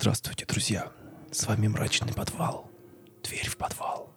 Здравствуйте, 0.00 0.46
друзья. 0.46 0.92
С 1.32 1.48
вами 1.48 1.66
«Мрачный 1.66 2.14
подвал». 2.14 2.70
Дверь 3.24 3.48
в 3.48 3.56
подвал. 3.56 4.14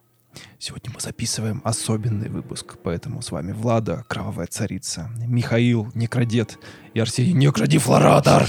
Сегодня 0.60 0.94
мы 0.94 1.00
записываем 1.00 1.60
особенный 1.64 2.30
выпуск, 2.30 2.78
поэтому 2.84 3.24
с 3.24 3.32
вами 3.32 3.52
Влада, 3.52 4.06
Кровавая 4.08 4.46
Царица, 4.46 5.10
Михаил, 5.26 5.88
Некродед 5.96 6.60
и 6.94 7.00
Арсений, 7.00 7.34
Некродифлоратор. 7.34 8.44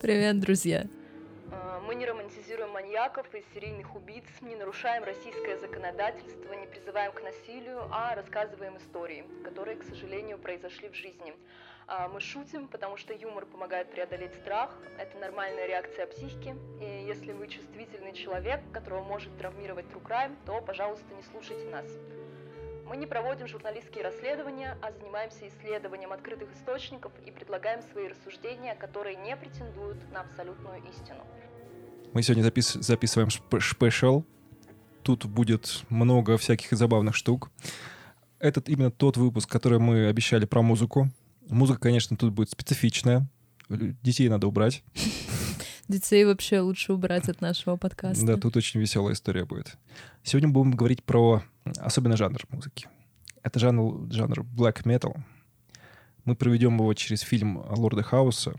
Привет, 0.00 0.40
друзья. 0.40 0.86
А, 1.50 1.82
Мы 1.86 1.94
не 1.94 2.06
романтизируем 2.06 2.70
маньяков 2.70 3.26
и 3.34 3.44
серийных 3.52 3.94
убийц, 3.94 4.24
не 4.40 4.56
нарушаем 4.56 5.04
российское 5.04 5.58
законодательство, 5.60 6.54
не 6.54 6.68
призываем 6.68 7.12
к 7.12 7.20
насилию, 7.22 7.82
а 7.92 8.14
рассказываем 8.14 8.78
истории, 8.78 9.26
которые, 9.44 9.76
к 9.76 9.84
сожалению, 9.84 10.38
произошли 10.38 10.88
в 10.88 10.94
жизни. 10.94 11.34
А, 11.94 12.08
Мы 12.08 12.20
шутим, 12.20 12.68
потому 12.68 12.96
что 12.96 13.12
юмор 13.12 13.44
помогает 13.44 13.90
преодолеть 13.92 14.34
страх, 14.36 14.70
это 14.98 15.18
нормальная 15.18 15.66
реакция 15.66 16.06
психики, 16.06 16.56
и 16.80 17.04
если 17.06 17.32
вы 17.32 17.48
чувствительный 17.48 18.14
человек, 18.14 18.62
которого 18.72 19.04
может 19.04 19.36
травмировать 19.36 19.84
true 19.92 20.02
crime, 20.02 20.34
то, 20.46 20.62
пожалуйста, 20.62 21.04
не 21.14 21.22
слушайте 21.22 21.68
нас. 21.68 21.84
Мы 22.88 22.96
не 22.96 23.06
проводим 23.06 23.46
журналистские 23.46 24.04
расследования, 24.04 24.78
а 24.80 24.90
занимаемся 24.90 25.46
исследованием 25.46 26.12
открытых 26.12 26.48
источников 26.54 27.12
и 27.26 27.30
предлагаем 27.30 27.82
свои 27.82 28.08
рассуждения, 28.08 28.74
которые 28.74 29.16
не 29.16 29.36
претендуют 29.36 29.98
на 30.12 30.22
абсолютную 30.22 30.82
истину. 30.88 31.20
Мы 32.14 32.22
сегодня 32.22 32.42
запис- 32.42 32.80
записываем 32.80 33.28
спешл. 33.60 34.22
Тут 35.02 35.26
будет 35.26 35.82
много 35.90 36.38
всяких 36.38 36.72
забавных 36.72 37.16
штук. 37.16 37.50
Этот 38.38 38.70
именно 38.70 38.90
тот 38.90 39.18
выпуск, 39.18 39.50
который 39.50 39.78
мы 39.78 40.06
обещали 40.08 40.46
про 40.46 40.62
музыку. 40.62 41.08
Музыка, 41.52 41.80
конечно, 41.80 42.16
тут 42.16 42.32
будет 42.32 42.50
специфичная. 42.50 43.28
Детей 43.68 44.28
надо 44.30 44.46
убрать. 44.46 44.82
Детей 45.86 46.24
вообще 46.24 46.60
лучше 46.60 46.94
убрать 46.94 47.28
от 47.28 47.42
нашего 47.42 47.76
подкаста. 47.76 48.24
Да, 48.24 48.36
тут 48.38 48.56
очень 48.56 48.80
веселая 48.80 49.12
история 49.12 49.44
будет. 49.44 49.76
Сегодня 50.22 50.48
будем 50.48 50.72
говорить 50.72 51.02
про 51.04 51.42
особенный 51.76 52.16
жанр 52.16 52.40
музыки. 52.48 52.88
Это 53.42 53.58
жанр, 53.58 54.10
жанр 54.10 54.40
black 54.40 54.84
metal. 54.84 55.14
Мы 56.24 56.36
проведем 56.36 56.78
его 56.78 56.94
через 56.94 57.20
фильм 57.20 57.62
Лорда 57.68 58.02
Хауса. 58.02 58.54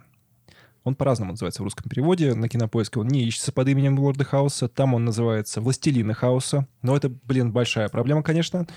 Он 0.83 0.93
по-разному 0.93 1.31
называется 1.31 1.63
в 1.63 1.65
русском 1.65 1.89
переводе. 1.89 2.35
На 2.35 2.47
кинопоиске 2.47 2.99
он 2.99 3.07
не 3.07 3.23
ищется 3.23 3.51
под 3.51 3.69
именем 3.69 3.97
Лорда 3.97 4.23
Хауса. 4.23 4.67
Там 4.67 4.93
он 4.93 5.03
называется 5.03 5.61
«Властелины 5.61 6.13
Хауса». 6.13 6.67
Но 6.83 6.95
это, 6.95 7.09
блин, 7.09 7.51
большая 7.51 7.89
проблема, 7.89 8.21
конечно. 8.21 8.67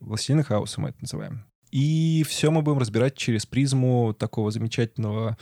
«Властелины 0.00 0.42
Хауса» 0.42 0.80
мы 0.80 0.88
это 0.88 0.98
называем. 1.02 1.44
И 1.74 2.24
все 2.28 2.52
мы 2.52 2.62
будем 2.62 2.78
разбирать 2.78 3.16
через 3.16 3.46
призму 3.46 4.14
такого 4.16 4.52
замечательного 4.52 5.36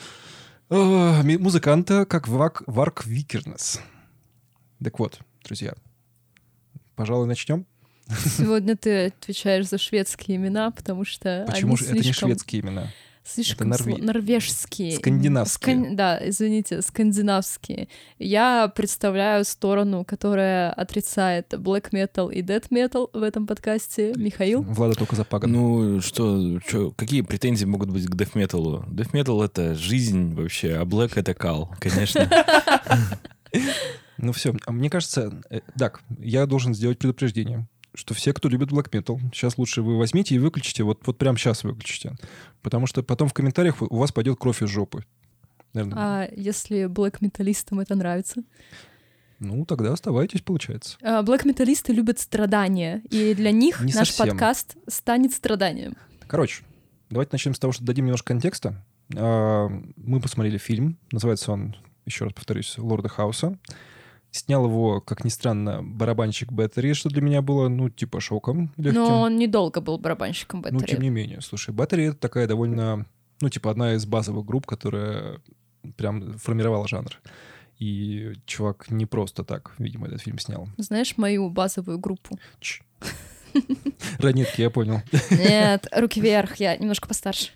э, 0.70 1.22
музыканта, 1.38 2.06
как 2.06 2.26
Вак, 2.26 2.62
Варк 2.66 3.04
Викернес. 3.04 3.82
Так 4.82 4.98
вот, 4.98 5.18
друзья, 5.44 5.74
пожалуй, 6.96 7.26
начнем. 7.26 7.66
Сегодня 8.38 8.78
ты 8.78 9.08
отвечаешь 9.08 9.68
за 9.68 9.76
шведские 9.76 10.38
имена, 10.38 10.70
потому 10.70 11.04
что 11.04 11.44
Почему 11.46 11.74
они 11.74 11.76
же 11.76 11.84
это 11.84 11.94
не 11.96 12.12
шведские 12.14 12.62
имена? 12.62 12.88
Слишком 13.24 13.72
это 13.72 13.82
норве- 13.82 13.94
сло- 13.98 14.02
норвежские. 14.04 14.92
Скандинавские. 14.96 15.76
Скан- 15.76 15.96
Да, 15.96 16.20
извините, 16.28 16.82
скандинавские. 16.82 17.88
Я 18.18 18.68
представляю 18.74 19.44
сторону, 19.44 20.04
которая 20.04 20.72
отрицает 20.72 21.52
black 21.54 21.90
metal 21.92 22.32
и 22.32 22.42
death 22.42 22.68
metal 22.70 23.08
в 23.12 23.22
этом 23.22 23.46
подкасте. 23.46 24.12
Михаил? 24.16 24.62
Влада 24.62 24.94
только 24.94 25.16
запаган. 25.16 25.52
Ну, 25.52 26.00
что, 26.00 26.58
чё, 26.60 26.90
какие 26.92 27.22
претензии 27.22 27.64
могут 27.64 27.90
быть 27.90 28.06
к 28.06 28.14
дефметалу? 28.14 28.84
Дефметал— 28.88 29.42
это 29.44 29.74
жизнь 29.74 30.34
вообще, 30.34 30.74
а 30.76 30.84
блэк— 30.84 31.12
это 31.16 31.34
кал, 31.34 31.74
конечно. 31.80 32.28
Ну 34.18 34.32
все, 34.32 34.54
а 34.66 34.72
мне 34.72 34.88
кажется, 34.88 35.42
э, 35.50 35.60
так, 35.76 36.00
я 36.20 36.46
должен 36.46 36.74
сделать 36.74 36.98
предупреждение, 36.98 37.66
что 37.94 38.14
все, 38.14 38.32
кто 38.32 38.48
любит 38.48 38.70
black 38.70 38.90
metal, 38.90 39.18
сейчас 39.32 39.58
лучше 39.58 39.82
вы 39.82 39.98
возьмите 39.98 40.34
и 40.34 40.38
выключите, 40.38 40.82
вот, 40.82 41.06
вот 41.06 41.18
прямо 41.18 41.36
сейчас 41.38 41.64
выключите. 41.64 42.14
Потому 42.62 42.86
что 42.86 43.02
потом 43.02 43.28
в 43.28 43.34
комментариях 43.34 43.82
у 43.82 43.96
вас 43.96 44.12
пойдет 44.12 44.38
кровь 44.38 44.62
из 44.62 44.68
жопы. 44.68 45.04
Наверное, 45.74 45.98
А 45.98 46.28
если 46.36 46.84
black 46.86 47.18
металлистам 47.20 47.80
это 47.80 47.94
нравится? 47.94 48.42
Ну, 49.38 49.64
тогда 49.64 49.92
оставайтесь, 49.92 50.40
получается. 50.40 50.96
А, 51.02 51.22
Black 51.24 51.44
металлисты 51.44 51.92
любят 51.92 52.20
страдания, 52.20 53.02
и 53.10 53.34
для 53.34 53.50
них 53.50 53.80
Не 53.80 53.92
наш 53.92 54.10
совсем. 54.10 54.28
подкаст 54.28 54.76
станет 54.86 55.32
страданием. 55.32 55.96
Короче, 56.28 56.62
давайте 57.10 57.30
начнем 57.32 57.52
с 57.52 57.58
того, 57.58 57.72
что 57.72 57.82
дадим 57.84 58.04
немножко 58.04 58.28
контекста. 58.28 58.84
А, 59.16 59.66
Мы 59.96 60.20
посмотрели 60.20 60.58
фильм, 60.58 60.96
называется 61.10 61.50
он, 61.50 61.74
еще 62.06 62.24
раз 62.24 62.34
повторюсь, 62.34 62.78
«Лорда 62.78 63.08
Хауса». 63.08 63.58
Снял 64.32 64.64
его, 64.64 65.02
как 65.02 65.24
ни 65.24 65.28
странно, 65.28 65.82
барабанщик 65.82 66.50
Беттери, 66.50 66.94
что 66.94 67.10
для 67.10 67.20
меня 67.20 67.42
было, 67.42 67.68
ну, 67.68 67.90
типа, 67.90 68.18
шоком 68.18 68.72
легким. 68.78 69.02
Но 69.02 69.20
он 69.20 69.36
недолго 69.36 69.82
был 69.82 69.98
барабанщиком 69.98 70.62
Ну, 70.62 70.70
Беттери. 70.78 70.92
тем 70.92 71.02
не 71.02 71.10
менее, 71.10 71.42
слушай, 71.42 71.74
Battery— 71.74 72.08
это 72.08 72.16
такая 72.16 72.46
довольно, 72.46 73.04
ну, 73.42 73.48
типа, 73.50 73.70
одна 73.70 73.92
из 73.92 74.06
базовых 74.06 74.46
групп, 74.46 74.64
которая 74.64 75.38
прям 75.96 76.38
формировала 76.38 76.88
жанр. 76.88 77.20
И 77.78 78.32
чувак 78.46 78.90
не 78.90 79.04
просто 79.04 79.44
так, 79.44 79.74
видимо, 79.78 80.06
этот 80.06 80.22
фильм 80.22 80.38
снял. 80.38 80.66
Знаешь 80.78 81.18
мою 81.18 81.50
базовую 81.50 81.98
группу? 81.98 82.38
Ч. 82.58 82.82
Ранетки, 84.18 84.62
я 84.62 84.70
понял. 84.70 85.02
Нет, 85.30 85.86
руки 85.94 86.22
вверх, 86.22 86.56
я 86.56 86.74
немножко 86.78 87.06
постарше. 87.06 87.50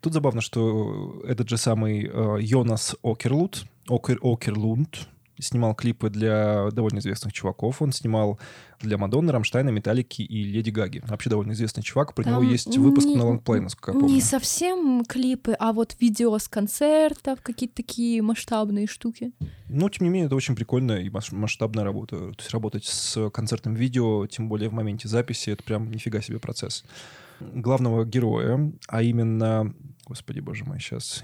Тут 0.00 0.14
забавно, 0.14 0.40
что 0.40 1.22
этот 1.28 1.50
же 1.50 1.58
самый 1.58 2.06
э, 2.10 2.38
Йонас 2.40 2.96
Окерлунд, 3.02 3.64
Окер, 3.86 4.18
Окерлунд 4.22 5.08
снимал 5.40 5.74
клипы 5.74 6.10
для 6.10 6.70
довольно 6.70 6.98
известных 6.98 7.32
чуваков. 7.32 7.82
Он 7.82 7.92
снимал 7.92 8.38
для 8.80 8.96
Мадонны, 8.96 9.32
Рамштайна, 9.32 9.70
Металлики 9.70 10.22
и 10.22 10.42
Леди 10.44 10.70
Гаги. 10.70 11.02
Вообще 11.06 11.28
довольно 11.30 11.52
известный 11.52 11.82
чувак. 11.82 12.14
Про 12.14 12.24
него 12.24 12.40
Там 12.40 12.48
есть 12.50 12.76
выпуск 12.78 13.06
не- 13.06 13.16
на 13.16 13.26
лонгплей, 13.26 13.60
насколько 13.60 13.90
я 13.92 13.98
помню. 14.00 14.14
Не 14.14 14.20
совсем 14.20 15.04
клипы, 15.04 15.52
а 15.58 15.72
вот 15.72 15.96
видео 16.00 16.38
с 16.38 16.48
концертов, 16.48 17.40
какие-то 17.42 17.76
такие 17.76 18.22
масштабные 18.22 18.86
штуки. 18.86 19.32
Но, 19.68 19.88
тем 19.88 20.06
не 20.06 20.10
менее, 20.10 20.26
это 20.26 20.36
очень 20.36 20.56
прикольная 20.56 21.00
и 21.00 21.10
масштабная 21.32 21.84
работа. 21.84 22.16
То 22.16 22.34
есть 22.38 22.50
работать 22.50 22.84
с 22.84 23.30
концертным 23.30 23.74
видео, 23.74 24.26
тем 24.26 24.48
более 24.48 24.68
в 24.70 24.72
моменте 24.72 25.08
записи, 25.08 25.50
это 25.50 25.62
прям 25.62 25.90
нифига 25.90 26.20
себе 26.20 26.38
процесс. 26.38 26.84
Главного 27.40 28.04
героя, 28.04 28.72
а 28.88 29.02
именно... 29.02 29.74
Господи, 30.06 30.40
боже 30.40 30.64
мой, 30.64 30.80
сейчас... 30.80 31.22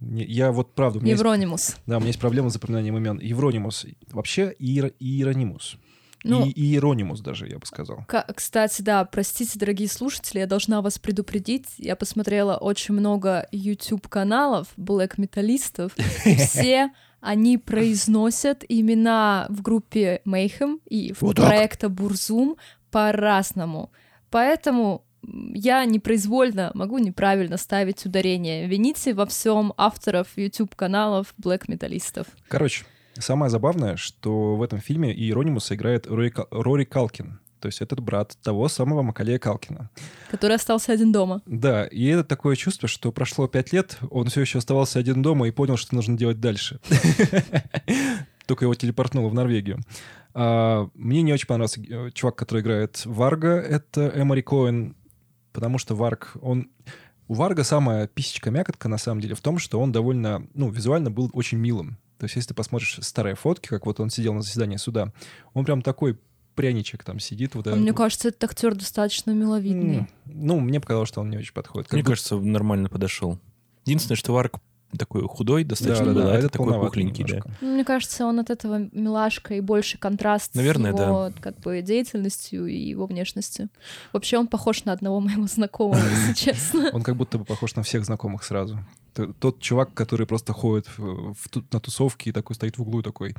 Я 0.00 0.52
вот 0.52 0.74
правда... 0.74 0.98
Меня 1.00 1.12
есть, 1.12 1.20
Евронимус. 1.22 1.76
да, 1.86 1.96
у 1.96 2.00
меня 2.00 2.08
есть 2.08 2.20
проблема 2.20 2.50
с 2.50 2.54
запоминанием 2.54 2.96
имен. 2.96 3.18
Евронимус. 3.20 3.86
Вообще 4.10 4.54
Иер- 4.58 4.92
Иеронимус. 5.00 5.78
Ну, 6.24 6.44
И 6.44 6.50
Иеронимус 6.50 7.20
даже, 7.20 7.46
я 7.48 7.58
бы 7.58 7.64
сказал. 7.64 8.04
Ка- 8.08 8.26
Кстати, 8.34 8.82
да, 8.82 9.04
простите, 9.04 9.58
дорогие 9.58 9.88
слушатели, 9.88 10.40
я 10.40 10.46
должна 10.46 10.82
вас 10.82 10.98
предупредить. 10.98 11.66
Я 11.78 11.96
посмотрела 11.96 12.56
очень 12.56 12.94
много 12.94 13.46
YouTube-каналов 13.52 14.68
блэк-металлистов, 14.76 15.92
и 16.26 16.34
все 16.36 16.90
они 17.20 17.56
произносят 17.56 18.64
имена 18.68 19.46
в 19.48 19.62
группе 19.62 20.20
Mayhem 20.26 20.80
и 20.86 21.12
в 21.12 21.22
Вот 21.22 21.36
проекта 21.36 21.88
Бурзум 21.88 22.56
по-разному. 22.90 23.90
Поэтому 24.30 25.04
я 25.22 25.84
непроизвольно 25.84 26.70
могу 26.74 26.98
неправильно 26.98 27.56
ставить 27.56 28.04
ударение. 28.06 28.66
Вините 28.66 29.14
во 29.14 29.26
всем 29.26 29.72
авторов 29.76 30.28
YouTube-каналов 30.36 31.34
блэк-металлистов. 31.38 32.26
Короче, 32.48 32.84
самое 33.18 33.50
забавное, 33.50 33.96
что 33.96 34.56
в 34.56 34.62
этом 34.62 34.80
фильме 34.80 35.12
Иеронимуса 35.14 35.74
играет 35.74 36.06
Рори, 36.06 36.32
Рори 36.50 36.84
Калкин. 36.84 37.40
То 37.60 37.66
есть 37.66 37.80
этот 37.80 37.98
брат 38.00 38.36
того 38.42 38.68
самого 38.68 39.02
Макалея 39.02 39.38
Калкина. 39.40 39.90
который 40.30 40.56
остался 40.56 40.92
один 40.92 41.10
дома. 41.10 41.42
Да, 41.44 41.86
и 41.86 42.06
это 42.06 42.22
такое 42.22 42.54
чувство, 42.54 42.88
что 42.88 43.10
прошло 43.10 43.48
пять 43.48 43.72
лет, 43.72 43.98
он 44.10 44.28
все 44.28 44.42
еще 44.42 44.58
оставался 44.58 45.00
один 45.00 45.22
дома 45.22 45.48
и 45.48 45.50
понял, 45.50 45.76
что 45.76 45.94
нужно 45.94 46.16
делать 46.16 46.40
дальше. 46.40 46.78
Только 48.46 48.64
его 48.64 48.74
телепортнуло 48.74 49.28
в 49.28 49.34
Норвегию. 49.34 49.80
А, 50.34 50.88
Мне 50.94 51.22
не 51.22 51.32
очень 51.32 51.48
понравился 51.48 51.80
э, 51.82 52.10
чувак, 52.12 52.36
который 52.36 52.62
играет 52.62 53.02
Варга, 53.04 53.56
это 53.56 54.12
Эмори 54.14 54.42
Коэн, 54.42 54.94
потому 55.58 55.78
что 55.78 55.96
Варг, 55.96 56.36
он... 56.40 56.68
У 57.26 57.34
Варга 57.34 57.64
самая 57.64 58.06
писечка-мякотка, 58.06 58.88
на 58.88 58.96
самом 58.96 59.20
деле, 59.20 59.34
в 59.34 59.40
том, 59.40 59.58
что 59.58 59.80
он 59.80 59.90
довольно, 59.92 60.46
ну, 60.54 60.70
визуально 60.70 61.10
был 61.10 61.28
очень 61.32 61.58
милым. 61.58 61.98
То 62.18 62.24
есть, 62.24 62.36
если 62.36 62.48
ты 62.50 62.54
посмотришь 62.54 62.96
старые 63.02 63.34
фотки, 63.34 63.66
как 63.68 63.84
вот 63.86 63.98
он 64.00 64.08
сидел 64.08 64.34
на 64.34 64.42
заседании 64.42 64.76
суда, 64.76 65.12
он 65.52 65.64
прям 65.64 65.82
такой 65.82 66.18
пряничек 66.54 67.02
там 67.04 67.18
сидит. 67.18 67.54
Вот 67.56 67.66
А 67.66 67.70
этот- 67.70 67.82
Мне 67.82 67.92
кажется, 67.92 68.28
этот 68.28 68.44
актер 68.44 68.74
достаточно 68.76 69.32
миловидный. 69.32 69.98
М, 69.98 70.08
Ну, 70.26 70.60
мне 70.60 70.80
показалось, 70.80 71.08
что 71.08 71.20
он 71.20 71.30
не 71.30 71.36
очень 71.38 71.52
подходит. 71.52 71.88
Как 71.88 71.92
Мне 71.94 72.02
будто- 72.02 72.12
кажется, 72.12 72.36
нормально 72.36 72.88
подошел. 72.88 73.38
Единственное, 73.84 74.16
что 74.16 74.32
Варк 74.32 74.58
такой 74.96 75.22
худой 75.28 75.64
достаточно 75.64 76.06
Да-да-да, 76.06 76.20
был, 76.24 76.28
а 76.28 76.32
а 76.32 76.36
это 76.36 76.46
этот 76.46 76.52
такой 76.52 76.72
пухленький, 76.80 77.24
да. 77.24 77.40
Ну, 77.60 77.74
Мне 77.74 77.84
кажется, 77.84 78.24
он 78.26 78.40
от 78.40 78.50
этого 78.50 78.88
милашка 78.92 79.54
и 79.54 79.60
больше 79.60 79.98
контраст 79.98 80.54
Наверное, 80.54 80.92
с 80.92 80.98
его 80.98 81.30
как 81.40 81.58
бы 81.60 81.82
деятельностью 81.82 82.66
и 82.66 82.76
его 82.76 83.06
внешностью. 83.06 83.68
Вообще 84.12 84.38
он 84.38 84.46
похож 84.46 84.84
на 84.84 84.92
одного 84.92 85.20
моего 85.20 85.46
знакомого, 85.46 85.98
если 85.98 86.32
честно. 86.52 86.90
Он 86.92 87.02
как 87.02 87.16
будто 87.16 87.38
бы 87.38 87.44
похож 87.44 87.74
на 87.76 87.82
всех 87.82 88.04
знакомых 88.04 88.44
сразу. 88.44 88.78
Тот 89.40 89.60
чувак, 89.60 89.92
который 89.94 90.26
просто 90.26 90.52
ходит 90.52 90.86
в- 90.96 91.34
в 91.34 91.72
на 91.72 91.80
тусовке 91.80 92.30
и 92.30 92.32
такой 92.32 92.54
стоит 92.54 92.78
в 92.78 92.82
углу 92.82 93.02
такой, 93.02 93.34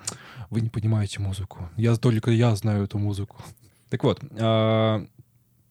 вы 0.49 0.61
не 0.61 0.69
понимаете 0.69 1.19
музыку. 1.21 1.69
Я 1.77 1.95
только 1.95 2.31
я 2.31 2.55
знаю 2.55 2.83
эту 2.83 2.97
музыку. 2.97 3.37
Так 3.89 4.03
вот, 4.03 4.19
а, 4.39 5.05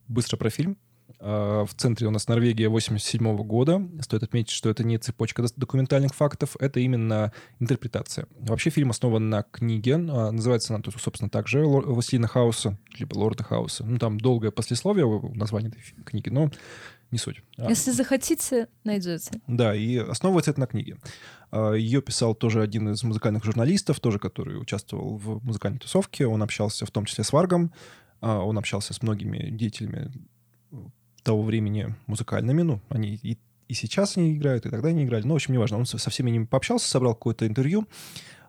быстро 0.07 0.35
про 0.37 0.49
фильм. 0.49 0.77
А, 1.21 1.65
В 1.65 1.73
центре 1.75 2.07
у 2.07 2.11
нас 2.11 2.27
Норвегия 2.27 2.69
87 2.69 3.35
года. 3.43 3.81
Стоит 4.01 4.23
отметить, 4.23 4.51
что 4.51 4.69
это 4.69 4.83
не 4.83 4.97
цепочка 4.97 5.43
документальных 5.55 6.13
фактов, 6.15 6.55
это 6.59 6.79
именно 6.79 7.33
интерпретация. 7.59 8.27
Вообще 8.39 8.69
фильм 8.69 8.89
основан 8.91 9.29
на 9.29 9.43
книге. 9.43 9.95
а, 9.95 10.31
Называется 10.31 10.73
она, 10.73 10.83
собственно, 10.97 11.29
также 11.29 11.59
«Лор- 11.63 11.85
«Властелина 11.91 12.27
Хауса», 12.27 12.77
либо 12.97 13.15
«Лорда 13.15 13.43
Хауса». 13.43 13.83
Ну, 13.85 13.97
там 13.97 14.19
долгое 14.19 14.51
послесловие 14.51 15.05
в 15.05 15.35
названии 15.35 15.69
этой 15.69 15.81
книги, 16.05 16.29
но 16.29 16.49
не 17.11 17.17
суть. 17.17 17.41
А, 17.57 17.67
Если 17.69 17.91
захотите, 17.91 18.67
найдете. 18.83 19.41
да, 19.47 19.75
и 19.75 19.97
основывается 19.97 20.51
это 20.51 20.59
на 20.61 20.67
книге. 20.67 20.97
А, 21.51 21.73
Ее 21.73 22.01
писал 22.01 22.33
тоже 22.33 22.61
один 22.61 22.89
из 22.89 23.03
музыкальных 23.03 23.43
журналистов, 23.43 23.99
тоже 23.99 24.19
который 24.19 24.61
участвовал 24.61 25.17
в 25.17 25.43
музыкальной 25.43 25.79
тусовке. 25.79 26.27
Он 26.27 26.41
общался 26.43 26.85
в 26.85 26.91
том 26.91 27.03
числе 27.05 27.23
с 27.25 27.33
Варгом, 27.33 27.73
а, 28.21 28.39
он 28.39 28.57
общался 28.57 28.93
с 28.93 29.01
многими 29.01 29.49
деятелями 29.49 30.11
того 31.29 31.43
времени 31.43 31.93
музыкальными. 32.07 32.63
Ну, 32.63 32.81
они 32.89 33.19
и, 33.21 33.37
и 33.67 33.73
сейчас 33.75 34.17
они 34.17 34.35
играют, 34.35 34.65
и 34.65 34.69
тогда 34.71 34.89
они 34.89 35.03
играли. 35.03 35.21
Ну, 35.27 35.33
в 35.33 35.35
общем, 35.35 35.53
неважно. 35.53 35.77
Он 35.77 35.85
со, 35.85 36.09
всеми 36.09 36.31
ними 36.31 36.45
пообщался, 36.45 36.89
собрал 36.89 37.13
какое-то 37.13 37.45
интервью. 37.45 37.87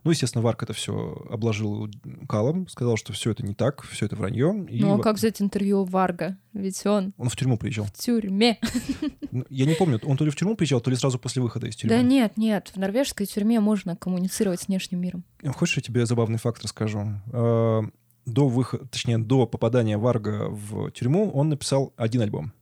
Ну, 0.02 0.12
естественно, 0.12 0.40
Варк 0.40 0.62
это 0.62 0.72
все 0.72 1.26
обложил 1.30 1.90
калом, 2.26 2.66
сказал, 2.68 2.96
что 2.96 3.12
все 3.12 3.32
это 3.32 3.44
не 3.44 3.52
так, 3.52 3.82
все 3.82 4.06
это 4.06 4.16
вранье. 4.16 4.66
И 4.70 4.80
Ну 4.80 4.94
а 4.94 4.98
как 4.98 5.16
взять 5.16 5.42
интервью 5.42 5.84
Варга? 5.84 6.38
Ведь 6.54 6.86
он 6.86 7.12
он 7.18 7.28
в 7.28 7.36
тюрьму 7.36 7.58
приезжал. 7.58 7.84
в 7.84 7.92
тюрьме. 7.92 8.58
Ну, 9.30 9.44
Я 9.50 9.66
не 9.66 9.74
помню, 9.74 10.00
он 10.04 10.16
то 10.16 10.24
ли 10.24 10.30
в 10.30 10.36
тюрьму 10.36 10.56
приезжал, 10.56 10.80
то 10.80 10.90
ли 10.90 10.96
сразу 10.96 11.18
после 11.18 11.42
выхода 11.42 11.66
из 11.68 11.76
тюрьмы. 11.76 11.94
Да 11.96 12.02
нет, 12.02 12.38
нет, 12.38 12.72
в 12.74 12.78
норвежской 12.78 13.26
тюрьме 13.26 13.60
можно 13.60 13.94
коммуницировать 13.94 14.62
с 14.62 14.68
внешним 14.68 15.00
миром. 15.02 15.22
Хочешь, 15.54 15.76
я 15.76 15.82
тебе 15.82 16.06
забавный 16.06 16.38
факт 16.38 16.62
расскажу? 16.64 17.20
Э, 17.32 17.82
До 18.26 18.48
выхода, 18.48 18.86
точнее, 18.86 19.18
до 19.18 19.46
попадания 19.46 19.98
Варга 19.98 20.48
в 20.48 20.90
тюрьму 20.92 21.30
он 21.30 21.50
написал 21.50 21.92
один 21.96 22.22
альбом. 22.22 22.52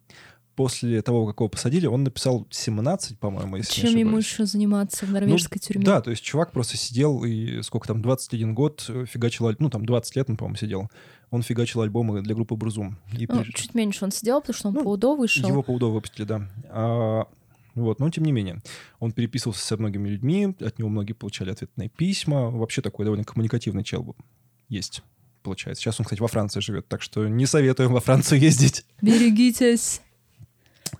После 0.58 1.02
того, 1.02 1.24
как 1.28 1.38
его 1.38 1.48
посадили, 1.48 1.86
он 1.86 2.02
написал 2.02 2.44
17, 2.50 3.16
по-моему, 3.20 3.54
если 3.58 3.80
не 3.80 3.86
Чем 3.90 3.96
ему 3.96 4.08
ошибаюсь. 4.18 4.24
еще 4.26 4.44
заниматься 4.44 5.06
в 5.06 5.12
норвежской 5.12 5.60
тюрьме? 5.60 5.84
Да, 5.84 6.00
то 6.00 6.10
есть 6.10 6.20
чувак 6.24 6.50
просто 6.50 6.76
сидел 6.76 7.22
и 7.22 7.62
сколько 7.62 7.86
там, 7.86 8.02
21 8.02 8.54
год 8.56 8.84
э, 8.88 9.04
фигачил, 9.06 9.48
ну 9.60 9.70
там 9.70 9.86
20 9.86 10.16
лет 10.16 10.28
он, 10.28 10.36
по-моему, 10.36 10.56
сидел. 10.56 10.90
Он 11.30 11.42
фигачил 11.42 11.82
альбомы 11.82 12.22
для 12.22 12.34
группы 12.34 12.56
Брузум. 12.56 12.98
И 13.16 13.26
Ну, 13.28 13.40
при- 13.44 13.52
чуть 13.52 13.72
меньше 13.74 14.04
он 14.04 14.10
сидел, 14.10 14.40
потому 14.40 14.56
что 14.58 14.68
он 14.70 14.74
Ну, 14.74 14.82
по 14.82 14.88
УДО 14.88 15.14
вышел. 15.14 15.48
Его 15.48 15.62
по 15.62 15.70
УДО 15.70 15.92
выпустили, 15.92 16.24
да. 16.26 16.48
А, 16.70 17.28
вот, 17.76 18.00
но 18.00 18.10
тем 18.10 18.24
не 18.24 18.32
менее. 18.32 18.60
Он 18.98 19.12
переписывался 19.12 19.64
со 19.64 19.76
многими 19.76 20.08
людьми, 20.08 20.56
от 20.58 20.80
него 20.80 20.88
многие 20.88 21.12
получали 21.12 21.50
ответные 21.52 21.88
письма. 21.88 22.50
Вообще 22.50 22.82
такой 22.82 23.04
довольно 23.04 23.22
коммуникативный 23.22 23.84
чел 23.84 24.02
был. 24.02 24.16
Есть, 24.68 25.04
получается. 25.44 25.82
Сейчас 25.84 26.00
он, 26.00 26.04
кстати, 26.04 26.20
во 26.20 26.26
Франции 26.26 26.58
живет, 26.58 26.88
так 26.88 27.00
что 27.00 27.28
не 27.28 27.46
советуем 27.46 27.92
во 27.92 28.00
Францию 28.00 28.40
ездить. 28.40 28.84
Берегитесь. 29.00 30.00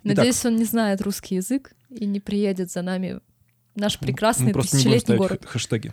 Итак. 0.09 0.19
Надеюсь, 0.19 0.45
он 0.45 0.57
не 0.57 0.65
знает 0.65 1.01
русский 1.03 1.37
язык 1.37 1.73
и 1.91 2.07
не 2.07 2.21
приедет 2.21 2.71
за 2.71 2.83
нами 2.83 3.21
наш 3.75 3.99
прекрасный 3.99 4.47
Мы 4.47 4.53
просто 4.53 4.77
тысячелетний 4.77 5.17
город. 5.17 5.45
хэштеги. 5.47 5.93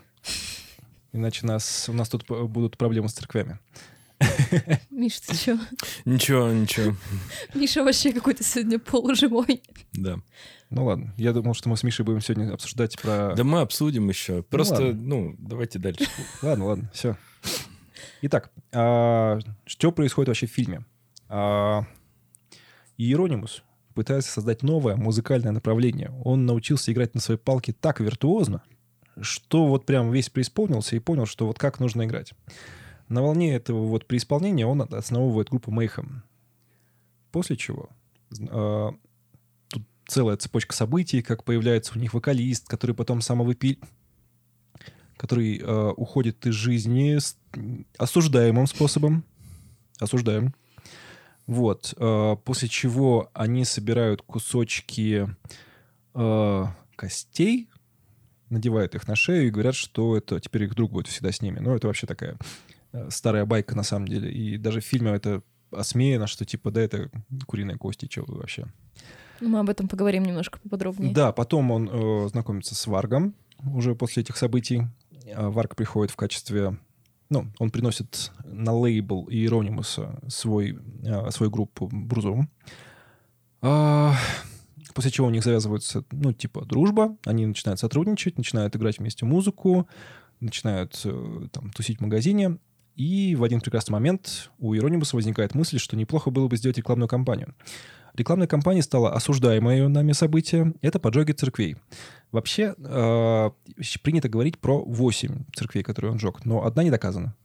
Иначе 1.13 1.45
нас, 1.45 1.87
у 1.87 1.93
нас 1.93 2.09
тут 2.09 2.25
будут 2.27 2.77
проблемы 2.77 3.09
с 3.09 3.13
церквями. 3.13 3.59
Миш, 4.89 5.19
ты 5.19 5.35
чё? 5.35 5.59
Ничего, 6.05 6.49
ничего, 6.51 6.95
Миша 7.53 7.83
вообще 7.83 8.13
какой-то 8.13 8.43
сегодня 8.43 8.79
полуживой. 8.79 9.61
да. 9.93 10.19
Ну 10.71 10.85
ладно, 10.85 11.13
я 11.17 11.31
думал, 11.31 11.53
что 11.53 11.69
мы 11.69 11.77
с 11.77 11.83
Мишей 11.83 12.03
будем 12.03 12.21
сегодня 12.21 12.51
обсуждать 12.51 12.99
про... 12.99 13.33
Да 13.35 13.43
мы 13.43 13.61
обсудим 13.61 14.09
еще. 14.09 14.41
Просто, 14.43 14.87
ладно. 14.87 15.01
ну, 15.01 15.35
давайте 15.37 15.77
дальше. 15.79 16.05
Ладно, 16.41 16.65
ладно, 16.65 16.89
все. 16.93 17.17
Итак, 18.23 18.51
а, 18.73 19.39
что 19.65 19.91
происходит 19.91 20.29
вообще 20.29 20.47
в 20.47 20.51
фильме? 20.51 20.83
А, 21.29 21.85
Иеронимус 22.97 23.63
пытается 23.95 24.31
создать 24.31 24.61
новое 24.61 24.95
музыкальное 24.95 25.51
направление. 25.51 26.11
Он 26.23 26.45
научился 26.45 26.91
играть 26.91 27.15
на 27.15 27.21
своей 27.21 27.39
палке 27.39 27.73
так 27.73 27.99
виртуозно, 27.99 28.61
что 29.19 29.65
вот 29.65 29.85
прям 29.85 30.11
весь 30.11 30.29
преисполнился 30.29 30.95
и 30.95 30.99
понял, 30.99 31.25
что 31.25 31.47
вот 31.47 31.57
как 31.57 31.79
нужно 31.79 32.05
играть. 32.05 32.33
На 33.07 33.23
волне 33.23 33.55
этого 33.55 33.85
вот 33.85 34.05
преисполнения 34.05 34.67
он 34.67 34.81
основывает 34.81 35.49
группу 35.49 35.71
Mayhem. 35.71 36.21
После 37.31 37.55
чего 37.55 37.89
а, 38.49 38.93
тут 39.69 39.83
целая 40.07 40.37
цепочка 40.37 40.75
событий, 40.75 41.21
как 41.21 41.43
появляется 41.43 41.93
у 41.95 41.99
них 41.99 42.13
вокалист, 42.13 42.67
который 42.67 42.95
потом 42.95 43.21
самовыпи 43.21 43.79
который 45.17 45.59
э, 45.59 45.91
уходит 45.95 46.45
из 46.45 46.53
жизни 46.53 47.17
с 47.17 47.37
осуждаемым 47.97 48.67
способом. 48.67 49.23
Осуждаем. 49.99 50.53
Вот. 51.47 51.93
э, 51.97 52.35
после 52.43 52.67
чего 52.67 53.29
они 53.33 53.65
собирают 53.65 54.21
кусочки 54.21 55.27
э, 56.13 56.65
костей, 56.95 57.69
надевают 58.49 58.95
их 58.95 59.07
на 59.07 59.15
шею 59.15 59.47
и 59.47 59.49
говорят, 59.51 59.75
что 59.75 60.17
это 60.17 60.39
теперь 60.39 60.63
их 60.63 60.75
друг 60.75 60.91
будет 60.91 61.07
всегда 61.07 61.31
с 61.31 61.41
ними. 61.41 61.59
Ну, 61.59 61.75
это 61.75 61.87
вообще 61.87 62.07
такая 62.07 62.37
э, 62.93 63.09
старая 63.09 63.45
байка 63.45 63.75
на 63.75 63.83
самом 63.83 64.07
деле. 64.07 64.31
И 64.31 64.57
даже 64.57 64.81
в 64.81 64.85
фильме 64.85 65.11
это 65.11 65.41
осмеяно, 65.71 66.27
что 66.27 66.45
типа, 66.45 66.71
да, 66.71 66.81
это 66.81 67.09
куриные 67.45 67.77
кости, 67.77 68.07
что 68.09 68.23
вы 68.25 68.37
вообще. 68.37 68.65
Мы 69.41 69.59
об 69.59 69.69
этом 69.69 69.87
поговорим 69.87 70.23
немножко 70.23 70.59
поподробнее. 70.59 71.13
Да, 71.13 71.31
потом 71.31 71.71
он 71.71 71.89
э, 71.91 72.29
знакомится 72.29 72.73
с 72.75 72.87
Варгом 72.87 73.35
уже 73.73 73.95
после 73.95 74.23
этих 74.23 74.37
событий. 74.37 74.83
А 75.33 75.49
Варг 75.49 75.75
приходит 75.75 76.11
в 76.11 76.15
качестве... 76.15 76.77
Ну, 77.29 77.47
он 77.57 77.71
приносит 77.71 78.31
на 78.43 78.71
лейбл 78.73 79.27
Иеронимуса 79.29 80.19
свой, 80.27 80.77
э, 81.03 81.31
свою 81.31 81.51
группу 81.51 81.89
Брузум. 81.91 82.49
А, 83.61 84.15
после 84.93 85.11
чего 85.11 85.27
у 85.27 85.31
них 85.31 85.43
завязывается, 85.43 86.03
ну, 86.11 86.33
типа, 86.33 86.65
дружба. 86.65 87.17
Они 87.25 87.45
начинают 87.45 87.79
сотрудничать, 87.79 88.37
начинают 88.37 88.75
играть 88.75 88.99
вместе 88.99 89.25
музыку, 89.25 89.87
начинают 90.39 91.01
э, 91.03 91.47
там 91.51 91.71
тусить 91.71 91.97
в 91.97 92.01
магазине. 92.01 92.59
И 92.95 93.35
в 93.35 93.43
один 93.43 93.59
прекрасный 93.59 93.91
момент 93.91 94.51
у 94.57 94.73
Иеронимуса 94.73 95.15
возникает 95.15 95.53
мысль, 95.55 95.79
что 95.79 95.97
неплохо 95.97 96.29
было 96.29 96.47
бы 96.47 96.55
сделать 96.57 96.77
рекламную 96.77 97.09
кампанию. 97.09 97.55
Рекламной 98.15 98.47
кампанией 98.47 98.81
стало 98.81 99.13
осуждаемое 99.13 99.87
нами 99.89 100.13
событие— 100.13 100.73
это 100.81 100.99
поджоги 100.99 101.33
церквей. 101.33 101.75
Вообще 102.31 102.73
э, 102.77 103.49
принято 104.03 104.29
говорить 104.29 104.57
про 104.57 104.81
8 104.83 105.45
церквей, 105.53 105.83
которые 105.83 106.13
он 106.13 106.19
сжег, 106.19 106.45
но 106.45 106.65
одна 106.65 106.83
не 106.83 106.91
доказана. 106.91 107.35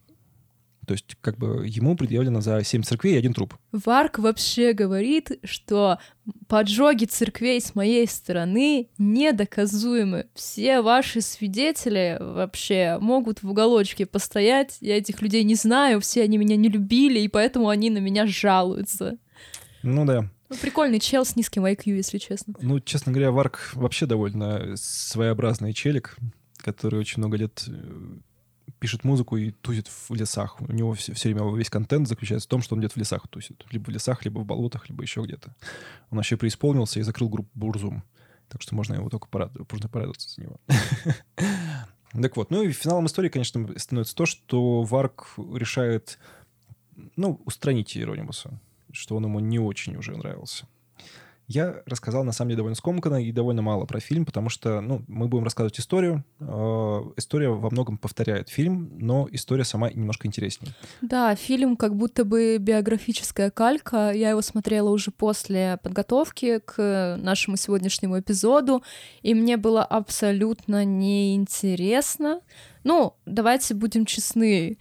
То 0.87 0.95
есть 0.95 1.17
как 1.21 1.39
бы 1.39 1.67
ему 1.67 1.97
предъявлено 1.97 2.41
за 2.41 2.63
7 2.63 2.83
церквей 2.83 3.15
и 3.15 3.19
один 3.19 3.35
труп. 3.35 3.55
Варк 3.73 4.19
вообще 4.19 4.73
говорит, 4.73 5.41
что 5.45 5.99
поджоги 6.47 7.05
церквей 7.05 7.61
с 7.61 7.75
моей 7.75 8.07
стороны 8.07 8.89
недоказуемы. 8.97 10.27
Все 10.35 10.83
ваши 10.83 11.21
свидетели 11.21 12.17
вообще 12.21 12.99
могут 13.01 13.43
в 13.43 13.51
уголочке 13.51 14.07
постоять. 14.07 14.79
Я 14.81 14.99
этих 14.99 15.21
людей 15.21 15.43
не 15.45 15.57
знаю, 15.57 16.01
все 16.01 16.23
они 16.23 16.39
меня 16.39 16.57
не 16.57 16.69
любили, 16.69 17.21
и 17.21 17.29
поэтому 17.29 17.69
они 17.69 17.91
на 17.91 17.99
меня 17.99 18.27
жалуются. 18.27 19.19
Ну 19.83 20.05
да. 20.05 20.31
Ну, 20.51 20.57
прикольный 20.57 20.99
чел 20.99 21.25
с 21.25 21.37
низким 21.37 21.65
IQ, 21.65 21.95
если 21.97 22.19
честно. 22.19 22.55
Ну, 22.61 22.81
честно 22.81 23.13
говоря, 23.13 23.31
Варк 23.31 23.71
вообще 23.75 24.07
довольно 24.07 24.77
своеобразный 24.77 25.73
челик, 25.73 26.17
который 26.57 26.99
очень 26.99 27.19
много 27.19 27.37
лет 27.37 27.65
э, 27.69 28.19
пишет 28.81 29.05
музыку 29.05 29.37
и 29.37 29.53
тусит 29.53 29.87
в 29.87 30.13
лесах. 30.13 30.61
У 30.61 30.73
него 30.73 30.95
все, 30.95 31.13
время 31.13 31.49
весь 31.57 31.71
контент 31.71 32.09
заключается 32.09 32.49
в 32.49 32.51
том, 32.51 32.63
что 32.63 32.75
он 32.75 32.81
где-то 32.81 32.95
в 32.95 32.97
лесах 32.97 33.29
тусит. 33.29 33.65
Либо 33.71 33.85
в 33.85 33.89
лесах, 33.91 34.25
либо 34.25 34.41
в 34.41 34.45
болотах, 34.45 34.89
либо 34.89 35.03
еще 35.03 35.23
где-то. 35.23 35.55
Он 36.11 36.17
вообще 36.17 36.37
преисполнился 36.37 36.99
и 36.99 37.03
закрыл 37.03 37.29
группу 37.29 37.51
Бурзум. 37.55 38.03
Так 38.49 38.61
что 38.61 38.75
можно 38.75 38.95
его 38.95 39.09
только 39.09 39.29
порадовать, 39.29 39.71
можно 39.71 39.89
порадоваться 39.89 40.29
за 40.29 40.43
него. 40.43 40.61
Так 42.13 42.37
вот, 42.37 42.51
ну 42.51 42.65
и 42.65 42.73
финалом 42.73 43.07
истории, 43.07 43.29
конечно, 43.29 43.69
становится 43.79 44.17
то, 44.17 44.27
что 44.27 44.83
Варк 44.83 45.29
решает, 45.37 46.19
ну, 47.15 47.41
устранить 47.45 47.97
Иеронимуса, 47.97 48.61
что 48.93 49.17
он 49.17 49.25
ему 49.25 49.41
не 49.41 49.59
очень 49.59 49.97
уже 49.97 50.17
нравился. 50.17 50.67
Я 51.51 51.83
рассказал, 51.85 52.23
на 52.23 52.31
самом 52.31 52.51
деле, 52.51 52.59
довольно 52.59 52.77
скомканно 52.77 53.17
и 53.17 53.33
довольно 53.33 53.61
мало 53.61 53.85
про 53.85 53.99
фильм, 53.99 54.25
потому 54.25 54.49
что, 54.51 54.81
ну, 54.81 55.03
мы 55.09 55.27
будем 55.27 55.43
рассказывать 55.43 55.81
историю. 55.81 56.25
Э, 56.39 57.01
история 57.17 57.49
во 57.49 57.71
многом 57.71 57.99
повторяет 57.99 58.49
фильм, 58.49 58.93
но 59.01 59.27
история 59.33 59.65
сама 59.65 59.91
немножко 59.91 60.29
интереснее. 60.29 60.73
Да, 61.01 61.35
фильм 61.35 61.77
как 61.77 61.97
будто 61.97 62.25
бы 62.25 62.57
биографическая 62.59 63.51
калька. 63.51 64.13
Я 64.13 64.31
его 64.31 64.43
смотрела 64.43 64.91
уже 64.91 65.11
после 65.11 65.81
подготовки 65.83 66.61
к 66.61 67.17
нашему 67.21 67.57
сегодняшнему 67.57 68.21
эпизоду, 68.21 68.85
и 69.23 69.35
мне 69.35 69.57
было 69.57 69.83
абсолютно 69.83 70.85
неинтересно. 70.85 72.43
Ну, 72.85 73.17
давайте 73.27 73.75
будем 73.75 74.07
честны. 74.07 74.79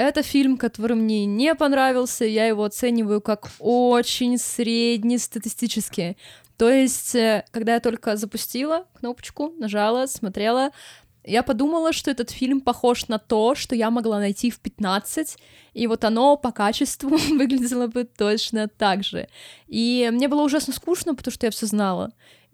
Это 0.00 0.22
фильм, 0.22 0.56
который 0.56 0.96
мне 0.96 1.26
не 1.26 1.54
понравился, 1.54 2.24
я 2.24 2.46
его 2.46 2.64
оцениваю 2.64 3.20
как 3.20 3.50
очень 3.58 4.38
среднестатистический. 4.38 6.16
То 6.56 6.70
есть, 6.70 7.14
э, 7.14 7.44
когда 7.50 7.74
я 7.74 7.80
только 7.80 8.16
запустила 8.16 8.86
кнопочку, 8.98 9.52
нажала, 9.58 10.06
смотрела, 10.06 10.70
я 11.22 11.42
подумала, 11.42 11.92
что 11.92 12.10
этот 12.10 12.30
фильм 12.30 12.62
похож 12.62 13.08
на 13.08 13.18
то, 13.18 13.54
что 13.54 13.76
я 13.76 13.90
могла 13.90 14.20
найти 14.20 14.50
в 14.50 14.58
15, 14.60 15.36
и 15.74 15.86
вот 15.86 16.02
оно 16.02 16.38
по 16.38 16.50
качеству 16.50 17.10
выглядело 17.28 17.86
бы 17.86 18.04
точно 18.04 18.68
так 18.68 19.04
же. 19.04 19.28
И 19.66 20.08
мне 20.10 20.28
было 20.28 20.40
ужасно 20.40 20.72
скучно, 20.72 21.14
потому 21.14 21.34
что 21.34 21.46
я 21.46 21.50
все 21.50 21.66
знала 21.66 22.10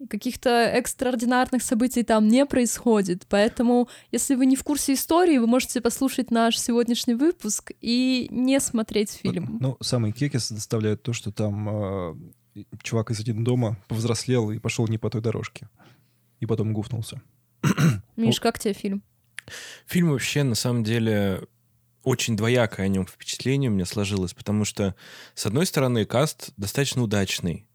каких-то 0.09 0.49
экстраординарных 0.49 1.63
событий 1.63 2.03
там 2.03 2.27
не 2.27 2.45
происходит. 2.45 3.25
Поэтому, 3.29 3.89
если 4.11 4.35
вы 4.35 4.45
не 4.45 4.55
в 4.55 4.63
курсе 4.63 4.93
истории, 4.93 5.37
вы 5.37 5.47
можете 5.47 5.81
послушать 5.81 6.31
наш 6.31 6.57
сегодняшний 6.59 7.15
выпуск 7.15 7.71
и 7.81 8.27
не 8.31 8.59
смотреть 8.59 9.11
фильм. 9.11 9.57
Ну, 9.59 9.77
самый 9.81 10.11
кекис 10.11 10.51
доставляет 10.51 11.03
то, 11.03 11.13
что 11.13 11.31
там 11.31 11.69
э, 11.69 12.15
чувак 12.83 13.11
из 13.11 13.19
один 13.19 13.43
дома 13.43 13.77
повзрослел 13.87 14.51
и 14.51 14.59
пошел 14.59 14.87
не 14.87 14.97
по 14.97 15.09
той 15.09 15.21
дорожке. 15.21 15.69
И 16.39 16.45
потом 16.45 16.73
гуфнулся. 16.73 17.21
Миш, 18.15 18.39
как 18.39 18.59
тебе 18.59 18.73
фильм? 18.73 19.03
Фильм 19.85 20.11
вообще, 20.11 20.43
на 20.43 20.55
самом 20.55 20.83
деле, 20.83 21.41
очень 22.03 22.37
двоякое 22.37 22.85
о 22.85 22.89
нем 22.89 23.05
впечатление 23.05 23.69
у 23.69 23.73
меня 23.73 23.85
сложилось, 23.85 24.33
потому 24.33 24.65
что, 24.65 24.95
с 25.33 25.45
одной 25.45 25.65
стороны, 25.65 26.05
каст 26.05 26.51
достаточно 26.57 27.01
удачный. 27.01 27.66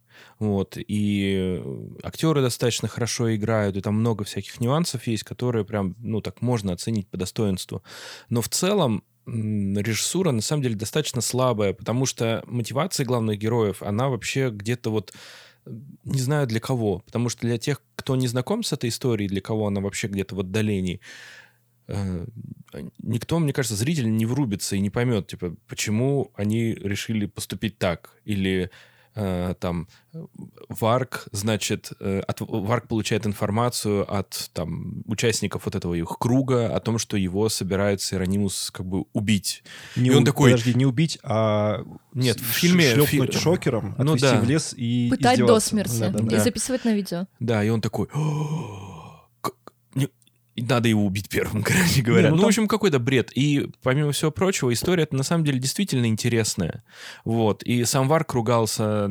Вот, 0.43 0.77
и 0.77 1.63
актеры 2.03 2.43
достаточно 2.43 2.89
хорошо 2.89 3.33
играют, 3.33 3.77
и 3.77 3.81
там 3.81 3.95
много 3.95 4.25
всяких 4.25 4.59
нюансов 4.59 5.07
есть, 5.07 5.23
которые 5.23 5.65
прям, 5.65 5.95
ну, 6.01 6.21
так 6.21 6.43
можно 6.43 6.73
оценить 6.73 7.07
по 7.07 7.17
достоинству. 7.17 7.85
Но 8.29 8.43
в 8.43 8.49
целом 8.49 9.05
режиссура 9.25 10.33
на 10.33 10.41
самом 10.41 10.65
деле 10.65 10.75
достаточно 10.75 11.21
слабая, 11.21 11.75
потому 11.75 12.07
что 12.07 12.43
мотивация 12.49 13.07
главных 13.07 13.39
героев, 13.39 13.85
она 13.85 14.09
вообще 14.09 14.51
где-то 14.51 14.91
вот 14.91 15.13
не 16.03 16.19
знаю 16.19 16.49
для 16.49 16.59
кого, 16.59 16.99
потому 17.07 17.29
что 17.29 17.47
для 17.47 17.57
тех, 17.57 17.81
кто 17.95 18.17
не 18.17 18.27
знаком 18.27 18.65
с 18.65 18.73
этой 18.73 18.91
историей, 18.91 19.29
для 19.29 19.41
кого 19.41 19.69
она 19.69 19.81
вообще 19.81 20.09
где-то 20.09 20.35
в 20.35 20.41
отдалении, 20.41 21.01
э, 21.87 22.27
никто, 22.99 23.39
мне 23.39 23.53
кажется, 23.53 23.77
зритель 23.77 24.13
не 24.13 24.27
врубится 24.27 24.75
и 24.75 24.81
не 24.81 24.91
поймет, 24.91 25.29
типа, 25.29 25.55
почему 25.69 26.33
они 26.35 26.75
решили 26.75 27.27
поступить 27.27 27.79
так, 27.79 28.11
или 28.25 28.65
э, 28.65 28.71
там 29.15 29.89
Варк, 30.69 31.29
значит, 31.33 31.93
э, 32.01 32.21
от, 32.21 32.41
Варк 32.41 32.89
получает 32.89 33.27
информацию 33.27 34.11
от 34.13 34.51
там 34.53 35.03
участников 35.07 35.65
вот 35.67 35.75
этого 35.75 35.95
их 35.95 36.17
круга 36.19 36.75
о 36.75 36.81
том, 36.81 36.99
что 36.99 37.17
его 37.17 37.49
собирается 37.49 38.17
Иронимус 38.17 38.71
как 38.71 38.87
бы 38.87 39.05
убить. 39.13 39.63
Не 39.97 40.11
и 40.11 40.13
он 40.13 40.23
у... 40.23 40.27
такой... 40.27 40.53
Подожди, 40.53 40.75
не 40.75 40.87
убить, 40.87 41.19
а 41.23 41.85
Нет, 42.15 42.41
в 42.41 42.45
фильме... 42.45 42.95
Шлепнуть 42.95 43.35
фи- 43.35 43.41
шокером, 43.41 43.95
Ну 43.99 44.15
отвести 44.15 44.37
да. 44.37 44.41
в 44.41 44.45
лес 44.49 44.75
и 44.77 45.09
Пытать 45.11 45.39
до 45.39 45.61
смерти 45.61 45.99
Да, 45.99 46.09
да, 46.11 46.19
да. 46.25 46.37
и 46.37 46.41
записывать 46.41 46.85
на 46.85 46.95
видео. 46.95 47.27
Да, 47.41 47.63
и 47.65 47.69
он 47.69 47.81
такой... 47.81 48.09
«О, 50.57 50.59
как- 50.59 50.59
не- 50.59 50.63
и 50.63 50.67
надо 50.69 50.89
его 50.89 51.05
убить 51.05 51.29
первым, 51.29 51.63
короче 51.65 52.03
говоря. 52.03 52.25
Не, 52.25 52.31
ну, 52.31 52.37
ну 52.37 52.39
в 52.39 52.41
там- 52.43 52.49
общем, 52.49 52.69
какой-то 52.69 52.99
бред. 52.99 53.33
И, 53.35 53.69
помимо 53.83 54.13
всего 54.13 54.31
прочего, 54.31 54.73
история 54.73 55.09
на 55.11 55.23
самом 55.23 55.45
деле 55.45 55.59
действительно 55.59 56.07
интересная. 56.07 56.83
Вот. 57.25 57.63
И 57.63 57.85
сам 57.85 58.09
Варк 58.09 58.33
ругался 58.35 59.11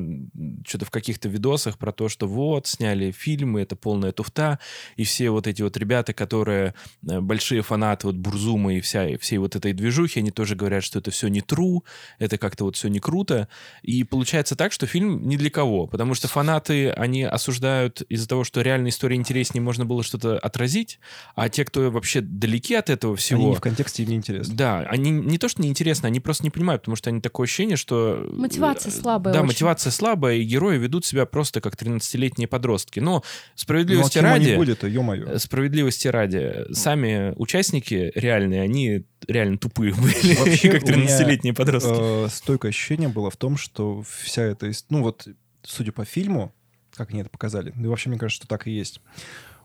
что-то 0.67 0.85
в 0.85 0.91
каких-то 0.91 1.29
видосах 1.29 1.77
про 1.77 1.91
то, 1.91 2.09
что 2.09 2.27
вот, 2.27 2.67
сняли 2.67 3.11
фильмы, 3.11 3.61
это 3.61 3.75
полная 3.75 4.11
туфта, 4.11 4.59
и 4.97 5.03
все 5.03 5.29
вот 5.29 5.47
эти 5.47 5.61
вот 5.61 5.77
ребята, 5.77 6.13
которые 6.13 6.73
э, 7.07 7.19
большие 7.19 7.61
фанаты 7.61 8.07
вот 8.07 8.15
Бурзума 8.15 8.73
и 8.75 8.81
вся, 8.81 9.07
и 9.07 9.17
всей 9.17 9.37
вот 9.37 9.55
этой 9.55 9.73
движухи, 9.73 10.19
они 10.19 10.31
тоже 10.31 10.55
говорят, 10.55 10.83
что 10.83 10.99
это 10.99 11.11
все 11.11 11.27
не 11.27 11.41
true, 11.41 11.79
это 12.19 12.37
как-то 12.37 12.65
вот 12.65 12.75
все 12.75 12.87
не 12.87 12.99
круто. 12.99 13.47
И 13.81 14.03
получается 14.03 14.55
так, 14.55 14.71
что 14.71 14.85
фильм 14.87 15.27
не 15.27 15.37
для 15.37 15.49
кого, 15.49 15.87
потому 15.87 16.13
что 16.13 16.27
фанаты, 16.27 16.91
они 16.91 17.23
осуждают 17.23 18.01
из-за 18.03 18.27
того, 18.27 18.43
что 18.43 18.61
реальная 18.61 18.89
история 18.91 19.15
интереснее, 19.15 19.61
можно 19.61 19.85
было 19.85 20.03
что-то 20.03 20.37
отразить, 20.37 20.99
а 21.35 21.49
те, 21.49 21.65
кто 21.65 21.89
вообще 21.91 22.21
далеки 22.21 22.75
от 22.75 22.89
этого 22.89 23.15
всего... 23.15 23.39
Они 23.41 23.49
не 23.49 23.55
в 23.55 23.61
контексте, 23.61 24.05
не 24.05 24.15
интересно. 24.15 24.55
Да, 24.55 24.79
они 24.89 25.11
не 25.11 25.37
то, 25.37 25.47
что 25.47 25.61
неинтересно, 25.61 26.07
они 26.07 26.19
просто 26.19 26.43
не 26.43 26.49
понимают, 26.49 26.81
потому 26.83 26.95
что 26.95 27.09
они 27.09 27.21
такое 27.21 27.45
ощущение, 27.45 27.77
что... 27.77 28.27
Мотивация 28.33 28.91
э, 28.91 28.93
слабая 28.95 29.33
Да, 29.33 29.39
очень. 29.41 29.47
мотивация 29.47 29.91
слабая, 29.91 30.35
и 30.35 30.43
герои 30.43 30.77
ведут 30.77 31.05
себя 31.05 31.25
просто 31.25 31.61
как 31.61 31.75
13-летние 31.75 32.47
подростки. 32.47 32.99
Но 32.99 33.11
Ну, 33.15 33.23
справедливости 33.55 34.17
они 34.17 34.27
ради... 34.27 34.55
были-то, 34.55 34.87
ё-моё? 34.87 35.27
э, 35.31 35.39
Справедливости 35.39 36.07
ради, 36.07 36.65
сами 36.73 37.33
участники 37.37 38.11
реальные, 38.15 38.61
они 38.61 39.05
реально 39.27 39.57
тупые 39.57 39.93
были, 39.95 40.35
Вообще, 40.35 40.69
как 40.71 40.83
у 40.83 40.87
меня, 40.87 41.05
13-летние 41.07 41.53
подростки. 41.53 42.25
Э, 42.25 42.27
стойкое 42.29 42.69
ощущение 42.69 43.09
было 43.09 43.29
в 43.31 43.37
том, 43.37 43.57
что 43.57 44.03
вся 44.03 44.43
эта... 44.43 44.71
Ну 44.89 45.01
вот, 45.03 45.27
судя 45.63 45.91
по 45.91 46.05
фильму, 46.05 46.53
как 46.93 47.11
они 47.11 47.21
это 47.21 47.29
показали, 47.29 47.71
ну 47.75 47.85
и 47.85 47.87
вообще 47.87 48.09
мне 48.09 48.19
кажется, 48.19 48.43
что 48.43 48.47
так 48.47 48.67
и 48.67 48.71
есть, 48.71 48.99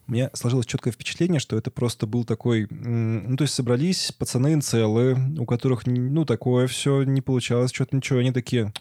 у 0.08 0.12
меня 0.12 0.30
сложилось 0.34 0.66
четкое 0.66 0.92
впечатление, 0.92 1.40
что 1.40 1.56
это 1.56 1.70
просто 1.70 2.06
был 2.06 2.24
такой... 2.24 2.68
Ну, 2.70 3.36
то 3.36 3.42
есть 3.42 3.54
собрались 3.54 4.12
пацаны 4.12 4.60
целые, 4.60 5.16
у 5.38 5.44
которых, 5.44 5.86
ну, 5.86 6.24
такое 6.24 6.66
все 6.68 7.02
не 7.02 7.20
получалось, 7.20 7.72
что-то 7.72 7.96
ничего. 7.96 8.20
Они 8.20 8.32
такие, 8.32 8.72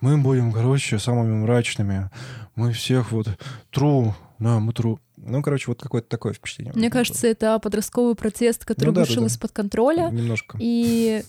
мы 0.00 0.18
будем, 0.18 0.52
короче, 0.52 0.98
самыми 0.98 1.34
мрачными. 1.44 2.10
Мы 2.56 2.72
всех 2.72 3.12
вот... 3.12 3.28
Тру, 3.70 4.14
да, 4.38 4.58
мы 4.58 4.72
тру. 4.72 5.00
Ну, 5.16 5.42
короче, 5.42 5.64
вот 5.68 5.80
какое-то 5.80 6.08
такое 6.08 6.32
впечатление. 6.32 6.72
Мне 6.74 6.90
кажется, 6.90 7.26
это 7.26 7.58
подростковый 7.58 8.14
протест, 8.14 8.64
который 8.64 8.88
Ну 8.88 8.92
да, 8.92 9.02
да, 9.02 9.06
вышел 9.06 9.22
да. 9.22 9.28
из-под 9.28 9.52
контроля. 9.52 10.10
Немножко. 10.10 10.58
И 10.60 11.22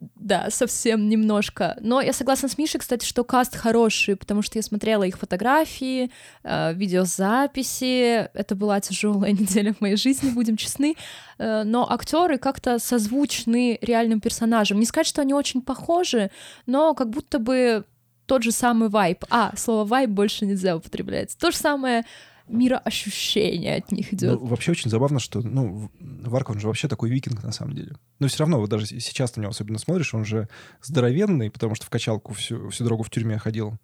да, 0.00 0.50
совсем 0.50 1.08
немножко. 1.08 1.76
Но 1.80 2.00
я 2.00 2.12
согласна 2.12 2.48
с 2.48 2.56
Мишей, 2.56 2.80
кстати, 2.80 3.04
что 3.04 3.24
каст 3.24 3.56
хороший, 3.56 4.14
потому 4.14 4.42
что 4.42 4.58
я 4.58 4.62
смотрела 4.62 5.02
их 5.02 5.18
фотографии, 5.18 6.10
э, 6.44 6.72
видеозаписи. 6.74 8.28
Это 8.32 8.54
была 8.54 8.80
тяжелая 8.80 9.32
неделя 9.38 9.74
в 9.74 9.80
моей 9.80 9.96
жизни, 9.96 10.30
будем 10.30 10.56
честны. 10.56 10.94
Э, 11.38 11.64
но 11.64 11.90
актеры 11.90 12.38
как-то 12.38 12.78
созвучны 12.78 13.78
реальным 13.80 14.20
персонажам. 14.20 14.78
Не 14.78 14.86
сказать, 14.86 15.06
что 15.06 15.22
они 15.22 15.34
очень 15.34 15.62
похожи, 15.62 16.30
но 16.66 16.94
как 16.94 17.10
будто 17.10 17.38
бы 17.38 17.84
тот 18.26 18.42
же 18.42 18.52
самый 18.52 18.90
вайб. 18.90 19.24
А, 19.30 19.52
слово 19.56 19.84
вайб 19.84 20.10
больше 20.10 20.46
нельзя 20.46 20.76
употреблять. 20.76 21.36
То 21.38 21.50
же 21.50 21.56
самое 21.56 22.04
мироощущение 22.48 23.76
от 23.76 23.92
них 23.92 24.12
идет. 24.12 24.40
Ну, 24.40 24.46
вообще 24.46 24.72
очень 24.72 24.90
забавно, 24.90 25.18
что, 25.20 25.40
ну, 25.40 25.90
Варк, 26.00 26.50
он 26.50 26.60
же 26.60 26.66
вообще 26.66 26.88
такой 26.88 27.10
викинг 27.10 27.42
на 27.42 27.52
самом 27.52 27.74
деле. 27.74 27.96
Но 28.18 28.28
все 28.28 28.38
равно, 28.40 28.58
вот 28.60 28.70
даже 28.70 28.86
сейчас 28.86 29.36
на 29.36 29.42
него 29.42 29.50
особенно 29.50 29.78
смотришь, 29.78 30.14
он 30.14 30.24
же 30.24 30.48
здоровенный, 30.82 31.50
потому 31.50 31.74
что 31.74 31.86
в 31.86 31.90
качалку 31.90 32.32
всю, 32.34 32.68
всю 32.70 32.84
дорогу 32.84 33.02
в 33.02 33.10
тюрьме 33.10 33.38
ходил. 33.38 33.74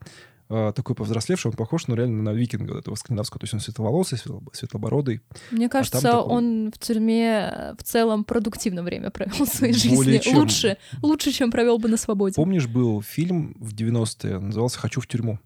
А, 0.51 0.73
такой 0.73 0.95
повзрослевший, 0.95 1.51
он 1.51 1.57
похож, 1.57 1.87
ну, 1.87 1.95
реально 1.95 2.23
на 2.23 2.35
викинга 2.35 2.73
вот 2.73 2.81
этого 2.81 2.95
скандинавского. 2.97 3.41
То 3.41 3.45
есть 3.45 3.55
он 3.55 3.61
светловолосый, 3.61 4.19
светло- 4.19 4.43
светлобородый. 4.53 5.23
Мне 5.51 5.71
кажется, 5.71 6.01
такой- 6.03 6.21
он 6.21 6.71
в 6.71 6.79
тюрьме 6.79 7.51
э, 7.51 7.75
в 7.79 7.83
целом 7.83 8.25
продуктивно 8.25 8.83
время 8.83 9.11
провел 9.11 9.47
в 9.47 9.49
своей 9.49 9.73
Более 9.95 10.19
жизни. 10.21 10.31
чем. 10.31 10.39
Лучше, 10.41 10.77
лучше, 11.01 11.33
чем 11.33 11.51
провел 11.51 11.79
бы 11.79 11.89
на 11.89 11.97
свободе. 11.97 12.35
Помнишь, 12.35 12.67
был 12.67 13.01
фильм 13.01 13.57
в 13.59 13.75
90-е, 13.75 14.39
назывался 14.39 14.79
«Хочу 14.79 15.01
в 15.01 15.07
тюрьму». 15.07 15.39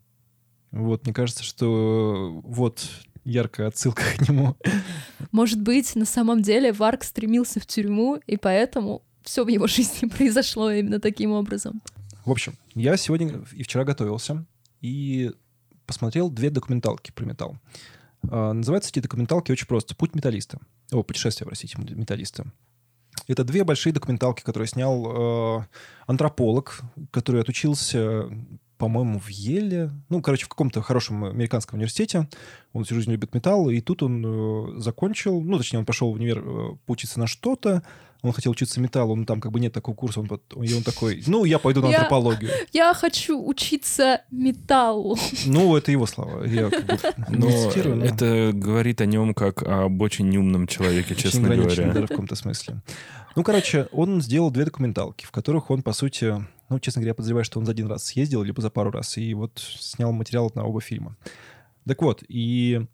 Вот, 0.73 1.05
мне 1.07 1.15
кажется, 1.15 1.45
что 1.45 2.43
вот 2.45 2.85
яркая 3.25 3.69
отсылка 3.69 4.03
к 4.17 4.29
нему. 4.29 4.57
Может 5.33 5.61
быть, 5.61 5.95
на 5.97 6.05
самом 6.05 6.43
деле 6.43 6.73
Варк 6.73 7.05
стремился 7.05 7.61
в 7.61 7.67
тюрьму, 7.67 8.21
и 8.27 8.37
поэтому 8.37 9.03
все 9.23 9.45
в 9.45 9.49
его 9.49 9.67
жизни 9.67 10.09
произошло 10.17 10.71
именно 10.71 11.01
таким 11.01 11.33
образом. 11.33 11.83
В 12.25 12.31
общем, 12.31 12.55
я 12.75 12.97
сегодня 12.97 13.45
и 13.53 13.63
вчера 13.63 13.85
готовился 13.85 14.45
и 14.81 15.33
посмотрел 15.87 16.31
две 16.31 16.51
документалки 16.51 17.11
про 17.11 17.25
металл. 17.25 17.59
А, 18.31 18.53
Называются 18.53 18.91
эти 18.91 19.01
документалки 19.01 19.53
очень 19.53 19.67
просто. 19.67 19.95
«Путь 19.95 20.15
металлиста». 20.15 20.59
О, 20.93 21.03
«Путешествие, 21.03 21.47
простите, 21.47 21.79
металлиста». 21.79 22.53
Это 23.27 23.45
две 23.45 23.65
большие 23.65 23.93
документалки, 23.93 24.43
которые 24.43 24.69
снял 24.69 25.61
э, 25.61 25.67
антрополог, 26.07 26.81
который 27.11 27.43
отучился 27.43 28.31
по-моему, 28.79 29.19
в 29.19 29.29
Еле, 29.29 29.91
ну, 30.09 30.23
короче, 30.23 30.47
в 30.47 30.49
каком-то 30.49 30.81
хорошем 30.83 31.25
американском 31.25 31.79
университете. 31.79 32.29
Он 32.73 32.85
всю 32.85 32.95
жизнь 32.95 33.11
любит 33.11 33.35
металл, 33.35 33.69
и 33.71 33.81
тут 33.81 34.03
он 34.03 34.25
э, 34.77 34.81
закончил, 34.81 35.41
ну, 35.41 35.59
точнее, 35.59 35.81
он 35.81 35.85
пошел 35.87 36.11
в 36.13 36.15
универ 36.15 36.43
э, 36.45 36.77
поучиться 36.87 37.19
на 37.19 37.27
что-то, 37.27 37.83
он 38.23 38.33
хотел 38.33 38.51
учиться 38.53 38.81
металлу, 38.81 39.15
но 39.15 39.25
там 39.25 39.41
как 39.41 39.53
бы 39.53 39.61
нет 39.61 39.73
такого 39.73 39.95
курса, 39.95 40.21
он, 40.21 40.27
и 40.27 40.75
он 40.75 40.83
такой, 40.83 41.23
ну, 41.27 41.45
я 41.45 41.59
пойду 41.59 41.81
на 41.81 41.87
Я- 41.87 41.99
антропологию. 41.99 42.51
Я 42.73 42.93
хочу 42.95 43.41
учиться 43.45 44.23
металлу. 44.31 45.17
Ну, 45.47 45.77
это 45.77 45.93
его 45.93 46.07
слова. 46.07 46.45
Я 46.45 46.69
как 46.69 46.85
бы 46.87 46.99
Но 47.29 47.47
не 47.49 47.53
цитирую, 47.53 47.97
но 47.97 48.05
это 48.05 48.51
говорит 48.53 49.01
о 49.01 49.07
нем 49.07 49.35
как 49.35 49.63
об 49.63 50.01
очень 50.03 50.37
умном 50.37 50.67
человеке, 50.67 51.15
очень 51.15 51.23
честно 51.23 51.43
ограниченный 51.43 51.75
говоря. 51.77 51.93
даже 51.95 52.07
в 52.07 52.09
каком-то 52.11 52.35
смысле. 52.35 52.81
Ну, 53.37 53.45
короче, 53.45 53.89
он 53.93 54.21
сделал 54.21 54.51
две 54.51 54.65
документалки, 54.65 55.25
в 55.25 55.31
которых 55.31 55.71
он, 55.71 55.83
по 55.83 55.93
сути, 55.93 56.45
ну, 56.69 56.79
честно 56.81 57.01
говоря, 57.01 57.11
я 57.11 57.15
подозреваю, 57.15 57.45
что 57.45 57.59
он 57.59 57.67
за 57.67 57.73
один 57.73 57.87
раз 57.87 58.05
съездил, 58.05 58.43
либо 58.43 58.61
за 58.61 58.71
пару 58.71 58.91
раз, 58.91 59.17
и 59.17 59.35
вот 59.35 59.59
снял 59.59 60.13
материал 60.13 60.51
на 60.55 60.65
оба 60.65 60.81
фильма. 60.81 61.17
Так 61.87 62.03
вот, 62.03 62.23
и 62.29 62.87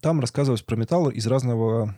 там 0.00 0.20
рассказывалось 0.20 0.62
про 0.62 0.76
металл 0.76 1.10
из 1.10 1.26
разного 1.26 1.96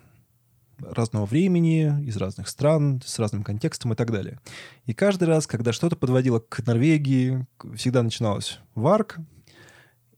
разного 0.78 1.26
времени, 1.26 2.04
из 2.04 2.16
разных 2.16 2.48
стран, 2.48 3.00
с 3.04 3.18
разным 3.18 3.44
контекстом 3.44 3.92
и 3.92 3.96
так 3.96 4.10
далее. 4.10 4.40
И 4.86 4.94
каждый 4.94 5.24
раз, 5.28 5.46
когда 5.46 5.72
что-то 5.72 5.94
подводило 5.94 6.40
к 6.40 6.64
Норвегии, 6.66 7.46
всегда 7.76 8.02
начиналось 8.02 8.58
варк. 8.74 9.18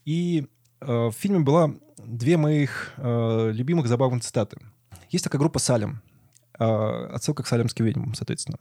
И 0.05 0.47
э, 0.81 0.87
в 0.87 1.13
фильме 1.13 1.41
была 1.41 1.75
две 1.99 2.37
моих 2.37 2.95
э, 2.97 3.51
любимых 3.53 3.89
забавных 3.89 4.23
цитаты. 4.23 4.59
Есть 5.11 5.25
такая 5.25 5.39
группа 5.39 5.59
«Салем». 5.59 6.03
Э, 6.59 7.09
отсылка 7.13 7.43
к 7.43 7.47
«Салемским 7.47 7.85
ведьмам», 7.85 8.15
соответственно. 8.15 8.59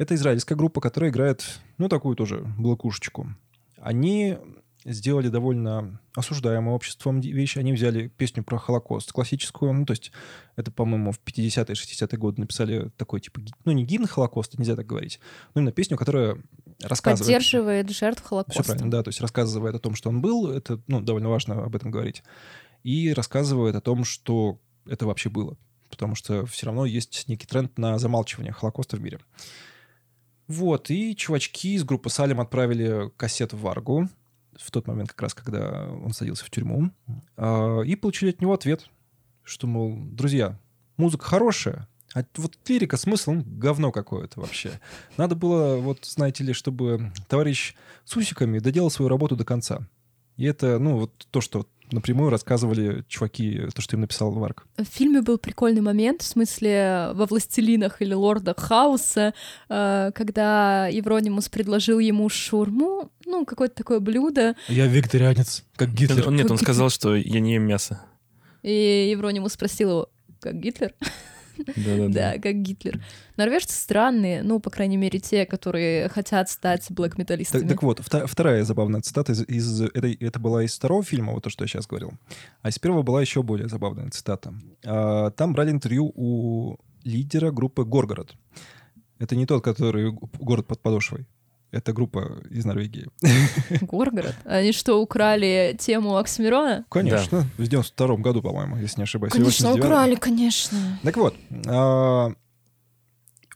Это 0.00 0.14
израильская 0.14 0.54
группа, 0.54 0.80
которая 0.80 1.10
играет, 1.10 1.60
ну, 1.76 1.90
такую 1.90 2.16
тоже 2.16 2.42
блокушечку. 2.56 3.36
Они 3.76 4.38
сделали 4.86 5.28
довольно 5.28 6.00
осуждаемую 6.14 6.74
обществом 6.74 7.20
вещь. 7.20 7.58
Они 7.58 7.74
взяли 7.74 8.08
песню 8.08 8.42
про 8.42 8.56
Холокост 8.56 9.12
классическую. 9.12 9.74
Ну, 9.74 9.84
то 9.84 9.90
есть 9.90 10.10
это, 10.56 10.70
по-моему, 10.70 11.12
в 11.12 11.20
50-е, 11.22 11.74
60-е 11.74 12.18
годы 12.18 12.40
написали 12.40 12.90
такой, 12.96 13.20
типа, 13.20 13.42
ну, 13.66 13.72
не 13.72 13.84
гимн 13.84 14.06
Холокоста, 14.06 14.56
нельзя 14.56 14.74
так 14.74 14.86
говорить, 14.86 15.20
но 15.54 15.60
именно 15.60 15.70
песню, 15.70 15.98
которая 15.98 16.42
рассказывает... 16.82 17.26
Поддерживает 17.26 17.90
жертв 17.90 18.22
Все 18.22 18.28
Холокоста. 18.30 18.62
правильно, 18.62 18.90
да, 18.90 19.02
то 19.02 19.08
есть 19.08 19.20
рассказывает 19.20 19.74
о 19.74 19.80
том, 19.80 19.94
что 19.96 20.08
он 20.08 20.22
был, 20.22 20.50
это, 20.50 20.80
ну, 20.86 21.02
довольно 21.02 21.28
важно 21.28 21.62
об 21.62 21.76
этом 21.76 21.90
говорить, 21.90 22.22
и 22.84 23.12
рассказывает 23.12 23.76
о 23.76 23.82
том, 23.82 24.04
что 24.04 24.60
это 24.86 25.04
вообще 25.04 25.28
было, 25.28 25.58
потому 25.90 26.14
что 26.14 26.46
все 26.46 26.64
равно 26.64 26.86
есть 26.86 27.28
некий 27.28 27.46
тренд 27.46 27.76
на 27.76 27.98
замалчивание 27.98 28.54
Холокоста 28.54 28.96
в 28.96 29.02
мире. 29.02 29.20
Вот, 30.50 30.90
и 30.90 31.14
чувачки 31.14 31.74
из 31.76 31.84
группы 31.84 32.10
Салем 32.10 32.40
отправили 32.40 33.12
кассету 33.16 33.56
в 33.56 33.60
Варгу 33.60 34.08
в 34.56 34.72
тот 34.72 34.88
момент, 34.88 35.10
как 35.10 35.22
раз, 35.22 35.32
когда 35.32 35.88
он 35.88 36.12
садился 36.12 36.44
в 36.44 36.50
тюрьму, 36.50 36.90
а, 37.36 37.82
и 37.82 37.94
получили 37.94 38.30
от 38.30 38.40
него 38.40 38.52
ответ, 38.52 38.90
что, 39.44 39.68
мол, 39.68 39.96
друзья, 39.96 40.58
музыка 40.96 41.24
хорошая, 41.24 41.86
а 42.16 42.24
вот 42.34 42.58
лирика, 42.66 42.96
смысл, 42.96 43.30
ну, 43.30 43.44
говно 43.46 43.92
какое-то 43.92 44.40
вообще. 44.40 44.80
Надо 45.16 45.36
было, 45.36 45.76
вот, 45.76 46.04
знаете 46.04 46.42
ли, 46.42 46.52
чтобы 46.52 47.12
товарищ 47.28 47.76
с 48.04 48.16
усиками 48.16 48.58
доделал 48.58 48.90
свою 48.90 49.08
работу 49.08 49.36
до 49.36 49.44
конца. 49.44 49.86
И 50.36 50.46
это, 50.46 50.80
ну, 50.80 50.98
вот 50.98 51.28
то, 51.30 51.40
что 51.40 51.68
напрямую 51.92 52.30
рассказывали 52.30 53.04
чуваки, 53.08 53.62
то, 53.74 53.82
что 53.82 53.96
им 53.96 54.00
написал 54.02 54.30
Варк. 54.32 54.66
В 54.76 54.84
фильме 54.84 55.22
был 55.22 55.38
прикольный 55.38 55.80
момент, 55.80 56.22
в 56.22 56.26
смысле, 56.26 57.10
во 57.14 57.26
«Властелинах» 57.26 58.00
или 58.02 58.14
«Лордах 58.14 58.56
Хауса», 58.58 59.34
э, 59.68 60.10
когда 60.14 60.86
Евронимус 60.88 61.48
предложил 61.48 61.98
ему 61.98 62.28
шурму, 62.28 63.10
ну, 63.26 63.44
какое-то 63.44 63.74
такое 63.76 64.00
блюдо, 64.00 64.54
Я 64.68 64.86
вегетарианец, 64.86 65.64
как 65.76 65.90
Гитлер. 65.94 66.26
Он- 66.28 66.36
Нет, 66.36 66.50
он 66.50 66.58
сказал, 66.66 66.90
что 66.90 67.14
я 67.16 67.40
не 67.40 67.54
ем 67.54 67.62
мясо. 67.62 68.00
и 68.62 69.08
Евронимус 69.10 69.52
спросил 69.54 69.90
его, 69.90 70.08
как 70.40 70.58
Гитлер? 70.60 70.94
Да, 72.08 72.38
как 72.38 72.62
Гитлер. 72.62 73.02
Норвежцы 73.36 73.74
странные, 73.74 74.42
ну, 74.42 74.60
по 74.60 74.70
крайней 74.70 74.96
мере, 74.96 75.18
те, 75.18 75.46
которые 75.46 76.08
хотят 76.08 76.50
стать 76.50 76.90
блэк-металлистами. 76.90 77.68
так 77.68 77.82
вот, 77.82 78.00
вторая 78.00 78.64
забавная 78.64 79.00
цитата 79.00 79.32
из, 79.32 79.42
из 79.42 79.80
этой, 79.80 80.14
это 80.14 80.38
была 80.38 80.64
из 80.64 80.76
второго 80.76 81.02
фильма, 81.02 81.32
вот 81.32 81.44
то, 81.44 81.50
что 81.50 81.64
я 81.64 81.68
сейчас 81.68 81.86
говорил. 81.86 82.12
А 82.62 82.68
из 82.68 82.78
первого 82.78 83.02
была 83.02 83.20
еще 83.20 83.42
более 83.42 83.68
забавная 83.68 84.10
цитата. 84.10 84.54
А, 84.84 85.30
там 85.30 85.52
брали 85.52 85.70
интервью 85.70 86.12
у 86.14 86.76
лидера 87.04 87.50
группы 87.50 87.84
Горгород. 87.84 88.34
Это 89.18 89.36
не 89.36 89.46
тот, 89.46 89.62
который 89.62 90.12
город 90.12 90.66
под 90.66 90.80
подошвой. 90.80 91.26
Это 91.72 91.92
группа 91.92 92.42
из 92.50 92.64
Норвегии. 92.64 93.06
Горгород. 93.82 94.34
Они 94.44 94.72
что, 94.72 95.00
украли 95.00 95.76
тему 95.78 96.16
Оксимирона? 96.16 96.84
Конечно, 96.90 97.46
в 97.58 97.62
92 97.66 98.16
году, 98.16 98.42
по-моему, 98.42 98.76
если 98.76 98.98
не 99.00 99.04
ошибаюсь. 99.04 99.32
Конечно, 99.32 99.66
89-м. 99.68 99.78
украли, 99.78 100.14
конечно. 100.16 100.98
Так 101.04 101.16
вот, 101.16 101.36
а, 101.68 102.32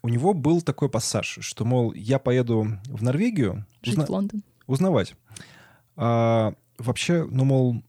у 0.03 0.09
него 0.09 0.33
был 0.33 0.63
такой 0.63 0.89
пассаж, 0.89 1.39
что, 1.41 1.65
мол, 1.65 1.93
я 1.93 2.19
поеду 2.21 2.69
в 2.87 3.03
Норвегию 3.03 3.67
Жить 3.83 3.95
узна- 3.95 4.07
в 4.07 4.11
Лондон. 4.11 4.43
узнавать. 4.69 5.15
А, 5.97 6.55
вообще, 6.79 7.25
ну, 7.29 7.45
мол, 7.45 7.83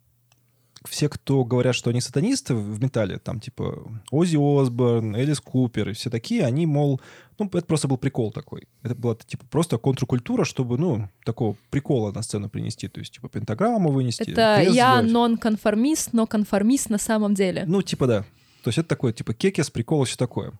все, 0.87 1.09
кто 1.09 1.43
говорят, 1.43 1.75
что 1.75 1.89
они 1.89 2.01
сатанисты 2.01 2.55
в 2.55 2.81
металле, 2.81 3.19
там, 3.19 3.39
типа, 3.39 3.87
Оззи 4.11 4.37
Осборн, 4.37 5.15
Элис 5.15 5.39
Купер 5.39 5.89
и 5.89 5.93
все 5.93 6.09
такие, 6.09 6.45
они, 6.45 6.65
мол, 6.65 7.01
ну, 7.37 7.45
это 7.45 7.65
просто 7.65 7.87
был 7.87 7.97
прикол 7.97 8.31
такой. 8.31 8.67
Это 8.83 8.95
была, 8.95 9.15
типа, 9.15 9.45
просто 9.49 9.77
контркультура, 9.77 10.45
чтобы, 10.45 10.77
ну, 10.77 11.09
такого 11.25 11.55
прикола 11.69 12.11
на 12.11 12.21
сцену 12.21 12.49
принести. 12.49 12.87
То 12.87 12.99
есть, 12.99 13.13
типа, 13.13 13.29
пентаграмму 13.29 13.91
вынести. 13.91 14.29
Это 14.29 14.61
я 14.61 15.01
нон-конформист, 15.01 16.13
но 16.13 16.27
конформист 16.27 16.89
на 16.89 16.97
самом 16.97 17.33
деле. 17.33 17.65
Ну, 17.67 17.81
типа, 17.81 18.07
да. 18.07 18.21
То 18.63 18.69
есть 18.69 18.77
это 18.77 18.87
такое, 18.87 19.13
типа, 19.13 19.33
кекес, 19.33 19.69
прикол, 19.69 20.05
все 20.05 20.17
такое. 20.17 20.53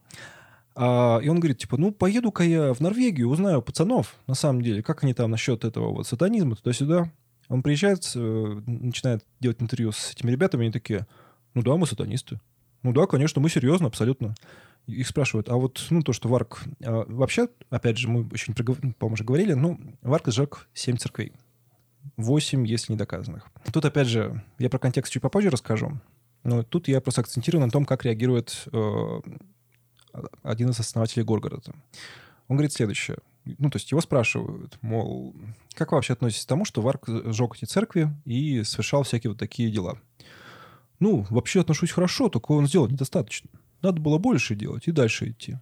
А, 0.75 1.19
и 1.19 1.29
он 1.29 1.39
говорит, 1.39 1.59
типа, 1.59 1.77
ну, 1.77 1.91
поеду-ка 1.91 2.43
я 2.43 2.73
в 2.73 2.81
Норвегию, 2.81 3.29
узнаю 3.29 3.61
пацанов, 3.61 4.15
на 4.27 4.35
самом 4.35 4.61
деле, 4.61 4.83
как 4.83 5.03
они 5.03 5.13
там 5.13 5.31
насчет 5.31 5.63
этого 5.63 5.91
вот 5.91 6.05
сатанизма, 6.07 6.55
туда-сюда. 6.55 7.09
Он 7.47 7.62
приезжает, 7.62 8.12
э, 8.15 8.62
начинает 8.65 9.25
делать 9.39 9.62
интервью 9.62 9.91
с 9.91 10.12
этими 10.12 10.31
ребятами, 10.31 10.63
они 10.63 10.71
такие, 10.71 11.05
ну 11.53 11.62
да, 11.62 11.75
мы 11.75 11.86
сатанисты. 11.88 12.39
Ну 12.84 12.93
да, 12.93 13.08
конечно, 13.08 13.41
мы 13.41 13.49
серьезно, 13.49 13.88
абсолютно. 13.88 14.36
Их 14.88 15.08
спрашивают, 15.08 15.49
а 15.49 15.55
вот, 15.55 15.86
ну, 15.89 16.03
то, 16.03 16.13
что 16.13 16.29
Варк... 16.29 16.63
а, 16.84 17.05
вообще, 17.08 17.47
опять 17.71 17.97
же, 17.97 18.08
мы 18.08 18.29
еще 18.31 18.51
не, 18.51 18.53
пригов- 18.53 18.79
ну, 18.81 18.93
по-моему, 18.93 19.15
уже 19.15 19.23
говорили, 19.23 19.53
ну, 19.53 19.79
Варк 20.01 20.27
сжег 20.27 20.67
семь 20.73 20.97
церквей. 20.97 21.34
Восемь, 22.17 22.67
если 22.67 22.93
не 22.93 22.97
доказанных. 22.97 23.47
Тут, 23.73 23.84
опять 23.86 24.08
же, 24.08 24.43
я 24.60 24.69
про 24.69 24.77
контекст 24.77 25.12
чуть 25.12 25.23
попозже 25.23 25.49
расскажу. 25.49 25.99
Но 26.43 26.62
тут 26.62 26.88
я 26.88 27.01
просто 27.01 27.21
акцентирую 27.21 27.65
на 27.65 27.71
том, 27.71 27.86
как 27.86 28.05
реагирует 28.05 28.67
э, 28.71 29.21
один 30.43 30.69
из 30.69 30.79
основателей 30.79 31.23
Горгорода. 31.23 31.73
Он 32.47 32.58
говорит 32.58 32.73
следующее. 32.73 33.17
Ну, 33.45 33.69
то 33.69 33.77
есть 33.77 33.91
его 33.91 34.01
спрашивают, 34.01 34.77
мол, 34.81 35.36
как 35.73 35.91
вы 35.91 35.97
вообще 35.97 36.13
относитесь 36.13 36.45
к 36.45 36.49
тому, 36.49 36.65
что 36.65 36.81
Варк 36.81 37.08
сжег 37.08 37.55
эти 37.55 37.65
церкви 37.65 38.10
и 38.25 38.63
совершал 38.63 39.03
всякие 39.03 39.31
вот 39.31 39.39
такие 39.39 39.71
дела? 39.71 39.99
Ну, 40.99 41.25
вообще 41.29 41.62
отношусь 41.62 41.91
хорошо, 41.91 42.29
только 42.29 42.53
он 42.53 42.67
сделал 42.67 42.88
недостаточно. 42.88 43.49
Надо 43.81 44.01
было 44.01 44.17
больше 44.17 44.55
делать 44.55 44.88
и 44.88 44.91
дальше 44.91 45.29
идти. 45.29 45.58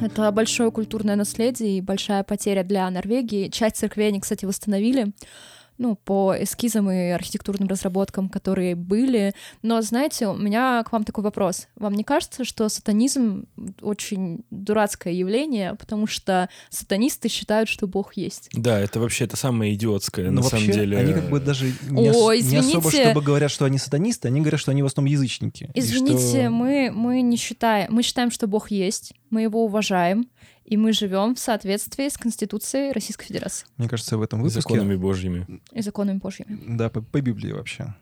Это 0.00 0.30
большое 0.30 0.70
культурное 0.70 1.16
наследие 1.16 1.78
и 1.78 1.80
большая 1.80 2.22
потеря 2.22 2.64
для 2.64 2.88
Норвегии. 2.90 3.48
Часть 3.48 3.76
церквей 3.76 4.08
они, 4.08 4.20
кстати, 4.20 4.44
восстановили. 4.44 5.12
Ну, 5.78 5.94
по 5.96 6.34
эскизам 6.38 6.90
и 6.90 7.08
архитектурным 7.10 7.68
разработкам, 7.68 8.28
которые 8.28 8.74
были. 8.74 9.34
Но, 9.62 9.82
знаете, 9.82 10.26
у 10.28 10.34
меня 10.36 10.82
к 10.84 10.92
вам 10.92 11.04
такой 11.04 11.22
вопрос. 11.24 11.68
Вам 11.76 11.92
не 11.94 12.02
кажется, 12.04 12.44
что 12.44 12.68
сатанизм 12.68 13.44
очень 13.82 14.40
дурацкое 14.50 15.12
явление, 15.12 15.74
потому 15.74 16.06
что 16.06 16.48
сатанисты 16.70 17.28
считают, 17.28 17.68
что 17.68 17.86
Бог 17.86 18.16
есть? 18.16 18.48
Да, 18.54 18.78
это 18.80 19.00
вообще 19.00 19.24
это 19.24 19.36
самое 19.36 19.74
идиотское, 19.74 20.30
Но 20.30 20.40
на 20.40 20.48
самом 20.48 20.66
деле. 20.70 20.98
они 20.98 21.12
как 21.12 21.28
бы 21.28 21.40
даже 21.40 21.72
не, 21.90 22.10
ос- 22.10 22.16
О, 22.16 22.34
не 22.34 22.56
особо, 22.56 22.90
чтобы 22.90 23.20
говорят, 23.22 23.50
что 23.50 23.64
они 23.64 23.78
сатанисты, 23.78 24.28
они 24.28 24.40
говорят, 24.40 24.60
что 24.60 24.70
они 24.70 24.82
в 24.82 24.86
основном 24.86 25.12
язычники. 25.12 25.70
Извините, 25.74 26.18
что- 26.42 26.50
мы, 26.50 26.90
мы 26.94 27.20
не 27.22 27.36
считаем, 27.36 27.92
мы 27.92 28.02
считаем, 28.02 28.30
что 28.30 28.46
Бог 28.46 28.70
есть, 28.70 29.12
мы 29.30 29.42
его 29.42 29.64
уважаем, 29.64 30.28
и 30.66 30.76
мы 30.76 30.92
живем 30.92 31.34
в 31.34 31.38
соответствии 31.38 32.08
с 32.08 32.18
Конституцией 32.18 32.92
Российской 32.92 33.26
Федерации 33.26 33.66
Мне 33.76 33.88
кажется, 33.88 34.18
в 34.18 34.22
этом 34.22 34.40
выпуске... 34.42 34.60
законами 34.62 34.96
божьими. 34.96 35.60
и 35.72 35.80
законами 35.80 36.18
Божьими. 36.18 36.76
Да, 36.76 36.90
по, 36.90 37.00
по 37.00 37.20
Библии 37.20 37.52
вообще. 37.52 37.94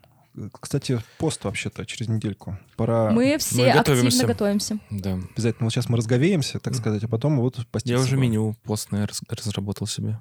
Кстати, 0.59 1.01
пост 1.17 1.43
вообще-то 1.45 1.85
через 1.85 2.09
недельку. 2.09 2.57
Пора... 2.75 3.11
Мы 3.11 3.37
все 3.37 3.71
готовимся. 3.73 4.07
активно 4.07 4.27
готовимся. 4.27 4.79
Да. 4.89 5.13
Обязательно. 5.33 5.65
Вот 5.65 5.71
сейчас 5.73 5.87
мы 5.87 5.97
разговеемся, 5.97 6.59
так 6.59 6.75
сказать, 6.75 7.03
а 7.03 7.07
потом 7.07 7.39
вот 7.39 7.65
поститься. 7.67 7.93
Я 7.93 7.99
уже 8.01 8.17
меню 8.17 8.55
постное 8.63 9.07
раз- 9.07 9.21
разработал 9.29 9.87
себе. 9.87 10.19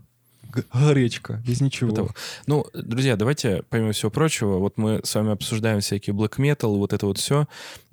Г- 0.55 0.65
гречка, 0.93 1.43
без 1.47 1.61
ничего. 1.61 1.93
Этого. 1.93 2.15
Ну, 2.47 2.65
друзья, 2.75 3.17
давайте, 3.17 3.63
помимо 3.69 3.93
всего 3.93 4.11
прочего, 4.11 4.59
вот 4.59 4.79
мы 4.79 5.01
с 5.05 5.15
вами 5.15 5.33
обсуждаем 5.33 5.81
всякие 5.81 6.15
black 6.15 6.37
metal, 6.39 6.77
вот 6.77 6.93
это 6.93 7.07
вот 7.07 7.19
все. 7.19 7.47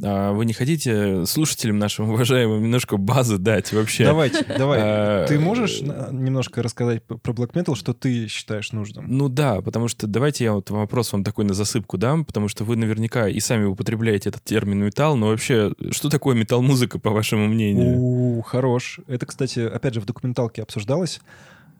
А 0.04 0.32
вы 0.34 0.46
не 0.46 0.54
хотите 0.54 1.26
слушателям 1.26 1.80
нашим 1.80 2.10
уважаемым 2.10 2.64
немножко 2.64 2.98
базы 2.98 3.38
дать 3.38 3.72
вообще? 3.74 4.06
Давайте, 4.06 4.44
давай. 4.58 4.80
А, 4.82 5.26
Ты 5.28 5.40
можешь 5.40 5.82
на- 5.82 6.10
немножко 6.12 6.62
рассказать 6.64 7.04
про 7.04 7.34
Black 7.34 7.54
Metal, 7.54 7.76
что 7.76 7.94
ты 7.94 8.28
считаешь 8.28 8.72
нужным? 8.72 9.06
Ну 9.08 9.30
да, 9.30 9.62
потому 9.62 9.88
что 9.88 10.08
давайте 10.08 10.44
я 10.44 10.54
вот 10.54 10.70
вопрос 10.70 11.12
вам 11.14 11.24
такой 11.24 11.46
на 11.46 11.54
засыпку 11.54 11.98
дам, 11.98 12.26
потому 12.26 12.48
что 12.48 12.64
вы 12.64 12.76
наверняка 12.76 13.28
и 13.28 13.40
сами 13.40 13.66
употребляете 13.66 14.30
этот 14.30 14.44
термин 14.44 14.80
металл, 14.84 15.16
но 15.18 15.28
вообще, 15.28 15.74
что 15.92 16.10
такое 16.10 16.36
металл-музыка, 16.36 17.00
по 17.00 17.10
вашему 17.12 17.48
мнению? 17.48 17.98
У, 17.98 18.42
хорош. 18.42 19.00
Это, 19.08 19.26
кстати, 19.26 19.60
опять 19.60 19.94
же, 19.94 20.02
в 20.02 20.06
документалке 20.06 20.62
обсуждалось. 20.62 21.20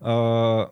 А, 0.02 0.70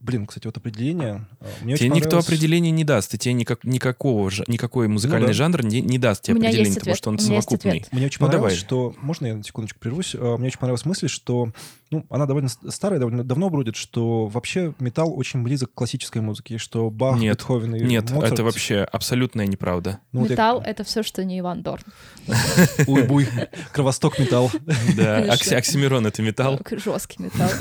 Блин, 0.00 0.26
кстати, 0.26 0.46
вот 0.46 0.56
определение. 0.56 1.28
а, 1.40 1.46
Мне 1.62 1.76
Тебе 1.76 1.88
никто 1.90 2.18
определения 2.18 2.72
не 2.72 2.82
даст, 2.82 3.14
и 3.14 3.18
тебе 3.18 3.34
никак, 3.34 3.62
никакого, 3.62 4.30
никакой 4.48 4.88
музыкальный 4.88 5.20
Ну 5.20 5.26
да. 5.28 5.32
жанр 5.32 5.64
не, 5.64 5.80
не 5.80 5.96
даст 5.96 6.22
тебе 6.24 6.38
определение, 6.38 6.74
потому 6.74 6.96
что 6.96 7.10
он 7.10 7.16
у 7.20 7.22
меня 7.22 7.34
есть 7.36 7.48
совокупный. 7.48 7.70
ответ. 7.78 7.92
Мне 7.92 8.06
очень 8.06 8.18
Ну, 8.20 8.26
понравилось, 8.26 8.64
давай. 8.64 8.90
что... 8.90 8.94
Можно 9.00 9.26
я 9.26 9.34
на 9.36 9.44
секундочку 9.44 9.78
прервусь? 9.78 10.16
А, 10.18 10.36
Мне 10.38 10.48
очень 10.48 10.58
понравилась 10.58 10.84
мысль, 10.84 11.06
что... 11.08 11.52
Ну, 11.92 12.06
она 12.08 12.24
довольно 12.24 12.48
старая, 12.48 12.98
довольно 12.98 13.22
давно 13.22 13.50
бродит, 13.50 13.76
что 13.76 14.26
вообще 14.26 14.72
металл 14.78 15.12
очень 15.14 15.42
близок 15.42 15.70
к 15.72 15.74
классической 15.74 16.22
музыке, 16.22 16.56
что 16.56 16.88
Бах, 16.88 17.18
Нет, 17.18 17.36
Бетховен 17.36 17.74
и 17.76 17.84
Нет, 17.84 18.10
Моцарт... 18.10 18.32
это 18.32 18.44
вообще 18.44 18.78
абсолютная 18.80 19.46
неправда. 19.46 20.00
ну, 20.10 20.20
вот 20.20 20.30
я- 20.30 20.32
Металл— 20.32 20.62
это 20.66 20.84
все, 20.84 21.02
что 21.02 21.22
не 21.22 21.38
Иван 21.40 21.62
Дорн. 21.62 21.82
Уй-буй, 22.86 23.28
кровосток 23.72 24.18
металл. 24.18 24.50
Да, 24.96 25.18
Оксимирон— 25.18 26.06
это 26.08 26.22
металл. 26.22 26.58
Жесткий 26.70 27.22
металл. 27.22 27.50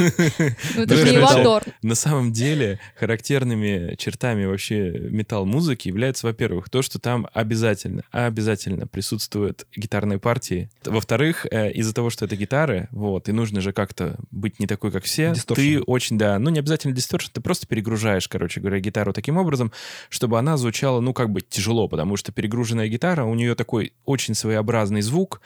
Ну, 0.75 0.83
это 0.83 0.95
же 0.95 1.03
не 1.09 1.17
Иван 1.17 1.39
металл. 1.39 1.43
Дорн. 1.43 1.73
На 1.81 1.95
самом 1.95 2.31
деле 2.31 2.79
характерными 2.95 3.95
чертами 3.97 4.45
вообще 4.45 4.91
металл-музыки 4.91 5.89
является, 5.89 6.25
во-первых, 6.27 6.69
то, 6.69 6.81
что 6.81 6.99
там 6.99 7.27
обязательно, 7.33 8.03
обязательно 8.11 8.87
присутствуют 8.87 9.67
гитарные 9.75 10.19
партии. 10.19 10.69
Во-вторых, 10.85 11.45
э, 11.51 11.71
из-за 11.73 11.93
того, 11.93 12.09
что 12.09 12.23
это 12.25 12.37
гитары, 12.37 12.87
вот, 12.91 13.27
и 13.27 13.33
нужно 13.33 13.59
же 13.59 13.73
как-то 13.73 14.17
быть 14.31 14.59
не 14.59 14.67
такой, 14.67 14.91
как 14.91 15.03
все, 15.03 15.33
Дисторшн. 15.33 15.61
ты 15.61 15.81
очень, 15.81 16.17
да, 16.17 16.37
ну 16.39 16.49
не 16.49 16.59
обязательно 16.59 16.93
дисторшн, 16.93 17.31
ты 17.33 17.41
просто 17.41 17.67
перегружаешь, 17.67 18.27
короче 18.27 18.59
говоря, 18.59 18.79
гитару 18.79 19.13
таким 19.13 19.37
образом, 19.37 19.71
чтобы 20.09 20.37
она 20.37 20.57
звучала, 20.57 20.99
ну 21.01 21.13
как 21.13 21.29
бы 21.29 21.41
тяжело, 21.41 21.87
потому 21.87 22.17
что 22.17 22.31
перегруженная 22.31 22.87
гитара, 22.87 23.23
у 23.25 23.33
нее 23.33 23.55
такой 23.55 23.93
очень 24.05 24.35
своеобразный 24.35 25.01
звук, 25.01 25.41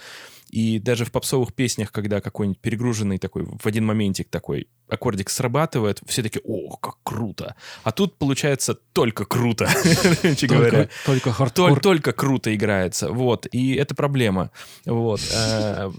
и 0.49 0.79
даже 0.79 1.05
в 1.05 1.11
попсовых 1.11 1.53
песнях, 1.53 1.91
когда 1.91 2.21
какой-нибудь 2.21 2.59
перегруженный 2.59 3.17
такой 3.17 3.45
в 3.45 3.65
один 3.65 3.85
моментик 3.85 4.29
такой 4.29 4.67
аккордик 4.87 5.29
срабатывает, 5.29 5.99
все 6.05 6.21
такие, 6.23 6.41
о, 6.45 6.77
как 6.77 6.95
круто. 7.03 7.55
А 7.83 7.91
тут 7.91 8.17
получается 8.17 8.75
только 8.93 9.25
круто, 9.25 9.67
короче 10.21 10.47
говоря. 10.47 10.71
Только, 10.71 10.89
только 11.05 11.29
Тол- 11.29 11.33
хардкор. 11.33 11.79
Только 11.79 12.13
круто 12.13 12.53
играется, 12.55 13.11
вот, 13.11 13.47
и 13.51 13.75
это 13.75 13.95
проблема, 13.95 14.51
вот. 14.85 15.21
Э, 15.33 15.91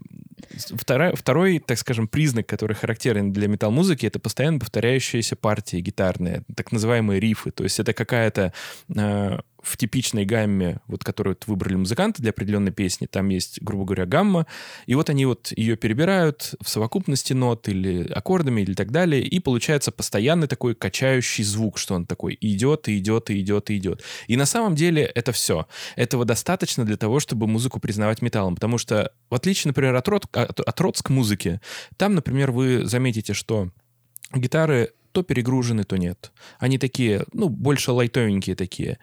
Второй, 0.74 1.14
второй, 1.16 1.58
так 1.58 1.78
скажем, 1.78 2.08
признак, 2.08 2.46
который 2.46 2.74
характерен 2.76 3.32
для 3.32 3.48
метал-музыки, 3.48 4.06
это 4.06 4.18
постоянно 4.18 4.58
повторяющиеся 4.58 5.34
партии 5.34 5.78
гитарные, 5.78 6.42
так 6.54 6.72
называемые 6.72 7.20
рифы, 7.20 7.50
то 7.50 7.64
есть 7.64 7.80
это 7.80 7.92
какая-то 7.92 8.52
э, 8.94 9.38
в 9.66 9.76
типичной 9.76 10.24
гамме, 10.24 10.80
вот 10.86 11.02
которую 11.02 11.34
вот 11.34 11.46
выбрали 11.48 11.74
музыканты 11.74 12.22
для 12.22 12.30
определенной 12.30 12.70
песни, 12.70 13.06
там 13.06 13.28
есть, 13.28 13.60
грубо 13.60 13.84
говоря, 13.84 14.06
гамма, 14.06 14.46
и 14.86 14.94
вот 14.94 15.10
они 15.10 15.26
вот 15.26 15.52
ее 15.56 15.76
перебирают 15.76 16.54
в 16.62 16.68
совокупности 16.68 17.32
нот 17.32 17.68
или 17.68 18.08
аккордами 18.12 18.60
или 18.60 18.74
так 18.74 18.92
далее, 18.92 19.22
и 19.22 19.40
получается 19.40 19.90
постоянный 19.90 20.46
такой 20.46 20.74
качающий 20.74 21.42
звук, 21.42 21.78
что 21.78 21.94
он 21.94 22.06
такой 22.06 22.38
идет 22.40 22.88
и 22.88 22.98
идет 22.98 23.30
и 23.30 23.40
идет 23.40 23.70
и 23.70 23.76
идет. 23.76 24.02
И 24.28 24.36
на 24.36 24.46
самом 24.46 24.76
деле 24.76 25.02
это 25.02 25.32
все. 25.32 25.66
Этого 25.96 26.24
достаточно 26.24 26.84
для 26.84 26.96
того, 26.96 27.18
чтобы 27.18 27.48
музыку 27.48 27.80
признавать 27.80 28.22
металлом, 28.22 28.54
потому 28.54 28.78
что 28.78 29.12
в 29.30 29.34
отличие, 29.34 29.70
например, 29.70 29.96
от, 29.96 30.06
рот, 30.06 30.26
от, 30.32 30.60
от 30.60 30.80
ротск 30.80 31.10
музыки, 31.10 31.60
там, 31.96 32.14
например, 32.14 32.52
вы 32.52 32.84
заметите, 32.84 33.32
что 33.32 33.70
гитары 34.32 34.92
то 35.16 35.22
перегружены, 35.22 35.84
то 35.84 35.96
нет. 35.96 36.30
Они 36.58 36.76
такие, 36.76 37.24
ну, 37.32 37.48
больше 37.48 37.90
лайтовенькие 37.90 38.54
такие. 38.54 38.98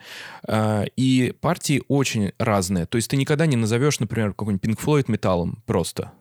А, 0.48 0.84
И 0.96 1.34
партии 1.42 1.82
очень 1.88 2.34
разные. 2.38 2.86
То 2.86 2.98
есть 2.98 3.10
ты 3.10 3.18
никогда 3.18 3.48
не 3.48 3.56
назовешь, 3.56 4.00
например, 4.00 4.36
какой-нибудь 4.36 4.64
Pink 4.64 4.80
Floyd 4.80 5.06
металлом 5.08 5.64
просто. 5.66 6.12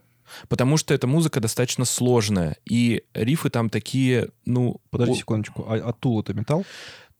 Потому 0.49 0.79
что 0.79 0.95
эта 0.95 1.07
музыка 1.07 1.41
достаточно 1.41 1.85
сложная. 1.85 2.57
И 2.65 3.03
рифы 3.13 3.51
там 3.51 3.69
такие, 3.69 4.31
ну... 4.47 4.81
Подожди 4.89 5.17
секундочку. 5.17 5.67
А, 5.69 5.75
а 5.75 5.93
Тул 5.93 6.23
это 6.23 6.33
металл? 6.33 6.65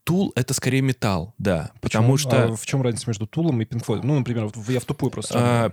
Тул— 0.05 0.33
это 0.35 0.55
скорее 0.55 0.81
металл, 0.81 1.35
да. 1.37 1.73
Потому 1.83 2.15
Почему? 2.15 2.31
что... 2.31 2.45
А 2.45 2.57
в 2.57 2.65
чем 2.65 2.81
разница 2.81 3.05
между 3.07 3.27
Тулом 3.27 3.61
и 3.61 3.67
Pink 3.67 3.85
Floyd? 3.85 4.01
Ну, 4.03 4.19
например, 4.19 4.51
я 4.69 4.81
в 4.81 4.85
тупую 4.87 5.11
просто. 5.11 5.35
А. 5.37 5.73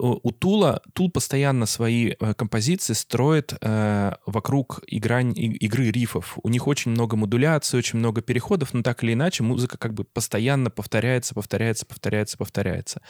у 0.00 0.30
у 0.30 0.32
Тула, 0.32 0.82
Тул 0.92 1.10
постоянно 1.10 1.66
свои 1.66 2.14
э, 2.18 2.34
композиции 2.34 2.94
строит 2.94 3.54
э, 3.60 4.12
вокруг 4.26 4.80
игра, 4.86 5.20
и- 5.20 5.56
игры 5.66 5.90
рифов. 5.90 6.38
У 6.42 6.48
них 6.48 6.66
очень 6.66 6.92
много 6.92 7.16
модуляций, 7.16 7.78
очень 7.78 7.98
много 7.98 8.22
переходов, 8.22 8.72
но 8.72 8.82
так 8.82 9.02
или 9.04 9.12
иначе 9.12 9.42
музыка 9.42 9.76
как 9.76 9.94
бы 9.94 10.04
постоянно 10.04 10.70
повторяется, 10.70 11.34
повторяется, 11.34 11.84
повторяется, 11.86 12.38
повторяется. 12.38 13.02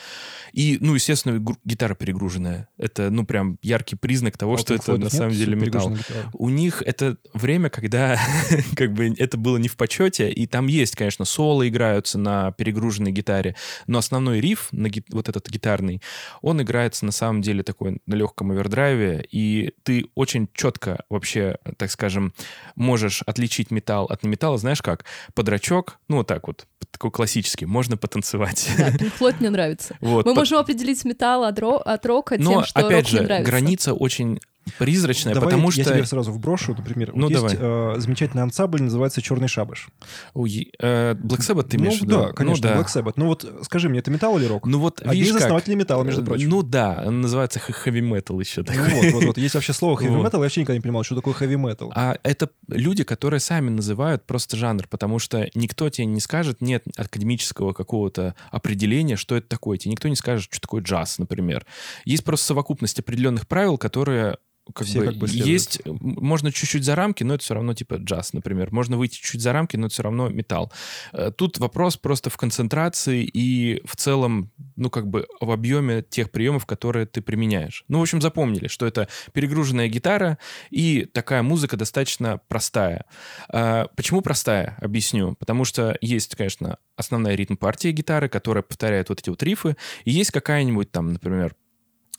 И, 0.52 0.78
ну, 0.80 0.94
естественно, 0.94 1.44
гитара 1.64 1.94
перегруженная. 1.94 2.68
Это, 2.78 3.10
ну, 3.10 3.24
прям 3.24 3.58
яркий 3.62 3.96
признак 3.96 4.36
того, 4.38 4.54
А 4.54 4.58
что 4.58 4.74
это 4.74 4.92
на 4.96 5.04
нет 5.04 5.12
самом 5.12 5.32
деле 5.32 5.56
металл. 5.56 5.96
У 6.32 6.48
них 6.48 6.82
это 6.82 7.16
время, 7.34 7.70
когда 7.70 8.18
как 8.76 8.92
бы 8.92 9.14
это 9.16 9.36
было 9.36 9.58
не 9.58 9.68
в 9.68 9.76
почете, 9.76 10.30
и 10.30 10.46
там 10.46 10.66
есть, 10.66 10.96
конечно, 10.96 11.24
соло 11.24 11.68
играются 11.68 12.18
на 12.18 12.52
перегруженной 12.52 13.12
гитаре, 13.12 13.54
но 13.86 13.98
основной 13.98 14.40
риф, 14.40 14.68
на 14.72 14.88
вот 15.10 15.28
этот 15.28 15.48
гитарный, 15.48 16.02
он 16.42 16.60
играется 16.80 17.04
на 17.04 17.12
самом 17.12 17.42
деле 17.42 17.62
такой 17.62 17.98
на 18.06 18.14
легком 18.14 18.50
овердрайве, 18.52 19.26
и 19.30 19.72
ты 19.82 20.06
очень 20.14 20.48
четко 20.54 21.04
вообще, 21.10 21.56
так 21.76 21.90
скажем, 21.90 22.32
можешь 22.74 23.22
отличить 23.26 23.70
металл 23.70 24.06
от 24.06 24.22
неметалла, 24.22 24.56
знаешь 24.58 24.80
как? 24.82 25.04
Подрачок, 25.34 25.98
ну 26.08 26.16
вот 26.18 26.26
так 26.26 26.46
вот, 26.46 26.66
такой 26.90 27.10
классический, 27.10 27.66
можно 27.66 27.96
потанцевать. 27.98 28.70
Да, 28.78 28.88
Floyd 29.18 29.36
мне 29.40 29.50
нравится. 29.50 29.96
Вот, 30.00 30.24
Мы 30.24 30.32
по- 30.34 30.40
можем 30.40 30.58
определить 30.58 31.04
металл 31.04 31.44
от, 31.44 31.58
ро- 31.58 31.82
от 31.82 32.06
рока 32.06 32.36
тем, 32.36 32.44
Но, 32.46 32.64
что 32.64 32.80
опять 32.80 33.04
рок 33.04 33.08
же, 33.08 33.22
нравится. 33.22 33.50
граница 33.50 33.94
очень 33.94 34.40
призрачная, 34.78 35.34
Давай 35.34 35.48
потому 35.48 35.70
я 35.70 35.84
что... 35.84 35.94
тебе 35.94 36.06
сразу 36.06 36.32
вброшу, 36.32 36.74
например. 36.74 37.12
Ну, 37.14 37.28
вот 37.28 37.30
есть 37.30 37.58
давай. 37.58 37.96
э, 37.96 38.00
замечательный 38.00 38.42
ансамбль, 38.42 38.82
называется 38.82 39.22
«Черный 39.22 39.48
шабаш». 39.48 39.88
Ой, 40.34 40.72
э, 40.78 41.14
Black 41.14 41.40
Sabbath 41.40 41.68
ты 41.68 41.78
ну, 41.78 41.84
имеешь 41.84 42.00
в 42.00 42.02
виду? 42.02 42.22
да, 42.22 42.32
конечно, 42.32 42.68
ну, 42.68 42.74
да. 42.74 42.80
Black 42.80 42.86
Sabbath. 42.86 43.12
Ну 43.16 43.26
вот 43.26 43.46
скажи 43.62 43.88
мне, 43.88 44.00
это 44.00 44.10
металл 44.10 44.38
или 44.38 44.46
рок? 44.46 44.66
Ну 44.66 44.78
вот, 44.78 45.02
Одни 45.02 45.20
из 45.20 45.32
как? 45.32 45.42
основателей 45.42 45.76
металла, 45.76 46.04
между 46.04 46.22
Э, 46.22 46.24
прочим. 46.24 46.48
Ну 46.48 46.62
да, 46.62 47.02
он 47.06 47.20
называется 47.20 47.58
хэви 47.58 48.00
метал 48.00 48.38
еще 48.40 48.60
Ну 48.60 48.66
такой. 48.66 48.90
вот, 48.90 49.12
вот, 49.12 49.24
вот. 49.24 49.38
Есть 49.38 49.54
вообще 49.54 49.72
слово 49.72 49.98
heavy 49.98 50.22
metal, 50.22 50.34
я 50.34 50.38
вообще 50.38 50.60
никогда 50.60 50.76
не 50.76 50.80
понимал, 50.82 51.02
что 51.02 51.14
такое 51.14 51.34
heavy 51.34 51.56
metal. 51.56 51.90
А 51.94 52.16
это 52.22 52.50
люди, 52.68 53.04
которые 53.04 53.40
сами 53.40 53.70
называют 53.70 54.24
просто 54.26 54.56
жанр, 54.56 54.86
потому 54.88 55.18
что 55.18 55.48
никто 55.54 55.88
тебе 55.88 56.06
не 56.06 56.20
скажет, 56.20 56.60
нет 56.60 56.84
академического 56.96 57.72
какого-то 57.72 58.34
определения, 58.50 59.16
что 59.16 59.36
это 59.36 59.48
такое. 59.48 59.78
Тебе 59.78 59.92
никто 59.92 60.08
не 60.08 60.16
скажет, 60.16 60.48
что 60.50 60.60
такое 60.60 60.82
джаз, 60.82 61.18
например. 61.18 61.66
Есть 62.04 62.24
просто 62.24 62.46
совокупность 62.46 62.98
определенных 62.98 63.48
правил, 63.48 63.78
которые 63.78 64.36
как 64.74 64.86
Все 64.86 65.00
бы, 65.00 65.06
как 65.06 65.16
бы 65.16 65.28
следуют. 65.28 65.48
есть, 65.48 65.80
можно 65.84 66.52
чуть-чуть 66.52 66.84
за 66.84 66.94
рамки, 66.94 67.24
но 67.24 67.34
это 67.34 67.44
все 67.44 67.54
равно 67.54 67.74
типа 67.74 67.94
джаз, 67.94 68.32
например. 68.32 68.72
Можно 68.72 68.96
выйти 68.96 69.20
чуть 69.20 69.40
за 69.40 69.52
рамки, 69.52 69.76
но 69.76 69.86
это 69.86 69.94
все 69.94 70.02
равно 70.02 70.28
металл. 70.28 70.72
Э, 71.12 71.30
Тут 71.36 71.58
вопрос 71.58 71.96
просто 71.96 72.30
в 72.30 72.36
концентрации 72.36 73.22
и 73.24 73.80
в 73.84 73.96
целом, 73.96 74.50
ну 74.76 74.90
как 74.90 75.06
бы 75.08 75.26
в 75.40 75.50
объеме 75.50 76.02
тех 76.02 76.30
приемов, 76.30 76.66
которые 76.66 77.06
ты 77.06 77.22
применяешь. 77.22 77.84
Ну, 77.88 77.98
в 77.98 78.02
общем, 78.02 78.20
запомнили, 78.20 78.68
что 78.68 78.86
это 78.86 79.08
перегруженная 79.32 79.88
гитара 79.88 80.38
и 80.70 81.06
такая 81.12 81.42
музыка 81.42 81.76
достаточно 81.76 82.40
простая. 82.48 83.04
А, 83.48 83.86
Почему 83.96 84.20
простая? 84.22 84.76
Объясню. 84.80 85.34
Потому 85.38 85.64
что 85.64 85.96
есть, 86.00 86.34
конечно, 86.36 86.78
основная 86.96 87.34
ритм-партия 87.34 87.92
гитары, 87.92 88.28
которая 88.28 88.62
повторяет 88.62 89.08
вот 89.08 89.20
эти 89.20 89.30
вот 89.30 89.42
рифы, 89.42 89.76
и 90.04 90.10
есть 90.10 90.30
какая-нибудь 90.30 90.90
там, 90.90 91.12
например, 91.12 91.54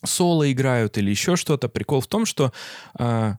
соло 0.03 0.51
играют 0.51 0.97
или 0.97 1.09
еще 1.09 1.35
что-то. 1.35 1.69
Прикол 1.69 2.01
в 2.01 2.07
том, 2.07 2.25
что 2.25 2.53
а, 2.97 3.37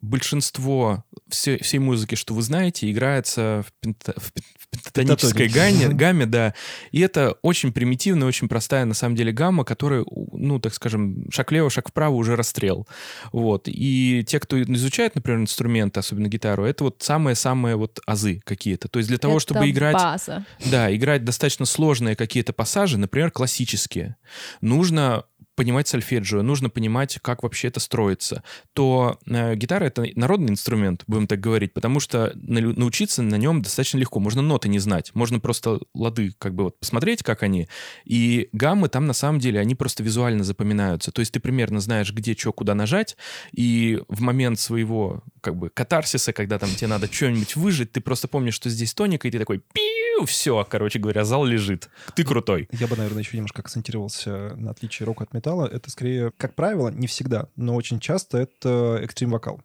большинство 0.00 1.04
всей, 1.28 1.62
всей 1.62 1.78
музыки, 1.78 2.14
что 2.14 2.34
вы 2.34 2.42
знаете, 2.42 2.90
играется 2.90 3.64
в, 3.66 3.86
пента- 3.86 4.18
в 4.18 4.32
в 4.70 4.92
пентатонической 4.92 5.48
гамме, 5.48 5.88
гамме, 5.88 6.26
да. 6.26 6.54
И 6.92 7.00
это 7.00 7.36
очень 7.42 7.72
примитивная, 7.72 8.28
очень 8.28 8.48
простая 8.48 8.84
на 8.84 8.94
самом 8.94 9.16
деле 9.16 9.32
гамма, 9.32 9.64
которая, 9.64 10.04
ну, 10.32 10.60
так 10.60 10.74
скажем, 10.74 11.28
шаг 11.30 11.50
влево, 11.50 11.70
шаг 11.70 11.88
вправо 11.88 12.14
уже 12.14 12.36
расстрел. 12.36 12.86
Вот. 13.32 13.64
И 13.66 14.24
те, 14.26 14.38
кто 14.38 14.62
изучает, 14.62 15.16
например, 15.16 15.40
инструменты, 15.40 16.00
особенно 16.00 16.28
гитару, 16.28 16.64
это 16.64 16.84
вот 16.84 17.02
самые-самые 17.02 17.76
вот 17.76 18.00
азы 18.06 18.40
какие-то. 18.44 18.88
То 18.88 18.98
есть 19.00 19.08
для 19.08 19.18
того, 19.18 19.34
Это 19.34 19.40
чтобы 19.40 19.70
играть... 19.70 19.94
база. 19.94 20.44
Да, 20.66 20.94
играть 20.94 21.24
достаточно 21.24 21.66
сложные 21.66 22.14
какие-то 22.14 22.52
пассажи, 22.52 22.96
например, 22.96 23.30
классические, 23.32 24.16
нужно 24.60 25.24
понимать 25.60 25.88
сольфеджио, 25.88 26.40
нужно 26.40 26.70
понимать, 26.70 27.18
как 27.20 27.42
вообще 27.42 27.68
это 27.68 27.80
строится, 27.80 28.42
то 28.72 29.18
э, 29.26 29.54
гитара— 29.56 29.84
это 29.84 30.06
народный 30.14 30.52
инструмент, 30.52 31.02
будем 31.06 31.26
так 31.26 31.38
говорить, 31.38 31.74
потому 31.74 32.00
что 32.00 32.32
на- 32.34 32.62
научиться 32.62 33.20
на 33.20 33.34
нем 33.34 33.60
достаточно 33.60 33.98
легко. 33.98 34.20
Можно 34.20 34.40
ноты 34.40 34.70
не 34.70 34.78
знать, 34.78 35.10
можно 35.12 35.38
просто 35.38 35.80
лады 35.94 36.32
как 36.38 36.54
бы 36.54 36.64
вот 36.64 36.80
посмотреть, 36.80 37.22
как 37.22 37.42
они, 37.42 37.68
и 38.06 38.48
гаммы 38.52 38.88
там 38.88 39.04
на 39.04 39.12
самом 39.12 39.38
деле, 39.38 39.60
они 39.60 39.74
просто 39.74 40.02
визуально 40.02 40.44
запоминаются. 40.44 41.12
То 41.12 41.20
есть 41.20 41.32
ты 41.32 41.40
примерно 41.40 41.80
знаешь, 41.80 42.10
где 42.10 42.34
что, 42.34 42.54
куда 42.54 42.74
нажать, 42.74 43.18
и 43.52 44.00
в 44.08 44.22
момент 44.22 44.58
своего 44.58 45.22
как 45.40 45.56
бы 45.56 45.70
катарсиса, 45.70 46.32
когда 46.32 46.58
там 46.58 46.70
тебе 46.70 46.88
надо 46.88 47.12
что-нибудь 47.12 47.56
выжить, 47.56 47.92
ты 47.92 48.00
просто 48.00 48.28
помнишь, 48.28 48.54
что 48.54 48.70
здесь 48.70 48.94
тоника, 48.94 49.28
и 49.28 49.30
ты 49.30 49.38
такой 49.38 49.62
пиу, 49.72 50.26
все, 50.26 50.66
короче 50.68 50.98
говоря, 50.98 51.24
зал 51.24 51.44
лежит. 51.44 51.88
Ты 52.14 52.24
крутой. 52.24 52.68
Я 52.72 52.86
бы, 52.86 52.96
наверное, 52.96 53.22
еще 53.22 53.36
немножко 53.36 53.62
акцентировался 53.62 54.54
на 54.56 54.70
отличие 54.70 55.06
рока 55.06 55.24
от 55.24 55.34
металла. 55.34 55.66
Это 55.66 55.90
скорее, 55.90 56.32
как 56.36 56.54
правило, 56.54 56.88
не 56.88 57.06
всегда, 57.06 57.48
но 57.56 57.74
очень 57.74 58.00
часто 58.00 58.38
это 58.38 58.98
экстрим 59.02 59.30
вокал. 59.30 59.60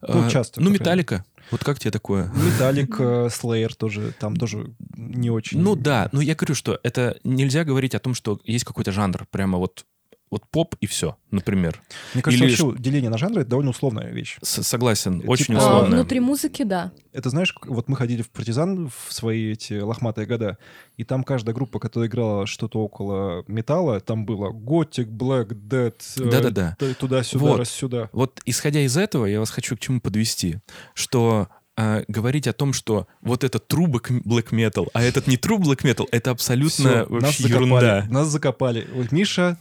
Ну, 0.00 0.26
А, 0.26 0.30
часто, 0.30 0.60
Ну, 0.60 0.70
Металлика. 0.70 1.24
Вот 1.50 1.62
как 1.64 1.78
тебе 1.78 1.90
такое? 1.90 2.30
Металлик, 2.34 2.98
Slayer 2.98 3.74
тоже, 3.76 4.12
там 4.18 4.36
тоже 4.36 4.74
не 4.96 5.30
очень. 5.30 5.60
Ну 5.60 5.76
да, 5.76 6.08
но 6.12 6.20
я 6.20 6.34
говорю, 6.34 6.54
что 6.54 6.78
это 6.82 7.18
нельзя 7.24 7.64
говорить 7.64 7.94
о 7.94 7.98
том, 7.98 8.14
что 8.14 8.40
есть 8.44 8.64
какой-то 8.64 8.92
жанр, 8.92 9.26
прямо 9.30 9.58
вот, 9.58 9.84
вот 10.32 10.48
поп 10.50 10.74
и 10.80 10.86
все, 10.86 11.16
например. 11.30 11.80
Мне 12.14 12.22
кажется, 12.22 12.44
или 12.44 12.56
вообще 12.60 12.82
деление 12.82 13.10
на 13.10 13.18
жанры— 13.18 13.40
это 13.42 13.50
довольно 13.50 13.70
условная 13.70 14.10
вещь. 14.10 14.38
С- 14.42 14.62
согласен, 14.64 15.20
Типа, 15.20 15.30
очень 15.30 15.54
А, 15.54 15.58
А, 15.58 15.60
условно. 15.76 15.96
внутри 15.96 16.18
музыки, 16.20 16.62
да. 16.64 16.90
Это 17.12 17.28
знаешь, 17.30 17.54
вот 17.66 17.88
мы 17.88 17.96
ходили 17.96 18.22
в 18.22 18.30
«Партизан» 18.30 18.88
в 18.88 19.12
свои 19.12 19.52
эти 19.52 19.74
лохматые 19.78 20.26
года, 20.26 20.56
и 20.96 21.04
там 21.04 21.22
каждая 21.22 21.54
группа, 21.54 21.78
которая 21.78 22.08
играла 22.08 22.46
что-то 22.46 22.80
около 22.80 23.44
металла, 23.46 24.00
там 24.00 24.24
было 24.26 24.48
готик, 24.50 25.06
блэк, 25.08 25.52
дэд, 25.54 26.02
э, 26.18 26.24
Да-да-да. 26.30 26.76
туда-сюда, 26.98 27.44
Вот. 27.44 27.58
раз-сюда. 27.58 28.08
Вот 28.12 28.40
исходя 28.46 28.80
из 28.80 28.96
этого, 28.96 29.26
я 29.26 29.38
вас 29.38 29.50
хочу 29.50 29.76
к 29.76 29.80
чему 29.80 30.00
подвести, 30.00 30.58
что 30.94 31.48
э, 31.76 32.04
говорить 32.08 32.46
о 32.46 32.52
том, 32.52 32.72
что 32.74 33.06
вот 33.22 33.44
это 33.44 33.58
true 33.58 33.86
black 33.86 34.50
metal, 34.50 34.88
а 34.92 35.02
этот 35.02 35.26
не 35.26 35.36
true 35.36 35.58
black 35.58 35.82
metal, 35.84 36.06
это 36.10 36.30
абсолютно 36.30 36.90
нас 37.00 37.08
вообще 37.08 37.42
закопали, 37.44 37.64
ерунда. 37.66 38.06
Нас 38.10 38.28
закопали. 38.28 38.86
Вот, 38.92 39.10
Миша, 39.10 39.56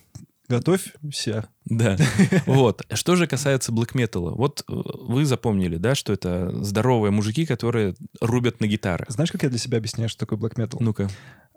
Готовься. 0.52 1.50
Да. 1.66 1.98
Вот. 2.46 2.84
Что 2.94 3.16
же 3.16 3.28
касается 3.28 3.72
блэк 3.72 3.92
металла. 3.94 4.32
Вот 4.32 4.64
вы 4.68 5.26
запомнили, 5.26 5.78
да, 5.78 5.96
что 5.96 6.14
это 6.14 6.52
здоровые 6.64 7.12
мужики, 7.12 7.46
которые 7.46 7.96
рубят 8.20 8.60
на 8.60 8.68
гитары. 8.68 9.06
Знаешь, 9.08 9.32
как 9.32 9.44
я 9.44 9.50
для 9.50 9.60
себя 9.60 9.78
объясняю, 9.78 10.10
что 10.10 10.20
такое 10.20 10.38
блэк 10.38 10.60
метал? 10.60 10.80
Ну-ка. 10.82 11.10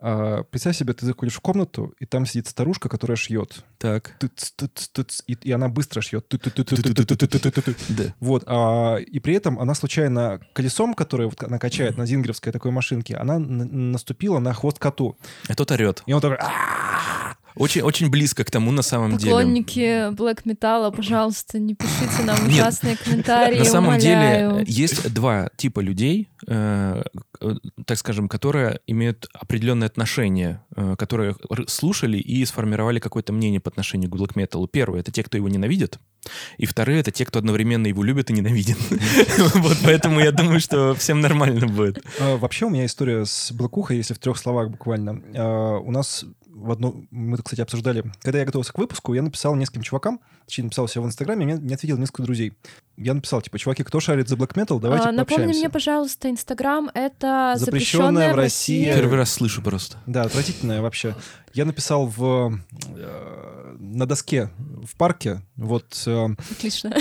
А, 0.06 0.42
представь 0.42 0.76
себе, 0.76 0.92
ты 0.92 1.06
заходишь 1.06 1.34
в 1.34 1.40
комнату, 1.40 1.94
и 1.98 2.04
там 2.04 2.26
сидит 2.26 2.46
старушка, 2.46 2.90
которая 2.90 3.16
шьет. 3.16 3.64
Так. 3.78 4.16
Тыц, 4.18 4.52
тыц, 4.54 4.88
тыц, 4.88 5.22
и, 5.26 5.32
и 5.32 5.50
она 5.50 5.68
быстро 5.68 6.02
шьет. 6.02 6.26
Да. 7.88 8.14
Вот. 8.20 8.42
А, 8.46 8.96
и 8.96 9.18
при 9.20 9.34
этом 9.34 9.58
она 9.58 9.74
случайно 9.74 10.40
колесом, 10.52 10.92
которое 10.92 11.28
вот 11.28 11.42
она 11.42 11.58
качает 11.58 11.96
на 11.96 12.04
зингеровской 12.04 12.52
такой 12.52 12.70
машинке, 12.70 13.16
она 13.16 13.38
наступила 13.38 14.40
на 14.40 14.52
хвост 14.52 14.78
коту. 14.78 15.16
И 15.48 15.54
тот 15.54 15.70
орет. 15.70 16.02
И 16.06 16.12
он 16.12 16.20
такой... 16.20 16.36
Очень, 17.56 17.82
очень 17.82 18.10
близко 18.10 18.44
к 18.44 18.50
тому 18.50 18.72
на 18.72 18.82
самом 18.82 19.16
деле. 19.16 19.32
Поклонники 19.32 20.10
Black 20.12 20.42
Metal, 20.44 20.94
пожалуйста, 20.94 21.58
не 21.60 21.74
пишите 21.74 22.22
нам 22.24 22.48
Нет, 22.48 22.60
ужасные 22.60 22.96
комментарии, 22.96 23.58
На 23.58 23.64
самом 23.64 23.88
умоляю. 23.90 24.52
деле 24.52 24.64
есть 24.66 25.12
два 25.14 25.48
типа 25.56 25.80
людей, 25.80 26.28
э, 26.48 27.02
э, 27.40 27.54
так 27.86 27.98
скажем, 27.98 28.28
которые 28.28 28.80
имеют 28.88 29.28
определенное 29.32 29.86
отношение, 29.86 30.62
э, 30.74 30.96
которые 30.98 31.36
слушали 31.68 32.18
и 32.18 32.44
сформировали 32.44 32.98
какое-то 32.98 33.32
мнение 33.32 33.60
по 33.60 33.70
отношению 33.70 34.10
к 34.10 34.16
black 34.16 34.34
metal. 34.34 34.66
Первый— 34.66 35.00
это 35.02 35.12
те, 35.12 35.22
кто 35.22 35.36
его 35.36 35.48
ненавидит, 35.48 35.98
и 36.58 36.66
вторые— 36.66 37.00
это 37.00 37.12
те, 37.12 37.24
кто 37.24 37.38
одновременно 37.38 37.86
его 37.86 38.02
любит 38.02 38.30
и 38.30 38.32
ненавидит. 38.32 38.78
Вот 39.54 39.76
поэтому 39.84 40.20
я 40.20 40.32
думаю, 40.32 40.58
что 40.60 40.94
всем 40.94 41.20
нормально 41.20 41.66
будет. 41.66 42.04
А, 42.20 42.36
Вообще 42.36 42.66
у 42.66 42.70
меня 42.70 42.86
история 42.86 43.24
с 43.24 43.52
Блэкухой, 43.52 43.96
если 43.96 44.14
в 44.14 44.18
трех 44.18 44.36
словах 44.38 44.70
буквально. 44.70 45.22
А, 45.36 45.78
У 45.78 45.90
нас 45.90 46.24
в 46.54 46.70
одно... 46.70 46.94
Мы, 47.10 47.36
кстати, 47.38 47.60
обсуждали... 47.60 48.04
Когда 48.22 48.38
я 48.38 48.44
готовился 48.44 48.72
к 48.72 48.78
выпуску, 48.78 49.12
я 49.14 49.22
написал 49.22 49.54
нескольким 49.56 49.82
чувакам, 49.82 50.20
точнее, 50.46 50.64
написал 50.64 50.88
себе 50.88 51.02
в 51.02 51.06
Инстаграме, 51.06 51.44
мне 51.44 51.54
не 51.58 51.74
ответил 51.74 51.98
несколько 51.98 52.22
друзей. 52.22 52.52
Я 52.96 53.14
написал, 53.14 53.42
типа, 53.42 53.58
чуваки, 53.58 53.82
кто 53.82 53.98
шарит 54.00 54.28
за 54.28 54.36
Black 54.36 54.54
Metal, 54.54 54.80
давайте 54.80 55.08
А, 55.08 55.12
Напомни 55.12 55.46
мне, 55.52 55.68
пожалуйста, 55.68 56.30
Инстаграм— 56.30 56.90
это 56.94 57.54
Запрещенная 57.56 57.58
запрещенная 57.58 58.32
в 58.32 58.36
России-. 58.36 58.84
Первый 58.84 59.16
раз 59.18 59.32
слышу 59.32 59.62
просто. 59.62 59.98
Да, 60.06 60.22
отвратительное 60.22 60.80
вообще. 60.80 61.16
Я 61.52 61.64
написал 61.64 62.06
в, 62.06 62.58
э, 62.96 63.76
на 63.78 64.06
доске 64.06 64.50
в 64.58 64.96
парке, 64.96 65.42
вот 65.56 66.02
э, 66.06 66.28
Отлично. 66.52 66.92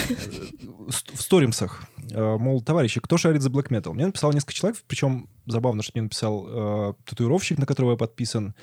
ст- 0.89 1.11
в 1.13 1.21
сторимсах, 1.21 1.83
э, 2.11 2.37
мол, 2.37 2.61
товарищи, 2.61 2.99
кто 2.99 3.17
шарит 3.17 3.41
за 3.41 3.49
Black 3.49 3.69
Metal? 3.69 3.93
Мне 3.93 4.07
написало 4.07 4.31
несколько 4.31 4.53
человек, 4.53 4.79
причем 4.87 5.27
забавно, 5.45 5.83
что 5.83 5.91
мне 5.95 6.03
написал 6.03 6.45
э, 6.47 6.93
татуировщик, 7.05 7.57
на 7.57 7.65
которого 7.65 7.91
я 7.91 7.97
подписан. 7.97 8.55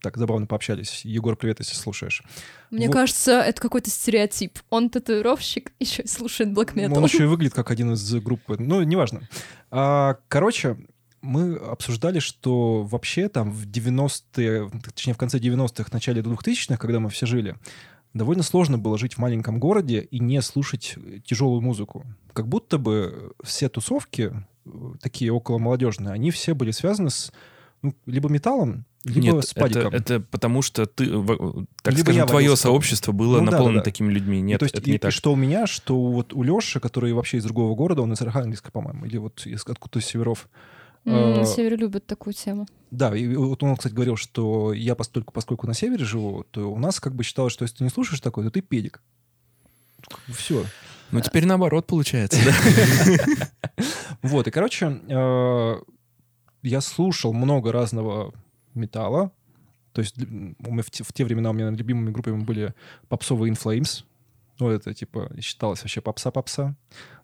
Так 0.00 0.16
забавно 0.16 0.46
пообщались. 0.46 1.04
Егор, 1.04 1.36
привет, 1.36 1.58
если 1.58 1.74
слушаешь. 1.74 2.22
Мне 2.70 2.86
Вот. 2.86 2.92
кажется, 2.92 3.40
это 3.40 3.60
какой-то 3.60 3.90
стереотип. 3.90 4.60
Он 4.70 4.88
татуировщик, 4.88 5.72
еще 5.80 6.02
и 6.02 6.06
слушает 6.06 6.50
Black 6.50 6.74
Metal. 6.74 6.96
Он 6.96 7.04
еще 7.04 7.24
и 7.24 7.26
выглядит 7.26 7.54
как 7.54 7.70
один 7.70 7.92
из 7.94 8.14
группы. 8.14 8.56
Ну, 8.58 8.82
неважно. 8.82 9.28
А, 9.70 10.18
короче, 10.28 10.76
мы 11.22 11.56
обсуждали, 11.56 12.20
что 12.20 12.84
вообще 12.84 13.28
там 13.28 13.50
в 13.50 13.66
90-е, 13.66 14.70
точнее, 14.94 15.14
в 15.14 15.18
конце 15.18 15.38
90-х, 15.38 15.88
начале 15.92 16.22
2000-х, 16.22 16.76
когда 16.76 17.00
мы 17.00 17.08
все 17.10 17.26
жили, 17.26 17.56
довольно 18.12 18.42
сложно 18.44 18.78
было 18.78 18.96
жить 18.96 19.14
в 19.14 19.18
маленьком 19.18 19.58
городе 19.58 20.00
и 20.02 20.20
не 20.20 20.40
слушать 20.42 20.96
тяжелую 21.24 21.62
музыку. 21.62 22.04
Как 22.32 22.46
будто 22.46 22.78
бы 22.78 23.32
все 23.42 23.68
тусовки, 23.68 24.32
э, 24.66 24.70
такие 25.00 25.32
около 25.32 25.58
молодежные, 25.58 26.12
они 26.12 26.30
все 26.30 26.54
были 26.54 26.70
связаны 26.70 27.10
с 27.10 27.32
ну, 27.82 27.94
либо 28.06 28.28
металлом, 28.28 28.86
либо 29.04 29.36
Нет, 29.36 29.44
с 29.44 29.52
это, 29.52 29.60
падиком. 29.60 29.94
это 29.94 30.20
потому 30.20 30.62
что 30.62 30.86
ты, 30.86 31.06
так 31.82 31.92
Либо 31.94 32.04
скажем, 32.04 32.26
твое 32.28 32.56
сообщество 32.56 33.12
было 33.12 33.40
Ну 33.40 33.46
да, 33.46 33.52
наполнено 33.52 33.78
да, 33.78 33.80
да. 33.80 33.84
такими 33.84 34.12
людьми. 34.12 34.40
Нет, 34.40 34.58
то 34.60 34.64
есть 34.64 34.74
это 34.76 34.86
и, 34.86 34.90
не 34.90 34.96
и 34.96 34.98
так. 34.98 35.12
что 35.12 35.32
у 35.32 35.36
меня, 35.36 35.66
что 35.66 36.00
вот 36.10 36.32
у 36.32 36.42
Леши, 36.42 36.80
который 36.80 37.12
вообще 37.12 37.38
из 37.38 37.44
другого 37.44 37.74
города, 37.74 38.02
он 38.02 38.12
из 38.12 38.20
Архангельска, 38.22 38.70
по-моему, 38.70 39.04
или 39.06 39.16
вот 39.18 39.44
из 39.46 39.62
откуда-то 39.66 39.98
из 39.98 40.06
Северов. 40.06 40.48
М, 41.04 41.34
На 41.34 41.44
севере 41.44 41.76
любят 41.76 42.06
такую 42.06 42.32
тему. 42.32 42.66
Да, 42.90 43.14
и 43.14 43.34
вот 43.36 43.62
он, 43.62 43.76
кстати, 43.76 43.92
говорил, 43.92 44.16
что 44.16 44.72
я 44.72 44.94
постольку, 44.94 45.32
поскольку 45.34 45.66
на 45.66 45.74
севере 45.74 46.04
живу, 46.04 46.44
то 46.50 46.72
у 46.72 46.78
нас 46.78 46.98
как 47.00 47.14
бы 47.14 47.24
считалось, 47.24 47.52
что 47.52 47.64
если 47.64 47.78
ты 47.78 47.84
не 47.84 47.90
слушаешь 47.90 48.20
такое, 48.20 48.46
то 48.46 48.50
ты 48.52 48.62
педик. 48.62 49.02
Все. 50.28 50.64
Ну, 51.10 51.20
теперь 51.20 51.44
наоборот 51.46 51.86
получается, 51.86 52.38
да? 52.44 53.48
Вот, 54.22 54.48
и, 54.48 54.50
короче, 54.50 55.00
э, 55.08 55.74
я 56.62 56.80
слушал 56.80 57.32
много 57.34 57.72
разного 57.72 58.32
металла. 58.74 59.30
То 59.92 60.00
есть 60.00 60.18
м, 60.18 60.56
у 60.66 60.72
меня 60.72 60.82
в 60.82 61.12
те, 61.12 61.24
времена 61.24 61.50
у 61.50 61.52
меня 61.52 61.70
любимыми 61.70 62.10
группами 62.10 62.42
были 62.42 62.74
попсовые 63.08 63.52
In 63.52 63.58
Flames. 63.60 64.04
Ну, 64.58 64.68
это, 64.70 64.94
типа, 64.94 65.30
считалось 65.40 65.80
вообще 65.80 66.00
попса-попса. 66.00 66.76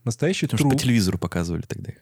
Настоящий 0.04 0.46
Потому 0.46 0.58
что 0.58 0.68
по 0.68 0.74
true. 0.74 0.82
телевизору 0.82 1.18
показывали 1.18 1.62
тогда. 1.62 1.92
их. 1.92 1.98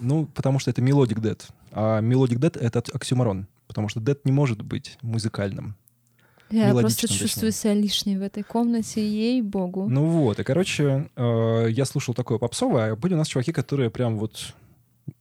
Ну, 0.00 0.26
потому 0.26 0.58
что 0.58 0.70
это 0.70 0.80
Melodic 0.82 1.20
Dead. 1.20 1.40
А 1.72 2.00
Melodic 2.00 2.38
Dead— 2.38 2.58
это 2.60 2.82
оксюмарон. 2.92 3.46
Потому 3.66 3.88
что 3.88 4.00
Dead 4.00 4.18
не 4.24 4.32
может 4.32 4.62
быть 4.62 4.98
музыкальным. 5.02 5.76
Я 6.50 6.72
просто 6.72 7.08
чувствую 7.08 7.52
себя 7.52 7.74
лишней 7.74 8.16
в 8.16 8.22
этой 8.22 8.42
комнате, 8.42 9.06
ей-богу. 9.06 9.88
Ну 9.88 10.06
вот, 10.06 10.38
и, 10.40 10.44
короче, 10.44 11.10
э, 11.14 11.66
я 11.70 11.84
слушал 11.84 12.14
такое 12.14 12.38
попсовое, 12.38 12.92
а 12.92 12.96
были 12.96 13.14
у 13.14 13.18
нас 13.18 13.28
чуваки, 13.28 13.52
которые 13.52 13.90
прям 13.90 14.16
вот 14.16 14.54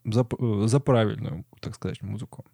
за, 0.05 0.25
э, 0.39 0.63
за 0.67 0.79
правильную, 0.79 1.43
так 1.59 1.75
сказать, 1.75 2.01
музыку. 2.01 2.45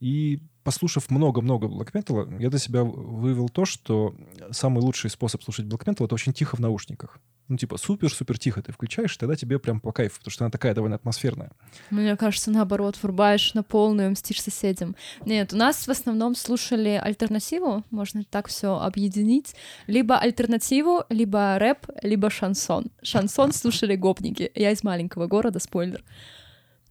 И 0.00 0.40
послушав 0.62 1.10
много-много 1.10 1.68
metal, 1.68 2.42
я 2.42 2.50
для 2.50 2.58
себя 2.58 2.82
вывел 2.82 3.48
то, 3.48 3.64
что 3.64 4.14
самый 4.50 4.80
лучший 4.80 5.10
способ 5.10 5.42
слушать 5.42 5.66
metal— 5.66 6.04
это 6.06 6.14
очень 6.14 6.32
тихо 6.32 6.56
в 6.56 6.60
наушниках. 6.60 7.20
Ну, 7.48 7.56
типа, 7.56 7.76
супер-супер 7.76 8.38
тихо 8.38 8.60
ты 8.60 8.72
включаешь, 8.72 9.16
тогда 9.16 9.36
тебе 9.36 9.60
прям 9.60 9.80
по 9.80 9.92
кайфу, 9.92 10.18
потому 10.18 10.32
что 10.32 10.44
она 10.44 10.50
такая 10.50 10.74
довольно 10.74 10.96
атмосферная. 10.96 11.52
Мне 11.90 12.16
кажется, 12.16 12.50
наоборот, 12.50 12.98
врубаешь 13.00 13.54
на 13.54 13.62
полную, 13.62 14.10
мстишь 14.10 14.42
соседям. 14.42 14.96
Нет, 15.24 15.52
у 15.52 15.56
нас 15.56 15.86
в 15.86 15.90
основном 15.90 16.34
слушали 16.34 17.00
альтернативу, 17.00 17.84
можно 17.90 18.24
так 18.24 18.48
все 18.48 18.76
объединить. 18.80 19.54
Либо 19.86 20.18
альтернативу, 20.18 21.04
либо 21.08 21.56
рэп, 21.60 21.86
либо 22.02 22.28
шансон. 22.28 22.86
Шансон 23.02 23.52
слушали 23.52 23.94
гопники. 23.94 24.50
Я 24.56 24.72
из 24.72 24.82
маленького 24.82 25.28
города, 25.28 25.60
спойлер. 25.60 26.02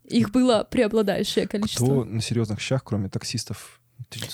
Их 0.07 0.31
было 0.31 0.67
преобладающее 0.69 1.47
количество. 1.47 1.85
Кто 1.85 2.03
на 2.05 2.21
серьезных 2.21 2.59
щах, 2.59 2.83
кроме 2.83 3.09
таксистов? 3.09 3.79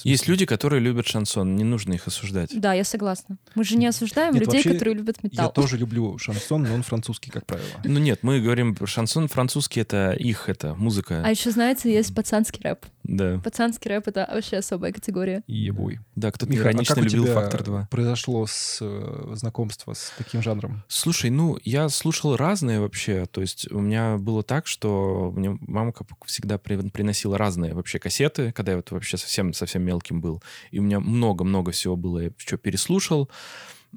Есть 0.03 0.27
люди, 0.27 0.45
которые 0.45 0.79
любят 0.79 1.07
шансон, 1.07 1.55
не 1.55 1.63
нужно 1.63 1.93
их 1.93 2.07
осуждать. 2.07 2.49
Да, 2.59 2.73
я 2.73 2.83
согласна. 2.83 3.37
Мы 3.55 3.63
же 3.63 3.77
не 3.77 3.87
осуждаем 3.87 4.33
Нет, 4.33 4.41
людей, 4.45 4.57
вообще, 4.57 4.73
которые 4.73 4.95
любят 4.95 5.17
Я 5.23 5.29
металл. 5.29 5.53
тоже 5.53 5.77
люблю 5.77 6.17
шансон, 6.17 6.63
но 6.63 6.73
он 6.73 6.83
французский, 6.83 7.31
как 7.31 7.45
правило. 7.45 7.67
Ну 7.83 7.99
нет, 7.99 8.19
мы 8.21 8.41
говорим 8.41 8.75
про 8.75 8.85
шансон 8.85 9.27
французский, 9.27 9.79
это 9.81 10.11
их, 10.11 10.49
это 10.49 10.75
музыка. 10.75 11.23
А 11.25 11.31
еще, 11.31 11.51
знаете, 11.51 11.91
есть 11.91 12.13
пацанский 12.13 12.61
рэп. 12.63 12.85
Да. 13.03 13.39
Пацанский 13.43 13.89
рэп— 13.89 14.07
это 14.09 14.29
вообще 14.31 14.57
особая 14.57 14.91
категория. 14.91 15.43
Ебой. 15.47 15.99
Да, 16.15 16.31
кто-то 16.31 16.51
Миха, 16.51 16.69
а 16.69 16.73
как 16.73 16.97
любил 16.97 17.25
«Фактор 17.27 17.61
2». 17.61 17.87
произошло 17.89 18.45
с 18.47 18.79
э, 18.81 19.33
знакомство 19.35 19.93
с 19.93 20.13
таким 20.17 20.41
жанром? 20.41 20.83
Слушай, 20.87 21.29
ну, 21.29 21.57
я 21.63 21.89
слушал 21.89 22.35
разные 22.35 22.79
вообще. 22.79 23.25
То 23.25 23.41
есть 23.41 23.71
у 23.71 23.79
меня 23.79 24.17
было 24.17 24.43
так, 24.43 24.67
что 24.67 25.31
мне 25.35 25.57
мама 25.61 25.91
как 25.91 26.07
всегда 26.25 26.57
при- 26.57 26.89
приносила 26.89 27.37
разные 27.37 27.73
вообще 27.73 27.99
кассеты, 27.99 28.51
когда 28.51 28.73
я 28.73 28.77
вот 28.77 28.91
вообще 28.91 29.17
совсем, 29.17 29.53
совсем 29.53 29.83
мелким 29.83 30.21
был. 30.21 30.41
И 30.71 30.79
у 30.79 30.83
меня 30.83 30.99
много-много 30.99 31.71
всего 31.71 31.95
было, 31.95 32.19
я 32.19 32.31
что 32.37 32.57
переслушал. 32.57 33.29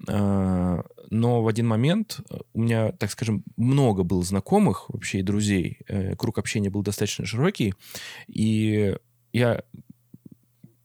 А, 0.08 0.82
Но 1.10 1.42
в 1.42 1.48
один 1.48 1.66
момент 1.66 2.20
у 2.52 2.60
меня, 2.60 2.92
так 2.92 3.10
скажем, 3.10 3.44
много 3.56 4.02
было 4.02 4.22
знакомых 4.22 4.88
вообще 4.88 5.20
и 5.20 5.22
друзей. 5.22 5.78
Э, 5.88 6.16
Круг 6.16 6.38
общения 6.38 6.70
был 6.70 6.82
достаточно 6.82 7.26
широкий. 7.26 7.74
И 8.28 8.96
я 9.32 9.62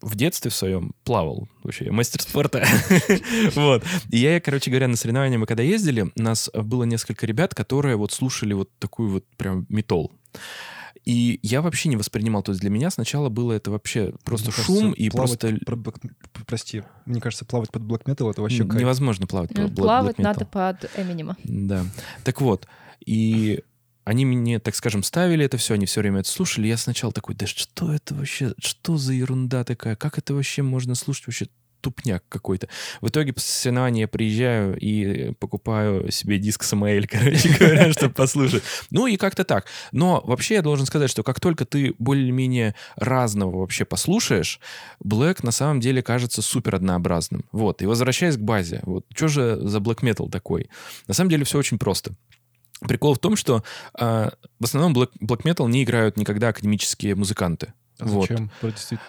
в 0.01 0.15
детстве 0.15 0.49
в 0.49 0.55
своем 0.55 0.93
плавал. 1.03 1.47
Вообще, 1.63 1.85
я 1.85 1.91
мастер 1.91 2.21
спорта. 2.21 2.65
вот. 3.55 3.83
И 4.09 4.17
я, 4.17 4.39
короче 4.39 4.71
говоря, 4.71 4.87
на 4.87 4.95
соревнования 4.95 5.37
мы 5.37 5.45
когда 5.45 5.63
ездили, 5.63 6.11
у 6.15 6.21
нас 6.21 6.49
было 6.53 6.83
несколько 6.83 7.25
ребят, 7.25 7.53
которые 7.53 7.95
вот 7.95 8.11
слушали 8.11 8.53
вот 8.53 8.69
такую 8.79 9.09
вот 9.09 9.25
прям 9.37 9.65
метал. 9.69 10.11
И 11.05 11.39
я 11.41 11.61
вообще 11.61 11.89
не 11.89 11.95
воспринимал. 11.97 12.43
То 12.43 12.51
есть 12.51 12.61
для 12.61 12.69
меня 12.69 12.89
сначала 12.91 13.29
было 13.29 13.53
это 13.53 13.71
вообще 13.71 14.13
просто 14.23 14.47
Мне 14.47 14.55
кажется, 14.55 14.79
шум 14.81 14.91
и 14.93 15.09
плавать 15.09 15.39
просто... 15.39 15.65
под 15.65 15.79
блэк- 15.79 15.99
п- 16.33 16.43
Прости, 16.45 16.83
мне 17.05 17.19
кажется, 17.21 17.45
плавать 17.45 17.71
под 17.71 17.83
блэк 17.83 18.01
метал 18.05 18.29
это 18.29 18.41
вообще 18.41 18.65
кайф. 18.65 18.81
невозможно 18.81 19.25
плавать. 19.27 19.49
Под 19.53 19.71
black 19.71 19.75
Плавать 19.75 20.15
metal. 20.17 20.23
надо 20.23 20.45
под 20.45 20.91
Эминема. 20.97 21.37
Да. 21.43 21.85
Так 22.23 22.41
вот, 22.41 22.67
и 23.05 23.63
они 24.03 24.25
мне, 24.25 24.59
так 24.59 24.75
скажем, 24.75 25.03
ставили 25.03 25.45
это 25.45 25.57
все, 25.57 25.75
они 25.75 25.85
все 25.85 26.01
время 26.01 26.19
это 26.21 26.29
слушали. 26.29 26.67
Я 26.67 26.77
сначала 26.77 27.13
такой, 27.13 27.35
да 27.35 27.45
что 27.47 27.93
это 27.93 28.15
вообще, 28.15 28.53
что 28.59 28.97
за 28.97 29.13
ерунда 29.13 29.63
такая? 29.63 29.95
Как 29.95 30.17
это 30.17 30.33
вообще 30.33 30.61
можно 30.63 30.95
слушать? 30.95 31.27
Вообще 31.27 31.47
тупняк 31.81 32.23
какой-то. 32.29 32.67
В 33.01 33.07
итоге 33.07 33.33
после 33.33 33.51
соревнования 33.51 34.01
я 34.01 34.07
приезжаю 34.07 34.77
и 34.77 35.33
покупаю 35.33 36.11
себе 36.11 36.37
диск 36.37 36.63
Самаэль, 36.63 37.07
короче 37.11 37.49
говоря, 37.57 37.91
чтобы 37.93 38.13
послушать. 38.13 38.63
Ну 38.91 39.07
и 39.07 39.17
как-то 39.17 39.43
так. 39.43 39.65
Но 39.91 40.21
вообще 40.25 40.55
я 40.55 40.61
должен 40.61 40.85
сказать, 40.85 41.09
что 41.09 41.23
как 41.23 41.39
только 41.39 41.65
ты 41.65 41.93
более-менее 41.99 42.75
разного 42.95 43.59
вообще 43.59 43.85
послушаешь, 43.85 44.59
Black 45.03 45.39
на 45.43 45.51
самом 45.51 45.79
деле 45.79 46.01
кажется 46.01 46.41
супер 46.41 46.75
однообразным. 46.75 47.45
Вот. 47.51 47.81
И 47.81 47.85
возвращаясь 47.85 48.37
к 48.37 48.41
базе, 48.41 48.81
вот 48.83 49.05
что 49.13 49.27
же 49.27 49.59
за 49.61 49.79
Black 49.79 50.01
Metal 50.01 50.29
такой? 50.29 50.69
На 51.07 51.13
самом 51.13 51.29
деле 51.29 51.45
все 51.45 51.57
очень 51.57 51.77
просто. 51.77 52.13
Прикол 52.81 53.13
в 53.13 53.19
том, 53.19 53.35
что 53.35 53.63
э, 53.99 54.29
в 54.59 54.63
основном 54.63 54.93
Black, 54.93 55.09
Black 55.21 55.43
Metal 55.43 55.67
не 55.67 55.83
играют 55.83 56.15
никогда 56.15 56.49
академические 56.49 57.15
музыканты. 57.15 57.73
А 57.99 58.05
Вот. 58.05 58.27
Зачем? 58.29 58.49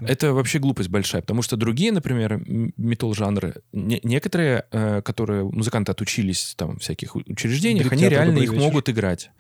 Это 0.01 0.33
вообще 0.33 0.59
глупость 0.59 0.89
большая, 0.89 1.23
потому 1.23 1.43
что 1.43 1.57
другие, 1.57 1.93
например, 1.93 2.43
метал-жанры, 2.77 3.63
не- 3.73 4.01
некоторые, 4.03 4.65
э, 4.71 5.03
которые 5.03 5.45
музыканты 5.45 5.93
отучились 5.93 6.55
там 6.57 6.79
всяких 6.79 7.15
учреждениях, 7.17 7.87
Брит 7.89 7.93
они 8.01 8.09
реально 8.09 8.39
их 8.39 8.51
вечер. 8.51 8.63
могут 8.63 8.89
играть. 8.89 9.31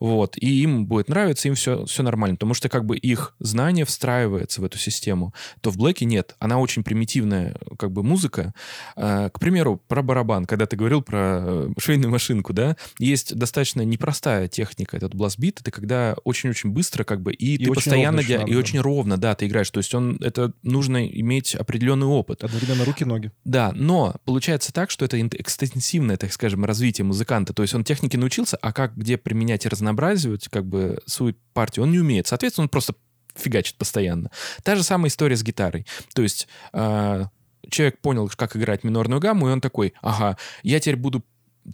Вот. 0.00 0.36
И 0.38 0.62
им 0.62 0.86
будет 0.86 1.08
нравиться, 1.08 1.48
им 1.48 1.54
все, 1.54 1.84
все 1.86 2.02
нормально, 2.02 2.36
потому 2.36 2.54
что 2.54 2.68
как 2.68 2.84
бы 2.84 2.96
их 2.96 3.34
знание 3.40 3.84
встраивается 3.84 4.60
в 4.60 4.64
эту 4.64 4.78
систему. 4.78 5.34
То 5.60 5.70
в 5.70 5.76
Блэке 5.78 6.04
нет. 6.04 6.36
Она 6.38 6.58
очень 6.58 6.82
примитивная 6.84 7.56
как 7.78 7.90
бы 7.92 8.02
музыка. 8.02 8.54
Э, 8.96 9.30
К 9.32 9.40
примеру, 9.40 9.80
про 9.88 10.02
барабан, 10.02 10.44
когда 10.46 10.66
ты 10.66 10.76
говорил 10.76 11.02
про 11.02 11.40
э, 11.42 11.68
швейную 11.78 12.10
машинку, 12.10 12.52
да, 12.52 12.76
есть 12.98 13.34
достаточно 13.34 13.82
непростая 13.82 14.48
техника, 14.48 14.96
этот 14.96 15.14
бластбит, 15.14 15.60
это 15.60 15.70
когда 15.70 16.14
очень-очень 16.24 16.70
быстро 16.70 17.04
как 17.04 17.20
бы, 17.22 17.32
и, 17.32 17.54
И 17.54 17.64
ты 17.64 17.72
постоянно, 17.72 18.22
ровно 18.22 18.46
и 18.50 18.54
очень 18.54 18.80
ровно, 18.80 18.91
да, 19.16 19.34
ты 19.34 19.46
играешь. 19.46 19.70
То 19.70 19.78
есть 19.78 19.94
он, 19.94 20.16
это 20.20 20.52
нужно 20.62 21.06
иметь 21.06 21.54
определенный 21.54 22.06
опыт. 22.06 22.44
Одновременно 22.44 22.84
руки-ноги. 22.84 23.32
Да, 23.44 23.72
но 23.74 24.14
получается 24.24 24.72
так, 24.72 24.90
что 24.90 25.04
это 25.04 25.20
экстенсивное, 25.20 26.16
так 26.16 26.32
скажем, 26.32 26.64
развитие 26.64 27.04
музыканта. 27.04 27.52
То 27.52 27.62
есть 27.62 27.74
он 27.74 27.84
технике 27.84 28.18
научился, 28.18 28.56
а 28.56 28.72
как, 28.72 28.96
где 28.96 29.16
применять 29.16 29.64
и 29.66 29.68
разнообразивать 29.68 30.48
как 30.48 30.66
бы 30.66 31.00
свою 31.06 31.34
партию, 31.52 31.84
он 31.84 31.92
не 31.92 31.98
умеет. 31.98 32.26
Соответственно, 32.26 32.64
он 32.64 32.68
просто 32.68 32.94
фигачит 33.34 33.76
постоянно. 33.76 34.30
Та 34.62 34.76
же 34.76 34.82
самая 34.82 35.08
история 35.08 35.36
с 35.36 35.42
гитарой. 35.42 35.86
То 36.14 36.22
есть 36.22 36.48
а, 36.72 37.28
человек 37.70 37.98
понял, 38.00 38.30
как 38.34 38.56
играть 38.56 38.84
минорную 38.84 39.20
гамму, 39.20 39.48
и 39.48 39.52
он 39.52 39.60
такой, 39.60 39.94
ага, 40.02 40.36
я 40.62 40.80
теперь 40.80 40.96
буду 40.96 41.24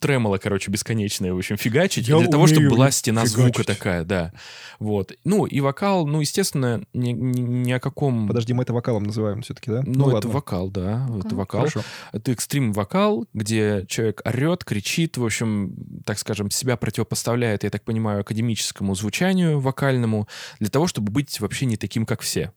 тремоло, 0.00 0.38
короче, 0.38 0.70
бесконечное, 0.70 1.32
в 1.32 1.38
общем, 1.38 1.56
фигачить, 1.56 2.08
Я 2.08 2.18
для 2.18 2.28
того, 2.28 2.46
чтобы 2.46 2.68
была 2.68 2.90
стена 2.90 3.26
звука 3.26 3.48
фигачить. 3.62 3.66
такая, 3.66 4.04
да. 4.04 4.32
Вот. 4.78 5.12
Ну, 5.24 5.46
и 5.46 5.60
вокал, 5.60 6.06
ну, 6.06 6.20
естественно, 6.20 6.82
ни, 6.92 7.10
ни- 7.10 7.40
ни 7.40 7.72
о 7.72 7.80
каком... 7.80 8.28
Подожди, 8.28 8.52
мы 8.52 8.62
это 8.62 8.72
вокалом 8.72 9.04
называем 9.04 9.42
все-таки, 9.42 9.70
да? 9.70 9.82
Ну, 9.84 10.06
это 10.08 10.14
ладно. 10.16 10.30
вокал, 10.30 10.70
да, 10.70 11.04
это 11.06 11.12
Вокал. 11.34 11.38
вокал. 11.38 11.60
Хорошо. 11.60 11.80
Это 12.12 12.32
экстрим-вокал, 12.32 13.26
где 13.34 13.84
человек 13.88 14.20
орет, 14.24 14.64
кричит, 14.64 15.16
в 15.16 15.24
общем, 15.24 15.74
так 16.04 16.18
скажем, 16.18 16.50
себя 16.50 16.76
противопоставляет, 16.76 17.64
я 17.64 17.70
так 17.70 17.84
понимаю, 17.84 18.20
академическому 18.20 18.94
звучанию 18.94 19.58
вокальному, 19.60 20.28
для 20.60 20.68
того, 20.68 20.86
чтобы 20.86 21.10
быть 21.12 21.40
вообще 21.40 21.66
не 21.66 21.76
таким, 21.76 22.06
как 22.06 22.20
все. 22.20 22.52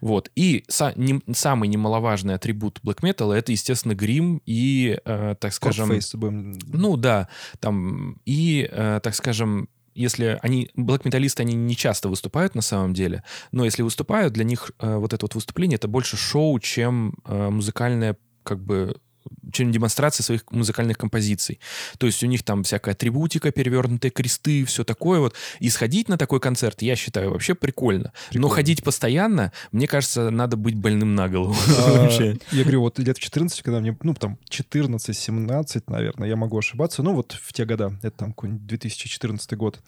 Вот. 0.00 0.30
И 0.36 0.64
са- 0.70 0.92
не- 0.96 1.22
самый 1.34 1.68
немаловажный 1.68 2.34
атрибут 2.34 2.80
black 2.84 3.00
metal 3.02 3.32
это, 3.32 3.52
естественно, 3.52 3.94
грим 3.94 4.40
и, 4.46 4.98
э, 5.04 5.34
так 5.40 5.52
скажем... 5.52 5.88
Будем- 6.18 6.58
Ну 6.72 6.96
да, 6.96 7.28
там 7.60 8.20
и, 8.26 8.68
э, 8.70 9.00
так 9.02 9.14
скажем, 9.14 9.68
если 9.94 10.38
они, 10.42 10.70
блэк-металлисты, 10.74 11.42
они 11.42 11.54
не 11.54 11.76
часто 11.76 12.08
выступают 12.08 12.54
на 12.56 12.62
самом 12.62 12.94
деле, 12.94 13.22
но 13.52 13.64
если 13.64 13.82
выступают, 13.82 14.32
для 14.34 14.44
них 14.44 14.72
э, 14.80 14.96
вот 14.96 15.12
это 15.12 15.24
вот 15.24 15.34
выступление 15.36 15.76
это 15.76 15.86
больше 15.88 16.16
шоу, 16.16 16.58
чем 16.58 17.14
э, 17.24 17.48
музыкальное, 17.50 18.16
как 18.42 18.58
бы, 18.62 18.96
чем 19.52 19.72
демонстрация 19.72 20.24
своих 20.24 20.50
музыкальных 20.50 20.98
композиций. 20.98 21.60
То 21.98 22.06
есть 22.06 22.22
у 22.22 22.26
них 22.26 22.42
там 22.42 22.62
всякая 22.64 22.92
атрибутика, 22.92 23.52
перевернутые 23.52 24.10
кресты, 24.10 24.64
все 24.64 24.84
такое 24.84 25.20
вот. 25.20 25.34
И 25.60 25.70
сходить 25.70 26.08
на 26.08 26.18
такой 26.18 26.40
концерт, 26.40 26.82
я 26.82 26.96
считаю, 26.96 27.30
вообще 27.30 27.54
прикольно. 27.54 28.04
Но 28.04 28.30
Прикольно. 28.30 28.48
ходить 28.54 28.84
постоянно, 28.84 29.52
мне 29.72 29.86
кажется, 29.86 30.30
надо 30.30 30.56
быть 30.56 30.74
больным 30.74 31.14
на 31.14 31.28
голову. 31.28 31.56
А. 31.78 32.08
Я 32.52 32.62
говорю, 32.62 32.80
вот 32.80 32.98
лет 32.98 33.18
в 33.18 33.20
14, 33.20 33.62
когда 33.62 33.80
мне, 33.80 33.96
ну, 34.02 34.14
там, 34.14 34.38
14-17, 34.50 35.84
наверное, 35.86 36.28
я 36.28 36.36
могу 36.36 36.58
ошибаться, 36.58 37.02
ну, 37.02 37.14
вот 37.14 37.32
в 37.32 37.52
те 37.52 37.64
года, 37.64 37.98
это 38.02 38.16
там 38.16 38.32
какой-нибудь 38.32 38.66
2014 38.66 39.56
год, 39.56 39.80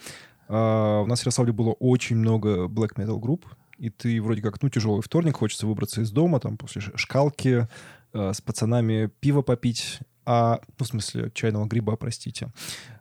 а, 0.48 1.02
у 1.02 1.06
нас 1.06 1.20
в 1.20 1.22
Ярославле 1.22 1.52
было 1.52 1.72
очень 1.72 2.16
много 2.16 2.66
black 2.66 2.96
metal 2.96 3.18
групп, 3.18 3.46
и 3.78 3.90
ты 3.90 4.20
вроде 4.22 4.42
как, 4.42 4.62
ну, 4.62 4.68
тяжелый 4.68 5.02
вторник, 5.02 5.36
хочется 5.36 5.66
выбраться 5.66 6.00
из 6.00 6.10
дома, 6.10 6.40
там, 6.40 6.56
после 6.56 6.80
шкалки, 6.80 7.68
а, 8.16 8.32
с 8.32 8.40
пацанами 8.40 9.10
пиво 9.20 9.42
попить, 9.42 9.98
а, 10.24 10.60
ну, 10.78 10.84
в 10.84 10.88
смысле, 10.88 11.30
чайного 11.34 11.66
гриба, 11.66 11.96
простите. 11.96 12.52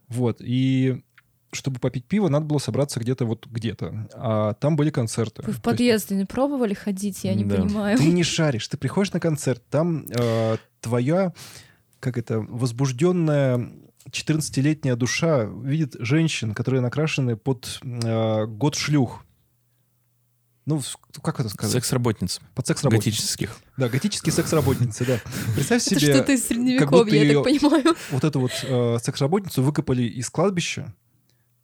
Вот, 0.08 0.38
и 0.42 1.02
чтобы 1.52 1.80
попить 1.80 2.06
пиво, 2.06 2.28
надо 2.28 2.46
было 2.46 2.58
собраться 2.58 3.00
где-то 3.00 3.26
вот 3.26 3.48
где-то. 3.48 4.10
А 4.14 4.54
там 4.56 4.76
были 4.76 4.90
концерты. 4.90 5.42
Вы 5.42 5.44
в 5.44 5.46
То 5.46 5.52
есть 5.52 5.64
подъезде 5.64 6.16
не 6.16 6.26
пробовали 6.26 6.74
ходить? 6.74 7.24
Я 7.24 7.34
не 7.34 7.46
Да. 7.46 7.56
понимаю. 7.62 7.98
ты 7.98 8.06
не 8.12 8.24
шаришь, 8.24 8.68
ты 8.68 8.78
приходишь 8.78 9.14
на 9.14 9.20
концерт, 9.20 9.64
там 9.70 10.06
э, 10.10 10.58
твоя, 10.82 11.34
как 12.00 12.18
это, 12.18 12.40
возбужденная 12.42 13.72
14-летняя 14.10 14.96
душа 14.96 15.46
видит 15.46 15.96
женщин, 16.00 16.54
которые 16.54 16.82
накрашены 16.82 17.36
под 17.38 17.80
э, 17.84 18.46
год 18.46 18.76
шлюх. 18.76 19.25
Ну, 20.66 20.82
с- 20.82 20.98
как 21.22 21.40
это 21.40 21.50
сказать? 21.50 21.74
Секс-работниц 21.74 22.40
Под 22.56 22.66
секс-работниц. 22.66 23.06
готических. 23.06 23.56
Да, 23.78 23.88
готические 23.88 24.34
секс-работницы, 24.34 25.06
да. 25.06 25.20
Представь 25.54 25.86
Это 25.86 26.00
себе, 26.00 26.14
что-то 26.14 26.32
из 26.32 26.40
как 26.42 26.48
средневековья, 26.50 27.24
я 27.24 27.34
так 27.36 27.44
понимаю. 27.44 27.96
вот 28.12 28.24
эту 28.24 28.40
вот 28.40 28.52
э, 28.64 28.98
секс-работницу 29.04 29.62
выкопали 29.62 30.04
из 30.04 30.30
кладбища, 30.30 30.94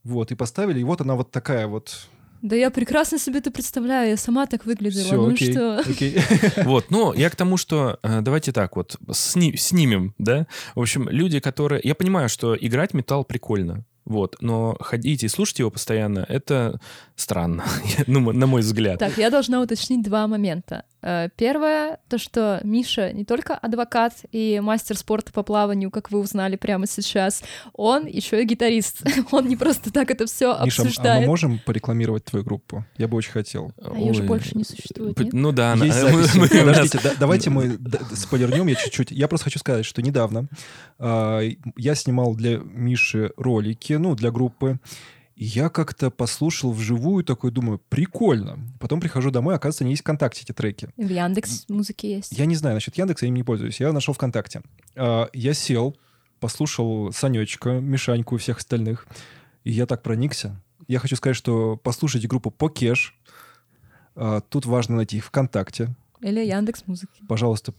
вот, 0.04 0.32
и 0.32 0.36
поставили, 0.36 0.80
и 0.80 0.84
вот 0.84 1.02
она 1.02 1.16
вот 1.16 1.32
такая 1.32 1.66
вот. 1.68 2.08
Да 2.44 2.56
я 2.56 2.70
прекрасно 2.72 3.20
себе 3.20 3.38
это 3.40 3.52
представляю, 3.52 4.10
я 4.10 4.18
сама 4.18 4.46
так 4.48 4.66
выглядела. 4.66 5.04
Все, 5.04 5.16
ну 5.16 5.32
окей, 5.32 5.52
что? 5.52 5.80
окей. 5.80 6.18
Вот, 6.66 6.90
ну, 6.92 7.14
я 7.14 7.30
к 7.30 7.36
тому, 7.36 7.58
что 7.58 8.00
э, 8.04 8.22
давайте 8.22 8.52
так 8.52 8.76
вот, 8.76 8.98
сни- 9.12 9.56
снимем, 9.58 10.14
да? 10.18 10.48
В 10.76 10.80
общем, 10.82 11.08
люди, 11.10 11.40
которые... 11.40 11.82
Я 11.84 11.94
понимаю, 11.96 12.30
что 12.30 12.56
играть 12.56 12.94
металл 12.96 13.24
прикольно, 13.26 13.86
вот, 14.06 14.38
но 14.42 14.76
ходить 14.80 15.24
и 15.24 15.28
слушать 15.28 15.60
его 15.60 15.70
постоянно, 15.70 16.26
это 16.28 16.80
странно, 17.16 17.64
ну, 18.08 18.32
на 18.32 18.48
мой 18.48 18.62
взгляд. 18.62 19.00
Так, 19.00 19.18
я 19.18 19.30
должна 19.30 19.62
уточнить 19.62 20.02
два 20.04 20.28
момента. 20.28 20.84
Э, 21.02 21.30
Первое, 21.36 22.00
то, 22.10 22.18
что 22.18 22.60
Миша 22.64 23.12
не 23.14 23.26
только 23.26 23.56
адвокат 23.56 24.14
и 24.32 24.60
мастер 24.62 24.98
спорта 24.98 25.32
по 25.32 25.44
плаванию, 25.44 25.92
как 25.92 26.12
вы 26.12 26.20
узнали 26.20 26.56
прямо 26.56 26.88
сейчас, 26.88 27.44
он 27.74 28.06
еще 28.06 28.42
и 28.42 28.46
гитарист. 28.46 29.02
Он 29.32 29.48
не 29.48 29.56
просто 29.56 29.92
так 29.92 30.12
это 30.12 30.26
все 30.26 30.50
Миша, 30.50 30.82
а 30.82 30.86
мы 30.86 30.90
обсуждает. 30.90 31.28
можем 31.28 31.60
порекламировать 31.60 32.26
твою 32.26 32.44
группу? 32.46 32.86
Я 32.98 33.08
бы 33.08 33.18
очень 33.18 33.32
хотел. 33.32 33.72
А 33.84 33.98
ее 33.98 34.14
же 34.14 34.24
больше 34.24 34.58
не 34.58 34.64
существует, 34.64 35.18
нет? 35.20 35.34
Ну 35.34 35.52
да, 35.52 35.74
Есть 35.74 36.00
записи. 36.02 36.60
Подождите, 36.60 37.00
да- 37.04 37.14
давайте 37.20 37.50
мы 37.50 37.80
спойлернем 38.16 38.68
я 38.68 38.76
чуть-чуть. 38.76 39.12
Я 39.12 39.28
просто 39.28 39.46
хочу 39.46 39.60
сказать, 39.60 39.86
что 39.86 40.02
недавно 40.02 40.48
а, 41.00 41.42
я 41.78 41.96
снимал 41.96 42.36
для 42.36 42.58
Миши 42.58 43.32
ролики, 43.38 43.94
ну, 43.94 44.16
для 44.16 44.32
группы, 44.32 44.80
я 45.44 45.70
как-то 45.70 46.12
послушал 46.12 46.72
вживую, 46.72 47.24
такой 47.24 47.50
думаю, 47.50 47.80
прикольно. 47.90 48.60
Потом 48.80 49.00
прихожу 49.00 49.32
домой, 49.32 49.56
оказывается, 49.56 49.84
они 49.84 49.94
есть 49.94 50.04
ВКонтакте, 50.04 50.44
эти 50.44 50.52
треки. 50.52 50.90
В 50.98 51.10
Яндекс 51.10 51.66
музыке 51.68 52.18
есть. 52.18 52.38
Я 52.38 52.46
не 52.46 52.56
знаю 52.56 52.76
насчет 52.76 52.96
Яндекса, 52.96 53.26
я 53.26 53.30
им 53.30 53.34
не 53.34 53.42
пользуюсь. 53.42 53.80
Я 53.80 53.92
нашел 53.92 54.14
ВКонтакте. 54.14 54.62
А, 54.96 55.30
Я 55.34 55.56
сел, 55.56 55.98
послушал 56.40 57.12
Санечка, 57.12 57.80
Мишаньку 57.80 58.36
и 58.36 58.38
всех 58.38 58.60
остальных. 58.60 59.08
И 59.64 59.72
я 59.72 59.88
так 59.88 60.04
проникся. 60.04 60.62
Я 60.88 61.00
хочу 61.00 61.16
сказать, 61.16 61.36
что 61.38 61.76
послушайте 61.76 62.28
группу 62.28 62.52
Покеш. 62.52 63.16
А, 64.16 64.42
Тут 64.42 64.68
важно 64.68 64.98
найти 64.98 65.18
их 65.18 65.26
ВКонтакте. 65.26 65.96
Или 66.20 66.46
Яндекс 66.46 66.84
музыки. 66.86 67.20
Пожалуйста, 67.28 67.74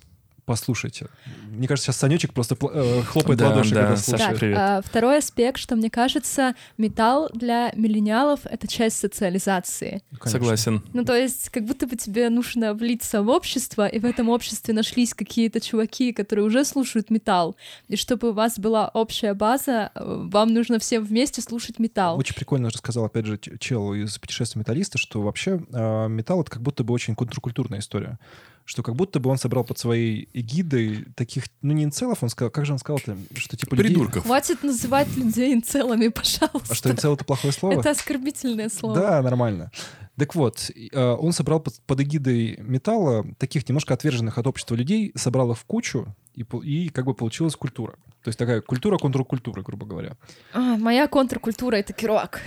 послушайте. 0.44 1.06
Мне 1.50 1.68
кажется, 1.68 1.86
сейчас 1.86 1.98
Санечек 1.98 2.32
просто 2.32 2.56
э, 2.60 3.02
хлопает 3.02 3.38
Да, 3.38 3.50
ладоши, 3.50 3.74
да, 3.74 3.80
когда 3.82 3.96
слушает. 3.96 4.30
Так, 4.30 4.38
привет. 4.38 4.58
а, 4.58 4.82
второй 4.82 5.18
аспект, 5.18 5.58
что 5.58 5.76
мне 5.76 5.90
кажется, 5.90 6.54
металл 6.78 7.30
для 7.32 7.72
миллениалов— 7.76 8.40
это 8.44 8.66
часть 8.66 8.98
социализации. 8.98 10.02
Конечно. 10.10 10.30
Согласен. 10.30 10.82
Ну, 10.92 11.04
то 11.04 11.14
есть, 11.14 11.50
как 11.50 11.64
будто 11.64 11.86
бы 11.86 11.96
тебе 11.96 12.28
нужно 12.30 12.74
влиться 12.74 13.22
в 13.22 13.28
общество, 13.28 13.86
и 13.86 13.98
в 13.98 14.04
этом 14.04 14.28
обществе 14.28 14.74
нашлись 14.74 15.14
какие-то 15.14 15.60
чуваки, 15.60 16.12
которые 16.12 16.44
уже 16.44 16.64
слушают 16.64 17.10
металл. 17.10 17.56
И 17.88 17.96
чтобы 17.96 18.30
у 18.30 18.32
вас 18.32 18.58
была 18.58 18.88
общая 18.88 19.34
база, 19.34 19.90
э, 19.94 20.00
вам 20.04 20.52
нужно 20.52 20.78
всем 20.78 21.04
вместе 21.04 21.40
слушать 21.40 21.78
металл. 21.78 22.18
Очень 22.18 22.34
прикольно 22.34 22.70
рассказал, 22.70 23.04
опять 23.04 23.26
же, 23.26 23.38
чел 23.58 23.94
из 23.94 24.18
путешествия 24.18 24.58
металлиста, 24.58 24.98
что 24.98 25.22
вообще 25.22 25.60
э, 25.72 26.08
металл— 26.08 26.40
это 26.42 26.50
как 26.50 26.62
будто 26.62 26.84
бы 26.84 26.92
очень 26.92 27.14
контркультурная 27.14 27.78
история. 27.78 28.18
Что 28.64 28.82
как 28.82 28.94
будто 28.94 29.18
бы 29.20 29.28
он 29.30 29.38
собрал 29.38 29.64
под 29.64 29.78
своей 29.78 30.28
эгидой 30.32 31.06
таких, 31.16 31.44
ну, 31.62 31.72
не 31.72 31.84
инцелов, 31.84 32.22
он 32.22 32.28
сказал, 32.28 32.50
как 32.50 32.64
же 32.64 32.72
он 32.72 32.78
сказал-то, 32.78 33.16
что 33.36 33.56
типа 33.56 33.74
людей- 33.74 33.94
Придурков. 33.94 34.22
Хватит 34.24 34.62
называть 34.62 35.16
людей 35.16 35.52
инцелами, 35.52 36.08
пожалуйста. 36.08 36.68
А 36.72 36.74
что 36.74 36.90
инцел— 36.90 37.14
это 37.14 37.24
плохое 37.24 37.52
слово? 37.52 37.80
Это 37.80 37.90
оскорбительное 37.90 38.68
слово. 38.68 38.94
Да, 38.94 39.22
нормально. 39.22 39.70
Так 40.16 40.34
вот, 40.34 40.70
э, 40.70 41.00
он 41.00 41.32
собрал 41.32 41.58
под, 41.58 41.80
под 41.86 42.00
эгидой 42.00 42.56
металла 42.58 43.24
таких 43.38 43.68
немножко 43.68 43.94
отверженных 43.94 44.38
от 44.38 44.46
общества 44.46 44.74
людей, 44.74 45.10
собрал 45.16 45.50
их 45.52 45.58
в 45.58 45.64
кучу, 45.64 46.14
и, 46.34 46.44
и 46.62 46.88
как 46.90 47.06
бы 47.06 47.14
получилась 47.14 47.56
культура. 47.56 47.94
То 48.22 48.28
есть 48.28 48.38
такая 48.38 48.60
культура 48.60 48.98
контркультуры, 48.98 49.62
грубо 49.62 49.86
говоря. 49.86 50.16
А, 50.52 50.76
моя 50.76 51.08
контркультура— 51.08 51.76
это 51.76 51.92
кирок. 51.92 52.40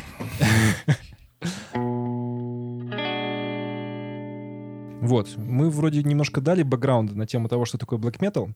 Вот, 5.02 5.36
мы 5.38 5.70
вроде 5.70 6.04
немножко 6.04 6.42
дали 6.42 6.64
бэкграунда 6.64 7.16
на 7.16 7.28
тему 7.28 7.48
того, 7.48 7.66
что 7.66 7.78
такое 7.78 8.00
black 8.00 8.20
metal, 8.20 8.52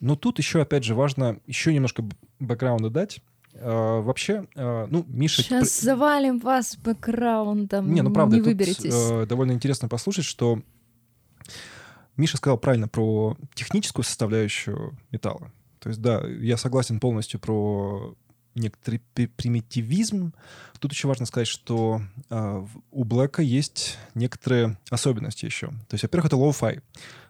но 0.00 0.16
тут 0.16 0.38
еще, 0.38 0.60
опять 0.62 0.84
же, 0.84 0.94
важно 0.94 1.40
еще 1.46 1.72
немножко 1.74 2.04
бэкграунда 2.38 2.90
дать. 2.90 3.20
Э, 3.54 4.00
вообще, 4.00 4.46
э, 4.54 4.86
ну, 4.90 5.04
Миша... 5.08 5.42
Сейчас 5.42 5.80
завалим 5.80 6.38
вас 6.38 6.76
бэкграундом. 6.76 7.92
Не, 7.92 8.02
ну 8.02 8.12
правда, 8.12 8.36
не 8.36 8.40
тут, 8.42 8.48
выберетесь. 8.48 8.94
э, 8.94 9.26
довольно 9.26 9.52
интересно 9.52 9.88
послушать, 9.88 10.24
что 10.24 10.62
Миша 12.16 12.36
сказал 12.36 12.58
правильно 12.58 12.88
про 12.88 13.36
техническую 13.54 14.04
составляющую 14.04 14.96
металла. 15.10 15.50
То 15.80 15.88
есть, 15.88 16.00
да, 16.00 16.24
я 16.26 16.56
согласен 16.56 17.00
полностью 17.00 17.40
про 17.40 18.14
некоторый 18.58 19.00
примитивизм. 19.36 20.32
Тут 20.78 20.92
еще 20.92 21.08
важно 21.08 21.26
сказать, 21.26 21.48
что 21.48 22.00
э, 22.30 22.66
у 22.90 23.04
Блэка 23.04 23.42
есть 23.42 23.98
некоторые 24.14 24.78
особенности 24.90 25.44
еще. 25.44 25.68
То 25.88 25.94
есть, 25.94 26.02
во-первых, 26.04 26.26
это 26.26 26.36
lo-fi. 26.36 26.80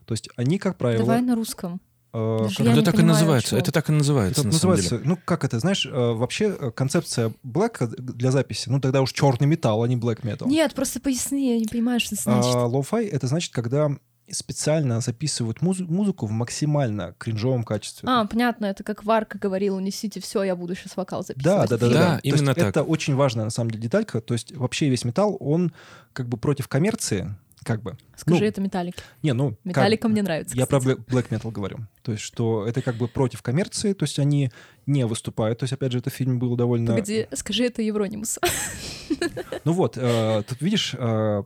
То 0.04 0.14
есть 0.14 0.28
они, 0.36 0.58
как 0.58 0.76
правило... 0.76 1.04
Давай 1.04 1.22
на 1.22 1.34
русском. 1.34 1.80
э, 2.12 2.48
как- 2.56 2.66
это 2.66 2.82
так 2.82 2.94
и 2.94 2.96
понимаю, 2.98 3.06
называется. 3.18 3.50
чего. 3.50 3.58
Это 3.60 3.72
так 3.72 3.88
и 3.88 3.92
называется, 3.92 4.40
это 4.40 4.46
на 4.48 4.52
самом 4.52 4.72
называется, 4.76 4.96
деле. 4.98 5.08
ну 5.10 5.18
как 5.24 5.44
это, 5.44 5.58
знаешь, 5.60 5.84
э, 5.86 5.90
вообще 5.90 6.56
э, 6.58 6.70
концепция 6.70 7.32
Black 7.44 7.86
для 7.96 8.30
записи, 8.30 8.68
ну 8.70 8.80
тогда 8.80 9.02
уж 9.02 9.12
черный 9.12 9.46
металл, 9.46 9.82
а 9.82 9.88
не 9.88 9.96
black 9.96 10.22
metal. 10.22 10.48
Нет, 10.48 10.74
просто 10.74 11.00
поясни, 11.00 11.52
я 11.52 11.58
не 11.58 11.66
понимаю, 11.66 12.00
что 12.00 12.14
это 12.14 12.22
значит. 12.22 12.54
А, 12.54 12.66
Лоу-фай— 12.66 13.06
это 13.12 13.26
значит, 13.26 13.52
когда 13.52 13.90
специально 14.32 15.00
записывают 15.00 15.60
музы- 15.62 15.84
музыку 15.84 16.26
в 16.26 16.30
максимально 16.30 17.14
кринжовом 17.18 17.64
качестве. 17.64 18.08
А, 18.08 18.24
понятно, 18.26 18.66
это 18.66 18.82
как 18.84 19.04
Варка 19.04 19.38
говорил, 19.38 19.76
унесите 19.76 20.20
все, 20.20 20.42
я 20.42 20.56
буду 20.56 20.74
сейчас 20.74 20.96
вокал 20.96 21.22
записывать. 21.24 21.68
да, 21.68 21.76
да, 21.76 21.76
да, 21.78 21.88
Да, 21.92 21.98
да. 22.14 22.20
Именно 22.22 22.54
так. 22.54 22.68
Это 22.68 22.82
очень 22.82 23.14
важная 23.14 23.44
на 23.44 23.50
самом 23.50 23.70
деле 23.70 23.82
деталька. 23.84 24.20
То 24.20 24.34
есть 24.34 24.54
вообще 24.56 24.88
весь 24.88 25.04
металл, 25.04 25.36
он 25.40 25.72
как 26.12 26.28
бы 26.28 26.36
против 26.36 26.68
коммерции, 26.68 27.34
как 27.64 27.82
бы. 27.82 27.96
Скажи 28.16 28.40
Ну, 28.40 28.46
это 28.46 28.60
Металлик. 28.60 28.94
Не, 29.22 29.32
ну 29.34 29.50
как- 29.50 29.58
Металлика 29.64 30.08
мне 30.08 30.22
нравится. 30.22 30.56
Я 30.56 30.66
про 30.66 30.78
кстати. 30.80 30.98
Black 30.98 31.04
Black 31.06 31.28
Metal 31.28 31.50
говорю. 31.50 31.78
То 32.02 32.12
есть, 32.12 32.22
что 32.24 32.66
это 32.66 32.80
как 32.82 32.96
бы 32.96 33.08
против 33.08 33.42
коммерции, 33.42 33.92
то 33.92 34.04
есть 34.04 34.18
они 34.18 34.50
не 34.86 35.04
выступают. 35.06 35.58
То 35.58 35.64
есть, 35.64 35.72
опять 35.72 35.92
же, 35.92 35.98
этот 35.98 36.14
фильм 36.14 36.38
был 36.38 36.56
довольно... 36.56 36.92
Погоди, 36.92 37.26
скажи 37.34 37.64
это 37.64 37.82
Евронимус. 37.82 38.38
Ну 39.64 39.72
вот, 39.72 39.96
э, 39.98 40.42
тут 40.48 40.60
видишь, 40.62 40.94
э, 40.96 41.42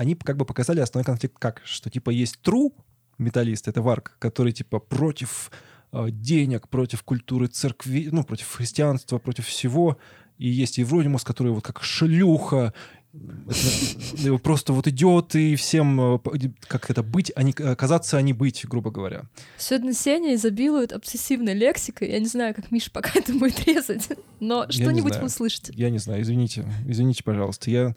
они 0.00 0.14
как 0.14 0.38
бы 0.38 0.46
показали 0.46 0.80
основной 0.80 1.04
конфликт 1.04 1.38
как, 1.38 1.60
что 1.64 1.90
типа 1.90 2.08
есть 2.08 2.38
true 2.42 2.72
металлист, 3.18 3.68
это 3.68 3.82
Варк, 3.82 4.16
который 4.18 4.52
типа 4.52 4.78
против 4.78 5.50
э, 5.92 6.06
денег, 6.10 6.68
против 6.68 7.02
культуры 7.02 7.48
церкви, 7.48 8.08
ну, 8.10 8.24
против 8.24 8.50
христианства, 8.50 9.18
против 9.18 9.46
всего. 9.46 9.98
И 10.38 10.48
есть 10.48 10.78
Евронимус, 10.78 11.22
который 11.22 11.52
вот 11.52 11.64
как 11.64 11.82
шлюха, 11.82 12.72
это, 13.12 14.38
просто 14.38 14.72
вот 14.72 14.86
идет 14.86 15.34
и 15.34 15.54
всем, 15.56 16.14
э, 16.14 16.18
как 16.66 16.88
это, 16.88 17.02
быть, 17.02 17.30
а 17.36 17.42
не 17.42 17.52
э, 17.58 17.76
казаться, 17.76 18.16
а 18.16 18.22
не 18.22 18.32
быть, 18.32 18.64
грубо 18.64 18.90
говоря. 18.90 19.24
Сегодня 19.58 19.92
Сеня 19.92 20.34
изобилует 20.34 20.94
обсессивной 20.94 21.52
лексикой. 21.52 22.08
Я 22.10 22.20
не 22.20 22.26
знаю, 22.26 22.54
как 22.54 22.70
Миша 22.70 22.90
пока 22.90 23.10
это 23.16 23.34
будет 23.34 23.66
резать, 23.66 24.08
но 24.40 24.64
что-нибудь 24.70 25.16
вы 25.16 25.26
услышите. 25.26 25.74
Я 25.76 25.90
не 25.90 25.98
знаю, 25.98 26.22
извините, 26.22 26.64
извините, 26.86 27.22
пожалуйста. 27.22 27.70
Я, 27.70 27.94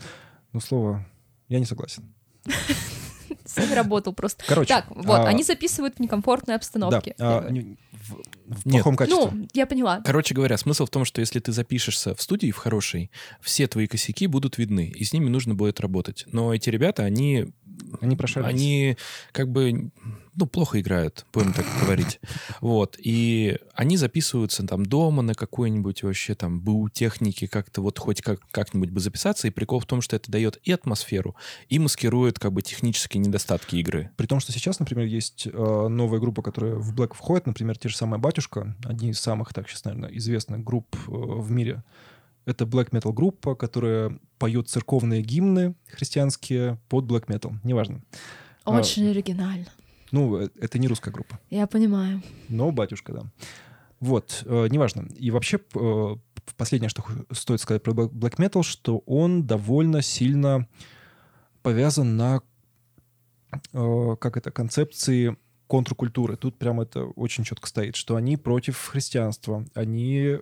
ну, 0.51 0.60
слово, 0.60 1.06
я 1.54 1.60
не 1.60 1.66
согласен. 1.66 2.14
Сеня 3.45 3.76
работал 3.76 4.14
просто. 4.14 4.43
Короче. 4.47 4.70
Так, 4.70 4.86
вот, 4.89 5.20
а, 5.20 5.28
они 5.28 5.43
записывают 5.43 5.95
в 5.97 5.99
некомфортной 5.99 6.54
Да, 6.56 6.58
обстановке. 6.58 7.14
а, 7.20 7.41
Первое. 7.41 7.51
не- 7.51 7.78
в, 7.91 8.14
в 8.62 8.66
Нет. 8.66 8.84
плохом 8.84 8.95
качестве. 8.95 9.30
Ну, 9.32 9.47
я 9.54 9.66
поняла. 9.66 10.01
Короче 10.04 10.34
говоря, 10.34 10.58
смысл 10.58 10.86
в 10.86 10.89
том, 10.89 11.06
что 11.06 11.22
если 11.22 11.39
ты 11.39 11.51
запишешься 11.51 12.16
в 12.16 12.22
студии 12.22 12.51
в 12.51 12.58
хорошей, 12.58 13.12
все 13.41 13.68
твои 13.68 13.88
косяки 13.88 14.28
будут 14.28 14.58
видны, 14.58 14.88
и 14.88 15.04
с 15.04 15.14
ними 15.14 15.30
нужно 15.30 15.56
будет 15.56 15.80
работать. 15.80 16.26
Но 16.32 16.54
эти 16.54 16.70
ребята, 16.70 17.04
они... 17.04 17.47
Они 18.01 18.16
прошарились. 18.16 18.54
Они 18.54 18.97
как 19.32 19.49
бы, 19.49 19.91
ну, 20.36 20.46
плохо 20.48 20.80
играют, 20.80 21.26
будем 21.34 21.54
так 21.54 21.66
говорить. 21.82 22.20
Вот. 22.62 22.98
И 23.00 23.58
они 23.74 23.98
записываются 23.98 24.66
там 24.66 24.86
дома 24.86 25.22
на 25.22 25.34
какой-нибудь 25.34 26.04
вообще 26.04 26.36
там 26.36 26.60
БУ 26.62 26.90
технике, 26.90 27.48
как-то 27.48 27.82
вот 27.82 28.00
хоть 28.00 28.22
как- 28.22 28.42
как-нибудь 28.52 28.90
бы 28.90 29.00
записаться. 29.00 29.48
И 29.48 29.52
прикол 29.52 29.80
в 29.80 29.86
том, 29.86 30.02
что 30.02 30.16
это 30.16 30.32
дает 30.32 30.60
и 30.64 30.72
атмосферу, 30.72 31.36
и 31.70 31.80
маскирует 31.80 32.40
как 32.40 32.54
бы 32.54 32.62
технические 32.62 33.22
недостатки 33.22 33.76
игры. 33.76 34.12
При 34.16 34.26
том, 34.26 34.40
что 34.40 34.52
сейчас, 34.52 34.80
например, 34.80 35.06
есть 35.06 35.48
э, 35.48 35.88
новая 35.88 36.20
группа, 36.20 36.42
которая 36.42 36.76
в 36.76 36.94
Black 36.96 37.14
входит, 37.14 37.46
например, 37.48 37.78
те 37.78 37.90
же 37.90 37.98
самые 37.98 38.20
«Батюшка», 38.20 38.76
одни 38.86 39.10
из 39.12 39.20
самых, 39.20 39.54
так 39.54 39.70
сейчас, 39.70 39.86
наверное, 39.86 40.10
известных 40.18 40.64
групп 40.64 40.96
э, 40.96 41.12
в 41.12 41.52
мире. 41.52 41.84
Это 42.46 42.66
black 42.66 42.90
metal 42.90 43.14
группа, 43.14 43.56
которая 43.56 44.20
поет 44.38 44.68
церковные 44.68 45.22
гимны 45.22 45.76
христианские 45.88 46.78
под 46.90 47.06
black 47.06 47.28
metal. 47.28 47.54
Неважно. 47.64 48.02
А, 48.66 48.78
Очень 48.78 49.10
оригинально. 49.10 49.68
Ну, 50.14 50.38
э, 50.38 50.49
это 50.61 50.78
не 50.80 50.88
русская 50.88 51.11
группа, 51.11 51.39
Я 51.49 51.68
понимаю. 51.68 52.22
но 52.47 52.72
«Батюшка», 52.72 53.14
да. 53.14 53.22
Вот, 53.99 54.43
э, 54.45 54.68
неважно. 54.70 55.07
И 55.18 55.32
вообще, 55.32 55.59
э, 55.76 56.16
последнее, 56.55 56.89
что 56.89 57.03
стоит 57.32 57.59
сказать 57.61 57.82
про 57.84 57.93
black 57.93 58.11
black 58.11 58.36
metal, 58.38 58.61
что 58.64 58.99
он 59.05 59.47
довольно 59.47 60.01
сильно 60.01 60.68
повязан 61.64 62.16
на, 62.16 62.41
э, 63.72 64.16
как 64.20 64.38
это, 64.38 64.51
концепции 64.51 65.36
контркультуры. 65.68 66.36
Тут 66.38 66.59
прям 66.59 66.80
это 66.82 67.05
очень 67.05 67.43
четко 67.43 67.68
стоит, 67.68 67.95
что 67.95 68.16
они 68.16 68.38
против 68.38 68.78
христианства, 68.78 69.66
они, 69.74 70.38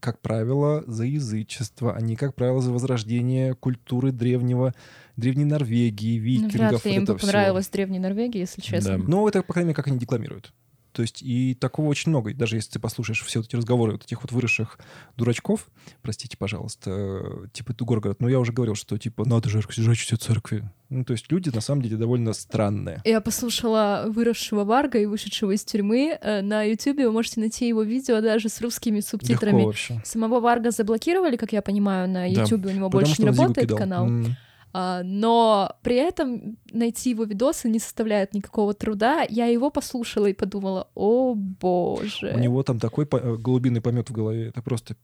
как 0.00 0.20
правило, 0.20 0.84
за 0.86 1.04
язычество, 1.04 1.94
они, 1.94 2.16
как 2.16 2.34
правило, 2.34 2.60
за 2.60 2.72
возрождение 2.72 3.54
культуры 3.54 4.12
древнего, 4.12 4.74
древней 5.16 5.44
Норвегии, 5.44 6.18
Ну, 6.18 6.24
викингов. 6.24 6.54
Вряд 6.54 6.84
ли 6.84 6.94
им 6.94 7.04
бы 7.04 7.16
понравилась 7.16 7.68
Древняя 7.68 8.02
Норвегия, 8.02 8.40
если 8.40 8.60
честно. 8.60 8.98
Да. 8.98 9.04
Ну, 9.06 9.28
это, 9.28 9.42
по 9.42 9.52
крайней 9.52 9.68
мере, 9.68 9.76
как 9.76 9.86
они 9.88 9.98
декламируют. 9.98 10.52
То 10.92 11.02
есть 11.02 11.22
и 11.22 11.54
такого 11.56 11.88
очень 11.88 12.10
много. 12.10 12.30
И 12.30 12.34
даже 12.34 12.54
если 12.54 12.70
ты 12.70 12.78
послушаешь 12.78 13.20
все 13.24 13.40
вот 13.40 13.48
эти 13.48 13.56
разговоры 13.56 13.92
вот 13.92 14.04
этих 14.04 14.22
вот 14.22 14.30
выросших 14.30 14.78
дурачков, 15.16 15.66
простите, 16.02 16.36
пожалуйста, 16.36 16.90
э, 16.92 17.46
типа 17.52 17.74
Тугор 17.74 17.98
говорят, 17.98 18.20
ну 18.20 18.28
я 18.28 18.38
уже 18.38 18.52
говорил, 18.52 18.76
что 18.76 18.96
типа 18.96 19.24
надо 19.28 19.48
же 19.48 19.60
сжечь 19.68 20.04
все 20.04 20.14
церкви. 20.14 20.62
Ну, 20.90 21.04
то 21.04 21.12
есть 21.14 21.32
люди 21.32 21.48
на 21.52 21.60
самом 21.60 21.82
деле 21.82 21.96
довольно 21.96 22.32
странные. 22.32 23.00
Я 23.04 23.20
послушала 23.20 24.04
выросшего 24.08 24.62
Варга 24.62 25.00
и 25.00 25.06
вышедшего 25.06 25.50
из 25.50 25.64
тюрьмы. 25.64 26.16
Э, 26.20 26.42
На 26.42 26.62
Ютубе 26.62 27.08
вы 27.08 27.12
можете 27.12 27.40
найти 27.40 27.66
его 27.66 27.82
видео 27.82 28.20
даже 28.20 28.48
с 28.48 28.60
русскими 28.60 28.98
Легко 28.98 29.08
субтитрами. 29.10 29.64
вообще. 29.64 30.00
Самого 30.04 30.38
Варга 30.38 30.70
заблокировали, 30.70 31.36
как 31.36 31.52
я 31.52 31.60
понимаю, 31.60 32.08
на 32.08 32.20
Да. 32.32 32.42
Ютубе. 32.42 32.70
У 32.70 32.72
него 32.72 32.88
больше 32.88 33.20
не 33.20 33.26
работает 33.30 33.68
канал. 33.74 34.06
М. 34.06 34.36
А, 34.76 35.02
но 35.04 35.76
при 35.82 35.94
этом 35.94 36.58
найти 36.72 37.10
его 37.10 37.22
видосы 37.22 37.68
не 37.68 37.78
составляет 37.78 38.34
никакого 38.34 38.74
труда. 38.74 39.24
Я 39.28 39.46
его 39.46 39.70
послушала 39.70 40.26
и 40.26 40.32
подумала, 40.32 40.88
о 40.96 41.34
боже. 41.36 42.32
У 42.34 42.38
него 42.40 42.62
там 42.64 42.80
такой 42.80 43.06
по- 43.06 43.18
э, 43.18 43.36
голубиный 43.36 43.80
помет 43.80 44.10
в 44.10 44.12
голове. 44.12 44.48
Это 44.48 44.62
просто 44.62 44.96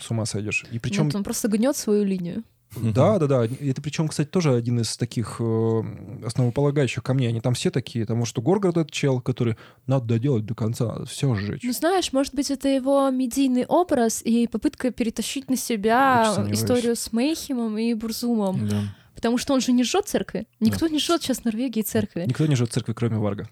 с 0.00 0.10
ума 0.10 0.24
сойдешь. 0.24 0.64
И 0.72 0.78
причем... 0.78 1.04
Вот 1.04 1.14
он 1.14 1.22
просто 1.22 1.48
гнет 1.48 1.76
свою 1.76 2.02
линию. 2.04 2.44
Да, 2.76 3.18
да, 3.18 3.26
да. 3.26 3.44
Это 3.44 3.80
причем, 3.80 4.08
кстати, 4.08 4.28
тоже 4.28 4.54
один 4.54 4.80
из 4.80 4.96
таких 4.96 5.36
э, 5.38 5.82
основополагающих 6.24 7.02
камней. 7.02 7.28
Они 7.28 7.40
там 7.40 7.54
все 7.54 7.70
такие. 7.70 8.04
Потому 8.04 8.24
что 8.24 8.42
Горгород 8.42 8.76
это 8.76 8.90
чел, 8.90 9.20
который 9.20 9.56
надо 9.86 10.06
доделать 10.06 10.44
до 10.44 10.54
конца, 10.54 10.86
надо 10.86 11.06
все 11.06 11.34
сжечь. 11.34 11.62
Ну, 11.62 11.72
знаешь, 11.72 12.12
может 12.12 12.34
быть, 12.34 12.50
это 12.50 12.68
его 12.68 13.08
медийный 13.10 13.64
образ 13.66 14.22
и 14.24 14.46
попытка 14.46 14.90
перетащить 14.90 15.48
на 15.48 15.56
себя 15.56 16.46
историю 16.50 16.96
с 16.96 17.12
Мейхемом 17.12 17.78
и 17.78 17.94
Бурзумом. 17.94 18.68
Да. 18.68 18.82
Потому 19.24 19.38
что 19.38 19.54
он 19.54 19.62
же 19.62 19.72
не 19.72 19.84
жжет 19.84 20.06
церкви. 20.06 20.46
Никто 20.60 20.86
не 20.86 20.98
жжет 20.98 21.22
сейчас 21.22 21.38
в 21.38 21.44
Норвегии 21.46 21.80
церкви. 21.80 22.24
Никто 22.26 22.44
не 22.44 22.56
живет 22.56 22.68
в 22.72 22.74
церкви, 22.74 22.92
кроме 22.92 23.16
Варга. 23.16 23.48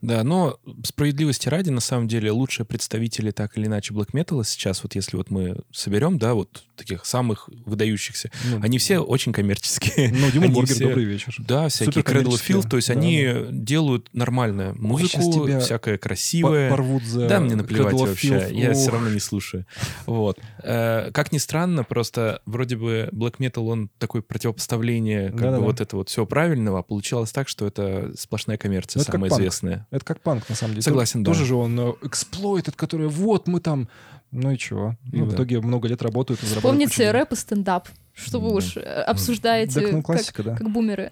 Да, 0.00 0.24
но 0.24 0.58
справедливости 0.84 1.48
ради, 1.48 1.70
на 1.70 1.78
самом 1.80 2.08
деле, 2.08 2.32
лучшие 2.32 2.66
представители 2.66 3.30
так 3.30 3.56
или 3.56 3.66
иначе 3.66 3.94
блэк 3.94 4.08
металла 4.14 4.44
сейчас, 4.44 4.82
вот 4.82 4.96
если 4.96 5.16
вот 5.16 5.30
мы 5.30 5.58
соберем, 5.70 6.18
да, 6.18 6.34
вот 6.34 6.64
таких 6.74 7.04
самых 7.06 7.48
выдающихся, 7.64 8.32
Ну, 8.50 8.58
они 8.64 8.78
все 8.78 8.98
очень 8.98 9.32
коммерческие. 9.32 10.10
Ну, 10.12 10.28
Дима 10.32 10.46
Они 10.46 10.64
все- 10.64 10.88
добрый 10.88 11.04
вечер. 11.04 11.36
Да, 11.38 11.68
всякие 11.68 12.02
Cradle 12.02 12.22
of 12.24 12.38
Суперкоммерческие. 12.38 12.56
Filth, 12.58 12.68
то 12.68 12.76
есть 12.78 12.88
Да, 12.88 12.94
они 12.94 13.28
делают 13.52 14.08
нормальную 14.12 14.74
музыку, 14.76 15.32
тебя 15.46 15.60
всякое 15.60 15.98
красивое. 15.98 16.68
Порвут 16.68 17.04
за 17.04 17.28
Да, 17.28 17.38
мне 17.38 17.54
наплевать 17.54 17.94
вообще, 17.94 18.28
Filth. 18.48 18.54
я 18.54 18.72
все 18.74 18.90
равно 18.90 19.08
не 19.08 19.20
слушаю. 19.20 19.66
Вот. 20.06 20.40
Э, 20.64 21.12
Как 21.12 21.30
ни 21.30 21.38
странно, 21.38 21.84
просто 21.84 22.42
вроде 22.44 22.74
бы 22.76 23.08
Black 23.12 23.36
Metal, 23.38 23.62
он 23.68 23.88
такое 23.98 24.22
противопоставление 24.22 25.11
как 25.30 25.36
Да-да-да. 25.36 25.58
бы 25.58 25.64
вот 25.64 25.80
это 25.80 25.96
вот 25.96 26.08
все 26.08 26.26
правильного, 26.26 26.80
а 26.80 26.82
получалось 26.82 27.32
так, 27.32 27.48
что 27.48 27.66
это 27.66 28.12
сплошная 28.18 28.56
коммерция, 28.56 28.98
Ну, 29.00 29.02
это 29.02 29.12
как 29.12 29.18
самая 29.18 29.30
панк. 29.30 29.40
известная. 29.40 29.86
Это 29.90 30.04
как 30.04 30.20
панк, 30.20 30.48
на 30.48 30.54
самом 30.54 30.72
деле. 30.74 30.82
Согласен, 30.82 31.24
Тоже 31.24 31.40
да. 31.40 31.46
же 31.46 31.54
он 31.56 31.78
эксплойт, 32.02 32.70
который 32.76 33.08
вот 33.08 33.46
мы 33.48 33.60
там... 33.60 33.88
Ну 34.30 34.50
и 34.50 34.56
чего? 34.58 34.96
И 35.12 35.16
Ну 35.18 35.26
в 35.26 35.28
да. 35.30 35.34
итоге 35.36 35.60
много 35.60 35.88
лет 35.88 36.00
работают 36.02 36.42
и 36.42 36.46
зарабатывают 36.46 36.72
Помните 36.74 36.90
кучу 36.90 36.98
денег. 37.02 37.12
рэп 37.14 37.32
и 37.32 37.36
стендап? 37.36 37.88
Что 38.14 38.40
вы 38.40 38.48
Да. 38.50 38.54
уж 38.56 38.76
э, 38.76 38.80
обсуждаете 38.80 39.80
Так, 39.80 39.92
ну, 39.92 39.98
как, 39.98 40.06
классика, 40.06 40.42
да. 40.42 40.56
как 40.56 40.70
бумеры. 40.70 41.10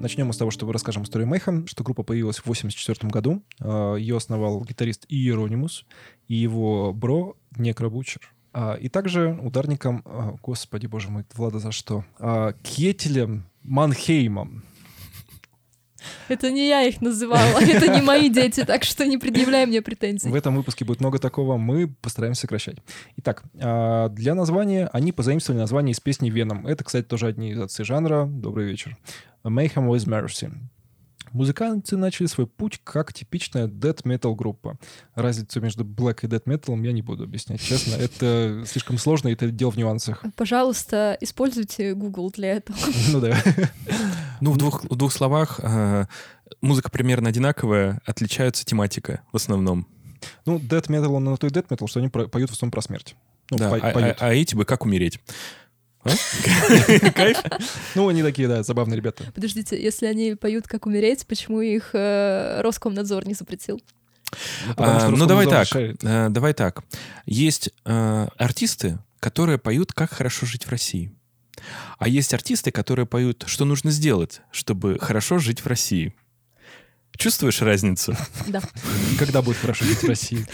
Начнем 0.00 0.28
мы 0.28 0.32
с 0.32 0.36
того, 0.36 0.52
что 0.52 0.70
расскажем 0.70 1.02
историю 1.02 1.26
Мейхам, 1.28 1.66
что 1.66 1.82
группа 1.82 2.04
появилась 2.04 2.38
в 2.38 2.46
84 2.46 3.10
году. 3.10 3.42
А, 3.60 3.96
Ее 3.96 4.16
основал 4.16 4.62
гитарист 4.64 5.04
Иеронимус 5.08 5.84
и 6.28 6.36
его 6.36 6.92
бро 6.92 7.36
Некробучер. 7.56 8.32
А, 8.52 8.74
И 8.74 8.88
также 8.88 9.38
ударником, 9.42 10.02
а, 10.04 10.36
господи 10.42 10.86
боже 10.86 11.10
мой, 11.10 11.24
Влада, 11.34 11.58
за 11.58 11.72
что? 11.72 12.04
А, 12.18 12.52
Кетелем 12.62 13.44
Манхеймом. 13.62 14.64
Это 16.28 16.50
не 16.50 16.68
я 16.68 16.82
их 16.82 17.00
называла, 17.00 17.58
это 17.60 17.88
не 17.88 18.00
мои 18.00 18.30
дети, 18.30 18.64
так 18.64 18.84
что 18.84 19.06
не 19.06 19.18
предъявляй 19.18 19.66
мне 19.66 19.82
претензий. 19.82 20.30
В 20.30 20.34
этом 20.34 20.56
выпуске 20.56 20.84
будет 20.84 21.00
много 21.00 21.18
такого, 21.18 21.56
мы 21.56 21.88
постараемся 21.88 22.42
сокращать. 22.42 22.76
Итак, 23.16 23.42
для 23.52 24.34
названия 24.34 24.88
они 24.92 25.12
позаимствовали 25.12 25.60
название 25.60 25.92
из 25.92 26.00
песни 26.00 26.30
«Веном». 26.30 26.66
Это, 26.66 26.84
кстати, 26.84 27.04
тоже 27.04 27.26
одни 27.26 27.50
из 27.50 27.60
отцы 27.60 27.84
жанра. 27.84 28.26
Добрый 28.26 28.66
вечер. 28.66 28.96
Mayhem 29.44 29.88
with 29.88 30.06
Mercy. 30.06 30.52
Музыканты 31.32 31.96
начали 31.96 32.26
свой 32.26 32.46
путь 32.46 32.80
как 32.84 33.12
типичная 33.12 33.66
death 33.66 34.02
metal 34.04 34.34
группа. 34.34 34.78
Разницу 35.14 35.60
между 35.60 35.84
black 35.84 36.20
и 36.22 36.26
death 36.26 36.44
metal 36.44 36.84
я 36.84 36.92
не 36.92 37.02
буду 37.02 37.24
объяснять, 37.24 37.60
честно. 37.60 37.94
Это 38.00 38.64
слишком 38.66 38.98
сложно, 38.98 39.28
и 39.28 39.32
это 39.32 39.50
дело 39.50 39.70
в 39.70 39.76
нюансах. 39.76 40.24
Пожалуйста, 40.36 41.16
используйте 41.20 41.94
Google 41.94 42.30
для 42.30 42.52
этого. 42.56 42.78
Ну 43.12 43.20
да. 43.20 43.36
Ну, 44.40 44.52
в 44.52 44.56
двух, 44.56 44.84
в 44.84 44.94
двух 44.94 45.12
словах, 45.12 45.58
э, 45.60 46.06
музыка 46.60 46.90
примерно 46.90 47.28
одинаковая, 47.30 48.00
отличается 48.06 48.64
тематика 48.64 49.22
в 49.32 49.36
основном. 49.36 49.88
Ну, 50.46 50.58
death 50.58 50.86
metal, 50.86 51.08
он 51.08 51.24
на 51.24 51.36
то 51.36 51.48
и 51.48 51.50
death 51.50 51.66
metal, 51.68 51.88
что 51.88 51.98
они 51.98 52.08
поют 52.08 52.48
в 52.50 52.52
основном 52.52 52.70
про 52.70 52.80
смерть. 52.82 53.16
Ну, 53.50 53.58
Да, 53.58 53.70
по- 53.70 53.76
а, 53.78 53.90
поют. 53.92 54.16
а- 54.20 54.26
а 54.28 54.32
эти 54.34 54.54
бы 54.54 54.64
как 54.64 54.84
умереть? 54.84 55.18
А? 56.08 57.10
Кайф? 57.14 57.38
Ну, 57.94 58.08
они 58.08 58.22
такие, 58.22 58.48
да, 58.48 58.62
забавные 58.62 58.96
ребята. 58.96 59.24
Подождите, 59.34 59.80
если 59.80 60.06
они 60.06 60.34
поют 60.34 60.66
«Как 60.68 60.86
умереть», 60.86 61.26
почему 61.26 61.60
их 61.60 61.90
э, 61.92 62.60
Роскомнадзор 62.62 63.26
не 63.26 63.34
запретил? 63.34 63.80
Ну, 64.66 64.74
А, 64.76 65.08
Ну, 65.08 65.26
давай 65.26 65.46
так. 65.46 65.68
э, 65.74 66.28
Давай 66.30 66.52
так. 66.54 66.82
Есть 67.26 67.70
э, 67.84 68.28
артисты, 68.36 68.98
которые 69.20 69.58
поют 69.58 69.92
«Как 69.92 70.10
хорошо 70.12 70.46
жить 70.46 70.64
в 70.66 70.70
России». 70.70 71.12
А 71.98 72.08
есть 72.08 72.32
артисты, 72.34 72.70
которые 72.70 73.06
поют 73.06 73.44
«Что 73.46 73.64
нужно 73.64 73.90
сделать, 73.90 74.40
чтобы 74.52 74.98
хорошо 75.00 75.38
жить 75.38 75.60
в 75.60 75.66
России». 75.66 76.14
Чувствуешь 77.16 77.60
разницу? 77.62 78.16
Да. 78.46 78.60
Когда 79.18 79.42
будет 79.42 79.56
хорошо 79.56 79.84
жить 79.84 80.02
в 80.02 80.08
России? 80.08 80.46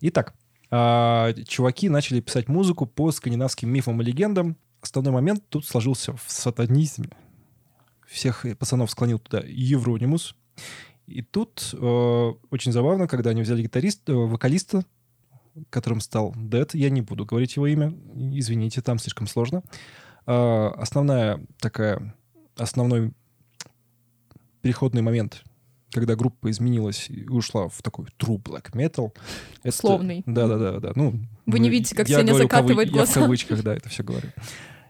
Итак, 0.00 0.34
а, 0.70 1.32
чуваки 1.46 1.88
начали 1.88 2.20
писать 2.20 2.48
музыку 2.48 2.86
по 2.86 3.12
скандинавским 3.12 3.68
мифам 3.68 4.00
и 4.02 4.04
легендам. 4.04 4.56
Основной 4.82 5.12
момент 5.12 5.44
тут 5.48 5.64
сложился 5.64 6.12
в 6.14 6.24
сатанизме. 6.26 7.08
Всех 8.06 8.44
пацанов 8.58 8.90
склонил 8.90 9.18
туда 9.18 9.42
Евронимус. 9.46 10.34
И 11.06 11.22
тут 11.22 11.70
э, 11.72 12.32
очень 12.50 12.72
забавно, 12.72 13.06
когда 13.06 13.30
они 13.30 13.42
взяли 13.42 13.62
гитариста, 13.62 14.12
э, 14.12 14.14
вокалиста, 14.16 14.84
которым 15.70 16.00
стал 16.00 16.34
Дэд. 16.36 16.74
Я 16.74 16.90
не 16.90 17.00
буду 17.00 17.24
говорить 17.24 17.56
его 17.56 17.66
имя, 17.66 17.94
извините, 18.14 18.82
там 18.82 18.98
слишком 18.98 19.26
сложно. 19.26 19.62
А, 20.26 20.70
основная 20.76 21.44
такая, 21.58 22.14
основной 22.56 23.12
переходный 24.62 25.02
момент, 25.02 25.42
когда 25.90 26.14
группа 26.16 26.50
изменилась 26.50 27.10
и 27.10 27.28
ушла 27.28 27.68
в 27.68 27.82
такой 27.82 28.06
true 28.18 28.40
black 28.42 28.72
metal. 28.72 29.12
Условный. 29.64 30.22
Да-да-да. 30.26 30.78
да. 30.80 30.92
Ну, 30.94 31.20
Вы 31.46 31.58
не 31.58 31.68
видите, 31.68 31.94
как 31.94 32.06
Сеня 32.08 32.24
говорю 32.24 32.46
кавы- 32.46 32.50
закатывает 32.50 32.88
Я 32.88 32.94
глаза. 32.94 33.12
в 33.12 33.14
кавычках, 33.24 33.62
да, 33.62 33.74
это 33.74 33.88
все 33.88 34.02
говорю. 34.02 34.28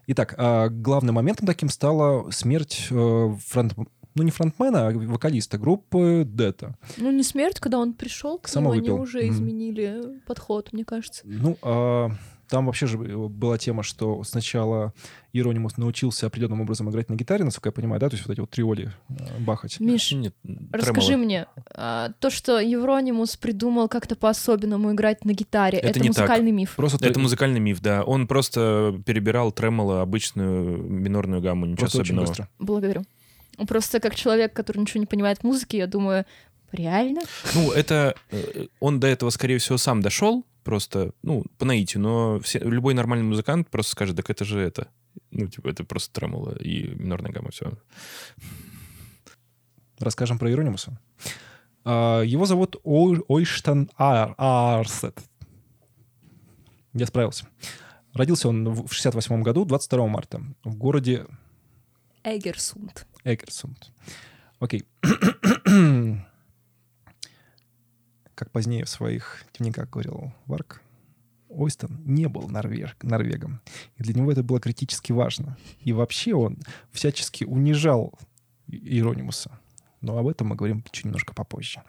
Итак, 0.09 0.35
а, 0.37 0.69
главным 0.69 1.15
моментом 1.17 1.47
таким 1.47 1.69
стала 1.69 2.31
смерть 2.31 2.89
э, 2.91 3.35
фронт... 3.47 3.75
Ну, 4.15 4.23
не 4.25 4.31
фронтмена, 4.31 4.89
а 4.89 4.93
вокалиста 4.93 5.57
группы 5.57 6.25
Дета. 6.27 6.77
Ну, 6.99 7.11
не 7.11 7.23
смерть, 7.23 7.61
когда 7.61 7.79
он 7.79 7.95
пришел 7.95 8.39
к 8.39 8.47
Сам 8.47 8.65
нему, 8.65 8.73
они 8.73 8.81
выпил. 8.83 9.01
уже 9.01 9.23
Мгм. 9.23 9.31
изменили 9.33 10.21
подход, 10.27 10.71
мне 10.75 10.85
кажется. 10.85 11.23
Ну, 11.25 11.57
а, 11.63 12.11
там 12.53 12.67
вообще 12.67 12.85
же 12.87 12.99
была 12.99 13.57
тема, 13.57 13.83
что 13.83 14.23
сначала 14.25 14.93
Иронимус 15.33 15.79
научился 15.79 16.27
определенным 16.27 16.61
образом 16.61 16.91
играть 16.91 17.09
на 17.09 17.15
гитаре, 17.15 17.45
насколько 17.45 17.69
я 17.71 17.73
понимаю, 17.73 17.99
да, 17.99 18.11
то 18.11 18.17
есть 18.17 18.27
вот 18.27 18.33
эти 18.35 18.41
вот 18.41 18.51
триоли 18.51 18.93
э, 19.09 19.15
бахать. 19.41 19.81
Миш, 19.81 20.13
Нет, 20.13 20.35
расскажи 20.71 21.07
тремоло. 21.09 21.25
мне, 21.25 21.47
а, 21.75 22.11
то, 22.21 22.29
что 22.29 22.61
Евронимус 22.61 23.39
придумал 23.39 23.89
как-то 23.89 24.17
по-особенному 24.17 24.93
играть 24.93 25.25
на 25.25 25.33
гитаре, 25.33 25.79
Это 25.79 25.89
это, 25.89 26.01
не 26.01 26.11
так. 26.11 26.19
музыкальный 26.19 26.51
миф. 26.53 26.75
Просто 26.77 26.99
Это 27.03 27.15
ты- 27.15 27.21
музыкальный 27.21 27.61
миф, 27.61 27.81
да. 27.81 28.05
Он 28.05 28.27
просто 28.27 29.01
перебирал 29.07 29.51
тремоло 29.51 30.03
обычную 30.03 30.77
минорную 30.83 31.41
гамму, 31.41 31.65
ничего 31.65 31.81
просто 31.81 32.01
очень 32.01 32.15
особенного. 32.17 32.27
быстро. 32.29 32.49
Благодарю. 32.59 33.03
Просто 33.67 33.99
как 33.99 34.15
человек, 34.15 34.53
который 34.53 34.79
ничего 34.79 35.01
не 35.01 35.07
понимает 35.07 35.39
в 35.39 35.45
музыке, 35.45 35.79
я 35.79 35.87
думаю, 35.87 36.27
реально? 36.73 37.23
Ну, 37.55 37.73
это 37.73 38.15
э, 38.31 38.67
он 38.81 39.01
до 39.01 39.07
этого, 39.07 39.31
скорее 39.31 39.57
всего, 39.57 39.79
сам 39.79 40.03
дошел, 40.03 40.45
просто, 40.65 41.13
ну, 41.23 41.45
по 41.59 41.65
наитию, 41.65 42.03
но 42.03 42.39
все, 42.41 42.59
любой 42.61 42.95
нормальный 42.95 43.25
музыкант 43.25 43.69
просто 43.71 43.93
скажет, 43.93 44.17
так 44.17 44.31
это 44.31 44.45
же 44.45 44.61
это. 44.61 44.89
Ну, 45.31 45.47
типа, 45.49 45.69
это 45.69 45.85
просто 45.85 46.13
тремоло 46.13 46.57
и 46.57 46.95
минорная 46.95 47.33
гамма, 47.33 47.51
все. 47.51 47.73
Расскажем 49.99 50.39
про 50.39 50.51
Иронимуса. 50.51 50.99
А, 51.85 52.23
Его 52.23 52.47
зовут 52.47 52.77
Ой- 52.85 53.23
Ойштан 53.29 53.91
Ар- 53.97 54.35
Арсет. 54.39 55.19
Я 56.95 57.07
справился. 57.07 57.47
Родился 58.15 58.49
он 58.49 58.69
в 58.69 58.93
68 58.93 59.43
году, 59.43 59.65
22 59.65 60.07
марта, 60.07 60.43
в 60.65 60.75
городе 60.77 61.27
Эгерсунд. 62.25 63.07
Эгерсунд. 63.25 63.93
Окей. 64.61 64.85
Как 68.43 68.51
позднее 68.51 68.85
в 68.85 68.89
своих 68.89 69.45
дневниках 69.57 69.89
говорил 69.89 70.33
Варк, 70.47 70.83
Ойстон 71.49 72.03
не 72.05 72.27
был 72.27 72.49
норвег, 72.49 72.97
норвегом. 73.05 73.61
И 73.99 74.03
для 74.03 74.15
него 74.15 74.33
это 74.33 74.43
было 74.43 74.59
критически 74.59 75.13
важно. 75.13 75.57
И 75.79 75.93
вообще 75.93 76.35
он 76.35 76.59
всячески 76.91 77.45
унижал 77.45 78.19
Иеронимуса. 78.67 79.61
Но 80.01 80.19
об 80.19 80.27
этом 80.27 80.49
мы 80.49 80.57
говорим 80.57 80.85
чуть 80.91 81.05
немножко 81.05 81.35
попозже. 81.35 81.85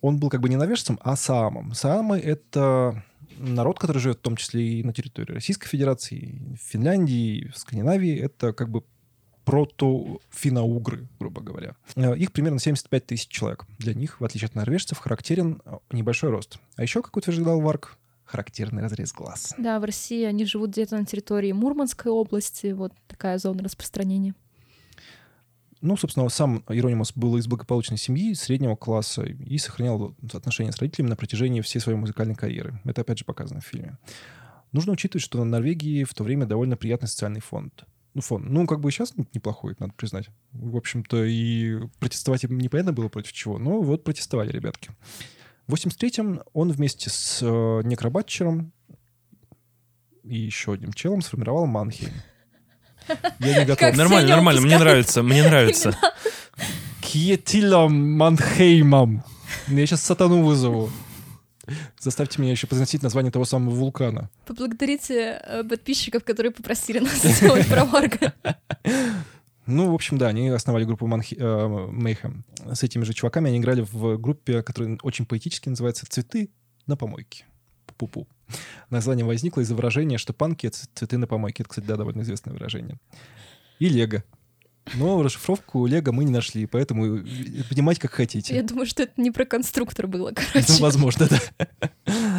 Он 0.00 0.20
был 0.20 0.28
как 0.28 0.40
бы 0.40 0.48
не 0.48 0.54
норвежцем, 0.54 1.00
а 1.02 1.16
саамом. 1.16 1.74
Саамы— 1.74 2.16
это 2.20 3.02
народ, 3.36 3.80
который 3.80 3.98
живет 3.98 4.18
в 4.18 4.22
том 4.22 4.36
числе 4.36 4.78
и 4.78 4.84
на 4.84 4.92
территории 4.92 5.32
Российской 5.32 5.66
Федерации, 5.66 6.54
в 6.54 6.60
Финляндии, 6.60 7.48
в 7.48 7.58
Скандинавии. 7.58 8.16
Это 8.16 8.52
как 8.52 8.70
бы 8.70 8.84
прото-финно-угры, 9.46 11.06
грубо 11.20 11.40
говоря. 11.40 11.76
Э, 11.94 12.16
Их 12.16 12.32
примерно 12.32 12.58
75 12.58 13.06
тысяч 13.06 13.28
человек. 13.28 13.64
Для 13.78 13.94
них, 13.94 14.20
в 14.20 14.24
отличие 14.24 14.46
от 14.48 14.56
норвежцев, 14.56 14.98
характерен 14.98 15.62
э, 15.64 15.78
небольшой 15.92 16.30
рост. 16.30 16.58
А 16.74 16.82
еще, 16.82 17.00
как 17.00 17.16
утверждал 17.16 17.60
Варк, 17.60 17.96
характерный 18.24 18.82
разрез 18.82 19.12
глаз. 19.12 19.54
Да, 19.56 19.78
в 19.78 19.84
России 19.84 20.24
они 20.24 20.44
живут 20.44 20.70
где-то 20.70 20.98
на 20.98 21.06
территории 21.06 21.52
Мурманской 21.52 22.10
области, 22.10 22.72
вот 22.72 22.92
такая 23.06 23.38
зона 23.38 23.62
распространения. 23.62 24.34
Ну, 25.80 25.96
собственно, 25.96 26.28
сам 26.28 26.64
Иронимус 26.68 27.12
был 27.14 27.36
из 27.36 27.46
благополучной 27.46 27.98
семьи, 27.98 28.34
среднего 28.34 28.74
класса, 28.74 29.22
и 29.22 29.58
сохранял 29.58 30.16
отношения 30.32 30.72
с 30.72 30.78
родителями 30.78 31.10
на 31.10 31.16
протяжении 31.16 31.60
всей 31.60 31.78
своей 31.78 31.98
музыкальной 31.98 32.34
карьеры. 32.34 32.80
Это, 32.84 33.02
опять 33.02 33.18
же, 33.18 33.24
показано 33.24 33.60
в 33.60 33.64
фильме. 33.66 33.96
Нужно 34.72 34.92
учитывать, 34.92 35.22
что 35.22 35.38
на 35.38 35.44
Норвегии 35.44 36.02
в 36.02 36.12
то 36.14 36.24
время 36.24 36.46
довольно 36.46 36.76
приятный 36.76 37.08
социальный 37.08 37.40
фонд. 37.40 37.84
Ну, 38.16 38.22
фон. 38.22 38.46
Ну, 38.48 38.66
как 38.66 38.80
бы 38.80 38.88
и 38.88 38.92
сейчас 38.92 39.12
неплохой, 39.34 39.76
надо 39.78 39.92
признать. 39.92 40.30
В 40.52 40.74
общем-то, 40.78 41.22
и 41.22 41.80
протестовать 42.00 42.44
им 42.44 42.56
непонятно 42.56 42.94
было 42.94 43.10
против 43.10 43.34
чего, 43.34 43.58
но 43.58 43.82
вот 43.82 44.04
протестовали 44.04 44.50
ребятки. 44.50 44.88
В 45.66 45.74
83-м 45.74 46.40
он 46.54 46.72
вместе 46.72 47.10
с 47.10 47.40
э, 47.42 47.82
Некробатчером 47.84 48.72
и 50.22 50.38
еще 50.38 50.72
одним 50.72 50.94
челом 50.94 51.20
сформировал 51.20 51.66
Манхейм. 51.66 52.14
Я 53.38 53.58
не 53.58 53.64
готов. 53.66 53.80
Как 53.80 53.96
Нормально, 53.96 54.30
нормально, 54.30 54.62
мне 54.62 54.78
нравится, 54.78 55.22
мне 55.22 55.42
нравится. 55.42 55.94
Кьетилом 57.02 58.12
Манхеймом. 58.12 59.24
Я 59.68 59.84
сейчас 59.84 60.00
сатану 60.00 60.42
вызову. 60.42 60.90
Заставьте 61.98 62.40
меня 62.40 62.52
еще 62.52 62.66
произносить 62.66 63.02
название 63.02 63.32
того 63.32 63.44
самого 63.44 63.74
вулкана. 63.74 64.30
Поблагодарите 64.46 65.40
э, 65.42 65.64
подписчиков, 65.64 66.24
которые 66.24 66.52
попросили 66.52 66.98
нас 66.98 67.22
сделать 67.22 67.66
про 67.66 67.84
Варга. 67.84 68.34
Ну, 69.66 69.90
в 69.90 69.94
общем, 69.94 70.16
да, 70.16 70.28
они 70.28 70.48
основали 70.48 70.84
группу 70.84 71.06
Манхи- 71.08 71.36
э, 71.36 71.42
Mayhem. 71.42 72.42
С 72.72 72.84
этими 72.84 73.02
же 73.02 73.12
чуваками 73.12 73.48
они 73.48 73.58
играли 73.58 73.84
в 73.90 74.16
группе, 74.16 74.62
которая 74.62 74.96
очень 75.02 75.26
поэтически 75.26 75.68
называется 75.68 76.06
«Цветы 76.08 76.50
на 76.86 76.96
помойке». 76.96 77.46
Пу-пу. 77.98 78.28
Название 78.90 79.24
возникло 79.24 79.62
из-за 79.62 79.74
выражения, 79.74 80.18
что 80.18 80.32
панки— 80.32 80.66
это 80.68 80.78
цветы 80.94 81.16
на 81.16 81.26
помойке. 81.26 81.62
Это, 81.62 81.70
кстати, 81.70 81.86
да, 81.86 81.96
довольно 81.96 82.20
известное 82.20 82.52
выражение. 82.52 82.98
И 83.78 83.88
Лего. 83.88 84.22
Но 84.94 85.22
расшифровку 85.22 85.86
Лего 85.86 86.12
мы 86.12 86.24
не 86.24 86.30
нашли, 86.30 86.66
поэтому 86.66 87.18
понимать 87.68 87.98
как 87.98 88.12
хотите. 88.12 88.54
Я 88.54 88.62
думаю, 88.62 88.86
что 88.86 89.02
это 89.02 89.20
не 89.20 89.30
про 89.30 89.44
конструктор 89.44 90.06
было, 90.06 90.30
Ну, 90.30 90.34
короче. 90.52 90.82
возможно, 90.82 91.28
да. 91.28 91.66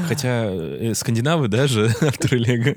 Хотя 0.07 0.45
э, 0.49 0.93
скандинавы 0.95 1.47
даже, 1.49 1.87
авторы 2.01 2.37
Лего. 2.37 2.75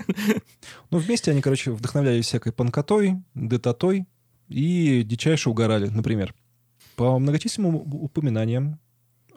Ну, 0.91 0.99
вместе 0.99 1.31
они, 1.31 1.41
короче, 1.41 1.71
вдохновлялись 1.71 2.27
всякой 2.27 2.53
панкотой, 2.53 3.17
детатой 3.35 4.07
и 4.49 5.03
дичайше 5.05 5.51
угорали, 5.51 5.87
например. 5.89 6.35
По 6.97 7.19
многочисленным 7.19 7.77
упоминаниям 7.77 8.81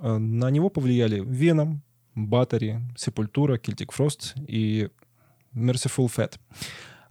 э, 0.01 0.17
на 0.17 0.49
него 0.49 0.69
повлияли 0.69 1.23
Веном, 1.25 1.83
Батари, 2.15 2.79
Сепультура, 2.97 3.57
Celtic 3.57 3.89
Frost 3.95 4.33
и 4.47 4.89
Merciful 5.55 6.11
Fate. 6.13 6.35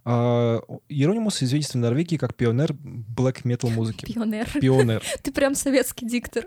А, 0.05 0.61
Иеронимус 0.89 1.43
известен 1.43 1.81
в 1.81 1.83
Норвегии 1.83 2.17
как 2.17 2.35
пионер 2.35 2.73
блэк 2.75 3.43
метал 3.45 3.71
музыки. 3.71 4.05
Пионер. 4.05 4.49
Пионер. 4.61 5.03
Ты 5.23 5.33
прям 5.33 5.55
советский 5.55 6.07
диктор. 6.07 6.47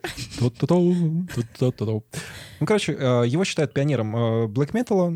Ну, 2.60 2.66
короче, 2.66 2.93
э, 2.93 3.24
его 3.28 3.45
считают 3.45 3.74
пионером 3.74 4.51
блэк 4.51 4.74
металла. 4.74 5.08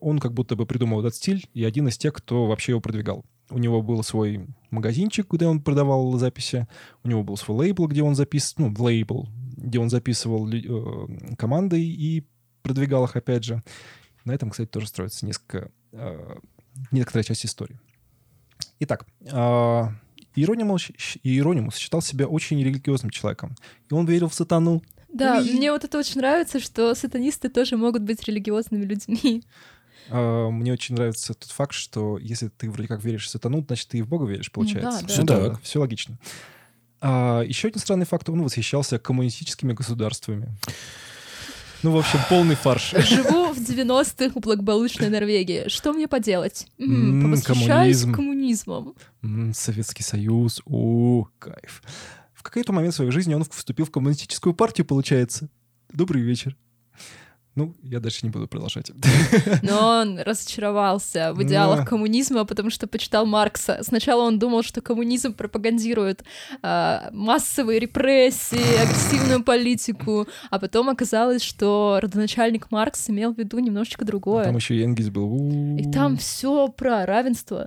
Он 0.00 0.18
как 0.18 0.32
будто 0.32 0.54
бы 0.56 0.66
придумал 0.66 1.00
этот 1.00 1.14
стиль 1.16 1.48
и 1.54 1.64
один 1.64 1.88
из 1.88 1.98
тех, 1.98 2.12
кто 2.12 2.46
вообще 2.46 2.72
его 2.72 2.80
продвигал. 2.80 3.24
У 3.50 3.58
него 3.58 3.82
был 3.82 4.02
свой 4.02 4.46
магазинчик, 4.70 5.26
где 5.32 5.46
он 5.46 5.62
продавал 5.62 6.12
записи. 6.18 6.68
У 7.02 7.08
него 7.08 7.22
был 7.22 7.36
свой 7.36 7.66
лейбл, 7.66 7.88
где 7.88 8.02
он 8.02 8.14
записывал, 8.14 8.68
ну, 8.68 8.84
лейбл, 8.84 9.28
где 9.56 9.78
он 9.78 9.88
записывал 9.88 10.48
э, 10.52 11.34
команды 11.36 11.80
и 11.82 12.26
продвигал 12.62 13.04
их, 13.04 13.16
опять 13.16 13.44
же. 13.44 13.62
На 14.24 14.32
этом, 14.32 14.50
кстати, 14.50 14.68
тоже 14.68 14.88
строится 14.88 15.24
несколько, 15.24 15.70
э, 15.92 16.36
некоторая 16.90 17.24
часть 17.24 17.46
истории. 17.46 17.78
Итак, 18.80 19.06
а, 19.32 19.92
Иеронимус, 20.34 20.88
Иеронимус 21.22 21.76
считал 21.76 22.00
себя 22.02 22.26
очень 22.26 22.62
религиозным 22.62 23.10
человеком. 23.10 23.56
И 23.90 23.94
он 23.94 24.06
верил 24.06 24.28
в 24.28 24.34
сатану. 24.34 24.82
Да, 25.12 25.38
Уи. 25.38 25.52
мне 25.54 25.72
вот 25.72 25.84
это 25.84 25.98
очень 25.98 26.20
нравится, 26.20 26.60
что 26.60 26.94
сатанисты 26.94 27.48
тоже 27.48 27.76
могут 27.76 28.02
быть 28.02 28.22
религиозными 28.24 28.84
людьми. 28.84 29.42
А, 30.10 30.48
Мне 30.50 30.72
очень 30.72 30.94
нравится 30.94 31.34
тот 31.34 31.50
факт, 31.50 31.72
что 31.72 32.18
если 32.18 32.48
ты 32.48 32.70
вроде 32.70 32.88
как 32.88 33.02
веришь 33.04 33.26
в 33.26 33.30
сатану, 33.30 33.64
значит, 33.66 33.88
ты 33.88 33.98
и 33.98 34.02
в 34.02 34.08
Бога 34.08 34.26
веришь, 34.26 34.50
получается. 34.52 35.02
да, 35.02 35.06
Всё 35.08 35.22
да. 35.24 35.50
так, 35.50 35.62
все 35.62 35.80
логично. 35.80 36.18
А, 37.00 37.42
еще 37.42 37.68
один 37.68 37.80
странный 37.80 38.06
факт, 38.06 38.28
он 38.28 38.42
восхищался 38.42 38.98
коммунистическими 38.98 39.72
государствами. 39.72 40.54
Ну, 41.82 41.92
в 41.92 41.98
общем, 41.98 42.18
полный 42.28 42.56
фарш. 42.56 42.90
Живу 42.96 43.52
в 43.52 43.58
90-х 43.58 44.30
в 44.34 44.40
благополучной 44.42 45.08
Норвегии. 45.10 45.68
Что 45.68 45.92
мне 45.92 46.08
поделать? 46.08 46.66
М, 46.78 47.20
М, 47.20 47.22
Повосхищаюсь 47.22 48.02
коммунизм. 48.02 48.12
коммунизмом. 49.22 49.54
Советский 49.54 50.02
Союз, 50.02 50.60
о, 50.66 51.28
кайф. 51.38 51.82
В 52.34 52.42
какой-то 52.42 52.72
момент 52.72 52.94
своей 52.94 53.10
жизни 53.10 53.34
он 53.34 53.44
вступил 53.44 53.86
в 53.86 53.90
коммунистическую 53.90 54.54
партию, 54.54 54.86
получается. 54.86 55.48
Добрый 55.92 56.22
вечер. 56.22 56.56
Ну, 57.58 57.74
я 57.82 57.98
дальше 57.98 58.20
не 58.22 58.30
буду 58.30 58.46
продолжать. 58.46 58.92
Но 59.62 60.00
он 60.00 60.20
разочаровался 60.20 61.32
в 61.34 61.42
идеалах 61.42 61.80
Да. 61.80 61.86
коммунизма, 61.86 62.44
потому 62.44 62.70
что 62.70 62.86
почитал 62.86 63.26
Маркса. 63.26 63.80
Сначала 63.82 64.22
он 64.22 64.38
думал, 64.38 64.62
что 64.62 64.80
коммунизм 64.80 65.32
пропагандирует 65.34 66.22
а, 66.62 67.10
массовые 67.12 67.80
репрессии, 67.80 68.80
агрессивную 68.80 69.42
политику, 69.42 70.28
а 70.50 70.60
потом 70.60 70.88
оказалось, 70.88 71.42
что 71.42 71.98
родоначальник 72.00 72.70
Маркс 72.70 73.10
имел 73.10 73.34
в 73.34 73.38
виду 73.38 73.58
немножечко 73.58 74.04
другое. 74.04 74.44
Там 74.44 74.54
еще 74.54 74.76
и 74.76 74.82
Энгельс 74.84 75.10
был. 75.10 75.24
У-у-у. 75.24 75.78
И 75.78 75.90
там 75.90 76.16
все 76.16 76.68
про 76.68 77.06
равенство. 77.06 77.66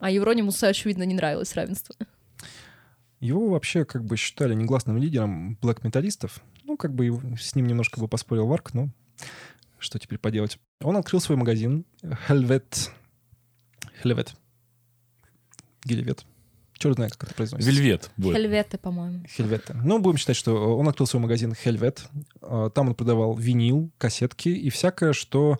А 0.00 0.10
Евронимусу, 0.10 0.66
очевидно, 0.66 1.04
не 1.04 1.14
нравилось 1.14 1.54
равенство. 1.54 1.94
Его 3.20 3.48
вообще 3.48 3.84
как 3.84 4.04
бы 4.04 4.16
считали 4.16 4.54
негласным 4.54 4.96
лидером 4.96 5.56
блэк-металлистов. 5.62 6.40
Как 6.78 6.94
бы 6.94 7.20
с 7.38 7.54
ним 7.54 7.66
немножко 7.66 8.00
бы 8.00 8.08
поспорил 8.08 8.46
Варк, 8.46 8.72
но 8.74 8.88
что 9.78 9.98
теперь 9.98 10.18
поделать. 10.18 10.58
Он 10.82 10.96
открыл 10.96 11.20
свой 11.20 11.36
магазин 11.36 11.84
Helvet. 12.02 12.90
Helvet. 14.02 14.30
Гелевет. 15.84 16.24
Черт 16.78 16.94
знает, 16.94 17.16
как 17.16 17.24
это 17.24 17.34
произносится. 17.34 17.70
Вельвет. 17.70 18.10
вот. 18.16 18.34
Хельветы, 18.34 18.78
по-моему. 18.78 19.24
Хельвета. 19.26 19.74
Ну, 19.84 19.98
будем 19.98 20.16
считать, 20.16 20.36
что 20.36 20.78
он 20.78 20.88
открыл 20.88 21.08
свой 21.08 21.20
магазин 21.20 21.52
Хельвет. 21.54 22.04
А, 22.40 22.70
Там 22.70 22.88
он 22.88 22.94
продавал 22.94 23.34
винил, 23.34 23.90
кассетки 23.98 24.48
и 24.48 24.70
всякое, 24.70 25.12
что 25.12 25.58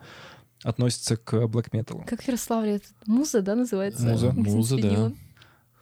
относится 0.63 1.17
к 1.17 1.47
блэк 1.49 1.71
металу. 1.73 2.05
Как 2.07 2.23
в 2.23 2.27
Ярославле 2.29 2.77
это 2.77 2.87
муза, 3.07 3.43
да, 3.43 3.57
называется? 3.57 4.07
Муза. 4.07 4.33
Муза, 4.33 4.79
да. 4.79 5.13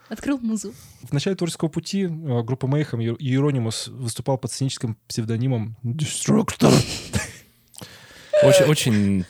Открыл 0.09 0.39
музу. 0.39 0.73
В 1.03 1.13
начале 1.13 1.37
творческого 1.37 1.69
пути 1.69 2.05
э, 2.05 2.43
группа 2.43 2.67
Мейхам 2.67 3.01
и 3.01 3.07
Иеронимус 3.07 3.89
выступал 3.89 4.39
под 4.39 4.53
сценическим 4.53 4.97
псевдонимом 5.09 5.77
Destructor. 5.83 6.73
Очень, 8.43 8.65
очень, 8.67 9.25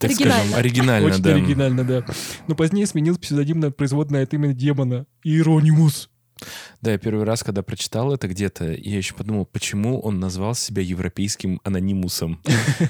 так 0.00 0.10
Оригинально. 0.10 0.14
скажем, 0.14 0.54
оригинально, 0.54 1.08
Очень 1.08 1.22
да. 1.22 1.34
оригинально, 1.34 1.84
да. 1.84 2.04
Но 2.48 2.54
позднее 2.54 2.86
сменил 2.86 3.18
псевдоним 3.18 3.60
на 3.60 3.70
производное 3.70 4.22
от 4.22 4.32
имени 4.32 4.54
демона 4.54 5.06
Иеронимус. 5.22 6.08
Да, 6.80 6.92
я 6.92 6.98
первый 6.98 7.24
раз, 7.24 7.44
когда 7.44 7.62
прочитал 7.62 8.12
это 8.12 8.26
где-то, 8.26 8.72
я 8.72 8.96
еще 8.96 9.14
подумал, 9.14 9.46
почему 9.46 10.00
он 10.00 10.18
назвал 10.18 10.54
себя 10.54 10.82
европейским 10.82 11.60
анонимусом. 11.62 12.40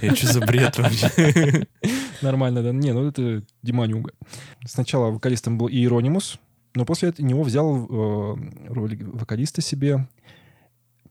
Я 0.00 0.14
что 0.14 0.32
за 0.32 0.40
бред 0.40 0.78
вообще? 0.78 1.66
Нормально, 2.22 2.62
да. 2.62 2.70
Не, 2.72 2.92
ну 2.92 3.08
это 3.08 3.44
Диманюга. 3.62 4.12
Сначала 4.64 5.10
вокалистом 5.10 5.58
был 5.58 5.68
Иеронимус, 5.68 6.38
но 6.75 6.85
после 6.85 7.11
этого 7.11 7.25
него 7.27 7.43
взял 7.43 7.85
э, 7.85 8.37
роль 8.68 8.99
вокалиста 9.05 9.61
себе 9.61 10.07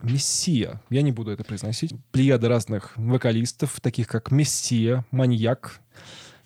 Мессия. 0.02 0.82
Я 0.90 1.02
не 1.04 1.12
буду 1.12 1.32
это 1.32 1.44
произносить. 1.44 1.94
Плеяда 2.12 2.50
разных 2.50 2.98
вокалистов, 2.98 3.80
таких 3.82 4.08
как 4.08 4.32
Мессия, 4.32 5.06
Маньяк 5.12 5.80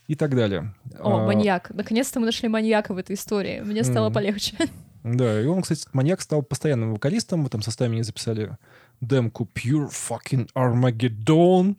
и 0.08 0.16
так 0.16 0.36
далее. 0.36 0.74
О, 1.00 1.20
А, 1.20 1.26
маньяк. 1.26 1.70
Наконец-то 1.74 2.20
мы 2.20 2.26
нашли 2.26 2.50
маньяка 2.50 2.94
в 2.94 2.98
этой 2.98 3.16
истории. 3.16 3.62
Мне 3.62 3.84
стало 3.84 4.08
Мгм. 4.08 4.14
полегче. 4.14 4.56
Да, 5.04 5.42
и 5.42 5.46
он, 5.46 5.62
кстати, 5.62 5.86
маньяк 5.94 6.20
стал 6.22 6.42
постоянным 6.44 6.94
вокалистом. 6.94 7.44
В 7.44 7.48
этом 7.48 7.62
составе 7.62 7.94
они 7.94 8.04
записали 8.04 8.58
демку 9.02 9.50
Pure 9.54 9.90
Fucking 9.90 10.50
Armageddon. 10.56 11.76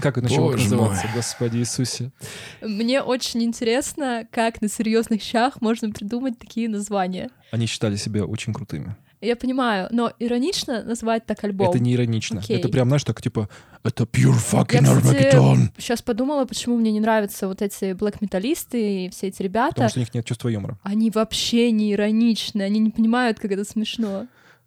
Как 0.00 0.18
это 0.18 0.28
Боже 0.28 0.58
называться, 0.64 1.06
мой. 1.06 1.14
Господи 1.16 1.56
Иисусе? 1.58 2.12
Мне 2.60 3.02
очень 3.02 3.42
интересно, 3.42 4.28
как 4.30 4.60
на 4.60 4.68
серьезных 4.68 5.22
щах 5.22 5.60
можно 5.62 5.90
придумать 5.90 6.38
такие 6.38 6.68
названия. 6.68 7.30
Они 7.50 7.66
считали 7.66 7.96
себя 7.96 8.24
очень 8.24 8.52
крутыми. 8.52 8.96
Я 9.22 9.34
понимаю, 9.34 9.88
но 9.90 10.12
иронично 10.18 10.82
назвать 10.82 11.24
так 11.24 11.42
альбом. 11.42 11.70
Это 11.70 11.78
не 11.78 11.94
иронично. 11.94 12.40
Окей. 12.40 12.58
Это 12.58 12.68
прям, 12.68 12.88
знаешь, 12.88 13.04
так 13.04 13.22
типа, 13.22 13.48
это 13.82 14.04
Pure 14.04 14.34
Я, 14.52 14.60
Fucking 14.60 15.00
кстати, 15.00 15.34
Armageddon. 15.34 15.72
сейчас 15.78 16.02
подумала, 16.02 16.44
почему 16.44 16.76
мне 16.76 16.92
не 16.92 17.00
нравятся 17.00 17.48
вот 17.48 17.62
эти 17.62 17.94
блэк-металлисты 17.94 19.06
и 19.06 19.08
все 19.08 19.28
эти 19.28 19.42
ребята. 19.42 19.70
Потому 19.70 19.88
что 19.88 19.98
у 19.98 20.02
них 20.02 20.12
нет 20.12 20.26
чувства 20.26 20.48
юмора. 20.48 20.78
Они 20.82 21.10
вообще 21.10 21.70
не 21.70 21.94
ироничны, 21.94 22.60
они 22.60 22.78
не 22.78 22.90
понимают, 22.90 23.40
как 23.40 23.52
это 23.52 23.64
смешно. 23.64 24.26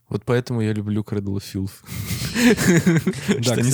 Вот 0.09 0.25
поэтому 0.25 0.61
я 0.61 0.73
люблю 0.73 1.01
Cradle 1.03 1.37
of 1.37 1.43
Filth. 1.43 1.71
Да, 3.35 3.43
Что 3.43 3.53
они 3.55 3.71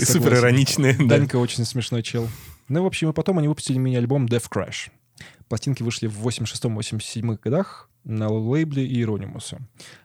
супер 0.00 0.34
ироничные. 0.34 0.94
да. 0.94 1.04
Данька 1.18 1.36
очень 1.36 1.64
смешной 1.64 2.02
чел. 2.02 2.28
Ну, 2.68 2.82
в 2.82 2.86
общем, 2.86 3.08
и 3.10 3.12
потом 3.12 3.38
они 3.38 3.48
выпустили 3.48 3.78
мини-альбом 3.78 4.26
Death 4.26 4.48
Crash. 4.50 4.90
Пластинки 5.48 5.82
вышли 5.82 6.06
в 6.06 6.26
86-87 6.26 7.38
годах. 7.42 7.88
на 8.04 8.28
лейбле 8.28 8.86
Иеронимуса, 8.86 9.58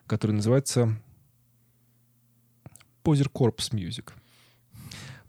который 0.08 0.32
называется 0.32 0.96
Позер 3.04 3.28
Corps 3.28 3.56
Music. 3.72 4.06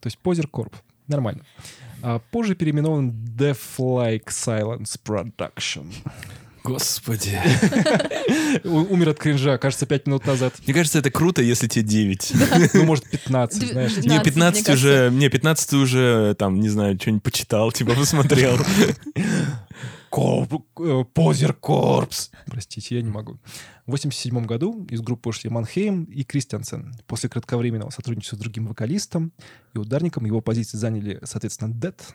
То 0.00 0.06
есть 0.06 0.18
Позер 0.18 0.46
Corp. 0.46 0.72
Нормально. 1.08 1.44
А 2.02 2.18
позже 2.18 2.54
переименован 2.54 3.10
Deaf 3.10 3.58
Like 3.78 4.26
Silence 4.26 4.98
Production. 5.02 5.92
Господи. 6.64 7.38
Умер 8.64 9.10
от 9.10 9.18
кринжа, 9.18 9.58
кажется, 9.58 9.84
пять 9.84 10.06
минут 10.06 10.26
назад. 10.26 10.54
Мне 10.64 10.72
кажется, 10.72 10.98
это 10.98 11.10
круто, 11.10 11.42
если 11.42 11.68
тебе 11.68 11.84
9. 11.84 12.32
Ну, 12.72 12.84
может, 12.84 13.08
15, 13.08 13.62
Дв- 13.62 13.72
знаешь. 13.72 13.96
Не, 13.98 14.18
15, 14.20 14.24
15 14.24 14.66
мне 14.66 14.74
уже, 14.74 15.10
не, 15.12 15.28
15 15.28 15.72
уже, 15.74 16.34
там, 16.38 16.60
не 16.60 16.70
знаю, 16.70 16.98
что-нибудь 16.98 17.22
почитал, 17.22 17.70
типа 17.70 17.94
посмотрел. 17.94 18.58
Э, 20.16 21.04
Позер 21.12 21.52
Корпс. 21.54 22.30
Простите, 22.46 22.96
я 22.96 23.02
не 23.02 23.10
могу. 23.10 23.38
В 23.86 23.90
87 23.90 24.46
году 24.46 24.86
из 24.88 25.00
группы 25.00 25.28
ушли 25.28 25.50
Манхейм 25.50 26.04
и 26.04 26.24
Кристиансен. 26.24 26.94
После 27.06 27.28
кратковременного 27.28 27.90
сотрудничества 27.90 28.36
с 28.36 28.38
другим 28.38 28.66
вокалистом 28.66 29.32
и 29.74 29.78
ударником 29.78 30.24
его 30.24 30.40
позиции 30.40 30.78
заняли, 30.78 31.20
соответственно, 31.24 31.74
Дед. 31.74 32.14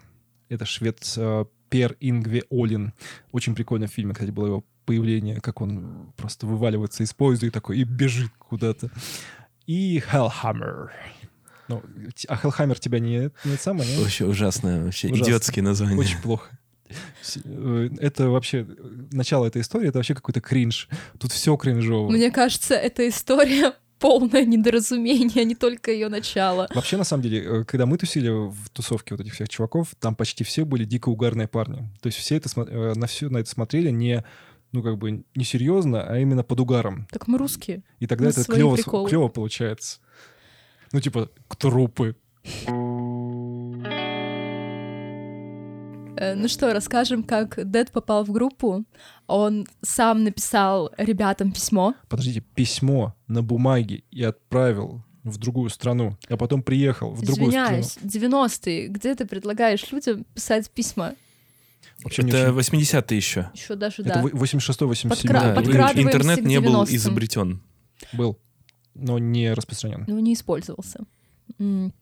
Это 0.50 0.66
швед 0.66 1.14
э, 1.18 1.46
Пер 1.70 1.96
Ингве 2.00 2.44
Олин. 2.50 2.94
Очень 3.32 3.56
прикольно 3.56 3.88
в 3.88 3.92
фильме, 3.92 4.14
кстати, 4.14 4.32
было 4.32 4.48
его 4.48 4.66
появление, 4.86 5.40
как 5.40 5.62
он 5.62 6.12
просто 6.18 6.48
вываливается 6.48 7.04
из 7.04 7.14
поезда 7.14 7.46
и 7.48 7.50
такой, 7.52 7.78
и 7.80 7.84
бежит 7.84 8.32
куда-то. 8.40 8.90
И 9.68 10.00
Hellhammer. 10.12 10.90
Ну, 11.68 11.84
а 12.28 12.36
Hellhammer 12.36 12.80
тебя 12.80 13.00
не, 13.00 13.30
не 13.46 13.54
это 13.54 13.62
самое, 13.62 13.90
не? 13.96 14.02
Вообще 14.02 14.26
ужасное, 14.26 14.84
вообще 14.84 15.10
Ужасно. 15.10 15.30
идиотские 15.30 15.64
названия. 15.64 15.98
Очень 16.00 16.18
плохо. 16.22 16.50
Э, 17.46 17.90
Это 18.00 18.30
вообще... 18.30 18.66
э, 18.68 18.76
Начало 19.12 19.46
этой 19.46 19.62
истории— 19.62 19.88
это 19.90 20.00
вообще 20.00 20.16
какой-то 20.16 20.42
кринж. 20.42 20.90
Тут 21.20 21.32
все 21.32 21.56
кринжово. 21.56 22.10
Мне 22.10 22.32
кажется, 22.32 22.74
эта 22.74 23.08
история 23.08 23.74
полное 24.00 24.46
недоразумение, 24.46 25.42
а 25.42 25.44
не 25.46 25.56
только 25.56 25.92
ее 25.92 26.10
начало. 26.10 26.68
Вообще, 26.74 26.98
на 26.98 27.04
самом 27.04 27.24
деле, 27.24 27.44
э, 27.44 27.64
когда 27.66 27.86
мы 27.86 27.98
тусили 27.98 28.30
в 28.30 28.70
тусовке 28.70 29.14
вот 29.14 29.22
этих 29.22 29.34
всех 29.34 29.50
чуваков, 29.50 29.94
там 30.00 30.16
почти 30.16 30.44
все 30.44 30.66
были 30.66 30.86
дико 30.86 31.10
угарные 31.10 31.48
парни. 31.48 31.90
То 32.02 32.08
есть 32.08 32.18
все 32.18 32.38
это, 32.38 32.50
э, 32.56 32.94
на 32.96 33.08
все 33.08 33.30
на 33.30 33.38
это 33.38 33.50
смотрели 33.50 33.90
не 33.90 34.24
ну, 34.72 34.84
как 34.84 35.00
бы, 35.00 35.24
не 35.34 35.44
серьезно, 35.44 36.04
а 36.04 36.20
именно 36.20 36.44
под 36.44 36.60
угаром. 36.60 37.08
Так 37.12 37.28
мы 37.28 37.40
русские. 37.40 37.84
И 38.00 38.06
тогда 38.06 38.26
Ну, 38.26 38.30
это 38.30 38.44
клево, 38.44 38.78
клево 39.08 39.28
получается. 39.28 40.00
Ну, 40.92 41.02
типа, 41.02 41.32
трупы. 41.58 42.16
Э, 42.68 42.89
Ну 46.36 46.48
что, 46.48 46.74
расскажем, 46.74 47.24
как 47.24 47.60
Дэд 47.70 47.92
попал 47.92 48.24
в 48.26 48.32
группу. 48.32 48.84
Он 49.28 49.66
сам 49.82 50.24
написал 50.24 50.92
ребятам 50.98 51.52
письмо. 51.52 51.94
Подождите, 52.08 52.42
письмо 52.42 53.16
на 53.28 53.42
бумаге 53.44 54.04
и 54.12 54.24
отправил 54.24 55.04
в 55.24 55.38
другую 55.38 55.70
страну, 55.70 56.18
а 56.30 56.38
потом 56.38 56.64
приехал 56.64 57.12
в 57.12 57.22
другую 57.24 57.52
страну. 57.52 57.82
Извиняюсь, 57.82 57.98
90-е. 58.04 58.88
Где 58.88 59.16
ты 59.16 59.26
предлагаешь 59.26 59.92
людям 59.92 60.26
писать 60.34 60.70
письма? 60.72 61.14
Вообще 62.04 62.22
Это 62.24 62.54
очень- 62.54 62.56
80-е 62.58 63.18
еще. 63.18 63.50
Еще 63.54 63.76
даже, 63.76 64.02
Это 64.02 64.14
да. 64.16 64.22
86-87 64.22 65.10
Подкра- 65.12 65.54
Да, 65.64 65.92
интернет 66.02 66.44
не 66.46 66.60
был 66.60 66.72
90-м. 66.84 66.96
изобретен. 66.96 67.62
был, 68.14 68.40
но 68.96 69.20
не 69.20 69.54
распространен. 69.54 70.06
но 70.08 70.20
не 70.20 70.34
использовался. 70.34 71.00
М. 71.60 71.94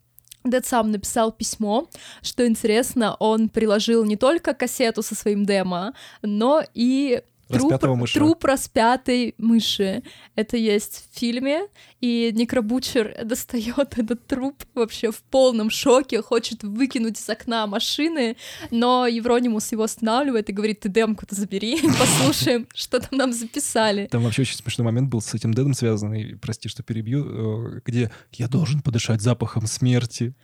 Дэд 0.50 0.66
сам 0.66 0.92
написал 0.92 1.32
письмо. 1.32 1.90
Что 2.22 2.46
интересно, 2.46 3.16
он 3.20 3.50
приложил 3.50 4.06
не 4.06 4.16
только 4.16 4.54
кассету 4.54 5.02
со 5.04 5.16
своим 5.16 5.46
демо, 5.46 5.94
но 6.22 6.64
и 6.74 7.24
труп, 7.48 7.84
мыша. 7.84 8.14
труп 8.14 8.44
распятой 8.44 9.36
мыши. 9.38 10.04
Это 10.36 10.58
есть 10.58 11.10
в 11.12 11.20
фильме, 11.20 11.68
и 12.02 12.32
Некробучер 12.34 13.18
достает 13.26 13.98
этот 13.98 14.26
труп 14.28 14.64
вообще 14.74 15.12
в 15.12 15.22
полном 15.24 15.70
шоке, 15.70 16.22
хочет 16.22 16.64
выкинуть 16.64 17.20
из 17.20 17.30
окна 17.30 17.68
машины, 17.68 18.38
но 18.72 19.08
Евронимус 19.08 19.72
его 19.72 19.84
останавливает 19.84 20.50
и 20.50 20.54
говорит, 20.54 20.82
ты 20.82 20.90
демку-то 20.90 21.36
забери, 21.36 21.80
послушаем, 22.00 22.68
что 22.74 23.00
там 23.00 23.18
нам 23.18 23.34
записали. 23.34 24.08
Там 24.08 24.24
вообще 24.24 24.44
очень 24.44 24.58
смешной 24.58 24.86
момент 24.86 25.10
был 25.10 25.22
с 25.22 25.34
этим 25.34 25.54
дедом 25.54 25.74
связанный, 25.74 26.38
прости, 26.38 26.70
что 26.70 26.84
перебью, 26.84 27.78
э, 27.78 27.82
где 27.86 28.12
я 28.34 28.48
должен 28.48 28.82
подышать 28.82 29.22
запахом 29.22 29.68
смерти. 29.68 30.36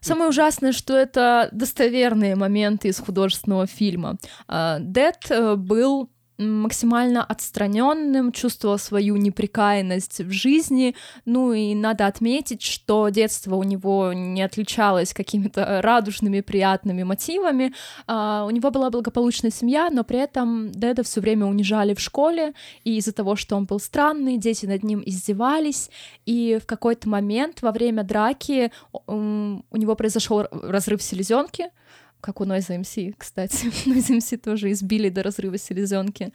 Самое 0.00 0.30
ужасное, 0.30 0.72
что 0.72 0.96
это 0.96 1.48
достоверные 1.52 2.36
моменты 2.36 2.88
из 2.88 2.98
художественного 2.98 3.66
фильма. 3.66 4.16
А, 4.46 4.78
Дэд 4.78 5.30
э, 5.30 5.56
был 5.56 6.10
максимально 6.38 7.24
отстраненным, 7.24 8.32
чувствовал 8.32 8.78
свою 8.78 9.16
неприкаянность 9.16 10.20
в 10.20 10.30
жизни. 10.30 10.94
Ну 11.24 11.52
и 11.52 11.74
надо 11.74 12.06
отметить, 12.06 12.62
что 12.62 13.08
детство 13.08 13.56
у 13.56 13.64
него 13.64 14.12
не 14.12 14.42
отличалось 14.42 15.12
какими-то 15.12 15.80
радужными, 15.82 16.40
приятными 16.40 17.02
мотивами. 17.02 17.74
А, 18.06 18.44
У 18.46 18.50
него 18.50 18.70
была 18.70 18.90
благополучная 18.90 19.50
семья, 19.50 19.90
но 19.90 20.04
при 20.04 20.20
этом 20.20 20.70
Дэда 20.70 21.02
все 21.02 21.20
время 21.20 21.46
унижали 21.46 21.94
в 21.94 22.00
школе, 22.00 22.54
и 22.84 22.96
из-за 22.98 23.12
того, 23.12 23.34
что 23.36 23.56
он 23.56 23.64
был 23.64 23.80
странный, 23.80 24.38
дети 24.38 24.66
над 24.66 24.84
ним 24.84 25.02
издевались, 25.04 25.90
и 26.24 26.58
в 26.62 26.66
какой-то 26.66 27.08
момент 27.08 27.62
во 27.62 27.72
время 27.72 28.04
драки 28.04 28.70
у 29.06 29.76
него 29.76 29.94
произошел 29.96 30.46
разрыв 30.52 31.02
селезенки, 31.02 31.70
как 32.20 32.40
у 32.40 32.44
Noise 32.44 32.80
MC, 32.80 33.14
кстати. 33.16 33.66
Noise 33.88 34.18
MC 34.18 34.36
тоже 34.38 34.72
избили 34.72 35.08
до 35.08 35.22
разрыва 35.22 35.58
селезенки. 35.58 36.32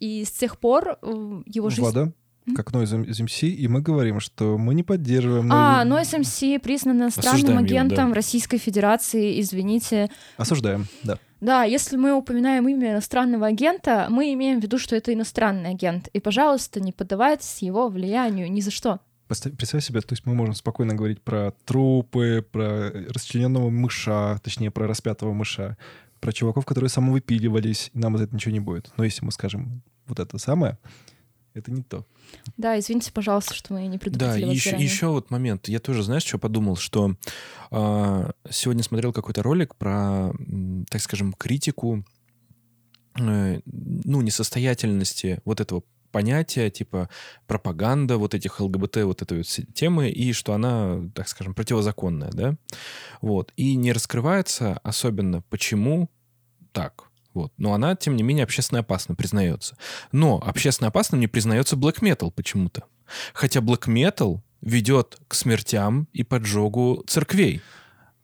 И 0.00 0.24
с 0.24 0.30
тех 0.30 0.58
пор 0.58 0.98
э, 1.02 1.42
его 1.46 1.70
жизнь... 1.70 1.82
Влада, 1.82 2.12
как 2.54 2.72
Noise 2.72 3.06
MC, 3.06 3.48
и 3.48 3.68
мы 3.68 3.80
говорим, 3.80 4.20
что 4.20 4.58
мы 4.58 4.74
не 4.74 4.82
поддерживаем... 4.82 5.50
А, 5.50 5.84
Noise- 5.84 6.20
MC 6.20 6.58
признан 6.58 6.98
иностранным 6.98 7.58
агентом 7.58 8.10
да. 8.10 8.14
Российской 8.14 8.58
Федерации, 8.58 9.40
извините. 9.40 10.10
Осуждаем, 10.36 10.86
да. 11.02 11.18
Да, 11.40 11.64
если 11.64 11.96
мы 11.96 12.14
упоминаем 12.14 12.66
имя 12.68 12.92
иностранного 12.92 13.46
агента, 13.46 14.06
мы 14.08 14.32
имеем 14.32 14.60
в 14.60 14.62
виду, 14.62 14.78
что 14.78 14.96
это 14.96 15.12
иностранный 15.12 15.70
агент. 15.70 16.08
И, 16.08 16.20
пожалуйста, 16.20 16.80
не 16.80 16.90
поддавайтесь 16.92 17.58
его 17.58 17.88
влиянию 17.88 18.50
ни 18.50 18.60
за 18.60 18.70
что. 18.70 19.00
Представь 19.26 19.84
себе, 19.84 20.00
то 20.02 20.12
есть 20.12 20.26
мы 20.26 20.34
можем 20.34 20.54
спокойно 20.54 20.94
говорить 20.94 21.22
про 21.22 21.52
трупы, 21.64 22.46
про 22.50 22.90
расчлененного 22.90 23.70
мыша, 23.70 24.38
точнее, 24.44 24.70
про 24.70 24.86
распятого 24.86 25.32
мыша, 25.32 25.78
про 26.20 26.32
чуваков, 26.32 26.66
которые 26.66 26.90
самовыпиливались, 26.90 27.90
и 27.94 27.98
нам 27.98 28.18
за 28.18 28.24
это 28.24 28.34
ничего 28.34 28.52
не 28.52 28.60
будет. 28.60 28.92
Но 28.96 29.04
если 29.04 29.24
мы 29.24 29.32
скажем 29.32 29.82
вот 30.06 30.20
это 30.20 30.36
самое, 30.38 30.78
это 31.54 31.70
не 31.70 31.82
то. 31.82 32.04
Да, 32.56 32.78
извините, 32.78 33.12
пожалуйста, 33.12 33.54
что 33.54 33.72
мы 33.72 33.86
не 33.86 33.96
Да, 33.96 33.98
предупредили 33.98 34.42
и 34.42 34.46
вас 34.46 34.54
еще, 34.54 34.70
заранее. 34.70 34.88
еще 34.88 35.06
вот 35.06 35.30
момент. 35.30 35.68
Я 35.68 35.78
тоже, 35.78 36.02
знаешь, 36.02 36.24
что 36.24 36.38
подумал, 36.38 36.76
что 36.76 37.16
а, 37.70 38.32
сегодня 38.50 38.82
смотрел 38.82 39.12
какой-то 39.12 39.42
ролик 39.42 39.76
про, 39.76 40.32
так 40.90 41.00
скажем, 41.00 41.32
критику, 41.32 42.04
э, 43.18 43.60
ну, 43.64 44.20
несостоятельности 44.20 45.40
вот 45.44 45.60
этого 45.60 45.84
понятия, 46.14 46.70
типа 46.70 47.08
пропаганда 47.48 48.18
вот 48.18 48.34
этих 48.34 48.60
ЛГБТ, 48.60 48.98
вот 49.02 49.20
этой 49.20 49.38
вот 49.38 49.74
темы, 49.74 50.10
и 50.10 50.32
что 50.32 50.52
она, 50.52 51.00
так 51.12 51.26
скажем, 51.28 51.54
противозаконная, 51.54 52.30
да? 52.30 52.54
Вот. 53.20 53.52
И 53.56 53.74
не 53.74 53.92
раскрывается 53.92 54.78
особенно, 54.84 55.42
почему 55.50 56.08
так. 56.70 57.10
Вот. 57.34 57.52
Но 57.56 57.74
она, 57.74 57.96
тем 57.96 58.14
не 58.14 58.22
менее, 58.22 58.44
общественно 58.44 58.80
опасна, 58.80 59.16
признается. 59.16 59.76
Но 60.12 60.40
общественно 60.46 60.88
опасным 60.88 61.20
не 61.20 61.26
признается 61.26 61.74
black 61.74 62.00
metal 62.00 62.30
почему-то. 62.30 62.84
Хотя 63.32 63.58
black 63.58 63.88
metal 63.88 64.40
ведет 64.60 65.18
к 65.26 65.34
смертям 65.34 66.06
и 66.12 66.22
поджогу 66.22 67.02
церквей. 67.08 67.60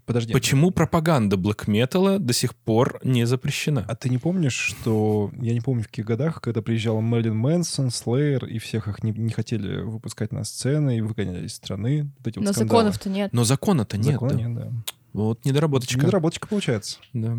Подожди. 0.06 0.32
Почему 0.32 0.70
пропаганда 0.70 1.36
black 1.36 1.66
metal 1.66 2.18
до 2.18 2.32
сих 2.32 2.54
пор 2.54 3.00
не 3.04 3.26
запрещена? 3.26 3.84
А 3.88 3.94
ты 3.94 4.08
не 4.08 4.18
помнишь, 4.18 4.54
что... 4.54 5.30
Я 5.40 5.52
не 5.52 5.60
помню, 5.60 5.82
в 5.84 5.86
каких 5.86 6.06
годах, 6.06 6.40
когда 6.40 6.62
приезжал 6.62 7.00
Мэрилин 7.00 7.36
Мэнсон, 7.36 7.90
Слеер, 7.90 8.44
и 8.44 8.58
всех 8.58 8.88
их 8.88 9.02
не, 9.02 9.12
не 9.12 9.32
хотели 9.32 9.80
выпускать 9.82 10.32
на 10.32 10.44
сцены 10.44 10.98
и 10.98 11.00
выгоняли 11.00 11.46
из 11.46 11.54
страны. 11.54 12.10
Вот 12.18 12.26
эти 12.28 12.38
вот 12.38 12.44
Но 12.44 12.52
скандалы. 12.52 12.78
законов-то 12.78 13.08
нет. 13.08 13.32
Но 13.32 13.44
закона-то 13.44 13.96
нет. 13.96 14.12
Закона 14.12 14.32
да. 14.32 14.38
нет, 14.38 14.54
да. 14.54 14.72
Вот 15.12 15.44
недоработочка. 15.44 16.00
Недоработочка 16.00 16.48
получается. 16.48 16.98
Да. 17.12 17.38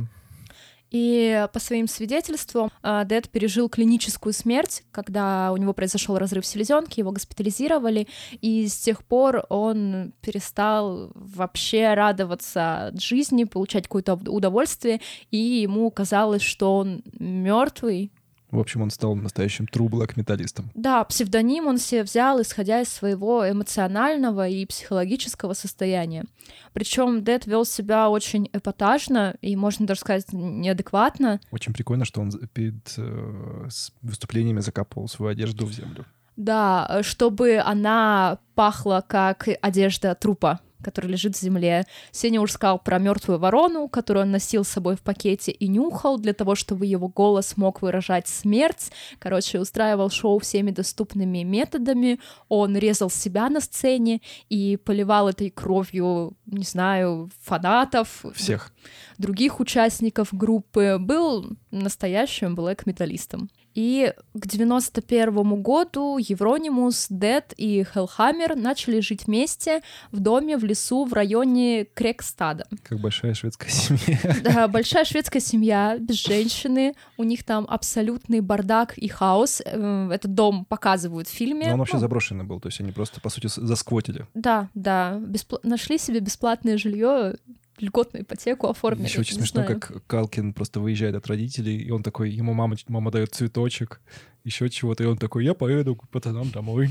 И 0.91 1.47
по 1.53 1.59
своим 1.59 1.87
свидетельствам 1.87 2.69
а, 2.83 3.05
Дэд 3.05 3.29
пережил 3.29 3.69
клиническую 3.69 4.33
смерть, 4.33 4.83
когда 4.91 5.51
у 5.53 5.57
него 5.57 5.73
произошел 5.73 6.17
разрыв 6.17 6.45
селезенки, 6.45 6.99
его 6.99 7.11
госпитализировали, 7.11 8.07
и 8.41 8.67
с 8.67 8.77
тех 8.77 9.03
пор 9.05 9.45
он 9.49 10.11
перестал 10.21 11.11
вообще 11.15 11.93
радоваться 11.93 12.91
жизни, 12.93 13.45
получать 13.45 13.83
какое-то 13.83 14.15
удовольствие, 14.15 14.99
и 15.31 15.37
ему 15.37 15.89
казалось, 15.91 16.41
что 16.41 16.77
он 16.77 17.03
мертвый. 17.17 18.11
В 18.51 18.59
общем, 18.59 18.81
он 18.81 18.89
стал 18.89 19.15
настоящим 19.15 19.65
true 19.65 19.87
black 19.87 20.13
металлистом. 20.17 20.69
Да, 20.75 21.03
псевдоним 21.05 21.67
он 21.67 21.77
себе 21.77 22.03
взял, 22.03 22.41
исходя 22.41 22.81
из 22.81 22.89
своего 22.89 23.49
эмоционального 23.49 24.47
и 24.47 24.65
психологического 24.65 25.53
состояния. 25.53 26.25
Причем 26.73 27.23
Дэд 27.23 27.45
вел 27.45 27.65
себя 27.65 28.09
очень 28.09 28.49
эпатажно 28.51 29.35
и, 29.41 29.55
можно 29.55 29.87
даже 29.87 30.01
сказать, 30.01 30.25
неадекватно. 30.33 31.39
Очень 31.51 31.73
прикольно, 31.73 32.03
что 32.03 32.21
он 32.21 32.31
перед 32.53 32.93
э, 32.97 33.69
выступлениями 34.01 34.59
закапывал 34.59 35.07
свою 35.07 35.31
одежду 35.31 35.65
в 35.65 35.71
землю. 35.71 36.05
Да, 36.35 37.01
чтобы 37.03 37.57
она 37.57 38.39
пахла 38.55 39.03
как 39.07 39.47
одежда 39.61 40.15
трупа 40.15 40.59
который 40.82 41.09
лежит 41.11 41.36
в 41.36 41.41
земле. 41.41 41.86
Сеня 42.11 42.41
уж 42.41 42.51
сказал 42.51 42.79
про 42.79 42.99
мертвую 42.99 43.39
ворону, 43.39 43.88
которую 43.88 44.25
он 44.25 44.32
носил 44.32 44.63
с 44.63 44.69
собой 44.69 44.95
в 44.95 45.01
пакете 45.01 45.51
и 45.51 45.67
нюхал 45.67 46.17
для 46.17 46.34
того, 46.34 46.55
чтобы 46.55 46.86
его 46.86 47.07
голос 47.07 47.57
мог 47.57 47.82
выражать 47.82 48.27
смерть. 48.27 48.91
Короче, 49.19 49.59
устраивал 49.59 50.09
шоу 50.09 50.39
всеми 50.39 50.71
доступными 50.71 51.43
методами. 51.43 52.19
Он 52.49 52.75
резал 52.77 53.09
себя 53.09 53.49
на 53.49 53.61
сцене 53.61 54.21
и 54.49 54.77
поливал 54.77 55.29
этой 55.29 55.49
кровью, 55.49 56.34
не 56.45 56.63
знаю, 56.63 57.29
фанатов. 57.41 58.25
Всех. 58.36 58.73
Других 59.17 59.59
участников 59.59 60.29
группы. 60.32 60.97
Был 60.99 61.57
настоящим 61.71 62.55
блэк-металлистом. 62.55 63.49
И 63.74 64.13
к 64.34 64.47
91 64.47 65.61
году 65.61 66.17
Евронимус, 66.17 67.07
Дед 67.09 67.53
и 67.57 67.86
Хелхаммер 67.93 68.55
начали 68.55 68.99
жить 68.99 69.28
вместе 69.28 69.82
в 70.11 70.19
доме 70.19 70.57
в 70.57 70.63
лесу 70.63 71.05
в 71.05 71.13
районе 71.13 71.86
Крекстада. 71.86 72.65
Как 72.84 72.99
большая 72.99 73.34
шведская 73.34 73.69
семья. 73.69 74.19
Да, 74.43 74.67
большая 74.67 75.05
шведская 75.05 75.39
семья, 75.39 75.97
без 75.99 76.15
женщины. 76.15 76.95
У 77.17 77.24
них 77.24 77.43
там 77.43 77.65
абсолютный 77.69 78.41
бардак 78.41 78.97
и 78.97 79.07
хаос. 79.07 79.61
Э, 79.65 80.09
этот 80.11 80.34
дом 80.34 80.65
показывают 80.65 81.28
в 81.28 81.32
фильме. 81.32 81.67
Но 81.67 81.74
он 81.74 81.80
вообще 81.80 81.95
ну, 81.95 81.99
заброшенный 81.99 82.43
был, 82.43 82.59
то 82.59 82.67
есть 82.67 82.80
они 82.82 82.91
просто, 82.91 83.22
по 83.22 83.30
сути, 83.30 83.47
засквотили. 83.47 84.26
Да, 84.34 84.69
да. 84.74 85.17
Беспл... 85.19 85.57
Нашли 85.63 85.97
себе 85.97 86.19
бесплатное 86.19 86.78
жилье 86.78 87.36
льготную 87.82 88.23
ипотеку 88.23 88.67
оформили. 88.67 89.07
Еще 89.07 89.21
очень 89.21 89.36
смешно, 89.36 89.63
знаю. 89.63 89.79
как 89.79 90.05
Калкин 90.07 90.53
просто 90.53 90.79
выезжает 90.79 91.15
от 91.15 91.27
родителей, 91.27 91.77
и 91.77 91.91
он 91.91 92.03
такой, 92.03 92.32
ему 92.32 92.53
мама, 92.53 92.75
мама 92.88 93.11
дает 93.11 93.34
цветочек, 93.34 94.01
еще 94.43 94.69
чего-то, 94.69 95.03
и 95.03 95.07
он 95.07 95.17
такой, 95.17 95.45
я 95.45 95.53
поеду 95.53 95.95
к 95.95 96.07
пацанам 96.09 96.49
домой. 96.51 96.89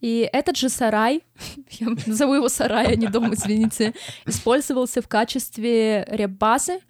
И 0.00 0.28
этот 0.32 0.56
же 0.56 0.68
сарай, 0.68 1.22
я 1.70 1.88
назову 2.06 2.34
его 2.34 2.48
сарай, 2.48 2.86
а 2.92 2.96
не 2.96 3.06
дом, 3.06 3.32
извините, 3.34 3.94
использовался 4.26 5.00
в 5.00 5.08
качестве 5.08 6.04
реп-базы 6.08 6.80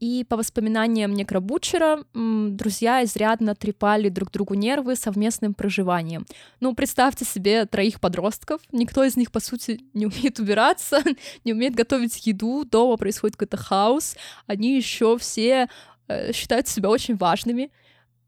и 0.00 0.24
по 0.24 0.36
воспоминаниям 0.36 1.12
Некробучера, 1.12 2.04
друзья 2.14 3.04
изрядно 3.04 3.54
трепали 3.54 4.08
друг 4.08 4.30
другу 4.32 4.54
нервы 4.54 4.96
совместным 4.96 5.52
проживанием. 5.54 6.26
Ну, 6.58 6.74
представьте 6.74 7.26
себе 7.26 7.66
троих 7.66 8.00
подростков, 8.00 8.62
никто 8.72 9.04
из 9.04 9.16
них, 9.16 9.30
по 9.30 9.40
сути, 9.40 9.80
не 9.94 10.06
умеет 10.06 10.38
убираться, 10.38 11.02
не 11.44 11.52
умеет 11.52 11.74
готовить 11.74 12.26
еду, 12.26 12.64
дома 12.64 12.96
происходит 12.96 13.36
какой-то 13.36 13.58
хаос, 13.58 14.16
они 14.46 14.74
еще 14.74 15.18
все 15.18 15.68
э, 16.08 16.32
считают 16.32 16.66
себя 16.66 16.88
очень 16.88 17.16
важными, 17.16 17.70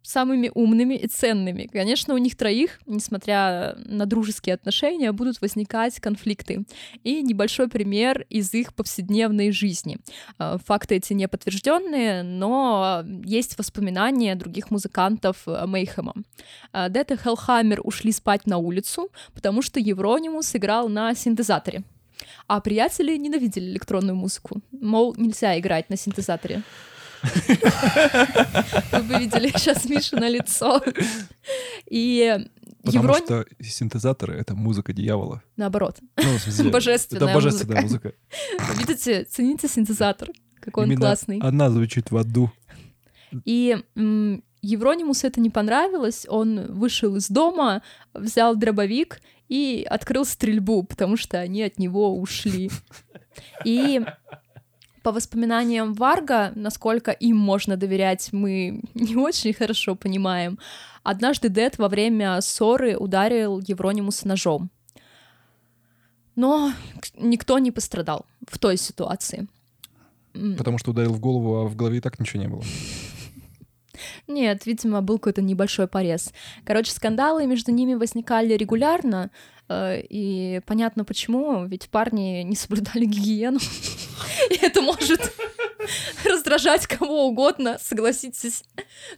самыми 0.03 0.51
умными 0.55 0.95
и 0.95 1.07
ценными. 1.07 1.69
Конечно, 1.73 2.15
у 2.15 2.19
них 2.19 2.37
троих, 2.37 2.81
несмотря 2.87 3.77
на 3.85 4.07
дружеские 4.07 4.55
отношения, 4.55 5.13
будут 5.13 5.41
возникать 5.41 6.01
конфликты. 6.01 6.65
И 7.05 7.23
небольшой 7.23 7.69
пример 7.69 8.27
из 8.29 8.53
их 8.55 8.75
повседневной 8.75 9.53
жизни. 9.53 9.99
А, 10.39 10.59
факты 10.59 10.97
эти 10.97 11.13
не 11.13 11.29
подтвержденные, 11.29 12.23
но 12.23 13.05
есть 13.25 13.59
воспоминания 13.59 14.35
других 14.35 14.71
музыкантов 14.71 15.47
Мейхема. 15.47 16.15
А, 16.73 16.89
Дэт 16.89 17.13
и 17.13 17.17
Хелхаммер 17.17 17.81
ушли 17.85 18.13
спать 18.13 18.47
на 18.47 18.59
улицу, 18.59 19.11
потому 19.35 19.63
что 19.63 19.81
Евронимус 19.81 20.55
играл 20.55 20.89
на 20.89 21.15
синтезаторе. 21.15 21.83
А 22.47 22.61
приятели 22.61 23.17
ненавидели 23.17 23.71
электронную 23.71 24.17
музыку. 24.17 24.61
Мол, 24.73 25.15
нельзя 25.17 25.59
играть 25.59 25.91
на 25.91 25.97
синтезаторе. 25.97 26.63
Вы 27.23 29.03
бы 29.03 29.19
видели 29.19 29.49
сейчас 29.57 29.85
Миша 29.89 30.17
на 30.17 30.29
лицо. 30.29 30.83
И 31.89 32.37
Потому 32.85 33.05
Еврон... 33.05 33.17
что 33.25 33.45
синтезаторы— 33.61 34.35
это 34.39 34.55
музыка 34.57 34.93
дьявола. 34.93 35.43
Наоборот. 35.57 35.99
Ну, 36.17 36.39
смысле, 36.39 36.71
божественная 36.71 37.25
это 37.29 37.35
божественная 37.35 37.83
музыка. 37.83 38.13
музыка. 38.59 38.79
Видите, 38.79 39.25
цените 39.25 39.69
синтезатор, 39.69 40.29
какой 40.61 40.87
Именно 40.87 40.97
он 40.97 41.01
классный. 41.07 41.39
она 41.39 41.71
звучит 41.71 42.11
в 42.11 42.17
аду. 42.17 42.51
И 43.45 43.79
м- 43.95 44.43
Евронимусу 44.63 45.27
это 45.27 45.41
не 45.41 45.51
понравилось, 45.51 46.27
он 46.29 46.73
вышел 46.73 47.17
из 47.17 47.29
дома, 47.29 47.83
взял 48.15 48.57
дробовик 48.57 49.21
и 49.49 49.87
открыл 49.89 50.25
стрельбу, 50.25 50.83
потому 50.83 51.17
что 51.17 51.39
они 51.39 51.63
от 51.63 51.79
него 51.79 52.19
ушли. 52.19 52.71
И 53.65 54.01
по 55.03 55.13
воспоминаниям 55.13 55.95
Варга, 55.95 56.53
насколько 56.55 57.11
им 57.11 57.37
можно 57.37 57.77
доверять, 57.77 58.33
мы 58.33 58.83
не 58.95 59.17
очень 59.17 59.53
хорошо 59.53 59.95
понимаем. 59.95 60.59
Однажды 61.03 61.49
Дед 61.49 61.79
во 61.79 61.89
время 61.89 62.41
ссоры 62.41 62.97
ударил 62.97 63.61
Евронимуса 63.61 64.29
ножом. 64.29 64.71
Но 66.37 66.73
никто 67.17 67.59
не 67.59 67.71
пострадал 67.71 68.25
в 68.49 68.59
той 68.59 68.77
ситуации. 68.77 69.49
Потому 70.33 70.79
что 70.79 70.93
ударил 70.93 71.13
в 71.13 71.21
голову, 71.21 71.57
а 71.57 71.65
в 71.67 71.77
голове 71.77 71.99
и 71.99 72.01
так 72.01 72.19
ничего 72.19 72.43
не 72.43 72.49
было. 72.49 72.63
Нет, 74.27 74.67
видимо, 74.67 75.03
был 75.03 75.19
какой-то 75.19 75.43
небольшой 75.43 75.87
порез. 75.87 76.33
Короче, 76.65 76.93
скандалы 76.93 77.47
между 77.47 77.73
ними 77.73 77.95
возникали 77.95 78.55
регулярно, 78.55 79.31
э, 79.69 80.01
и 80.09 80.61
понятно 80.67 81.05
почему, 81.05 81.67
ведь 81.67 81.89
парни 81.91 82.43
не 82.43 82.57
соблюдали 82.57 83.05
гигиену, 83.05 83.59
и 84.51 84.55
это 84.55 84.81
может 84.81 85.33
раздражать 86.25 86.87
кого 86.87 87.29
угодно, 87.29 87.79
согласитесь. 87.81 88.65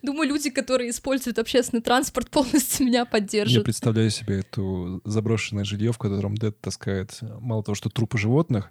Думаю, 0.02 0.28
люди, 0.28 0.50
которые 0.50 0.90
используют 0.90 1.38
общественный 1.38 1.82
транспорт, 1.82 2.30
полностью 2.30 2.86
меня 2.86 3.04
поддержат. 3.04 3.58
Я 3.58 3.64
представляю 3.64 4.10
себе 4.10 4.40
эту 4.40 5.00
заброшенное 5.04 5.64
жилье, 5.64 5.92
в 5.92 5.98
котором 5.98 6.36
Дэд 6.36 6.60
таскает 6.60 7.18
мало 7.40 7.62
того, 7.62 7.74
что 7.74 7.90
трупы 7.90 8.18
животных, 8.18 8.70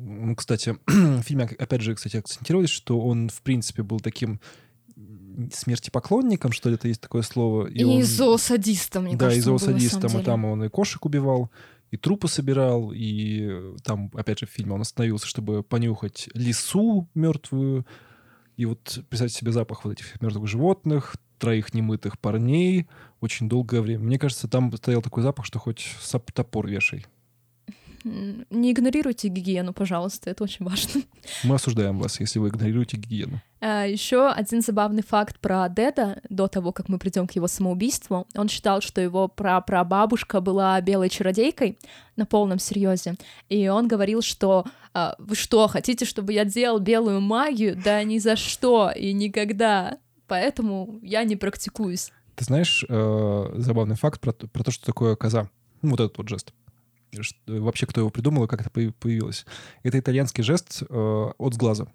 ну, 0.00 0.36
кстати, 0.36 0.76
в 0.86 1.22
фильме, 1.22 1.44
опять 1.58 1.80
же, 1.80 1.94
кстати, 1.94 2.16
акцентировались, 2.16 2.70
что 2.70 3.00
он, 3.00 3.28
в 3.28 3.42
принципе, 3.42 3.82
был 3.82 3.98
таким 3.98 4.40
смерти 5.52 5.90
поклонником, 5.90 6.52
что 6.52 6.68
ли, 6.68 6.76
это 6.76 6.88
есть 6.88 7.00
такое 7.00 7.22
слово. 7.22 7.66
И, 7.66 7.80
и 7.80 7.84
он... 7.84 8.02
зоосадистом, 8.02 9.04
мне 9.04 9.16
да, 9.16 9.26
кажется. 9.26 9.50
Да, 9.50 9.54
и 9.54 9.58
зоосадистом, 9.58 10.20
и 10.20 10.24
там 10.24 10.44
он 10.44 10.64
и 10.64 10.68
кошек 10.68 11.04
убивал, 11.04 11.50
и 11.90 11.96
трупы 11.96 12.28
собирал, 12.28 12.92
и 12.92 13.76
там, 13.84 14.10
опять 14.14 14.40
же, 14.40 14.46
в 14.46 14.50
фильме 14.50 14.74
он 14.74 14.82
остановился, 14.82 15.26
чтобы 15.26 15.62
понюхать 15.62 16.28
лису 16.34 17.08
мертвую, 17.14 17.86
и 18.56 18.66
вот 18.66 19.04
представьте 19.08 19.38
себе 19.38 19.52
запах 19.52 19.84
вот 19.84 19.92
этих 19.92 20.20
мертвых 20.20 20.48
животных, 20.48 21.16
троих 21.38 21.72
немытых 21.72 22.18
парней, 22.18 22.88
очень 23.20 23.48
долгое 23.48 23.80
время. 23.80 24.04
Мне 24.04 24.18
кажется, 24.18 24.48
там 24.48 24.74
стоял 24.76 25.02
такой 25.02 25.22
запах, 25.22 25.46
что 25.46 25.58
хоть 25.58 25.88
топор 26.34 26.66
вешай. 26.66 27.06
Не 28.04 28.72
игнорируйте 28.72 29.28
гигиену, 29.28 29.72
пожалуйста, 29.72 30.30
это 30.30 30.44
очень 30.44 30.64
важно. 30.64 31.02
Мы 31.44 31.56
осуждаем 31.56 31.98
вас, 31.98 32.20
если 32.20 32.38
вы 32.38 32.48
игнорируете 32.48 32.96
гигиену. 32.96 33.40
А, 33.60 33.84
Еще 33.86 34.28
один 34.28 34.62
забавный 34.62 35.02
факт 35.02 35.38
про 35.40 35.68
Деда 35.68 36.20
до 36.28 36.46
того, 36.46 36.72
как 36.72 36.88
мы 36.88 36.98
придем 36.98 37.26
к 37.26 37.32
его 37.32 37.48
самоубийству. 37.48 38.26
Он 38.36 38.48
считал, 38.48 38.80
что 38.80 39.00
его 39.00 39.28
прапрабабушка 39.28 40.40
была 40.40 40.80
белой 40.80 41.08
чародейкой 41.08 41.78
на 42.16 42.24
полном 42.24 42.58
серьезе. 42.58 43.14
И 43.48 43.68
он 43.68 43.88
говорил, 43.88 44.22
что 44.22 44.64
а, 44.94 45.16
вы 45.18 45.34
что, 45.34 45.66
хотите, 45.66 46.04
чтобы 46.04 46.32
я 46.32 46.44
делал 46.44 46.78
белую 46.78 47.20
магию? 47.20 47.76
Да 47.82 48.02
ни 48.04 48.18
за 48.18 48.36
что 48.36 48.90
и 48.90 49.12
никогда. 49.12 49.98
Поэтому 50.28 51.00
я 51.02 51.24
не 51.24 51.36
практикуюсь. 51.36 52.12
Ты 52.36 52.44
знаешь 52.44 52.84
э, 52.88 53.54
забавный 53.56 53.96
факт 53.96 54.20
про, 54.20 54.32
про 54.32 54.62
то, 54.62 54.70
что 54.70 54.86
такое 54.86 55.16
коза? 55.16 55.50
Ну, 55.82 55.90
вот 55.90 56.00
этот 56.00 56.18
вот 56.18 56.28
жест 56.28 56.52
вообще 57.46 57.86
кто 57.86 58.00
его 58.00 58.10
придумал 58.10 58.44
и 58.44 58.48
как 58.48 58.60
это 58.60 58.70
появилось. 58.70 59.46
Это 59.82 59.98
итальянский 59.98 60.42
жест 60.42 60.82
э, 60.88 61.30
от 61.38 61.54
сглаза. 61.54 61.88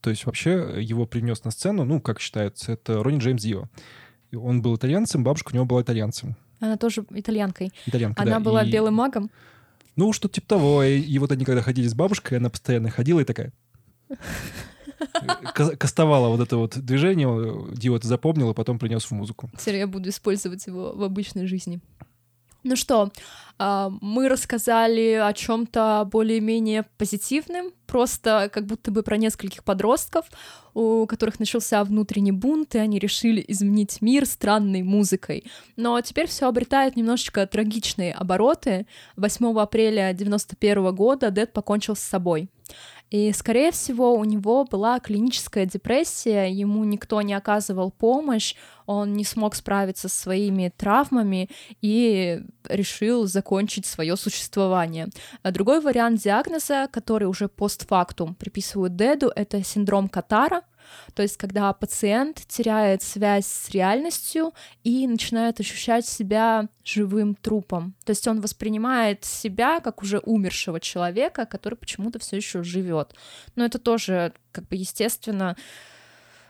То 0.00 0.10
есть 0.10 0.26
вообще 0.26 0.74
его 0.80 1.06
принес 1.06 1.44
на 1.44 1.50
сцену, 1.50 1.84
ну, 1.84 2.00
как 2.00 2.20
считается, 2.20 2.72
это 2.72 3.02
Ронни 3.02 3.18
Джеймс 3.18 3.42
Дио. 3.42 3.68
Он 4.34 4.60
был 4.60 4.76
итальянцем, 4.76 5.24
бабушка 5.24 5.52
у 5.52 5.54
него 5.54 5.64
была 5.64 5.82
итальянцем. 5.82 6.36
Она 6.60 6.76
тоже 6.76 7.04
итальянкой. 7.10 7.72
Итальянка, 7.86 8.22
Она 8.22 8.38
да. 8.38 8.40
была 8.40 8.64
и... 8.64 8.70
белым 8.70 8.94
магом? 8.94 9.30
Ну, 9.96 10.12
что-то 10.12 10.34
типа 10.34 10.48
того. 10.48 10.82
И, 10.82 10.98
и 10.98 11.18
вот 11.18 11.30
они 11.32 11.44
когда 11.44 11.62
ходили 11.62 11.86
с 11.86 11.94
бабушкой, 11.94 12.38
она 12.38 12.50
постоянно 12.50 12.90
ходила 12.90 13.20
и 13.20 13.24
такая... 13.24 13.52
Кастовала 15.78 16.28
вот 16.28 16.40
это 16.40 16.56
вот 16.56 16.78
движение, 16.78 17.26
Дио 17.74 17.96
это 17.96 18.06
запомнил, 18.06 18.50
и 18.50 18.54
потом 18.54 18.78
принес 18.78 19.04
в 19.04 19.10
музыку. 19.12 19.50
Теперь 19.58 19.76
я 19.76 19.86
буду 19.86 20.08
использовать 20.08 20.66
его 20.66 20.92
в 20.94 21.02
обычной 21.02 21.46
жизни. 21.46 21.80
Ну 22.64 22.76
что, 22.76 23.10
а, 23.58 23.90
мы 24.00 24.28
рассказали 24.28 25.12
о 25.12 25.34
чем-то 25.34 26.08
более-менее 26.10 26.86
позитивным, 26.96 27.72
просто 27.86 28.50
как 28.52 28.64
будто 28.64 28.90
бы 28.90 29.02
про 29.02 29.18
нескольких 29.18 29.62
подростков, 29.64 30.24
у 30.72 31.06
которых 31.06 31.38
начался 31.38 31.84
внутренний 31.84 32.32
бунт, 32.32 32.74
и 32.74 32.78
они 32.78 32.98
решили 32.98 33.44
изменить 33.46 34.00
мир 34.00 34.24
странной 34.24 34.82
музыкой. 34.82 35.44
Но 35.76 36.00
теперь 36.00 36.26
все 36.26 36.48
обретает 36.48 36.96
немножечко 36.96 37.46
трагичные 37.46 38.14
обороты. 38.14 38.86
8 39.16 39.60
апреля 39.60 40.14
91 40.14 40.94
года 40.94 41.30
Дед 41.30 41.52
покончил 41.52 41.94
с 41.94 42.00
собой. 42.00 42.48
И, 43.14 43.32
скорее 43.32 43.70
всего, 43.70 44.12
у 44.14 44.24
него 44.24 44.64
была 44.64 44.98
клиническая 44.98 45.66
депрессия, 45.66 46.46
ему 46.50 46.82
никто 46.82 47.22
не 47.22 47.32
оказывал 47.32 47.92
помощь, 47.92 48.56
он 48.86 49.12
не 49.12 49.22
смог 49.22 49.54
справиться 49.54 50.08
со 50.08 50.18
своими 50.22 50.72
травмами 50.76 51.48
и 51.80 52.42
решил 52.68 53.28
закончить 53.28 53.86
свое 53.86 54.16
существование. 54.16 55.10
А 55.44 55.52
другой 55.52 55.80
вариант 55.80 56.22
диагноза, 56.22 56.88
который 56.90 57.28
уже 57.28 57.46
постфактум 57.46 58.34
приписывают 58.34 58.96
Деду, 58.96 59.30
это 59.32 59.62
синдром 59.62 60.08
Катара— 60.08 60.62
то 61.14 61.22
есть, 61.22 61.36
когда 61.36 61.72
пациент 61.72 62.42
теряет 62.46 63.02
связь 63.02 63.46
с 63.46 63.70
реальностью 63.70 64.52
и 64.82 65.06
начинает 65.06 65.60
ощущать 65.60 66.06
себя 66.06 66.68
живым 66.84 67.34
трупом. 67.34 67.94
То 68.04 68.10
есть 68.10 68.26
он 68.28 68.40
воспринимает 68.40 69.24
себя 69.24 69.80
как 69.80 70.02
уже 70.02 70.18
умершего 70.18 70.80
человека, 70.80 71.46
который 71.46 71.76
почему-то 71.76 72.18
все 72.18 72.36
еще 72.36 72.62
живет. 72.62 73.14
Но 73.56 73.64
это 73.64 73.78
тоже, 73.78 74.32
как 74.52 74.68
бы, 74.68 74.76
естественно, 74.76 75.56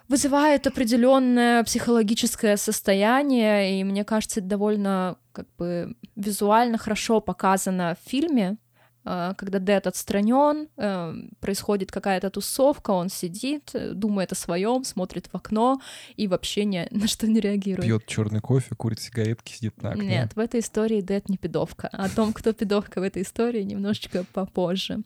вызывает 0.09 0.67
определенное 0.67 1.65
психологическое 1.65 2.57
состояние, 2.57 3.81
и 3.81 3.85
мне 3.85 4.05
кажется, 4.05 4.41
это 4.41 4.49
довольно 4.49 5.17
как 5.33 5.47
бы 5.57 5.97
визуально 6.15 6.79
хорошо 6.79 7.21
показано 7.21 7.97
в 8.01 8.09
фильме, 8.09 8.57
когда 9.05 9.59
Дэд 9.59 9.87
отстранен, 9.87 10.69
э, 10.77 11.15
происходит 11.41 11.93
какая-то 11.93 12.31
тусовка, 12.31 12.91
он 12.91 13.11
сидит, 13.11 13.71
э, 13.75 13.93
думает 13.93 14.33
о 14.33 14.35
своем, 14.35 14.85
смотрит 14.85 15.29
в 15.31 15.35
окно 15.37 15.81
и 16.17 16.27
вообще 16.27 16.65
ни 16.65 16.87
на 16.91 17.07
что 17.07 17.27
не 17.27 17.41
реагирует. 17.41 17.87
Пьет 17.87 18.07
черный 18.07 18.41
кофе, 18.41 18.75
курит 18.75 19.01
сигаретки, 19.01 19.53
сидит 19.53 19.83
на 19.83 19.91
окне. 19.91 20.07
Нет, 20.07 20.35
в 20.35 20.39
этой 20.39 20.61
истории 20.61 21.03
Дэд 21.03 21.29
не 21.29 21.37
пидовка. 21.37 21.89
О 21.89 22.09
том, 22.09 22.33
кто 22.33 22.53
пидовка 22.53 23.01
в 23.01 23.03
этой 23.03 23.23
истории, 23.23 23.63
немножечко 23.63 24.25
попозже. 24.33 25.01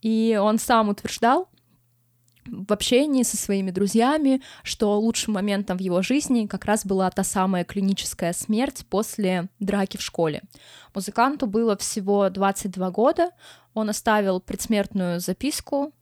И 0.00 0.38
он 0.40 0.58
сам 0.58 0.88
утверждал, 0.88 1.48
в 2.46 2.72
общении 2.72 3.22
со 3.22 3.36
своими 3.36 3.70
друзьями, 3.70 4.42
что 4.62 4.98
лучшим 4.98 5.34
моментом 5.34 5.78
в 5.78 5.80
его 5.80 6.02
жизни 6.02 6.46
как 6.46 6.64
раз 6.64 6.84
была 6.84 7.10
та 7.10 7.24
самая 7.24 7.64
клиническая 7.64 8.32
смерть 8.32 8.84
после 8.88 9.48
драки 9.60 9.96
в 9.96 10.02
школе. 10.02 10.42
Музыканту 10.94 11.46
было 11.46 11.76
всего 11.76 12.28
22 12.30 12.90
года, 12.90 13.30
он 13.74 13.90
оставил 13.90 14.40
предсмертную 14.40 15.20
записку, 15.20 15.92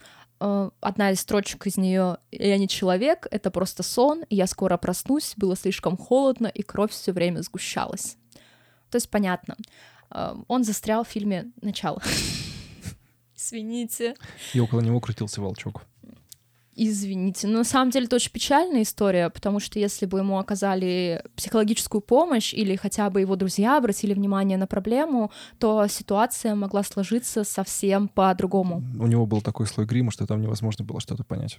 э, 0.41 0.71
одна 0.81 1.11
из 1.11 1.21
строчек 1.21 1.67
из 1.67 1.77
нее 1.77 2.19
«Я 2.31 2.59
не 2.59 2.69
человек, 2.69 3.27
это 3.31 3.51
просто 3.51 3.83
сон, 3.83 4.25
я 4.29 4.47
скоро 4.47 4.77
проснусь, 4.77 5.35
было 5.37 5.57
слишком 5.57 5.97
холодно, 5.97 6.47
и 6.47 6.63
кровь 6.63 6.93
все 6.93 7.13
время 7.13 7.41
сгущалась». 7.43 8.17
То 8.91 8.97
есть 8.97 9.09
понятно. 9.09 9.57
Э, 10.11 10.35
он 10.49 10.65
застрял 10.65 11.05
в 11.05 11.09
фильме 11.09 11.53
«Начало». 11.63 12.03
Извините. 13.37 14.15
И 14.53 14.61
около 14.61 14.81
него 14.81 15.01
крутился 15.01 15.41
волчок. 15.41 15.83
Извините, 16.75 17.49
но 17.49 17.59
на 17.59 17.65
самом 17.65 17.91
деле 17.91 18.07
это 18.07 18.17
очень 18.17 18.31
печальная 18.31 18.83
история, 18.83 19.29
потому 19.29 19.61
что 19.61 19.79
если 19.79 20.07
бы 20.07 20.19
ему 20.19 20.39
оказали 20.39 21.23
психологическую 21.37 22.01
помощь 22.01 22.55
или 22.55 22.77
хотя 22.77 23.11
бы 23.11 23.21
его 23.21 23.37
друзья 23.37 23.77
обратили 23.77 24.15
внимание 24.15 24.57
на 24.57 24.67
проблему, 24.67 25.31
то 25.59 25.87
ситуация 25.87 26.55
могла 26.55 26.83
сложиться 26.83 27.45
совсем 27.45 28.09
по-другому. 28.09 28.83
У 28.99 29.07
него 29.07 29.27
был 29.27 29.43
такой 29.43 29.67
слой 29.67 29.87
грима, 29.87 30.11
что 30.11 30.27
там 30.27 30.41
невозможно 30.41 30.83
было 30.85 31.01
что-то 31.01 31.25
понять. 31.25 31.59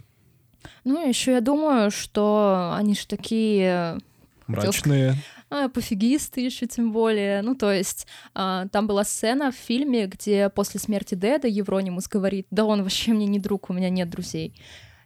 Ну, 0.83 1.07
еще 1.07 1.33
я 1.33 1.41
думаю, 1.41 1.91
что 1.91 2.73
они 2.75 2.95
же 2.95 3.05
такие 3.05 3.99
мрачные. 4.47 5.15
А, 5.49 5.69
пофигисты 5.69 6.41
еще 6.41 6.65
тем 6.65 6.91
более. 6.91 7.43
Ну, 7.43 7.53
то 7.53 7.71
есть 7.71 8.07
а, 8.33 8.67
там 8.69 8.87
была 8.87 9.03
сцена 9.03 9.51
в 9.51 9.55
фильме, 9.55 10.07
где 10.07 10.49
после 10.49 10.79
смерти 10.79 11.13
Деда 11.13 11.47
Евронимус 11.47 12.07
говорит, 12.07 12.47
да 12.49 12.65
он 12.65 12.81
вообще 12.81 13.13
мне 13.13 13.27
не 13.27 13.37
друг, 13.37 13.69
у 13.69 13.73
меня 13.73 13.89
нет 13.89 14.09
друзей. 14.09 14.55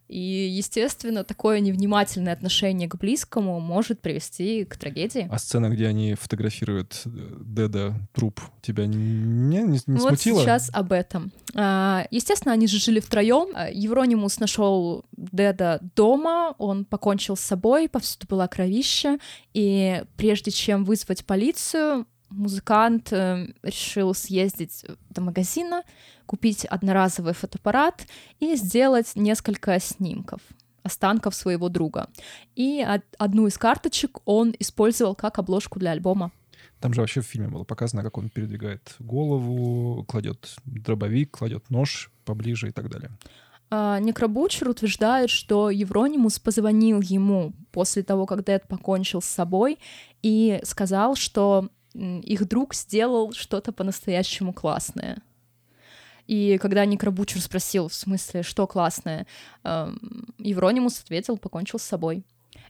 И, 0.07 0.19
естественно, 0.19 1.23
такое 1.23 1.59
невнимательное 1.59 2.33
отношение 2.33 2.87
к 2.87 2.95
близкому 2.95 3.59
может 3.59 3.99
привести 3.99 4.63
к 4.63 4.77
трагедии. 4.77 5.27
А 5.29 5.37
сцена, 5.37 5.69
где 5.69 5.87
они 5.87 6.15
фотографируют 6.15 7.01
э, 7.05 7.09
Деда 7.41 7.93
труп, 8.13 8.41
тебя 8.61 8.85
не, 8.85 8.95
не, 8.95 9.79
не 9.85 9.99
вот 9.99 10.19
смутила? 10.19 10.41
сейчас 10.41 10.69
об 10.73 10.93
этом. 10.93 11.31
А, 11.55 12.07
естественно, 12.09 12.53
они 12.53 12.67
же 12.67 12.79
жили 12.79 12.99
втроем. 12.99 13.49
А, 13.53 13.69
Евронимус 13.69 14.39
нашел 14.39 15.03
Деда 15.15 15.79
дома, 15.95 16.55
он 16.57 16.85
покончил 16.85 17.35
с 17.35 17.41
собой, 17.41 17.89
повсюду 17.89 18.27
была 18.29 18.47
кровища, 18.47 19.19
и 19.53 20.03
прежде 20.15 20.51
чем 20.51 20.85
вызвать 20.85 21.25
полицию, 21.25 22.05
музыкант 22.29 23.11
э, 23.11 23.47
решил 23.63 24.13
съездить 24.13 24.85
до 25.09 25.21
магазина, 25.21 25.83
купить 26.25 26.65
одноразовый 26.65 27.33
фотоаппарат 27.33 28.05
и 28.39 28.55
сделать 28.55 29.11
несколько 29.15 29.79
снимков 29.79 30.41
останков 30.83 31.35
своего 31.35 31.69
друга. 31.69 32.07
И 32.55 32.85
одну 33.17 33.47
из 33.47 33.57
карточек 33.57 34.19
он 34.25 34.55
использовал 34.57 35.15
как 35.15 35.37
обложку 35.37 35.79
для 35.79 35.91
альбома. 35.91 36.31
Там 36.79 36.93
же 36.93 37.01
вообще 37.01 37.21
в 37.21 37.25
фильме 37.25 37.49
было 37.49 37.63
показано, 37.63 38.03
как 38.03 38.17
он 38.17 38.29
передвигает 38.29 38.95
голову, 38.99 40.03
кладет 40.05 40.55
дробовик, 40.65 41.31
кладет 41.31 41.69
нож 41.69 42.11
поближе 42.23 42.69
и 42.69 42.71
так 42.71 42.89
далее. 42.89 43.11
А, 43.69 43.99
Некробучер 43.99 44.69
утверждает, 44.69 45.29
что 45.29 45.69
Евронимус 45.69 46.39
позвонил 46.39 47.01
ему 47.01 47.53
после 47.71 48.03
того, 48.03 48.25
как 48.25 48.45
Дэд 48.45 48.67
покончил 48.67 49.21
с 49.21 49.25
собой, 49.25 49.79
и 50.21 50.59
сказал, 50.63 51.15
что 51.15 51.69
их 51.97 52.47
друг 52.47 52.75
сделал 52.75 53.31
что-то 53.33 53.71
по-настоящему 53.71 54.53
классное. 54.53 55.17
И 56.27 56.57
когда 56.57 56.85
Ник 56.85 57.03
Рабучер 57.03 57.41
спросил, 57.41 57.87
в 57.87 57.93
смысле, 57.93 58.43
что 58.43 58.67
классное, 58.67 59.25
эм, 59.63 60.33
Евронимус 60.37 60.99
ответил, 60.99 61.37
покончил 61.37 61.79
с 61.79 61.83
собой 61.83 62.23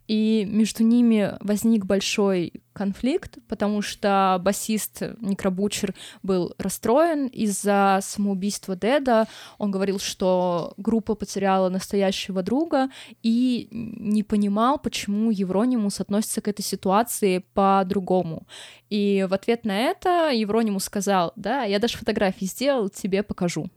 и 0.08 0.45
между 0.47 0.84
ними 0.84 1.34
возник 1.41 1.86
большой 1.86 2.53
конфликт, 2.74 3.39
потому 3.47 3.82
что 3.82 4.39
басист 4.41 5.01
Никробучер 5.20 5.93
был 6.24 6.53
расстроен 6.58 7.28
из-за 7.28 7.99
самоубийства 8.01 8.76
Деда. 8.76 9.28
Он 9.58 9.72
говорил, 9.72 9.99
что 9.99 10.74
группа 10.78 11.16
потеряла 11.16 11.70
настоящего 11.70 12.43
друга 12.43 12.89
и 13.24 13.68
не 13.72 14.24
понимал, 14.24 14.78
почему 14.80 15.32
Евронимус 15.32 15.99
относится 15.99 16.41
к 16.41 16.47
этой 16.47 16.62
ситуации 16.62 17.43
по-другому. 17.53 18.47
И 18.89 19.26
в 19.28 19.34
ответ 19.34 19.66
на 19.66 19.78
это 19.78 20.30
Евронимус 20.32 20.86
сказал, 20.86 21.34
да, 21.36 21.64
я 21.64 21.80
даже 21.80 21.97
фотографии 21.97 22.45
сделал, 22.45 22.89
тебе 22.89 23.24
покажу. 23.24 23.70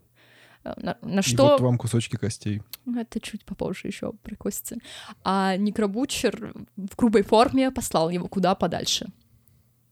Э, 0.64 0.72
на, 0.76 0.96
на 1.02 1.22
что... 1.22 1.48
И 1.48 1.50
вот 1.52 1.60
вам 1.60 1.78
кусочки 1.78 2.16
костей. 2.16 2.62
Это 2.96 3.20
чуть 3.20 3.44
попозже 3.44 3.88
еще 3.88 4.12
про 4.12 4.36
кости. 4.36 4.78
А 5.24 5.56
Некробучер 5.56 6.54
в 6.76 6.96
грубой 6.96 7.22
форме 7.22 7.70
послал 7.70 8.10
его 8.10 8.28
куда 8.28 8.54
подальше. 8.54 9.06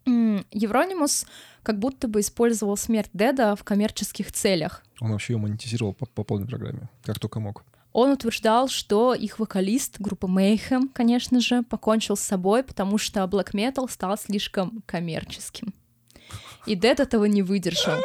Евронимус 0.07 1.27
как 1.63 1.79
будто 1.79 2.09
бы 2.09 2.21
использовал 2.21 2.77
смерть 2.77 3.11
Деда 3.13 3.55
в 3.57 3.65
коммерческих 3.65 4.33
целях. 4.33 4.83
Он 5.01 5.13
вообще 5.13 5.35
ее 5.35 5.39
монетизировал 5.39 5.93
по, 5.93 6.07
по 6.07 6.25
полной 6.25 6.47
программе, 6.47 6.89
как 7.03 7.19
только 7.19 7.41
мог. 7.41 7.65
Он 7.93 8.13
утверждал, 8.13 8.69
что 8.69 9.15
их 9.15 9.39
вокалист 9.39 9.99
группы 9.99 10.27
Mayhem, 10.27 10.89
конечно 10.93 11.41
же, 11.41 11.63
покончил 11.63 12.17
с 12.17 12.21
собой, 12.21 12.63
потому 12.63 12.97
что 12.97 13.21
Black 13.25 13.53
Metal 13.53 13.91
стал 13.91 14.17
слишком 14.17 14.83
коммерческим. 14.87 15.75
И 16.67 16.75
Дед 16.75 17.01
этого 17.01 17.25
не 17.25 17.43
выдержал 17.43 18.01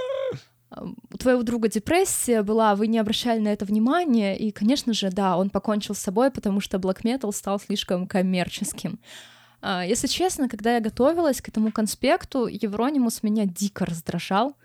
у 1.11 1.17
твоего 1.17 1.43
друга 1.43 1.69
депрессия 1.69 2.43
была, 2.43 2.75
вы 2.75 2.87
не 2.87 2.99
обращали 2.99 3.39
на 3.39 3.49
это 3.49 3.65
внимания, 3.65 4.35
и, 4.37 4.51
конечно 4.51 4.93
же, 4.93 5.09
да, 5.09 5.37
он 5.37 5.49
покончил 5.49 5.95
с 5.95 5.99
собой, 5.99 6.31
потому 6.31 6.59
что 6.59 6.77
metal 6.77 7.31
стал 7.31 7.59
слишком 7.59 8.07
коммерческим. 8.07 8.99
А, 9.61 9.85
если 9.85 10.07
честно, 10.07 10.49
когда 10.49 10.75
я 10.75 10.81
готовилась 10.81 11.41
к 11.41 11.49
этому 11.49 11.71
конспекту, 11.71 12.47
Евронимус 12.47 13.23
меня 13.23 13.45
дико 13.45 13.85
раздражал. 13.85 14.55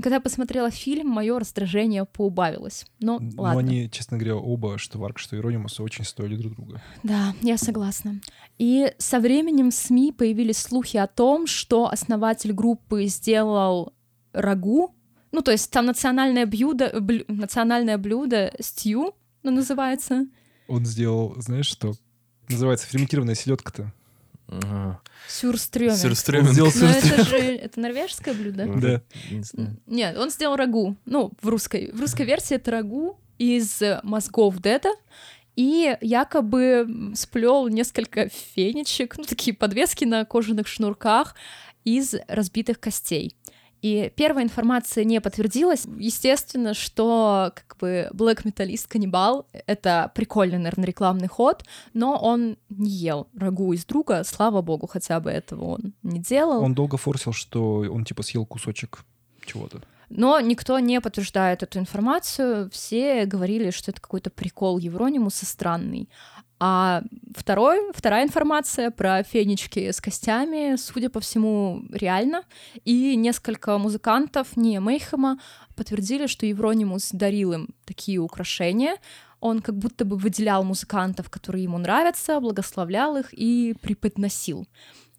Когда 0.00 0.16
я 0.16 0.20
посмотрела 0.20 0.70
фильм, 0.70 1.08
мое 1.08 1.38
раздражение 1.38 2.04
поубавилось. 2.04 2.86
Но, 3.00 3.18
Но 3.18 3.42
ладно. 3.42 3.60
они, 3.60 3.90
честно 3.90 4.16
говоря, 4.16 4.36
оба, 4.36 4.78
что 4.78 4.98
Варк, 4.98 5.18
что 5.18 5.36
Иронимус, 5.36 5.80
очень 5.80 6.04
стоили 6.04 6.36
друг 6.36 6.54
друга. 6.54 6.80
Да, 7.02 7.34
я 7.42 7.58
согласна. 7.58 8.20
И 8.58 8.92
со 8.98 9.18
временем 9.18 9.70
в 9.70 9.74
СМИ 9.74 10.12
появились 10.12 10.58
слухи 10.58 10.96
о 10.96 11.08
том, 11.08 11.48
что 11.48 11.88
основатель 11.88 12.52
группы 12.52 13.06
сделал 13.06 13.92
рагу 14.32 14.94
ну, 15.32 15.42
то 15.42 15.50
есть 15.50 15.70
там 15.70 15.86
национальное 15.86 16.46
блюдо, 16.46 17.00
блю, 17.00 17.24
национальное 17.28 17.98
блюдо 17.98 18.52
стью, 18.60 19.14
ну, 19.42 19.50
называется. 19.50 20.26
Он 20.66 20.84
сделал, 20.84 21.34
знаешь 21.38 21.66
что? 21.66 21.94
Называется 22.48 22.86
ферментированная 22.86 23.34
селедка-то. 23.34 23.92
Ага. 24.48 25.00
Сюрстрёминг. 25.28 26.04
Он 26.04 26.52
сделал 26.52 26.72
Но 26.74 26.86
это 26.86 27.06
сюрстрёминг. 27.06 27.28
же 27.28 27.36
это 27.36 27.80
норвежское 27.80 28.34
блюдо. 28.34 28.66
Да. 28.66 29.02
Не 29.30 29.42
знаю. 29.42 29.76
Нет, 29.86 30.16
он 30.16 30.30
сделал 30.30 30.56
рагу. 30.56 30.96
Ну, 31.04 31.32
в 31.42 31.48
русской. 31.48 31.90
В 31.92 32.00
русской 32.00 32.24
версии 32.24 32.56
это 32.56 32.70
рагу 32.70 33.20
из 33.36 33.82
мозгов 34.02 34.60
Деда. 34.62 34.90
И 35.56 35.96
якобы 36.00 37.12
сплел 37.14 37.66
несколько 37.68 38.28
фенечек, 38.28 39.18
ну, 39.18 39.24
такие 39.24 39.54
подвески 39.54 40.04
на 40.04 40.24
кожаных 40.24 40.68
шнурках 40.68 41.34
из 41.84 42.14
разбитых 42.28 42.78
костей. 42.78 43.34
И 43.82 44.12
первая 44.16 44.44
информация 44.44 45.04
не 45.04 45.20
подтвердилась. 45.20 45.86
Естественно, 45.98 46.74
что 46.74 47.52
как 47.54 47.76
бы 47.78 48.08
Black 48.12 48.44
Metalist 48.44 48.86
каннибал— 48.88 49.46
это 49.66 50.10
прикольный, 50.14 50.58
наверное, 50.58 50.86
рекламный 50.86 51.28
ход, 51.28 51.64
но 51.94 52.16
он 52.16 52.56
не 52.68 52.90
ел 52.90 53.28
рагу 53.36 53.72
из 53.72 53.84
друга, 53.84 54.24
слава 54.24 54.62
богу, 54.62 54.86
хотя 54.86 55.20
бы 55.20 55.30
этого 55.30 55.64
он 55.64 55.92
не 56.02 56.18
делал. 56.18 56.62
Он 56.62 56.74
долго 56.74 56.96
форсил, 56.96 57.32
что 57.32 57.84
он 57.90 58.04
типа 58.04 58.22
съел 58.22 58.44
кусочек 58.46 59.04
чего-то. 59.46 59.80
Но 60.10 60.40
никто 60.40 60.78
не 60.78 61.00
подтверждает 61.00 61.62
эту 61.62 61.78
информацию. 61.78 62.70
Все 62.70 63.26
говорили, 63.26 63.70
что 63.70 63.90
это 63.90 64.00
какой-то 64.00 64.30
прикол 64.30 64.78
Евронимуса 64.78 65.44
странный. 65.44 66.08
А 66.60 67.02
второй, 67.36 67.92
вторая 67.92 68.24
информация 68.24 68.90
про 68.90 69.22
фенечки 69.22 69.90
с 69.90 70.00
костями, 70.00 70.76
судя 70.76 71.08
по 71.08 71.20
всему, 71.20 71.82
реально. 71.92 72.42
И 72.84 73.14
несколько 73.14 73.78
музыкантов, 73.78 74.56
не 74.56 74.80
Мейхема, 74.80 75.38
подтвердили, 75.76 76.26
что 76.26 76.46
Евронимус 76.46 77.10
дарил 77.12 77.52
им 77.52 77.68
такие 77.84 78.18
украшения. 78.18 78.96
Он 79.40 79.62
как 79.62 79.76
будто 79.76 80.04
бы 80.04 80.16
выделял 80.16 80.64
музыкантов, 80.64 81.30
которые 81.30 81.62
ему 81.62 81.78
нравятся, 81.78 82.40
благословлял 82.40 83.16
их 83.16 83.32
и 83.32 83.76
преподносил. 83.80 84.66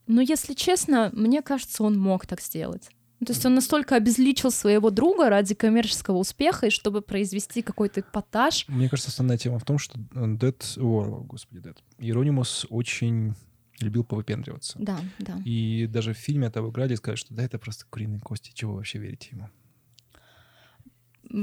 Но, 0.08 0.20
если 0.22 0.54
честно, 0.54 1.10
мне 1.14 1.42
кажется, 1.42 1.84
он 1.84 1.98
мог 1.98 2.26
так 2.26 2.42
сделать. 2.42 2.90
Ну, 3.20 3.26
То 3.26 3.34
есть 3.34 3.46
он 3.46 3.56
настолько 3.56 3.96
обезличил 3.96 4.50
своего 4.50 4.92
друга 4.92 5.30
ради 5.30 5.54
коммерческого 5.54 6.18
успеха, 6.18 6.68
и 6.68 6.70
чтобы 6.70 7.02
произвести 7.02 7.62
какой-то 7.62 8.00
эпатаж. 8.00 8.66
Мне 8.68 8.88
кажется, 8.88 9.12
основная 9.12 9.38
тема 9.38 9.60
в 9.60 9.66
том, 9.66 9.78
что 9.78 10.00
Дед... 10.14 10.76
О, 10.78 11.24
господи, 11.28 11.62
Дед. 11.62 11.84
Иеронимус 11.98 12.66
очень 12.70 13.34
любил 13.82 14.04
повыпендриваться. 14.04 14.78
Да, 14.80 15.00
да. 15.20 15.42
И 15.46 15.88
даже 15.88 16.14
в 16.14 16.18
фильме 16.18 16.48
это 16.48 16.60
обыграли 16.60 16.94
и 16.94 16.98
сказали, 16.98 17.18
что 17.18 17.34
да, 17.34 17.44
это 17.44 17.60
просто 17.60 17.86
куриные 17.90 18.20
кости, 18.20 18.52
чего 18.54 18.72
вы 18.72 18.78
вообще 18.78 19.00
верите 19.00 19.30
ему? 19.32 19.50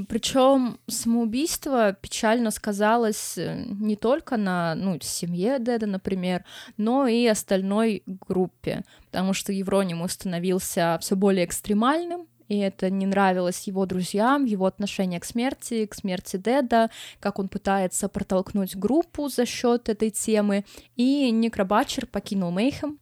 Причем 0.08 0.78
самоубийство 0.88 1.92
печально 1.92 2.50
сказалось 2.50 3.38
э, 3.38 3.64
не 3.68 3.94
только 3.94 4.36
на 4.36 4.74
ну, 4.74 4.98
семье 5.00 5.58
Деда, 5.60 5.86
например, 5.86 6.44
но 6.76 7.06
и 7.06 7.26
остальной 7.26 8.02
группе, 8.06 8.82
потому 9.06 9.32
что 9.32 9.52
Евронимус 9.52 10.12
становился 10.12 10.98
все 11.00 11.14
более 11.14 11.44
экстремальным, 11.44 12.26
и 12.48 12.58
это 12.58 12.90
не 12.90 13.06
нравилось 13.06 13.66
его 13.66 13.86
друзьям, 13.86 14.44
его 14.44 14.66
отношение 14.66 15.20
к 15.20 15.24
смерти, 15.24 15.86
к 15.86 15.94
смерти 15.94 16.36
Деда, 16.36 16.90
как 17.20 17.38
он 17.38 17.48
пытается 17.48 18.08
протолкнуть 18.08 18.76
группу 18.76 19.28
за 19.28 19.46
счет 19.46 19.88
этой 19.88 20.10
темы. 20.10 20.64
И 20.96 21.30
Ник 21.30 21.56
Рабачер 21.56 22.06
покинул 22.06 22.50
Мейхем. 22.50 22.98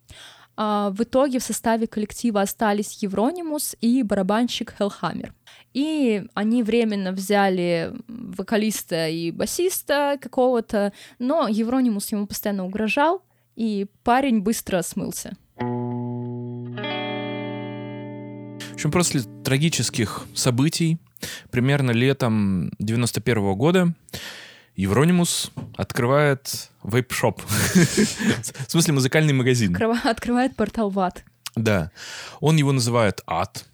А, 0.57 0.91
В 0.91 1.03
итоге 1.03 1.39
в 1.39 1.43
составе 1.43 1.87
коллектива 1.87 2.43
остались 2.43 3.03
Евронимус 3.03 3.77
и 3.81 4.03
барабанщик 4.03 4.75
Хелхаммер. 4.79 5.35
И 5.75 6.25
они 6.35 6.63
временно 6.63 7.13
взяли 7.13 7.93
вокалиста 8.09 9.09
и 9.09 9.31
басиста 9.33 10.17
какого-то, 10.21 10.93
но 11.19 11.49
Евронимус 11.49 12.11
ему 12.13 12.27
постоянно 12.27 12.65
угрожал, 12.65 13.23
и 13.57 13.87
парень 14.05 14.41
быстро 14.41 14.81
смылся. 14.83 15.37
В 18.71 18.75
общем, 18.75 18.91
после 18.93 19.23
трагических 19.45 20.27
событий, 20.35 20.99
примерно 21.51 21.91
летом 21.93 22.71
91 22.79 23.55
года, 23.55 23.95
Евронимус 24.77 25.51
открывает 25.77 26.71
вейп-шоп. 26.83 27.41
В 27.47 28.71
смысле, 28.71 28.95
музыкальный 28.95 29.33
магазин. 29.33 29.73
Открыва- 29.75 30.01
Открывает 30.05 30.57
портал 30.57 30.91
в 30.91 30.99
ад. 30.99 31.25
Да. 31.55 31.91
Он 32.41 32.57
его 32.57 32.73
называет 32.73 33.21
ад. 33.27 33.65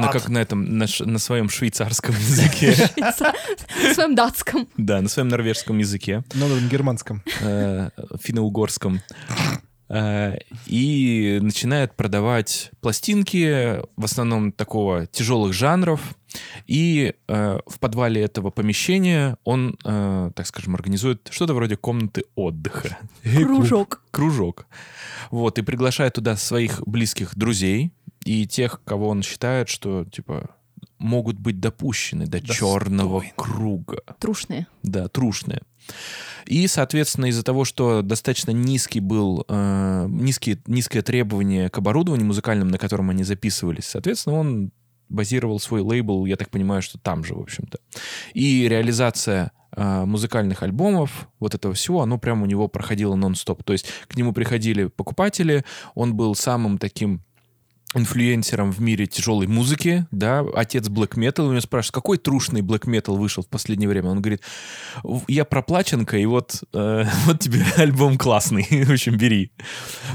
На, 0.00 0.08
как 0.08 0.28
на 0.28 0.38
этом, 0.38 0.78
на, 0.78 0.86
на 1.00 1.18
своем 1.18 1.48
швейцарском 1.48 2.14
языке. 2.14 2.74
В 2.96 3.94
своем 3.94 4.14
датском. 4.14 4.68
Да, 4.76 5.00
на 5.00 5.08
своем 5.08 5.28
норвежском 5.28 5.78
языке. 5.78 6.24
Ну, 6.34 6.48
на 6.48 6.60
германском. 6.68 7.22
э, 7.40 7.90
финно-угорском. 8.22 9.00
Э, 9.88 10.36
И 10.66 11.38
начинает 11.42 11.94
продавать 11.94 12.70
пластинки, 12.80 13.80
в 13.96 14.04
основном 14.04 14.52
такого 14.52 15.06
тяжелых 15.06 15.52
жанров. 15.52 16.00
И 16.66 17.14
э, 17.28 17.58
в 17.66 17.78
подвале 17.78 18.22
этого 18.22 18.50
помещения 18.50 19.38
он, 19.44 19.78
э, 19.84 20.30
так 20.34 20.46
скажем, 20.46 20.74
организует 20.74 21.28
что-то 21.30 21.54
вроде 21.54 21.76
комнаты 21.76 22.24
отдыха. 22.34 22.98
Кружок. 23.22 24.02
Кружок. 24.10 24.66
Вот, 25.30 25.58
и 25.58 25.62
приглашает 25.62 26.14
туда 26.14 26.36
своих 26.36 26.82
близких 26.86 27.36
друзей 27.36 27.92
и 28.26 28.46
тех, 28.46 28.82
кого 28.84 29.08
он 29.08 29.22
считает, 29.22 29.68
что, 29.68 30.04
типа, 30.04 30.50
могут 30.98 31.38
быть 31.38 31.60
допущены 31.60 32.26
до 32.26 32.40
черного 32.40 33.20
Достойны. 33.20 33.32
круга. 33.36 34.02
Трушные. 34.18 34.66
Да, 34.82 35.08
трушные. 35.08 35.62
И, 36.46 36.66
соответственно, 36.66 37.26
из-за 37.26 37.44
того, 37.44 37.64
что 37.64 38.02
достаточно 38.02 38.50
низкий 38.50 38.98
был, 38.98 39.44
э, 39.48 40.06
низкие, 40.08 40.58
низкое 40.66 41.02
требование 41.02 41.68
к 41.70 41.78
оборудованию 41.78 42.26
музыкальному, 42.26 42.70
на 42.70 42.78
котором 42.78 43.10
они 43.10 43.22
записывались, 43.22 43.84
соответственно, 43.84 44.36
он 44.36 44.72
базировал 45.08 45.60
свой 45.60 45.82
лейбл, 45.82 46.26
я 46.26 46.36
так 46.36 46.50
понимаю, 46.50 46.82
что 46.82 46.98
там 46.98 47.22
же, 47.22 47.34
в 47.34 47.40
общем-то. 47.40 47.78
И 48.34 48.68
реализация 48.68 49.52
э, 49.76 50.04
музыкальных 50.04 50.64
альбомов, 50.64 51.28
вот 51.38 51.54
этого 51.54 51.74
всего, 51.74 52.02
оно 52.02 52.18
прямо 52.18 52.42
у 52.42 52.46
него 52.46 52.66
проходило 52.66 53.14
нон-стоп. 53.14 53.62
То 53.62 53.72
есть 53.72 53.86
к 54.08 54.16
нему 54.16 54.32
приходили 54.32 54.86
покупатели, 54.86 55.64
он 55.94 56.16
был 56.16 56.34
самым 56.34 56.78
таким 56.78 57.22
инфлюенсером 57.98 58.72
в 58.72 58.80
мире 58.80 59.06
тяжелой 59.06 59.46
музыки, 59.46 60.06
да, 60.10 60.44
отец 60.54 60.88
блэк 60.88 61.16
метал, 61.16 61.46
у 61.46 61.50
него 61.50 61.60
спрашивают, 61.60 61.94
какой 61.94 62.18
трушный 62.18 62.60
блэк 62.62 62.86
метал 62.86 63.16
вышел 63.16 63.42
в 63.42 63.48
последнее 63.48 63.88
время? 63.88 64.10
Он 64.10 64.20
говорит, 64.20 64.42
«В- 65.02 65.24
я 65.28 65.44
проплаченка, 65.44 66.16
и 66.18 66.26
вот, 66.26 66.62
э, 66.72 67.04
вот 67.26 67.40
тебе 67.40 67.64
альбом 67.76 68.18
классный, 68.18 68.66
в 68.84 68.90
общем, 68.92 69.16
бери. 69.16 69.52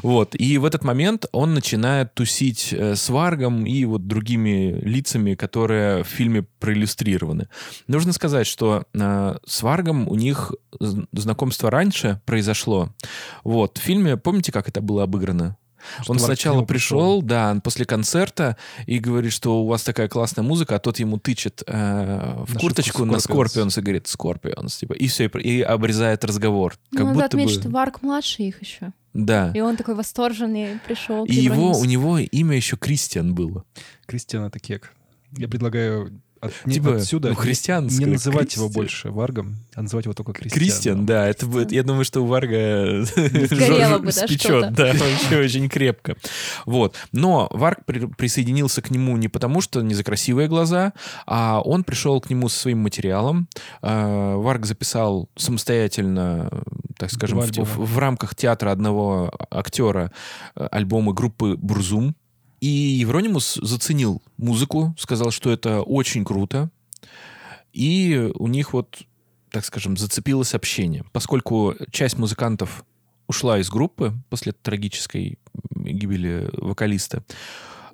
Вот, 0.03 0.35
и 0.35 0.57
в 0.57 0.65
этот 0.65 0.83
момент 0.83 1.25
он 1.31 1.53
начинает 1.53 2.13
тусить 2.13 2.73
э, 2.73 2.95
с 2.95 3.09
Варгом 3.09 3.65
и 3.65 3.85
вот 3.85 4.07
другими 4.07 4.79
лицами, 4.83 5.35
которые 5.35 6.03
в 6.03 6.07
фильме 6.07 6.43
проиллюстрированы. 6.59 7.47
Нужно 7.87 8.13
сказать, 8.13 8.47
что 8.47 8.85
э, 8.93 9.37
с 9.45 9.61
Варгом 9.63 10.07
у 10.07 10.15
них 10.15 10.53
знакомство 11.11 11.69
раньше 11.71 12.21
произошло. 12.25 12.93
Вот, 13.43 13.77
в 13.77 13.81
фильме, 13.81 14.17
помните, 14.17 14.51
как 14.51 14.67
это 14.69 14.81
было 14.81 15.03
обыграно? 15.03 15.57
Что 16.01 16.11
он 16.11 16.19
сначала 16.19 16.57
нему 16.57 16.65
пришел, 16.65 17.21
да, 17.21 17.59
после 17.63 17.85
концерта 17.85 18.57
и 18.85 18.99
говорит, 18.99 19.33
что 19.33 19.61
у 19.61 19.67
вас 19.67 19.83
такая 19.83 20.07
классная 20.07 20.43
музыка, 20.43 20.75
а 20.75 20.79
тот 20.79 20.99
ему 20.99 21.17
тычет 21.17 21.63
э, 21.65 22.43
в 22.45 22.53
На 22.53 22.59
курточку 22.59 23.05
на. 23.05 23.15
Scorpions 23.15 23.79
и 23.79 23.81
говорит 23.81 24.05
Scorpions, 24.05 24.79
типа, 24.79 24.93
и 24.93 25.07
все, 25.07 25.25
и, 25.25 25.61
и 25.61 25.61
обрезает 25.61 26.23
разговор. 26.25 26.75
Как 26.91 27.01
Ну, 27.01 27.05
надо 27.07 27.13
будто 27.13 27.25
отметить, 27.25 27.55
бы... 27.55 27.61
что 27.61 27.69
Варк 27.69 28.01
младше 28.01 28.43
их 28.43 28.61
еще. 28.61 28.93
Да. 29.13 29.51
И 29.53 29.59
он 29.59 29.77
такой 29.77 29.95
восторженный 29.95 30.79
пришел. 30.85 31.25
И 31.25 31.33
его, 31.33 31.71
у 31.77 31.85
него 31.85 32.17
имя 32.17 32.55
еще 32.55 32.77
Кристиан 32.77 33.35
было. 33.35 33.65
Кристиан 34.05 34.45
это 34.45 34.59
кек. 34.59 34.93
Я 35.37 35.47
предлагаю 35.47 36.21
от- 36.41 36.53
не- 36.65 36.73
Типа, 36.75 36.95
отсюда 36.97 37.29
ну, 37.29 37.35
христианское 37.35 38.03
не 38.05 38.11
называть 38.11 38.55
его 38.55 38.65
Кристиан. 38.65 38.71
больше 38.83 39.11
Варгом, 39.11 39.55
а 39.75 39.81
называть 39.83 40.05
его 40.05 40.13
только 40.13 40.33
Кристиан. 40.33 40.59
Кристиан, 40.59 41.05
да, 41.05 41.27
это 41.27 41.45
будет, 41.45 41.71
я 41.71 41.83
думаю, 41.83 42.03
что 42.03 42.21
у 42.21 42.25
Варга 42.25 43.05
да, 43.15 44.11
спечет, 44.11 44.73
да, 44.73 44.93
вообще 44.93 45.39
очень 45.39 45.69
крепко. 45.69 46.15
Вот. 46.65 46.95
Но 47.11 47.47
Варг 47.51 47.85
при- 47.85 48.05
присоединился 48.07 48.81
к 48.81 48.91
нему 48.91 49.15
не 49.17 49.27
потому, 49.27 49.61
что 49.61 49.81
не 49.81 49.93
за 49.93 50.03
красивые 50.03 50.47
глаза, 50.47 50.93
а 51.25 51.61
он 51.61 51.83
пришел 51.83 52.19
к 52.21 52.29
нему 52.29 52.49
со 52.49 52.59
своим 52.59 52.79
материалом. 52.79 53.47
А, 53.81 54.35
Варг 54.37 54.65
записал 54.65 55.29
самостоятельно, 55.35 56.49
так 56.97 57.11
скажем, 57.11 57.39
в- 57.39 57.77
в 57.93 57.97
рамках 57.97 58.35
театра 58.35 58.71
одного 58.71 59.31
актера 59.49 60.11
э, 60.55 60.67
альбомы 60.71 61.13
группы 61.13 61.55
Бурзум. 61.57 62.15
И 62.61 62.67
Евронимус 62.67 63.55
заценил 63.55 64.21
музыку, 64.37 64.95
сказал, 64.97 65.31
что 65.31 65.51
это 65.51 65.81
очень 65.81 66.23
круто. 66.23 66.69
И 67.73 68.31
у 68.35 68.47
них 68.47 68.73
вот, 68.73 69.01
так 69.49 69.65
скажем, 69.65 69.97
зацепилось 69.97 70.53
общение. 70.53 71.03
Поскольку 71.11 71.75
часть 71.91 72.19
музыкантов 72.19 72.85
ушла 73.27 73.59
из 73.59 73.69
группы 73.69 74.13
после 74.29 74.51
трагической 74.51 75.39
гибели 75.73 76.49
вокалиста, 76.53 77.23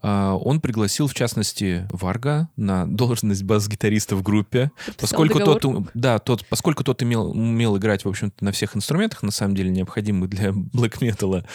он 0.02 0.62
пригласил, 0.62 1.08
в 1.08 1.14
частности, 1.14 1.88
Варга 1.92 2.50
на 2.56 2.86
должность 2.86 3.44
бас-гитариста 3.44 4.16
в 4.16 4.24
группе, 4.24 4.72
поскольку 5.00 5.40
договор. 5.40 5.60
тот, 5.62 5.84
да, 5.94 6.20
тот, 6.20 6.46
поскольку 6.48 6.84
тот 6.84 7.02
имел, 7.04 7.32
умел 7.32 7.78
играть, 7.78 8.06
в 8.06 8.10
общем-то, 8.10 8.44
на 8.44 8.52
всех 8.52 8.76
инструментах, 8.76 9.24
на 9.24 9.32
самом 9.32 9.56
деле, 9.56 9.70
необходимых 9.70 10.30
для 10.30 10.52
блэк 10.52 10.98
металла. 11.02 11.46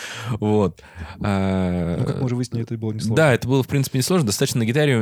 Вот. 0.41 0.81
А, 1.21 1.97
Ну, 1.99 2.05
как 2.05 2.19
мы 2.19 2.25
уже 2.25 2.37
выяснили, 2.37 2.63
это 2.65 2.77
было 2.77 2.93
несложно. 2.93 3.17
Да, 3.17 3.33
это 3.33 3.47
было, 3.49 3.63
в 3.63 3.69
принципе, 3.69 3.99
несложно. 3.99 4.27
Достаточно 4.27 4.61
на 4.61 4.65
гитаре 4.65 4.93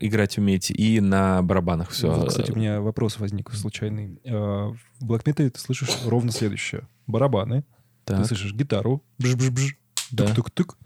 играть 0.00 0.38
уметь 0.38 0.70
и 0.70 1.00
на 1.00 1.42
барабанах 1.42 1.90
все. 1.90 2.10
Вот, 2.12 2.28
кстати, 2.28 2.50
у 2.50 2.56
меня 2.56 2.80
вопрос 2.80 3.18
возник 3.18 3.52
случайный. 3.52 4.20
А, 4.26 4.72
В 5.00 5.12
Metal 5.12 5.48
ты 5.50 5.60
слышишь 5.60 5.90
ровно 6.04 6.32
следующее. 6.32 6.86
Барабаны, 7.06 7.64
ты 8.04 8.24
слышишь 8.24 8.52
гитару, 8.52 9.02
бж-бж-бж, 9.18 9.74
Да. 10.10 10.26
тук-тук-тук, 10.26 10.76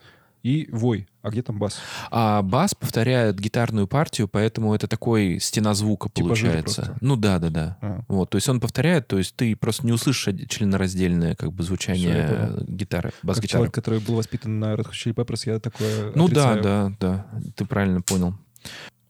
и 0.42 0.68
вой. 0.72 1.06
А 1.22 1.30
где 1.30 1.42
там 1.42 1.58
бас? 1.58 1.78
А 2.10 2.40
бас 2.42 2.74
повторяет 2.74 3.38
гитарную 3.38 3.86
партию, 3.86 4.26
поэтому 4.26 4.74
это 4.74 4.86
такой 4.88 5.38
стена 5.38 5.74
звука 5.74 6.08
Типа 6.08 6.28
получается. 6.28 6.96
Ну 7.00 7.16
да, 7.16 7.38
да, 7.38 7.50
да. 7.50 7.78
А, 7.82 8.00
Вот, 8.08 8.30
то 8.30 8.36
есть 8.36 8.48
он 8.48 8.58
повторяет, 8.60 9.06
то 9.06 9.18
есть 9.18 9.36
ты 9.36 9.54
просто 9.54 9.84
не 9.86 9.92
услышишь 9.92 10.34
членораздельное 10.48 11.34
как 11.34 11.52
бы 11.52 11.62
звучание 11.62 12.52
гитары, 12.66 13.10
как 13.10 13.18
бас-гитары. 13.22 13.48
человек, 13.48 13.74
который 13.74 14.00
был 14.00 14.14
воспитан 14.14 14.58
на 14.58 14.74
Red 14.74 14.86
Hot 14.86 14.92
Chili 14.92 15.14
Peppers, 15.14 15.42
я 15.44 15.58
такое 15.60 16.12
Ну 16.14 16.28
да, 16.28 16.52
отрицаю. 16.52 16.96
да, 17.00 17.26
да, 17.38 17.50
ты 17.54 17.64
правильно 17.66 18.00
понял. 18.00 18.34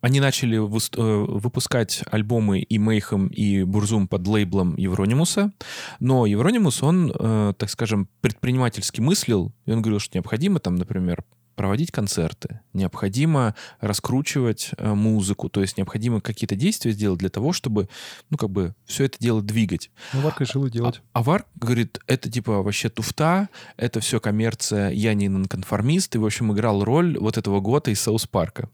Они 0.01 0.21
начали 0.21 0.57
э, 0.57 0.61
выпускать 0.61 2.03
альбомы 2.11 2.61
и 2.61 2.79
Мейхем, 2.79 3.29
и 3.29 3.63
Бурзум 3.65 4.09
под 4.09 4.27
лейблом 4.27 4.77
Евронимуса, 4.77 5.53
но 5.99 6.27
Евронимус, 6.27 6.83
он, 6.83 7.13
э, 7.15 7.55
так 7.57 7.69
скажем, 7.69 8.09
предпринимательски 8.21 9.01
мыслил, 9.01 9.53
и 9.67 9.73
он 9.73 9.83
говорил, 9.83 10.01
что 10.01 10.17
необходимо 10.17 10.59
там, 10.59 10.77
например, 10.77 11.25
проводить 11.61 11.91
концерты, 11.93 12.61
необходимо 12.73 13.55
раскручивать 13.81 14.71
э, 14.79 14.95
музыку, 14.95 15.51
то 15.51 15.61
есть 15.61 15.77
необходимо 15.77 16.23
какие-то 16.23 16.57
действия 16.57 16.93
сделать 16.93 17.19
для 17.19 17.29
того, 17.29 17.53
чтобы, 17.53 17.91
ну, 18.31 18.39
как 18.39 18.49
бы, 18.49 18.75
все 18.87 19.05
это 19.05 19.19
дело 19.19 19.43
двигать. 19.43 19.91
Ну, 20.15 20.23
Варк 20.23 20.41
решил 20.41 20.65
и 20.65 20.71
делать. 20.71 21.03
А 21.13 21.23
Варк 21.23 21.47
говорит, 21.57 21.99
это 22.07 22.31
типа 22.31 22.63
вообще 22.63 22.89
туфта, 22.89 23.51
это 23.77 24.01
все 24.01 24.21
коммерция, 24.21 24.89
я 24.91 25.13
не 25.13 25.29
нонконформист, 25.29 26.15
и, 26.15 26.19
в 26.19 26.25
общем, 26.25 26.51
играл 26.55 26.83
роль 26.83 27.19
вот 27.19 27.37
этого 27.37 27.61
гота 27.61 27.91
из 27.91 28.01
Саус 28.01 28.27
Парка. 28.27 28.71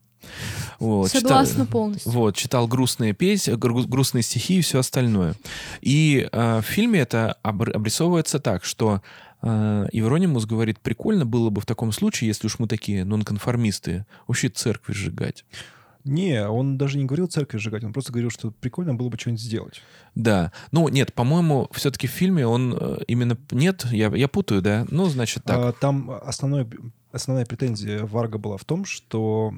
Вот, 0.79 1.09
читал- 1.09 1.23
Согласна 1.23 1.67
полностью. 1.67 2.13
вот, 2.13 2.37
читал 2.37 2.67
грустные 2.69 3.13
песни, 3.13 3.53
гру- 3.55 3.87
грустные 3.87 4.23
стихи 4.23 4.59
и 4.59 4.61
все 4.61 4.81
остальное. 4.81 5.35
И 5.81 6.29
э, 6.31 6.59
в 6.61 6.65
фильме 6.65 7.01
это 7.01 7.37
обр- 7.43 7.73
обрисовывается 7.73 8.39
так, 8.39 8.65
что 8.65 9.03
э, 9.43 9.87
Евронимус 9.93 10.45
говорит, 10.47 10.81
прикольно 10.81 11.25
было 11.27 11.51
бы 11.51 11.61
в 11.61 11.67
таком 11.67 11.93
случае, 11.93 12.29
если 12.29 12.47
уж 12.47 12.59
мы 12.59 12.69
такие 12.69 13.05
нонконформисты, 13.05 14.07
вообще 14.27 14.49
церкви 14.49 14.93
сжигать. 14.93 15.45
Не, 16.05 16.47
он 16.49 16.79
даже 16.79 16.99
не 16.99 17.05
говорил 17.05 17.27
церковь 17.27 17.61
сжигать, 17.61 17.83
он 17.83 17.93
просто 17.93 18.13
говорил, 18.13 18.31
что 18.31 18.53
прикольно 18.53 18.95
было 18.95 19.09
бы 19.09 19.19
что-нибудь 19.19 19.43
сделать. 19.43 19.83
Да. 20.15 20.53
Ну, 20.71 20.89
нет, 20.89 21.13
по-моему, 21.13 21.69
все-таки 21.73 22.07
в 22.07 22.13
фильме 22.13 22.47
он 22.47 22.77
э, 22.81 22.99
именно... 23.09 23.37
Нет, 23.51 23.85
я, 23.91 24.07
я 24.15 24.29
путаю, 24.29 24.63
да? 24.63 24.87
Ну, 24.89 25.07
значит 25.07 25.43
так. 25.43 25.57
А, 25.59 25.73
там 25.73 26.13
основной, 26.23 26.65
основная 27.11 27.45
претензия 27.45 28.05
Варга 28.07 28.39
была 28.39 28.57
в 28.57 28.65
том, 28.65 28.85
что 28.85 29.53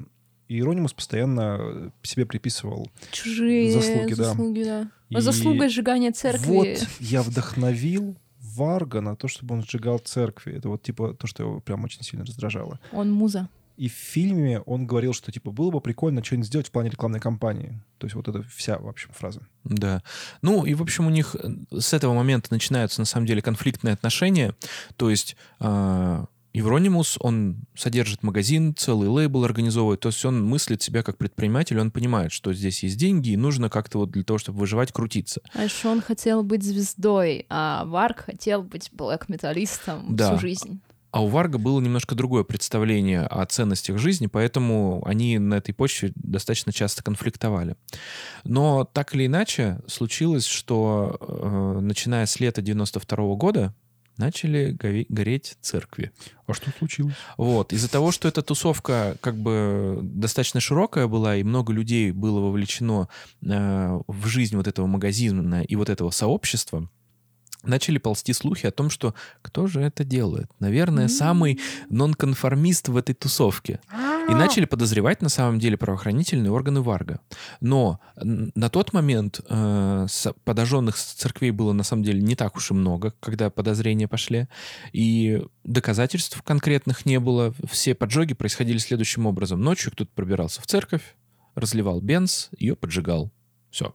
Иеронимус 0.49 0.93
постоянно 0.93 1.91
себе 2.01 2.25
приписывал 2.25 2.89
Чужие 3.11 3.71
Заслуги, 3.71 4.13
да. 4.15 4.23
заслуги, 4.23 4.63
да. 4.63 4.91
И 5.09 5.21
Заслуга 5.21 5.69
сжигания 5.69 6.11
церкви. 6.11 6.47
Вот 6.47 6.87
я 6.99 7.21
вдохновил 7.21 8.17
Варга 8.39 8.99
на 9.01 9.15
то, 9.15 9.27
чтобы 9.27 9.55
он 9.55 9.63
сжигал 9.63 9.99
церкви. 9.99 10.55
Это 10.55 10.69
вот 10.69 10.81
типа 10.81 11.13
то, 11.13 11.27
что 11.27 11.43
его 11.43 11.59
прям 11.59 11.83
очень 11.83 12.01
сильно 12.01 12.25
раздражало. 12.25 12.79
Он 12.91 13.11
муза. 13.11 13.47
И 13.77 13.87
в 13.87 13.93
фильме 13.93 14.59
он 14.61 14.87
говорил, 14.87 15.13
что 15.13 15.31
типа 15.31 15.51
было 15.51 15.71
бы 15.71 15.79
прикольно 15.79 16.21
что-нибудь 16.21 16.47
сделать 16.47 16.67
в 16.67 16.71
плане 16.71 16.89
рекламной 16.89 17.21
кампании. 17.21 17.79
То 17.97 18.07
есть 18.07 18.15
вот 18.15 18.27
это 18.27 18.43
вся, 18.43 18.77
в 18.77 18.89
общем, 18.89 19.11
фраза. 19.13 19.47
Да. 19.63 20.03
Ну, 20.41 20.65
и, 20.65 20.73
в 20.73 20.81
общем, 20.81 21.07
у 21.07 21.09
них 21.09 21.35
э, 21.35 21.49
с 21.79 21.93
этого 21.93 22.13
момента 22.13 22.51
начинаются, 22.51 22.99
на 22.99 23.05
самом 23.05 23.25
деле, 23.25 23.41
конфликтные 23.41 23.93
отношения. 23.93 24.53
То 24.97 25.09
есть 25.09 25.37
э, 25.61 26.25
Евронимус, 26.53 27.17
он 27.19 27.57
содержит 27.75 28.23
магазин, 28.23 28.75
целый 28.75 29.07
лейбл 29.07 29.43
организовывает. 29.45 29.99
То 29.99 30.09
есть 30.09 30.23
он 30.25 30.43
мыслит 30.43 30.81
себя 30.81 31.03
как 31.03 31.17
предприниматель, 31.17 31.79
он 31.79 31.91
понимает, 31.91 32.31
что 32.31 32.53
здесь 32.53 32.83
есть 32.83 32.97
деньги, 32.97 33.29
и 33.29 33.37
нужно 33.37 33.69
как-то 33.69 33.99
вот 33.99 34.11
для 34.11 34.23
того, 34.23 34.39
чтобы 34.39 34.59
выживать, 34.59 34.91
крутиться. 34.91 35.41
А 35.53 35.63
еще 35.63 35.89
он 35.89 36.01
хотел 36.01 36.43
быть 36.43 36.63
звездой, 36.63 37.45
а 37.49 37.85
Варк 37.85 38.25
хотел 38.25 38.63
быть 38.63 38.89
блэк-металлистом 38.91 40.15
Да. 40.15 40.31
всю 40.35 40.41
жизнь. 40.41 40.81
А 41.11 41.23
у 41.23 41.27
Варга 41.27 41.57
было 41.57 41.79
немножко 41.79 42.13
другое 42.13 42.43
представление 42.43 43.21
о 43.21 43.43
ценностях 43.47 43.97
жизни, 43.97 44.27
поэтому 44.27 45.01
они 45.07 45.39
на 45.39 45.55
этой 45.55 45.73
почве 45.73 46.11
достаточно 46.15 46.71
часто 46.71 47.03
конфликтовали. 47.03 47.75
Но 48.43 48.85
так 48.85 49.15
или 49.15 49.25
иначе 49.25 49.79
случилось, 49.87 50.45
что 50.45 51.17
э, 51.19 51.79
начиная 51.81 52.27
с 52.27 52.39
лета 52.39 52.61
92 52.61 53.35
года 53.35 53.73
начали 54.19 54.75
гореть 55.09 55.57
церкви. 55.61 56.11
А 56.45 56.53
что 56.53 56.69
случилось? 56.77 57.15
Вот. 57.37 57.73
Из-за 57.73 57.89
того, 57.89 58.11
что 58.11 58.27
эта 58.27 58.41
тусовка 58.41 59.17
как 59.21 59.35
бы 59.35 59.99
достаточно 60.01 60.59
широкая 60.59 61.07
была, 61.07 61.37
и 61.37 61.43
много 61.43 61.73
людей 61.73 62.11
было 62.11 62.39
вовлечено 62.39 63.07
э, 63.41 63.99
в 64.07 64.27
жизнь 64.27 64.55
вот 64.55 64.67
этого 64.67 64.85
магазина 64.85 65.63
и 65.63 65.75
вот 65.75 65.89
этого 65.89 66.11
сообщества, 66.11 66.89
начали 67.63 67.97
ползти 67.97 68.33
слухи 68.33 68.65
о 68.65 68.71
том, 68.71 68.89
что 68.89 69.13
кто 69.41 69.67
же 69.67 69.81
это 69.81 70.03
делает? 70.03 70.51
Наверное, 70.59 71.07
самый 71.07 71.59
нонконформист 71.89 72.89
в 72.89 72.97
этой 72.97 73.15
тусовке. 73.15 73.79
И 74.29 74.35
начали 74.35 74.65
подозревать 74.65 75.21
на 75.21 75.29
самом 75.29 75.59
деле 75.59 75.77
правоохранительные 75.77 76.51
органы 76.51 76.81
Варга. 76.81 77.19
Но 77.61 77.99
на 78.15 78.69
тот 78.69 78.93
момент 78.93 79.41
э, 79.49 80.07
подожженных 80.43 80.95
церквей 80.95 81.51
было 81.51 81.73
на 81.73 81.83
самом 81.83 82.03
деле 82.03 82.21
не 82.21 82.35
так 82.35 82.55
уж 82.55 82.71
и 82.71 82.73
много, 82.73 83.13
когда 83.19 83.49
подозрения 83.49 84.07
пошли. 84.07 84.47
И 84.93 85.43
доказательств 85.63 86.41
конкретных 86.43 87.05
не 87.05 87.19
было. 87.19 87.53
Все 87.69 87.95
поджоги 87.95 88.33
происходили 88.33 88.77
следующим 88.77 89.25
образом. 89.25 89.61
Ночью 89.61 89.91
кто-то 89.91 90.11
пробирался 90.13 90.61
в 90.61 90.67
церковь, 90.67 91.15
разливал 91.55 91.99
бенз, 91.99 92.49
ее 92.57 92.75
поджигал. 92.75 93.31
Все. 93.71 93.93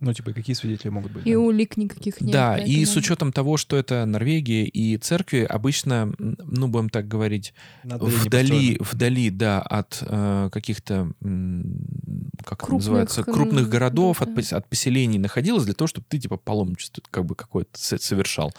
Ну, 0.00 0.12
типа, 0.12 0.32
какие 0.32 0.54
свидетели 0.54 0.90
могут 0.90 1.10
быть? 1.10 1.26
И 1.26 1.32
да? 1.32 1.38
улик 1.40 1.76
никаких 1.76 2.20
нет. 2.20 2.32
Да, 2.32 2.56
и 2.56 2.84
с 2.84 2.94
учетом 2.96 3.32
того, 3.32 3.56
что 3.56 3.76
это 3.76 4.04
Норвегия 4.06 4.64
и 4.64 4.96
церкви, 4.96 5.40
обычно, 5.40 6.12
ну, 6.18 6.68
будем 6.68 6.88
так 6.88 7.08
говорить, 7.08 7.52
вдали, 7.82 8.78
вдали, 8.80 9.30
да, 9.30 9.60
от 9.60 9.98
э, 10.06 10.50
каких-то, 10.52 11.10
как 11.20 12.58
это 12.58 12.66
Крупных, 12.66 12.70
называется, 12.78 13.24
крупных 13.24 13.68
городов, 13.68 14.22
от, 14.22 14.34
да. 14.34 14.40
пос- 14.40 14.54
от 14.54 14.68
поселений 14.68 15.18
находилась 15.18 15.64
для 15.64 15.74
того, 15.74 15.88
чтобы 15.88 16.06
ты, 16.08 16.18
типа, 16.18 16.36
паломничество 16.36 17.02
как 17.10 17.24
бы 17.26 17.34
какое-то 17.34 17.76
со- 17.78 17.98
совершал. 17.98 18.52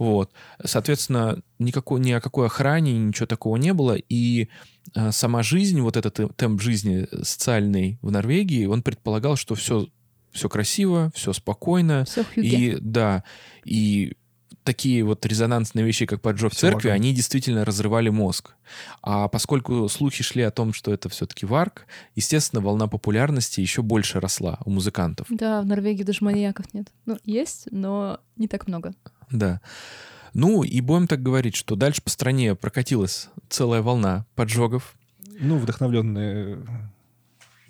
Вот. 0.00 0.32
Соответственно, 0.64 1.40
никакой, 1.60 2.00
ни 2.00 2.10
о 2.10 2.20
какой 2.20 2.46
охране, 2.46 2.98
ничего 2.98 3.26
такого 3.26 3.56
не 3.56 3.72
было, 3.72 3.94
и 3.94 4.48
э, 4.94 5.12
сама 5.12 5.44
жизнь, 5.44 5.80
вот 5.80 5.96
этот 5.96 6.18
э, 6.18 6.28
темп 6.36 6.60
жизни 6.60 7.06
социальный 7.22 7.98
в 8.02 8.10
Норвегии, 8.10 8.66
он 8.66 8.82
предполагал, 8.82 9.36
что 9.36 9.54
все, 9.54 9.86
все 10.34 10.48
красиво, 10.48 11.10
все 11.14 11.32
спокойно, 11.32 12.04
хюге. 12.34 12.48
и 12.48 12.76
да, 12.80 13.24
и 13.64 14.16
такие 14.64 15.04
вот 15.04 15.24
резонансные 15.24 15.84
вещи, 15.84 16.06
как 16.06 16.20
поджог 16.22 16.52
Всё 16.52 16.62
церкви, 16.62 16.88
лагом. 16.88 17.02
они 17.02 17.14
действительно 17.14 17.64
разрывали 17.64 18.08
мозг. 18.08 18.54
А 19.02 19.28
поскольку 19.28 19.88
слухи 19.88 20.24
шли 20.24 20.42
о 20.42 20.50
том, 20.50 20.72
что 20.72 20.92
это 20.92 21.08
все-таки 21.08 21.46
варк, 21.46 21.86
естественно, 22.16 22.60
волна 22.62 22.86
популярности 22.88 23.60
еще 23.60 23.82
больше 23.82 24.20
росла 24.20 24.58
у 24.64 24.70
музыкантов. 24.70 25.26
Да, 25.30 25.60
в 25.62 25.66
Норвегии 25.66 26.02
даже 26.02 26.24
маньяков 26.24 26.72
нет. 26.74 26.88
Ну, 27.06 27.18
есть, 27.24 27.68
но 27.70 28.20
не 28.36 28.48
так 28.48 28.66
много. 28.66 28.94
Да. 29.30 29.60
Ну, 30.32 30.64
и 30.64 30.80
будем 30.80 31.06
так 31.06 31.22
говорить, 31.22 31.54
что 31.54 31.76
дальше 31.76 32.02
по 32.02 32.10
стране 32.10 32.54
прокатилась 32.54 33.28
целая 33.48 33.82
волна 33.82 34.26
поджогов. 34.34 34.94
Ну, 35.38 35.58
вдохновленные 35.58 36.64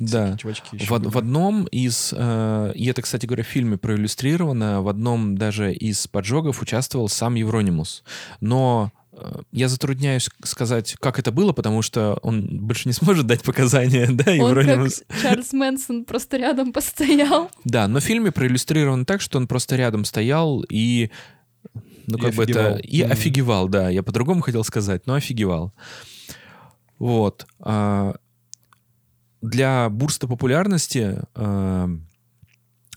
Да. 0.04 0.20
всякие 0.36 0.38
чувачки 0.38 0.76
еще 0.76 0.86
В, 0.86 0.90
были. 0.98 1.08
в 1.08 1.18
одном 1.18 1.64
из, 1.66 2.12
э, 2.16 2.72
и 2.74 2.86
это, 2.86 3.02
кстати 3.02 3.26
говоря, 3.26 3.42
в 3.44 3.46
фильме 3.46 3.76
проиллюстрировано, 3.76 4.82
в 4.82 4.88
одном 4.88 5.36
даже 5.36 5.72
из 5.72 6.06
поджогов 6.06 6.60
участвовал 6.62 7.08
сам 7.08 7.34
Евронимус. 7.34 8.02
Но 8.40 8.92
э, 9.12 9.42
я 9.52 9.68
затрудняюсь 9.68 10.28
сказать, 10.44 10.96
как 11.00 11.18
это 11.18 11.30
было, 11.32 11.52
потому 11.52 11.82
что 11.82 12.18
он 12.22 12.66
больше 12.66 12.88
не 12.88 12.92
сможет 12.94 13.26
дать 13.26 13.42
показания, 13.42 14.06
да, 14.10 14.32
Он 14.32 14.36
Евронимус? 14.50 15.02
как 15.08 15.22
Чарльз 15.22 15.52
Мэнсон 15.52 16.04
просто 16.04 16.36
рядом 16.36 16.72
постоял. 16.72 17.50
Да, 17.64 17.88
но 17.88 18.00
в 18.00 18.04
фильме 18.04 18.30
проиллюстрировано 18.32 19.04
так, 19.04 19.20
что 19.20 19.38
он 19.38 19.46
просто 19.46 19.76
рядом 19.76 20.04
стоял 20.04 20.64
и 20.68 21.10
ну, 22.06 22.18
И 22.18 22.20
как 22.20 22.34
бы 22.34 22.42
это... 22.44 22.74
офигевал. 22.74 22.78
И 22.82 23.02
Мгм. 23.02 23.12
офигевал, 23.12 23.68
да. 23.68 23.88
Я 23.88 24.02
по-другому 24.02 24.42
хотел 24.42 24.62
сказать, 24.64 25.06
но 25.06 25.14
офигевал. 25.14 25.72
Вот. 26.98 27.46
а, 27.60 28.14
Для 29.50 29.88
бурста 29.90 30.26
популярности 30.26 31.18
а, 31.34 31.88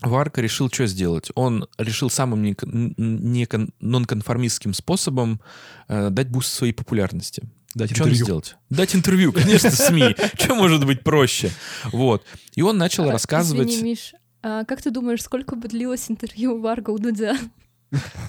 Варка 0.00 0.40
решил 0.40 0.70
что 0.70 0.86
сделать? 0.86 1.30
Он 1.34 1.66
решил 1.76 2.08
самым 2.10 2.42
некон- 2.42 2.94
н- 2.96 3.32
некон- 3.32 3.70
нонконформистским 3.80 4.72
способом 4.72 5.40
э, 5.88 6.10
дать 6.10 6.28
boost 6.30 6.52
своей 6.52 6.72
популярности. 6.72 7.42
Дать 7.74 7.90
Что 7.90 8.04
интервью. 8.04 8.24
сделать? 8.24 8.56
Дать 8.70 8.94
интервью, 8.94 9.32
конечно, 9.32 9.70
СМИ. 9.70 10.16
Что 10.38 10.54
может 10.54 10.86
быть 10.86 11.02
проще? 11.02 11.50
Вот. 11.92 12.24
И 12.54 12.62
он 12.62 12.78
начал 12.78 13.08
А, 13.08 13.12
рассказывать... 13.12 13.68
Извини, 13.68 13.90
Миш, 13.90 14.14
а 14.42 14.64
как 14.64 14.80
ты 14.80 14.90
думаешь, 14.90 15.22
сколько 15.22 15.54
бы 15.56 15.68
длилось 15.68 16.10
интервью 16.10 16.60
Варга 16.60 16.90
у 16.90 16.98
Дудя? 16.98 17.36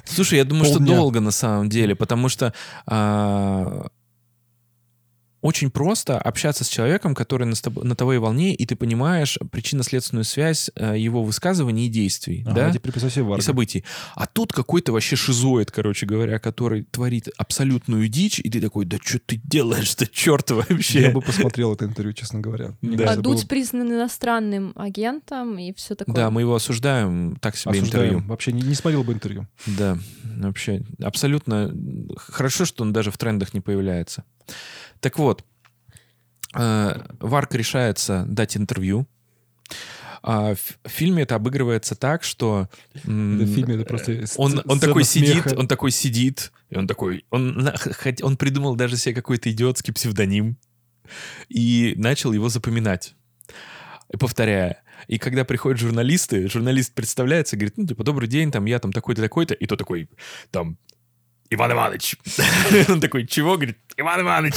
Слушай, 0.05 0.39
я 0.39 0.43
думаю, 0.45 0.65
что 0.65 0.79
долго 0.79 1.19
на 1.19 1.31
самом 1.31 1.69
деле, 1.69 1.95
потому 1.95 2.29
что 2.29 2.53
а, 2.85 3.87
очень 5.41 5.71
просто 5.71 6.17
общаться 6.17 6.63
с 6.63 6.67
человеком, 6.67 7.15
который 7.15 7.45
на, 7.45 7.55
с 7.55 7.63
тоб- 7.63 7.83
на 7.83 7.95
твоей 7.95 8.19
волне, 8.19 8.53
и 8.53 8.65
ты 8.65 8.75
понимаешь 8.75 9.37
причинно-следственную 9.51 10.25
связь 10.25 10.69
а, 10.75 10.93
его 10.95 11.23
высказываний 11.23 11.87
и 11.87 11.89
действий, 11.89 12.43
Ага, 12.45 12.71
да, 12.73 13.35
и 13.37 13.41
событий. 13.41 13.85
А 14.15 14.25
тут 14.27 14.51
какой-то 14.51 14.91
вообще 14.91 15.15
шизоид, 15.15 15.71
короче 15.71 16.05
говоря, 16.05 16.39
который 16.39 16.83
творит 16.83 17.29
абсолютную 17.37 18.07
дичь, 18.09 18.39
и 18.39 18.49
ты 18.49 18.59
такой, 18.59 18.85
да 18.85 18.97
что 19.01 19.19
ты 19.19 19.39
делаешь-то, 19.43 20.07
черт 20.07 20.51
вообще? 20.51 21.01
Я 21.01 21.11
бы 21.11 21.21
посмотрел 21.21 21.73
это 21.73 21.85
интервью, 21.85 22.13
честно 22.13 22.39
говоря. 22.39 22.75
Мне 22.81 22.97
Да. 22.97 23.03
А 23.03 23.07
кажется, 23.07 23.23
было 23.23 23.35
Дудь 23.35 23.47
признан 23.47 23.91
иностранным 23.91 24.73
агентом 24.75 25.57
и 25.57 25.73
все 25.73 25.95
такое. 25.95 26.15
Да, 26.15 26.31
мы 26.31 26.41
его 26.41 26.55
осуждаем, 26.55 27.37
так 27.39 27.55
себе 27.55 27.71
осуждаем. 27.71 28.05
интервью. 28.05 28.29
Вообще 28.29 28.51
не, 28.51 28.61
не 28.61 28.75
смотрел 28.75 29.03
бы 29.03 29.13
интервью. 29.13 29.47
Да, 29.65 29.97
вообще 30.23 30.83
абсолютно 31.01 31.73
хорошо, 32.17 32.65
что 32.65 32.83
он 32.83 32.93
даже 32.93 33.11
в 33.11 33.17
трендах 33.17 33.53
не 33.53 33.61
появляется. 33.61 34.23
Так 34.99 35.17
вот, 35.17 35.43
э, 36.55 37.01
Варк 37.19 37.53
решается 37.55 38.25
дать 38.27 38.57
интервью. 38.57 39.07
А 40.21 40.53
в 40.55 40.89
фильме 40.89 41.23
это 41.23 41.35
обыгрывается 41.35 41.95
так, 41.95 42.23
что 42.23 42.67
м, 43.05 43.37
в 43.39 43.45
фильме 43.55 43.75
это 43.75 43.85
просто 43.85 44.11
с- 44.27 44.37
он, 44.37 44.61
он 44.65 44.79
такой 44.81 45.05
сидит, 45.05 45.43
смеха. 45.43 45.55
он 45.57 45.67
такой 45.69 45.91
сидит, 45.91 46.51
и 46.69 46.75
он 46.77 46.87
такой, 46.87 47.25
он, 47.29 47.69
он 48.21 48.35
придумал 48.37 48.75
даже 48.75 48.97
себе 48.97 49.15
какой-то 49.15 49.49
идиотский 49.49 49.93
псевдоним 49.93 50.57
и 51.47 51.93
начал 51.95 52.33
его 52.33 52.49
запоминать, 52.49 53.15
повторяя. 54.19 54.83
И 55.07 55.17
когда 55.17 55.45
приходят 55.45 55.79
журналисты, 55.79 56.49
журналист 56.49 56.93
представляется, 56.93 57.55
говорит, 57.55 57.77
ну, 57.77 57.87
типа, 57.87 58.03
добрый 58.03 58.27
день, 58.27 58.51
там, 58.51 58.65
я 58.65 58.79
там 58.79 58.91
такой-то, 58.91 59.21
такой-то, 59.21 59.53
и 59.53 59.65
то 59.67 59.77
такой, 59.77 60.09
там, 60.51 60.77
Иван 61.51 61.71
Иванович. 61.71 62.17
Он 62.89 63.01
такой, 63.01 63.25
чего? 63.25 63.55
Говорит, 63.55 63.77
Иван 63.97 64.21
Иванович. 64.21 64.55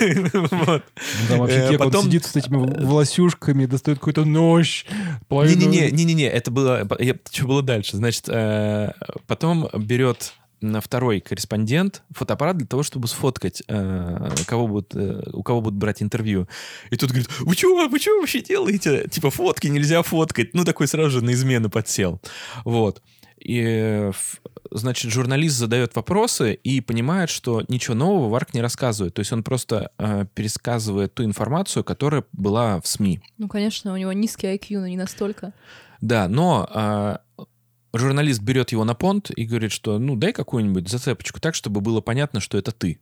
Вот. 0.32 0.82
Ну, 1.22 1.28
Там 1.28 1.38
вообще 1.38 1.56
Э, 1.56 1.68
кек, 1.70 1.78
потом- 1.78 2.00
он 2.00 2.06
сидит 2.06 2.24
с 2.26 2.36
этими 2.36 2.56
волосюшками, 2.84 3.66
достает 3.66 3.98
какой-то 3.98 4.24
нож. 4.24 4.84
Не-не-не, 5.30 5.90
не-не-не, 5.90 6.24
это 6.28 6.50
было... 6.50 6.86
я- 7.00 7.16
Что 7.32 7.46
было 7.46 7.62
дальше? 7.62 7.96
Значит, 7.96 8.24
э, 8.28 8.92
потом 9.26 9.68
берет 9.74 10.34
на 10.60 10.80
второй 10.80 11.20
корреспондент 11.20 12.02
фотоаппарат 12.14 12.56
для 12.56 12.66
того, 12.66 12.82
чтобы 12.82 13.06
сфоткать, 13.08 13.62
э, 13.68 14.28
кого 14.46 14.66
будут, 14.66 14.94
э, 14.94 15.22
у 15.32 15.42
кого 15.42 15.60
будут 15.60 15.78
брать 15.78 16.02
интервью. 16.02 16.48
И 16.90 16.96
тут 16.96 17.10
говорит, 17.10 17.28
вы 17.40 17.54
чего, 17.56 17.86
вы 17.88 17.98
что 17.98 18.18
вообще 18.20 18.40
делаете? 18.40 19.06
Типа 19.10 19.30
фотки 19.30 19.66
нельзя 19.66 20.02
фоткать. 20.02 20.54
Ну, 20.54 20.64
такой 20.64 20.88
сразу 20.88 21.10
же 21.10 21.24
на 21.24 21.32
измену 21.32 21.68
подсел. 21.70 22.20
Вот. 22.64 23.02
И, 23.38 23.60
э, 23.62 24.12
значит, 24.70 25.10
журналист 25.10 25.56
задает 25.56 25.94
вопросы 25.96 26.54
и 26.54 26.80
понимает, 26.80 27.30
что 27.30 27.62
ничего 27.68 27.94
нового 27.94 28.28
Варк 28.28 28.54
не 28.54 28.60
рассказывает. 28.60 29.14
То 29.14 29.20
есть 29.20 29.32
он 29.32 29.42
просто 29.42 29.90
э, 29.98 30.26
пересказывает 30.34 31.14
ту 31.14 31.24
информацию, 31.24 31.84
которая 31.84 32.24
была 32.32 32.80
в 32.80 32.86
СМИ. 32.86 33.20
Ну, 33.38 33.48
конечно, 33.48 33.92
у 33.92 33.96
него 33.96 34.12
низкий 34.12 34.46
IQ, 34.48 34.80
но 34.80 34.86
не 34.88 34.96
настолько. 34.96 35.52
Да, 36.00 36.28
но 36.28 36.68
а, 36.70 37.20
журналист 37.94 38.42
берет 38.42 38.72
его 38.72 38.84
на 38.84 38.94
понт 38.94 39.30
и 39.30 39.44
говорит, 39.44 39.72
что 39.72 39.98
ну 39.98 40.16
дай 40.16 40.32
какую-нибудь 40.32 40.88
зацепочку 40.88 41.40
так, 41.40 41.54
чтобы 41.54 41.80
было 41.80 42.00
понятно, 42.00 42.40
что 42.40 42.58
это 42.58 42.72
ты. 42.72 42.98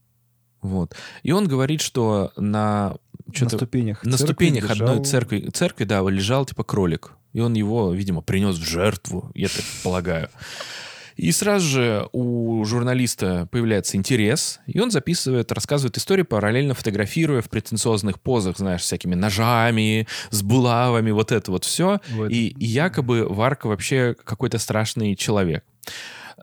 Вот. 0.61 0.95
И 1.25 1.33
он 1.33 1.49
говорит, 1.49 1.81
что 1.81 2.33
на 2.37 2.97
На 3.27 3.49
ступенях. 3.49 4.05
на 4.05 4.17
ступенях 4.17 4.71
одной 4.71 4.91
лежал- 4.99 5.05
церкви, 5.05 5.51
церкви, 5.53 5.85
да, 5.85 6.01
лежал 6.09 6.47
типа 6.47 6.63
кролик. 6.63 7.13
И 7.33 7.41
он 7.41 7.55
его, 7.55 7.93
видимо, 7.93 8.21
принес 8.21 8.57
в 8.59 8.65
жертву, 8.65 9.31
я 9.35 9.49
так 9.49 9.65
полагаю. 9.83 10.29
И 11.17 11.33
сразу 11.33 11.67
же 11.67 12.09
у 12.13 12.65
журналиста 12.65 13.49
появляется 13.51 13.97
интерес, 13.97 14.61
и 14.67 14.81
он 14.81 14.91
записывает, 14.91 15.53
рассказывает 15.53 15.97
историю, 15.99 16.27
параллельно 16.27 16.75
фотографируя 16.75 17.43
в 17.43 17.49
претенциозных 17.51 18.21
позах, 18.21 18.59
знаешь, 18.59 18.83
всякими 18.83 19.15
ножами, 19.15 20.07
с 20.31 20.43
булавами, 20.43 21.11
вот 21.11 21.33
это 21.33 21.51
вот 21.51 21.65
все. 21.65 22.01
Вот. 22.11 22.31
И, 22.31 22.49
и 22.49 22.65
якобы 22.65 23.27
Варка 23.29 23.67
вообще 23.67 24.17
какой-то 24.25 24.59
страшный 24.59 25.17
человек. 25.17 25.65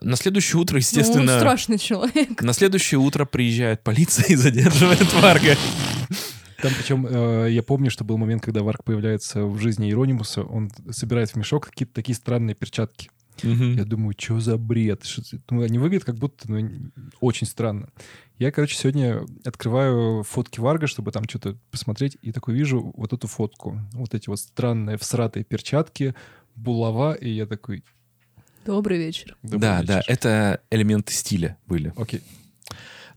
На 0.00 0.16
следующее 0.16 0.60
утро, 0.60 0.74
Ну, 0.74 0.76
он 0.76 0.80
естественно... 0.80 1.38
страшный 1.38 1.78
человек. 1.78 2.40
На 2.40 2.52
следующее 2.52 2.98
утро 2.98 3.24
приезжает 3.24 3.82
полиция 3.82 4.26
и 4.28 4.34
задерживает 4.34 5.12
Варга. 5.14 5.56
Там 6.62 6.72
причем 6.78 7.06
э, 7.06 7.48
я 7.50 7.62
помню, 7.62 7.90
что 7.90 8.04
был 8.04 8.18
момент, 8.18 8.42
когда 8.42 8.62
Варк 8.62 8.84
появляется 8.84 9.44
в 9.44 9.58
жизни 9.58 9.88
Иеронимуса, 9.88 10.42
он 10.42 10.70
собирает 10.90 11.30
в 11.30 11.36
мешок 11.36 11.66
какие-то 11.68 11.94
такие 11.94 12.14
странные 12.14 12.54
перчатки. 12.54 13.10
Я 13.42 13.84
думаю, 13.84 14.14
что 14.18 14.40
за 14.40 14.56
бред? 14.56 15.04
Ну, 15.50 15.62
они 15.62 15.78
выглядят 15.78 16.04
как 16.04 16.16
будто 16.16 16.50
ну, 16.50 16.90
очень 17.20 17.46
странно. 17.46 17.88
Я, 18.38 18.50
короче, 18.50 18.76
сегодня 18.76 19.20
открываю 19.44 20.22
фотки 20.22 20.60
Варга, 20.60 20.86
чтобы 20.86 21.12
там 21.12 21.24
что-то 21.28 21.58
посмотреть, 21.70 22.16
и 22.22 22.32
такой 22.32 22.54
вижу 22.54 22.92
вот 22.96 23.12
эту 23.12 23.26
фотку. 23.26 23.78
Вот 23.92 24.14
эти 24.14 24.28
вот 24.28 24.40
странные 24.40 24.96
всратые 24.96 25.44
перчатки, 25.44 26.14
булава, 26.56 27.14
и 27.14 27.28
я 27.28 27.46
такой... 27.46 27.84
Добрый 28.64 28.98
вечер. 28.98 29.36
«Добрый 29.42 29.60
Да, 29.60 29.80
вечер». 29.80 29.88
да, 29.88 30.02
это 30.06 30.60
элементы 30.70 31.12
стиля 31.12 31.58
были. 31.66 31.92
Окей. 31.96 32.22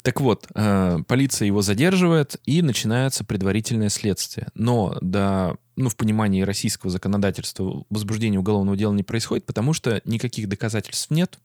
Так 0.03 0.19
вот, 0.19 0.47
э, 0.53 0.99
полиция 1.07 1.45
его 1.47 1.61
задерживает, 1.61 2.35
и 2.45 2.61
начинается 2.61 3.23
предварительное 3.23 3.89
следствие. 3.89 4.49
Но 4.53 4.97
до, 5.01 5.55
ну, 5.77 5.89
в 5.89 5.95
понимании 5.95 6.41
российского 6.41 6.91
законодательства 6.91 7.85
возбуждение 7.89 8.39
уголовного 8.39 8.77
дела 8.77 8.93
не 8.93 9.03
происходит, 9.03 9.45
потому 9.45 9.73
что 9.73 10.01
никаких 10.03 10.49
доказательств 10.49 11.09
нет, 11.09 11.39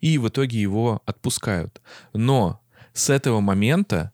и 0.00 0.16
в 0.18 0.28
итоге 0.28 0.60
его 0.60 1.02
отпускают. 1.06 1.82
Но 2.12 2.60
с 2.92 3.10
этого 3.10 3.40
момента 3.40 4.12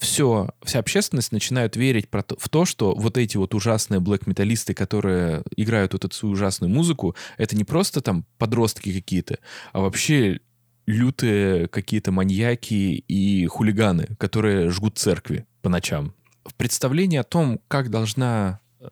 все, 0.00 0.50
вся 0.62 0.78
общественность 0.78 1.32
начинает 1.32 1.76
верить 1.76 2.08
про 2.08 2.22
то- 2.22 2.36
в 2.38 2.48
то, 2.48 2.64
что 2.64 2.94
вот 2.94 3.18
эти 3.18 3.36
вот 3.36 3.54
ужасные 3.54 4.00
блэк-металлисты, 4.00 4.74
которые 4.74 5.42
играют 5.56 5.92
вот 5.92 6.04
эту 6.04 6.14
свою 6.14 6.32
ужасную 6.34 6.70
музыку, 6.72 7.14
это 7.36 7.56
не 7.56 7.64
просто 7.64 8.00
там 8.00 8.24
подростки 8.38 8.92
какие-то, 8.92 9.38
а 9.72 9.80
вообще 9.80 10.40
лютые 10.88 11.68
какие-то 11.68 12.12
маньяки 12.12 13.04
и 13.08 13.46
хулиганы, 13.46 14.16
которые 14.18 14.70
жгут 14.70 14.96
церкви 14.96 15.46
по 15.60 15.68
ночам. 15.68 16.14
В 16.44 16.54
представлении 16.54 17.18
о 17.18 17.24
том, 17.24 17.60
как 17.68 17.90
должна 17.90 18.60
э, 18.80 18.86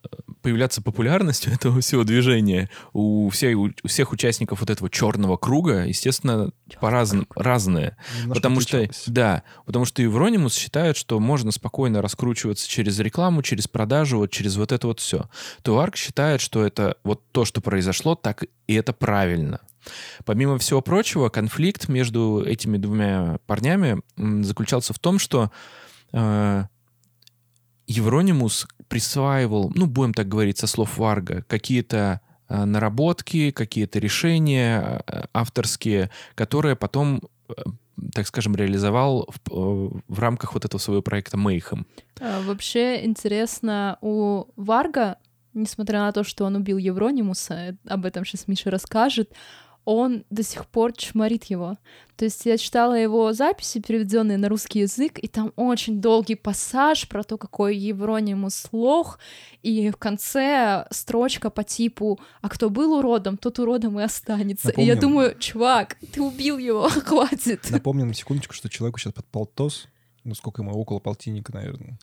появляться 0.47 0.81
популярность 0.81 1.45
у 1.45 1.51
этого 1.51 1.81
всего 1.81 2.05
движения 2.05 2.69
у, 2.93 3.29
всей- 3.29 3.55
у 3.55 3.69
всех 3.85 4.13
участников 4.13 4.61
вот 4.61 4.69
этого 4.69 4.89
черного 4.89 5.35
круга, 5.35 5.83
естественно, 5.83 6.51
по-разному. 6.79 7.27
Немножко 8.21 8.33
Потому 8.33 8.61
что, 8.61 8.77
отличалось. 8.77 9.03
да, 9.07 9.43
потому 9.65 9.83
что 9.83 10.01
Евронимус 10.01 10.53
считает, 10.55 10.95
что 10.95 11.19
можно 11.19 11.51
спокойно 11.51 12.01
раскручиваться 12.01 12.65
через 12.69 12.97
рекламу, 12.99 13.41
через 13.41 13.67
продажу, 13.67 14.19
вот 14.19 14.31
через 14.31 14.55
вот 14.55 14.71
это 14.71 14.87
вот 14.87 15.01
все. 15.01 15.29
То 15.63 15.77
Арк 15.81 15.97
считает, 15.97 16.39
что 16.39 16.65
это 16.65 16.95
вот 17.03 17.21
то, 17.33 17.43
что 17.43 17.59
произошло, 17.59 18.15
так 18.15 18.45
и 18.67 18.73
это 18.73 18.93
правильно. 18.93 19.59
Помимо 20.23 20.57
всего 20.59 20.79
прочего, 20.81 21.27
конфликт 21.27 21.89
между 21.89 22.41
этими 22.45 22.77
двумя 22.77 23.39
парнями 23.47 24.01
заключался 24.43 24.93
в 24.93 24.99
том, 24.99 25.19
что 25.19 25.51
э, 26.13 26.63
Евронимус 27.87 28.67
присваивал, 28.89 29.71
ну, 29.75 29.85
будем 29.85 30.13
так 30.13 30.27
говорить, 30.27 30.57
со 30.57 30.67
слов 30.67 30.97
Варга, 30.97 31.43
какие-то 31.47 32.21
э, 32.49 32.65
наработки, 32.65 33.51
какие-то 33.51 33.99
решения 33.99 35.03
э, 35.07 35.23
авторские, 35.33 36.09
которые 36.35 36.75
потом, 36.75 37.21
э, 37.49 37.53
так 38.13 38.27
скажем, 38.27 38.55
реализовал 38.55 39.29
в, 39.45 40.01
в 40.07 40.19
рамках 40.19 40.53
вот 40.53 40.65
этого 40.65 40.79
своего 40.79 41.01
проекта 41.01 41.37
Мейхем. 41.37 41.87
А, 42.19 42.41
Вообще 42.41 43.05
интересно, 43.05 43.97
у 44.01 44.45
Варга, 44.57 45.17
несмотря 45.53 45.99
на 45.99 46.11
то, 46.11 46.23
что 46.23 46.45
он 46.45 46.55
убил 46.55 46.77
Евронимуса, 46.77 47.77
об 47.87 48.05
этом 48.05 48.25
сейчас 48.25 48.47
Миша 48.47 48.69
расскажет, 48.69 49.31
он 49.87 50.25
до 50.29 50.43
сих 50.43 50.65
пор 50.65 50.91
чморит 50.91 51.45
его. 51.45 51.77
То 52.17 52.25
есть 52.25 52.45
я 52.45 52.57
читала 52.57 52.93
его 52.93 53.31
записи, 53.31 53.79
переведенные 53.79 54.37
на 54.37 54.49
русский 54.49 54.79
язык, 54.79 55.17
и 55.17 55.29
там 55.29 55.53
очень 55.55 56.01
долгий 56.01 56.35
пассаж 56.35 57.07
про 57.07 57.23
то, 57.23 57.37
какой 57.37 57.77
Евронимус 57.77 58.67
лох, 58.73 59.17
и 59.63 59.89
в 59.89 59.95
конце 59.95 60.85
строчка 60.91 61.49
по 61.49 61.63
типу 61.63 62.19
«А 62.41 62.49
кто 62.49 62.69
был 62.69 62.97
уродом, 62.97 63.37
тот 63.37 63.59
уродом 63.59 63.97
и 63.97 64.03
останется». 64.03 64.71
И 64.71 64.81
я 64.81 64.95
Напомним. 64.95 64.99
думаю, 64.99 65.39
чувак, 65.39 65.95
ты 66.11 66.21
убил 66.21 66.57
его, 66.57 66.89
хватит. 67.05 67.69
Напомним 67.69 68.09
на 68.09 68.13
секундочку, 68.13 68.53
что 68.53 68.69
человеку 68.69 68.99
сейчас 68.99 69.13
под 69.13 69.25
полтос, 69.27 69.87
ну 70.25 70.35
сколько 70.35 70.63
ему, 70.63 70.77
около 70.77 70.99
полтинника, 70.99 71.53
наверное. 71.53 71.97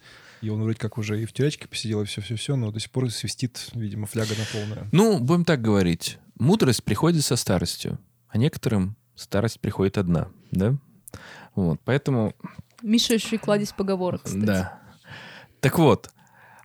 И 0.45 0.51
он 0.51 0.63
вроде 0.63 0.79
как 0.79 0.99
уже 0.99 1.23
и 1.23 1.25
в 1.25 1.33
тюрячке 1.33 1.67
посидел, 1.67 2.03
и 2.03 2.05
все-все-все, 2.05 2.55
но 2.55 2.71
до 2.71 2.79
сих 2.79 2.91
пор 2.91 3.11
свистит, 3.11 3.71
видимо, 3.73 4.07
фляга 4.07 4.35
на 4.37 4.45
полную. 4.53 4.89
Ну, 4.93 5.19
будем 5.19 5.47
так 5.47 5.63
говорить. 5.63 6.19
Мудрость 6.39 6.85
приходит 6.85 7.25
со 7.25 7.37
старостью, 7.37 7.99
а 8.29 8.37
некоторым 8.37 8.97
старость 9.15 9.59
приходит 9.61 9.97
одна, 9.97 10.29
да? 10.51 10.77
Вот, 11.55 11.81
поэтому 11.85 12.35
Миша 12.83 13.15
еще 13.15 13.37
и 13.37 13.39
кладезь 13.39 13.73
поговорок, 13.73 14.25
кстати. 14.25 14.45
Да. 14.45 14.79
Так 15.61 15.79
вот, 15.79 16.11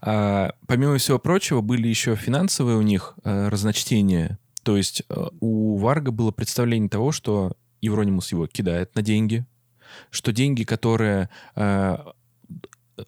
а, 0.01 0.51
помимо 0.67 0.97
всего 0.97 1.17
прочего, 1.17 1.61
были 1.61 1.87
еще 1.87 2.17
финансовые 2.17 2.77
у 2.77 2.81
них 2.81 3.13
а, 3.23 3.49
разночтения. 3.49 4.39
То 4.63 4.75
есть 4.75 5.03
а, 5.07 5.29
у 5.39 5.77
Варга 5.77 6.11
было 6.11 6.31
представление 6.31 6.89
того, 6.89 7.13
что 7.13 7.55
Евронимус 7.79 8.33
его 8.33 8.45
кидает 8.47 8.93
на 8.95 9.01
деньги, 9.01 9.45
что 10.09 10.33
деньги, 10.33 10.63
которые 10.63 11.29
а, 11.55 12.13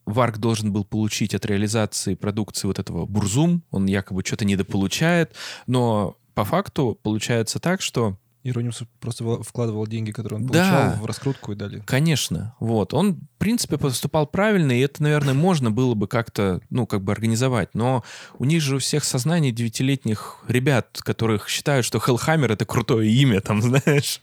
Варг 0.06 0.38
должен 0.38 0.72
был 0.72 0.86
получить 0.86 1.34
от 1.36 1.46
реализации 1.46 2.16
продукции 2.16 2.68
вот 2.68 2.80
этого 2.80 3.06
Бурзум, 3.06 3.64
он 3.72 3.86
якобы 3.86 4.24
что-то 4.26 4.46
недополучает, 4.46 5.36
но 5.68 6.18
по 6.34 6.46
факту 6.46 6.98
получается 7.02 7.60
так, 7.60 7.82
что 7.82 8.18
Иронимус 8.44 8.82
просто 9.00 9.44
вкладывал 9.44 9.86
деньги, 9.86 10.12
которые 10.12 10.40
он 10.40 10.48
Да. 10.48 10.52
получал, 10.88 11.04
в 11.04 11.06
раскрутку 11.06 11.52
и 11.52 11.56
далее. 11.56 11.84
Конечно, 11.86 12.56
вот. 12.60 12.94
Он, 12.94 13.14
в 13.16 13.38
принципе, 13.38 13.78
поступал 13.78 14.26
правильно, 14.26 14.72
и 14.72 14.80
это, 14.80 15.04
наверное, 15.04 15.34
можно 15.36 15.70
было 15.70 15.94
бы 15.94 16.08
как-то, 16.08 16.60
ну, 16.72 16.88
как 16.88 17.04
бы 17.04 17.12
организовать. 17.12 17.70
Но 17.76 18.04
у 18.40 18.46
них 18.46 18.62
же 18.62 18.78
у 18.78 18.80
всех 18.80 19.04
сознание 19.04 19.52
девятилетних 19.52 20.40
ребят, 20.48 21.00
которых 21.02 21.50
считают, 21.50 21.86
что 21.86 22.00
Хеллхаммер— 22.00 22.52
это 22.54 22.66
крутое 22.66 23.12
имя, 23.12 23.42
там, 23.42 23.62
знаешь. 23.62 24.22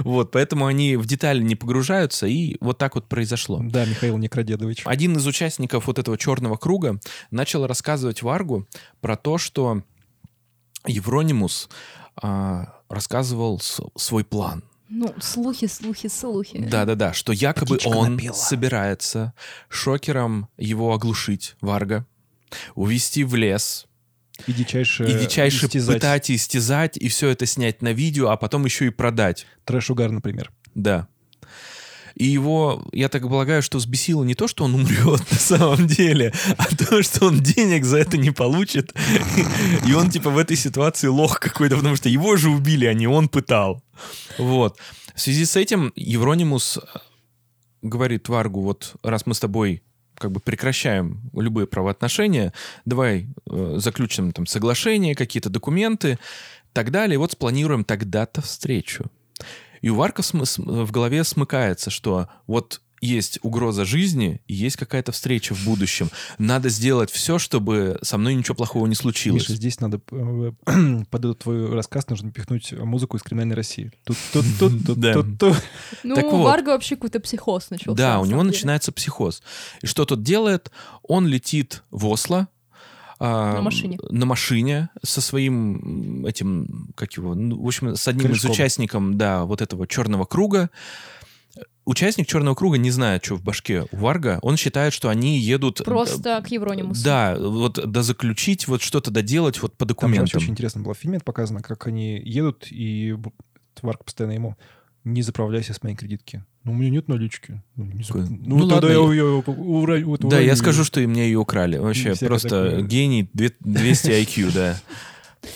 Вот, 0.00 0.32
поэтому 0.32 0.66
они 0.66 0.96
в 0.96 1.06
детали 1.06 1.42
не 1.42 1.56
погружаются, 1.56 2.26
и 2.26 2.58
вот 2.60 2.76
так 2.76 2.94
вот 2.94 3.08
произошло. 3.08 3.58
Да, 3.62 3.86
Михаил 3.86 4.18
Некрадедович. 4.18 4.82
Один 4.84 5.16
из 5.16 5.26
участников 5.26 5.86
вот 5.86 5.98
этого 5.98 6.18
черного 6.18 6.56
круга 6.58 7.00
начал 7.30 7.66
рассказывать 7.66 8.22
Варгу 8.22 8.66
про 9.00 9.16
то, 9.16 9.38
что 9.38 9.82
Евронимус 10.86 11.68
а, 12.16 12.79
рассказывал 12.90 13.60
свой 13.96 14.24
план. 14.24 14.64
Ну, 14.90 15.14
слухи, 15.20 15.68
слухи, 15.68 16.08
слухи. 16.08 16.58
Да-да-да, 16.68 17.12
что 17.12 17.32
якобы 17.32 17.76
Птичка 17.76 17.96
он 17.96 18.16
напела. 18.16 18.32
собирается 18.34 19.32
шокером 19.68 20.48
его 20.58 20.92
оглушить, 20.92 21.54
Варга, 21.60 22.06
увести 22.74 23.22
в 23.22 23.36
лес 23.36 23.86
И 24.48 24.52
дичайше, 24.52 25.08
и 25.08 25.12
дичайше 25.16 25.66
истязать. 25.66 25.94
пытать 25.94 26.30
и 26.30 26.34
истязать, 26.34 26.96
и 26.96 27.08
все 27.08 27.28
это 27.28 27.46
снять 27.46 27.82
на 27.82 27.92
видео, 27.92 28.30
а 28.30 28.36
потом 28.36 28.64
еще 28.64 28.86
и 28.86 28.90
продать. 28.90 29.46
Трэш-угар, 29.64 30.10
например. 30.10 30.50
Да. 30.74 31.06
И 32.20 32.26
его, 32.26 32.86
я 32.92 33.08
так 33.08 33.22
полагаю, 33.22 33.62
что 33.62 33.78
взбесило 33.78 34.24
не 34.24 34.34
то, 34.34 34.46
что 34.46 34.64
он 34.64 34.74
умрет 34.74 35.22
на 35.30 35.38
самом 35.38 35.86
деле, 35.86 36.34
а 36.58 36.66
то, 36.76 37.02
что 37.02 37.28
он 37.28 37.40
денег 37.40 37.86
за 37.86 37.96
это 37.96 38.18
не 38.18 38.30
получит. 38.30 38.92
И 39.86 39.94
он 39.94 40.10
типа 40.10 40.28
в 40.28 40.36
этой 40.36 40.54
ситуации 40.54 41.06
лох 41.06 41.40
какой-то, 41.40 41.76
потому 41.76 41.96
что 41.96 42.10
его 42.10 42.36
же 42.36 42.50
убили, 42.50 42.84
а 42.84 42.92
не 42.92 43.06
он 43.06 43.30
пытал. 43.30 43.82
Вот. 44.36 44.76
В 45.14 45.20
связи 45.20 45.46
с 45.46 45.56
этим 45.56 45.94
Евронимус 45.96 46.76
э, 46.76 46.98
говорит 47.80 48.28
Варгу, 48.28 48.60
вот 48.60 48.96
раз 49.02 49.24
мы 49.24 49.32
с 49.32 49.40
тобой 49.40 49.82
как 50.14 50.30
бы 50.30 50.40
прекращаем 50.40 51.22
любые 51.32 51.66
правоотношения, 51.66 52.52
давай 52.84 53.28
э, 53.50 53.74
заключим 53.78 54.32
там 54.32 54.46
соглашение, 54.46 55.14
какие-то 55.14 55.48
документы, 55.48 56.18
так 56.74 56.90
далее, 56.90 57.18
вот 57.18 57.32
спланируем 57.32 57.82
тогда-то 57.82 58.42
встречу. 58.42 59.06
И 59.80 59.88
у 59.88 59.94
Варка 59.94 60.22
в 60.22 60.90
голове 60.90 61.24
смыкается, 61.24 61.90
что 61.90 62.28
вот 62.46 62.80
есть 63.00 63.38
угроза 63.42 63.84
жизни 63.84 64.42
и 64.46 64.54
есть 64.54 64.76
какая-то 64.76 65.12
встреча 65.12 65.54
в 65.54 65.64
будущем. 65.64 66.10
Надо 66.38 66.68
сделать 66.68 67.10
все, 67.10 67.38
чтобы 67.38 67.98
со 68.02 68.18
мной 68.18 68.34
ничего 68.34 68.54
плохого 68.54 68.86
не 68.86 68.94
случилось. 68.94 69.42
Миша, 69.42 69.54
здесь 69.54 69.80
надо 69.80 70.00
э, 70.12 70.52
под 71.10 71.24
этот 71.24 71.38
твой 71.38 71.72
рассказ 71.72 72.08
нужно 72.08 72.30
пихнуть 72.30 72.72
музыку 72.72 73.16
из 73.16 73.22
криминальной 73.22 73.56
России. 73.56 73.90
Тут, 74.04 74.18
тут, 74.32 74.44
тут, 74.58 74.86
тут, 74.86 74.98
Да. 75.00 75.14
тут, 75.14 75.38
тут. 75.38 75.56
Ну, 76.02 76.14
Так 76.14 76.26
у 76.26 76.30
вот. 76.36 76.44
Варга 76.44 76.68
вообще 76.70 76.96
какой-то 76.96 77.20
психоз 77.20 77.70
начался. 77.70 77.96
Да, 77.96 78.14
на 78.14 78.20
у 78.20 78.24
него 78.26 78.40
деле. 78.40 78.52
начинается 78.52 78.92
психоз. 78.92 79.42
И 79.80 79.86
что 79.86 80.04
тут 80.04 80.22
делает? 80.22 80.70
Он 81.02 81.26
летит 81.26 81.82
в 81.90 82.06
Осло. 82.06 82.48
А, 83.20 83.54
На 83.54 83.60
машине. 83.60 83.98
На 84.08 84.26
машине 84.26 84.88
со 85.02 85.20
своим 85.20 86.24
этим, 86.24 86.88
как 86.96 87.12
его, 87.12 87.34
ну, 87.34 87.62
в 87.62 87.66
общем, 87.66 87.94
с 87.94 88.08
одним 88.08 88.28
Корешком. 88.28 88.50
из 88.50 88.54
участников, 88.54 89.14
да, 89.14 89.44
вот 89.44 89.60
этого 89.60 89.86
черного 89.86 90.24
круга. 90.24 90.70
Участник 91.84 92.26
черного 92.26 92.54
круга 92.54 92.78
не 92.78 92.90
знает, 92.90 93.24
что 93.24 93.36
в 93.36 93.42
башке 93.42 93.86
у 93.90 93.96
Варга. 93.96 94.38
Он 94.42 94.56
считает, 94.56 94.92
что 94.92 95.08
они 95.08 95.38
едут... 95.38 95.82
Просто 95.84 96.40
к 96.42 96.48
Евронимусу. 96.48 97.02
Да, 97.02 97.36
вот 97.38 97.74
дозаключить, 97.90 98.68
вот 98.68 98.80
что-то 98.80 99.10
доделать 99.10 99.60
вот 99.60 99.72
по 99.72 99.84
Там 99.84 99.88
же 99.88 99.94
документам. 99.94 100.38
очень 100.40 100.52
интересно 100.52 100.82
было 100.82 100.94
в 100.94 100.98
фильме 100.98 101.16
это 101.16 101.24
показано, 101.24 101.62
как 101.62 101.86
они 101.86 102.18
едут, 102.18 102.68
и 102.70 103.16
Варк 103.82 104.04
постоянно 104.04 104.32
ему 104.32 104.56
не 105.04 105.22
заправляйся 105.22 105.72
с 105.74 105.82
моей 105.82 105.96
кредитки. 105.96 106.44
Ну, 106.64 106.72
у 106.72 106.74
меня 106.74 106.90
нет 106.90 107.08
налички. 107.08 107.62
Ну, 107.76 107.84
не 107.86 108.02
зап- 108.02 108.26
ну, 108.28 108.58
ну 108.58 108.68
тогда 108.68 108.88
ладно, 108.88 109.12
я 109.12 109.22
ее 109.22 109.42
ура- 109.46 110.04
вот 110.04 110.20
Да, 110.20 110.38
я 110.40 110.56
скажу, 110.56 110.84
что 110.84 111.00
и 111.00 111.06
мне 111.06 111.24
ее 111.26 111.38
украли. 111.38 111.78
Вообще 111.78 112.14
просто 112.14 112.48
такое. 112.48 112.82
гений, 112.82 113.28
две- 113.32 113.54
200 113.60 114.10
IQ, 114.10 114.52
да. 114.54 114.76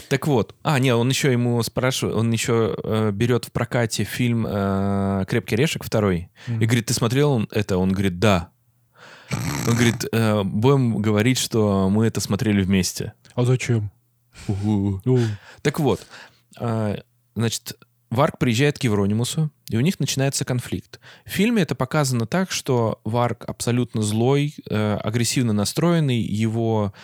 Так 0.08 0.26
вот. 0.26 0.54
А, 0.62 0.78
не, 0.78 0.94
он 0.94 1.10
еще 1.10 1.30
ему 1.30 1.62
спрашивает, 1.62 2.16
он 2.16 2.30
еще 2.32 2.74
э, 2.82 3.10
берет 3.12 3.44
в 3.44 3.52
прокате 3.52 4.04
фильм 4.04 4.46
э, 4.48 5.24
«Крепкий 5.28 5.56
орешек» 5.56 5.84
второй. 5.84 6.30
Мгм. 6.46 6.62
И 6.62 6.66
говорит, 6.66 6.86
ты 6.86 6.94
смотрел 6.94 7.46
это? 7.50 7.76
Он 7.76 7.92
говорит, 7.92 8.18
да. 8.18 8.48
Он 9.66 9.74
говорит, 9.74 10.06
«Э, 10.12 10.42
будем 10.42 10.96
говорить, 11.02 11.36
что 11.38 11.90
мы 11.90 12.06
это 12.06 12.20
смотрели 12.20 12.62
вместе. 12.62 13.12
А 13.34 13.44
зачем? 13.44 13.90
Угу. 14.48 15.02
Ну, 15.04 15.20
Так 15.60 15.80
вот, 15.80 16.06
а, 16.58 16.96
значит, 17.34 17.76
Варк 18.14 18.38
приезжает 18.38 18.78
к 18.78 18.84
Евронимусу, 18.84 19.50
и 19.68 19.76
у 19.76 19.80
них 19.80 19.98
начинается 19.98 20.44
конфликт. 20.44 21.00
В 21.24 21.30
фильме 21.30 21.62
это 21.62 21.74
показано 21.74 22.26
так, 22.26 22.50
что 22.50 23.00
Варк 23.04 23.44
абсолютно 23.46 24.02
злой, 24.02 24.54
э, 24.70 24.96
агрессивно 25.02 25.52
настроенный, 25.52 26.20
его, 26.20 26.94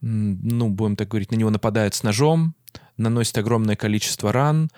ну, 0.00 0.68
будем 0.68 0.96
так 0.96 1.08
говорить, 1.08 1.32
на 1.32 1.36
него 1.36 1.50
нападает 1.50 1.94
с 1.94 2.04
ножом, 2.04 2.54
наносит 2.96 3.36
огромное 3.38 3.74
количество 3.74 4.32
ран. 4.32 4.70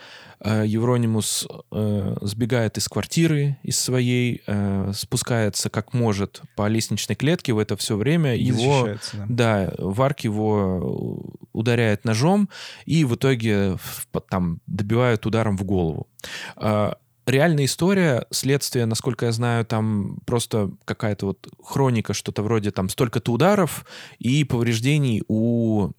Э, 0.45 0.65
Евронимус 0.67 1.49
э, 1.73 2.17
сбегает 2.21 2.77
из 2.77 2.87
квартиры, 2.87 3.57
из 3.63 3.81
своей, 3.81 4.43
э, 4.47 4.93
спускается 4.95 5.71
как 5.71 5.95
может 5.95 6.43
по 6.55 6.69
лестничной 6.69 7.17
клетке. 7.17 7.55
В 7.55 7.59
это 7.59 7.79
все 7.79 7.97
время 7.97 8.37
не 8.37 8.45
его... 8.45 8.89
да. 9.15 9.27
Да, 9.29 9.75
Варк 9.79 10.21
его 10.21 11.35
ударяет 11.55 12.05
ножом 12.05 12.51
и 12.85 13.05
в 13.05 13.15
итоге 13.15 13.79
там 14.29 14.61
добивают 14.67 15.25
ударом 15.25 15.57
в 15.57 15.65
голову. 15.65 16.09
Реальная 17.27 17.65
история, 17.65 18.27
следствие, 18.31 18.85
насколько 18.85 19.25
я 19.25 19.33
знаю, 19.33 19.65
там 19.65 20.19
просто 20.27 20.73
какая-то 20.85 21.27
вот 21.27 21.49
хроника, 21.63 22.13
что-то 22.13 22.43
вроде 22.43 22.71
там 22.71 22.91
столько-то 22.91 23.33
ударов 23.33 23.87
и 24.19 24.45
повреждений 24.45 25.23
у 25.27 25.93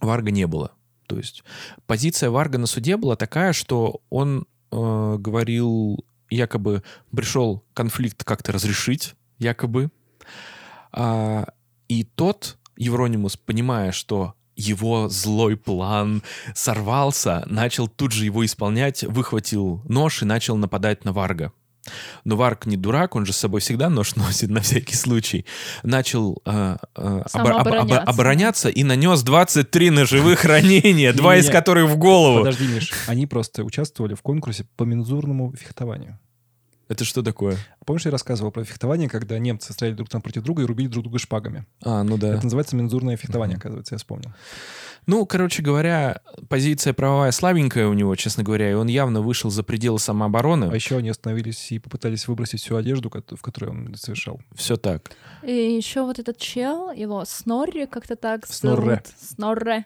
Варга 0.00 0.30
не 0.30 0.46
было. 0.46 0.70
То 1.06 1.16
есть 1.16 1.44
позиция 1.86 2.30
Варга 2.30 2.58
на 2.58 2.66
суде 2.66 2.96
была 2.96 3.16
такая, 3.16 3.52
что 3.52 4.00
он 4.10 4.46
э, 4.70 5.16
говорил, 5.18 6.04
якобы 6.30 6.82
пришел 7.14 7.64
конфликт 7.74 8.24
как-то 8.24 8.52
разрешить, 8.52 9.14
якобы, 9.38 9.90
а, 10.92 11.46
и 11.88 12.04
тот, 12.04 12.58
Евронимус, 12.76 13.36
понимая, 13.36 13.92
что 13.92 14.34
его 14.56 15.08
злой 15.08 15.56
план 15.56 16.22
сорвался, 16.54 17.44
начал 17.46 17.88
тут 17.88 18.12
же 18.12 18.24
его 18.24 18.44
исполнять, 18.44 19.02
выхватил 19.02 19.82
нож 19.88 20.22
и 20.22 20.24
начал 20.24 20.56
нападать 20.56 21.04
на 21.04 21.12
Варга. 21.12 21.52
Но 22.24 22.36
Варг 22.36 22.66
не 22.66 22.76
дурак, 22.76 23.14
он 23.16 23.26
же 23.26 23.32
с 23.32 23.36
собой 23.36 23.60
всегда 23.60 23.88
нож 23.90 24.16
носит 24.16 24.50
на 24.50 24.60
всякий 24.60 24.96
случай. 24.96 25.44
Начал 25.82 26.40
э, 26.44 26.76
э, 26.96 27.22
обор- 27.32 27.52
об- 27.52 27.68
об- 27.92 28.08
обороняться 28.08 28.68
и 28.68 28.84
нанес 28.84 29.22
23 29.22 29.90
ножевых 29.90 30.44
ранения, 30.44 31.12
два 31.12 31.36
из 31.36 31.48
которых 31.50 31.90
в 31.90 31.96
голову. 31.96 32.38
Подожди, 32.38 32.66
Миш, 32.66 32.92
они 33.06 33.26
просто 33.26 33.64
участвовали 33.64 34.14
в 34.14 34.22
конкурсе 34.22 34.64
по 34.76 34.84
мензурному 34.84 35.54
фехтованию. 35.56 36.18
Это 36.88 37.04
что 37.04 37.22
такое? 37.22 37.56
Помнишь, 37.86 38.04
я 38.04 38.10
рассказывал 38.10 38.50
про 38.50 38.64
фехтование, 38.64 39.08
когда 39.08 39.38
немцы 39.38 39.72
стояли 39.72 39.94
друг 39.94 40.08
там 40.08 40.20
против 40.20 40.42
друга 40.42 40.62
и 40.62 40.66
рубили 40.66 40.88
друг 40.88 41.04
друга 41.04 41.18
шпагами? 41.18 41.64
А, 41.82 42.02
ну 42.02 42.18
да. 42.18 42.34
Это 42.34 42.44
называется 42.44 42.76
мензурное 42.76 43.16
фехтование, 43.16 43.56
оказывается, 43.56 43.94
я 43.94 43.98
вспомнил. 43.98 44.32
Ну, 45.06 45.26
короче 45.26 45.62
говоря, 45.62 46.20
позиция 46.48 46.94
правовая 46.94 47.30
слабенькая 47.30 47.86
у 47.88 47.92
него, 47.92 48.14
честно 48.16 48.42
говоря, 48.42 48.70
и 48.70 48.74
он 48.74 48.86
явно 48.86 49.20
вышел 49.20 49.50
за 49.50 49.62
пределы 49.62 49.98
самообороны. 49.98 50.70
А 50.70 50.74
еще 50.74 50.96
они 50.96 51.10
остановились 51.10 51.72
и 51.72 51.78
попытались 51.78 52.26
выбросить 52.26 52.62
всю 52.62 52.76
одежду, 52.76 53.10
в 53.10 53.42
которой 53.42 53.70
он 53.70 53.94
совершал. 53.96 54.40
Все 54.54 54.76
так. 54.76 55.10
И 55.42 55.52
еще 55.52 56.02
вот 56.02 56.18
этот 56.18 56.38
чел, 56.38 56.90
его 56.90 57.24
Снорри, 57.26 57.86
как-то 57.86 58.16
так 58.16 58.46
Снорре. 58.46 58.84
зовут. 58.84 59.06
Снорре. 59.20 59.84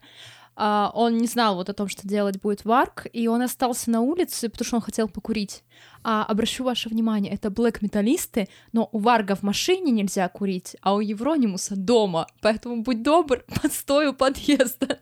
А, 0.60 0.90
он 0.92 1.18
не 1.18 1.28
знал 1.28 1.54
вот 1.54 1.68
о 1.68 1.72
том, 1.72 1.86
что 1.86 2.06
делать 2.06 2.40
будет 2.40 2.64
Варк, 2.64 3.06
и 3.12 3.28
он 3.28 3.42
остался 3.42 3.92
на 3.92 4.00
улице, 4.00 4.48
потому 4.48 4.66
что 4.66 4.76
он 4.76 4.82
хотел 4.82 5.08
покурить. 5.08 5.62
А 6.02 6.24
обращу 6.24 6.64
ваше 6.64 6.88
внимание, 6.88 7.32
это 7.32 7.48
блэк-металлисты, 7.48 8.48
но 8.72 8.88
у 8.90 8.98
Варга 8.98 9.36
в 9.36 9.44
машине 9.44 9.92
нельзя 9.92 10.28
курить, 10.28 10.76
а 10.82 10.96
у 10.96 11.00
Евронимуса 11.00 11.76
дома. 11.76 12.26
Поэтому 12.42 12.82
будь 12.82 13.04
добр, 13.04 13.44
постой 13.62 14.08
у 14.08 14.14
подъезда. 14.14 14.98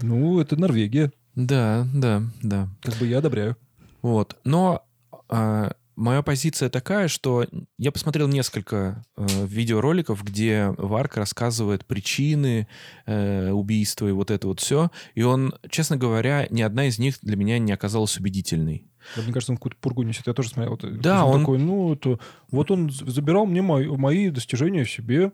Ну, 0.00 0.40
это 0.40 0.58
Норвегия. 0.58 1.12
Да, 1.34 1.86
да, 1.94 2.22
да. 2.42 2.68
Как 2.80 2.94
бы 2.94 3.06
я 3.06 3.18
одобряю. 3.18 3.58
Вот. 4.00 4.38
Но 4.44 4.86
а, 5.28 5.74
Моя 6.00 6.22
позиция 6.22 6.70
такая, 6.70 7.08
что 7.08 7.44
я 7.76 7.92
посмотрел 7.92 8.26
несколько 8.26 9.04
э, 9.18 9.26
видеороликов, 9.46 10.24
где 10.24 10.74
Варк 10.78 11.18
рассказывает 11.18 11.84
причины 11.84 12.68
э, 13.04 13.50
убийства 13.50 14.08
и 14.08 14.12
вот 14.12 14.30
это 14.30 14.48
вот 14.48 14.60
все. 14.60 14.90
И 15.14 15.22
он, 15.22 15.52
честно 15.68 15.98
говоря, 15.98 16.46
ни 16.48 16.62
одна 16.62 16.86
из 16.86 16.98
них 16.98 17.18
для 17.20 17.36
меня 17.36 17.58
не 17.58 17.70
оказалась 17.72 18.16
убедительной. 18.16 18.86
Да, 19.14 19.20
мне 19.22 19.32
кажется, 19.34 19.52
он 19.52 19.58
какую-то 19.58 19.76
пургу 19.78 20.02
несет. 20.02 20.26
Я 20.26 20.32
тоже 20.32 20.48
смотрел. 20.48 20.70
Вот, 20.80 21.00
Да, 21.02 21.26
он- 21.26 21.40
такой, 21.40 21.58
ну, 21.58 21.92
это, 21.92 22.18
вот 22.50 22.70
он 22.70 22.90
забирал 22.90 23.44
мне 23.44 23.60
мои, 23.60 23.86
мои 23.86 24.30
достижения 24.30 24.86
себе. 24.86 25.32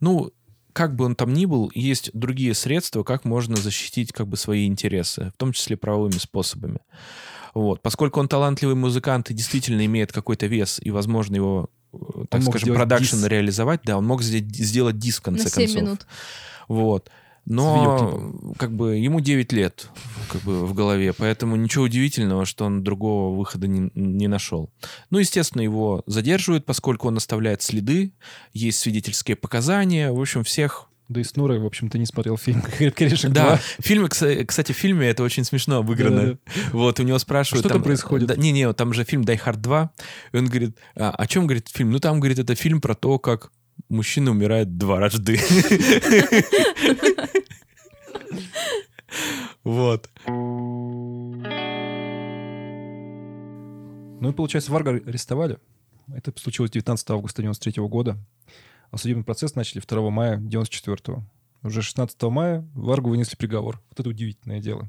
Ну, 0.00 0.32
как 0.74 0.96
бы 0.96 1.06
он 1.06 1.14
там 1.16 1.32
ни 1.32 1.46
был, 1.46 1.70
есть 1.74 2.10
другие 2.12 2.52
средства, 2.52 3.04
как 3.04 3.24
можно 3.24 3.56
защитить 3.56 4.12
как 4.12 4.28
бы 4.28 4.36
свои 4.36 4.66
интересы, 4.66 5.30
в 5.34 5.38
том 5.38 5.52
числе 5.52 5.78
правовыми 5.78 6.18
способами. 6.18 6.80
Вот. 7.54 7.80
Поскольку 7.82 8.20
он 8.20 8.28
талантливый 8.28 8.74
музыкант 8.74 9.30
и 9.30 9.34
действительно 9.34 9.84
имеет 9.86 10.12
какой-то 10.12 10.46
вес, 10.46 10.80
и, 10.82 10.90
возможно, 10.90 11.36
его, 11.36 11.70
э, 11.92 11.96
так 12.28 12.42
мог 12.42 12.56
скажем, 12.56 12.74
продакшн 12.74 13.16
диск. 13.16 13.28
реализовать, 13.28 13.80
да, 13.84 13.96
он 13.96 14.06
мог 14.06 14.22
сделать, 14.22 14.54
сделать 14.54 14.98
диск 14.98 15.20
в 15.20 15.22
конце 15.22 15.44
На 15.44 15.50
7 15.50 15.60
концов. 15.60 15.82
минут. 15.82 16.06
Вот. 16.68 17.10
Но 17.46 18.32
как 18.58 18.74
бы 18.74 18.96
ему 18.96 19.20
9 19.20 19.52
лет 19.52 19.88
как 20.30 20.40
бы 20.42 20.64
в 20.64 20.72
голове, 20.72 21.12
поэтому 21.12 21.56
ничего 21.56 21.84
удивительного, 21.84 22.46
что 22.46 22.64
он 22.64 22.82
другого 22.82 23.36
выхода 23.36 23.66
не, 23.66 23.90
не 23.94 24.28
нашел. 24.28 24.70
Ну, 25.10 25.18
естественно, 25.18 25.60
его 25.60 26.02
задерживают, 26.06 26.64
поскольку 26.64 27.08
он 27.08 27.18
оставляет 27.18 27.60
следы, 27.60 28.12
есть 28.54 28.78
свидетельские 28.78 29.36
показания, 29.36 30.10
в 30.10 30.20
общем, 30.20 30.42
всех... 30.42 30.88
Да 31.08 31.20
и 31.20 31.24
Снура, 31.24 31.58
в 31.58 31.66
общем-то, 31.66 31.98
не 31.98 32.06
смотрел 32.06 32.38
фильм 32.38 32.62
«Крепкий 32.62 33.04
орешек 33.04 33.30
Да, 33.30 33.56
2». 33.56 33.60
в 33.82 33.84
фильме, 33.84 34.06
кса- 34.06 34.44
кстати, 34.46 34.72
в 34.72 34.76
фильме 34.76 35.08
это 35.08 35.22
очень 35.22 35.44
смешно 35.44 35.76
обыграно. 35.78 36.22
Да-да-да. 36.22 36.38
Вот, 36.72 36.98
у 36.98 37.02
него 37.02 37.18
спрашивают... 37.18 37.64
Что 37.64 37.74
там 37.74 37.82
происходит? 37.82 38.28
да, 38.28 38.36
Не-не, 38.36 38.72
там 38.72 38.94
же 38.94 39.04
фильм 39.04 39.22
«Die 39.22 39.38
Hard 39.44 39.60
2», 39.60 39.88
и 40.32 40.36
он 40.38 40.46
говорит, 40.46 40.78
а, 40.96 41.10
о 41.10 41.26
чем, 41.26 41.46
говорит, 41.46 41.68
фильм? 41.68 41.90
Ну, 41.90 41.98
там, 42.00 42.20
говорит, 42.20 42.38
это 42.38 42.54
фильм 42.54 42.80
про 42.80 42.94
то, 42.94 43.18
как 43.18 43.52
мужчина 43.90 44.30
умирает 44.30 44.78
дважды. 44.78 45.38
Вот. 49.62 50.10
Ну 54.20 54.30
и, 54.30 54.32
получается, 54.32 54.72
Варга 54.72 54.90
арестовали. 55.06 55.58
Это 56.14 56.32
случилось 56.36 56.70
19 56.70 57.10
августа 57.10 57.42
93 57.42 57.82
года. 57.84 58.16
А 58.94 58.96
судебный 58.96 59.24
процесс 59.24 59.56
начали 59.56 59.82
2 59.84 60.10
мая 60.10 60.36
94 60.36 61.24
Уже 61.64 61.82
16 61.82 62.22
мая 62.22 62.64
Варгу 62.74 63.10
вынесли 63.10 63.34
приговор. 63.34 63.82
Вот 63.90 63.98
это 63.98 64.08
удивительное 64.08 64.60
дело. 64.60 64.88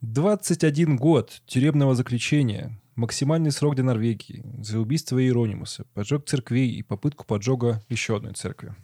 21 0.00 0.96
год 0.96 1.42
тюремного 1.44 1.94
заключения, 1.94 2.80
максимальный 2.94 3.50
срок 3.52 3.74
для 3.74 3.84
Норвегии 3.84 4.42
за 4.62 4.80
убийство 4.80 5.22
Иеронимуса, 5.22 5.84
поджог 5.92 6.24
церквей 6.24 6.70
и 6.70 6.82
попытку 6.82 7.26
поджога 7.26 7.82
еще 7.90 8.16
одной 8.16 8.32
церкви. 8.32 8.74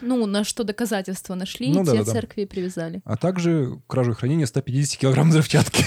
Ну, 0.00 0.24
на 0.26 0.44
что 0.44 0.62
доказательства 0.62 1.34
нашли, 1.34 1.72
Ну 1.72 1.82
и 1.82 1.84
да, 1.84 1.92
те 1.92 1.98
да, 1.98 2.04
да. 2.04 2.12
церкви 2.12 2.42
и 2.42 2.46
привязали. 2.46 3.02
А 3.04 3.16
также 3.16 3.76
кражу 3.88 4.12
и 4.12 4.14
хранение 4.14 4.46
150 4.46 5.00
килограмм 5.00 5.30
взрывчатки. 5.30 5.84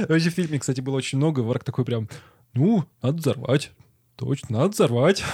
Вообще 0.06 0.28
в 0.28 0.34
фильме, 0.34 0.58
кстати, 0.58 0.82
было 0.82 0.96
очень 0.96 1.16
много. 1.16 1.40
Варг 1.40 1.64
такой 1.64 1.86
прям, 1.86 2.10
ну, 2.52 2.84
надо 3.00 3.16
взорвать. 3.16 3.72
Точно, 4.16 4.58
надо 4.58 4.68
взорвать. 4.68 5.24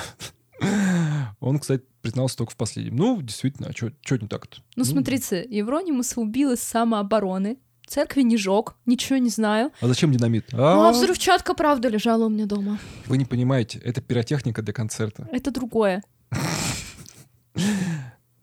Он, 1.44 1.58
кстати, 1.58 1.84
признался 2.00 2.38
только 2.38 2.52
в 2.52 2.56
последнем. 2.56 2.96
Ну, 2.96 3.20
действительно, 3.20 3.68
а 3.68 3.72
что 3.72 4.16
не 4.16 4.28
так-то? 4.28 4.62
Ну, 4.76 4.84
смотрите, 4.84 5.46
Евронимуса 5.48 6.20
убил 6.20 6.52
из 6.52 6.60
самообороны. 6.62 7.58
Церкви 7.86 8.22
не 8.22 8.38
жег, 8.38 8.76
ничего 8.86 9.18
не 9.18 9.28
знаю. 9.28 9.70
А 9.82 9.86
зачем 9.86 10.10
динамит? 10.10 10.46
Ну, 10.52 10.62
а 10.64 10.90
взрывчатка, 10.92 11.52
правда, 11.52 11.88
лежала 11.88 12.24
у 12.24 12.28
меня 12.30 12.46
дома. 12.46 12.78
Вы 13.06 13.18
не 13.18 13.26
понимаете, 13.26 13.78
это 13.78 14.00
пиротехника 14.00 14.62
для 14.62 14.72
концерта. 14.72 15.28
Это 15.30 15.50
другое. 15.50 16.02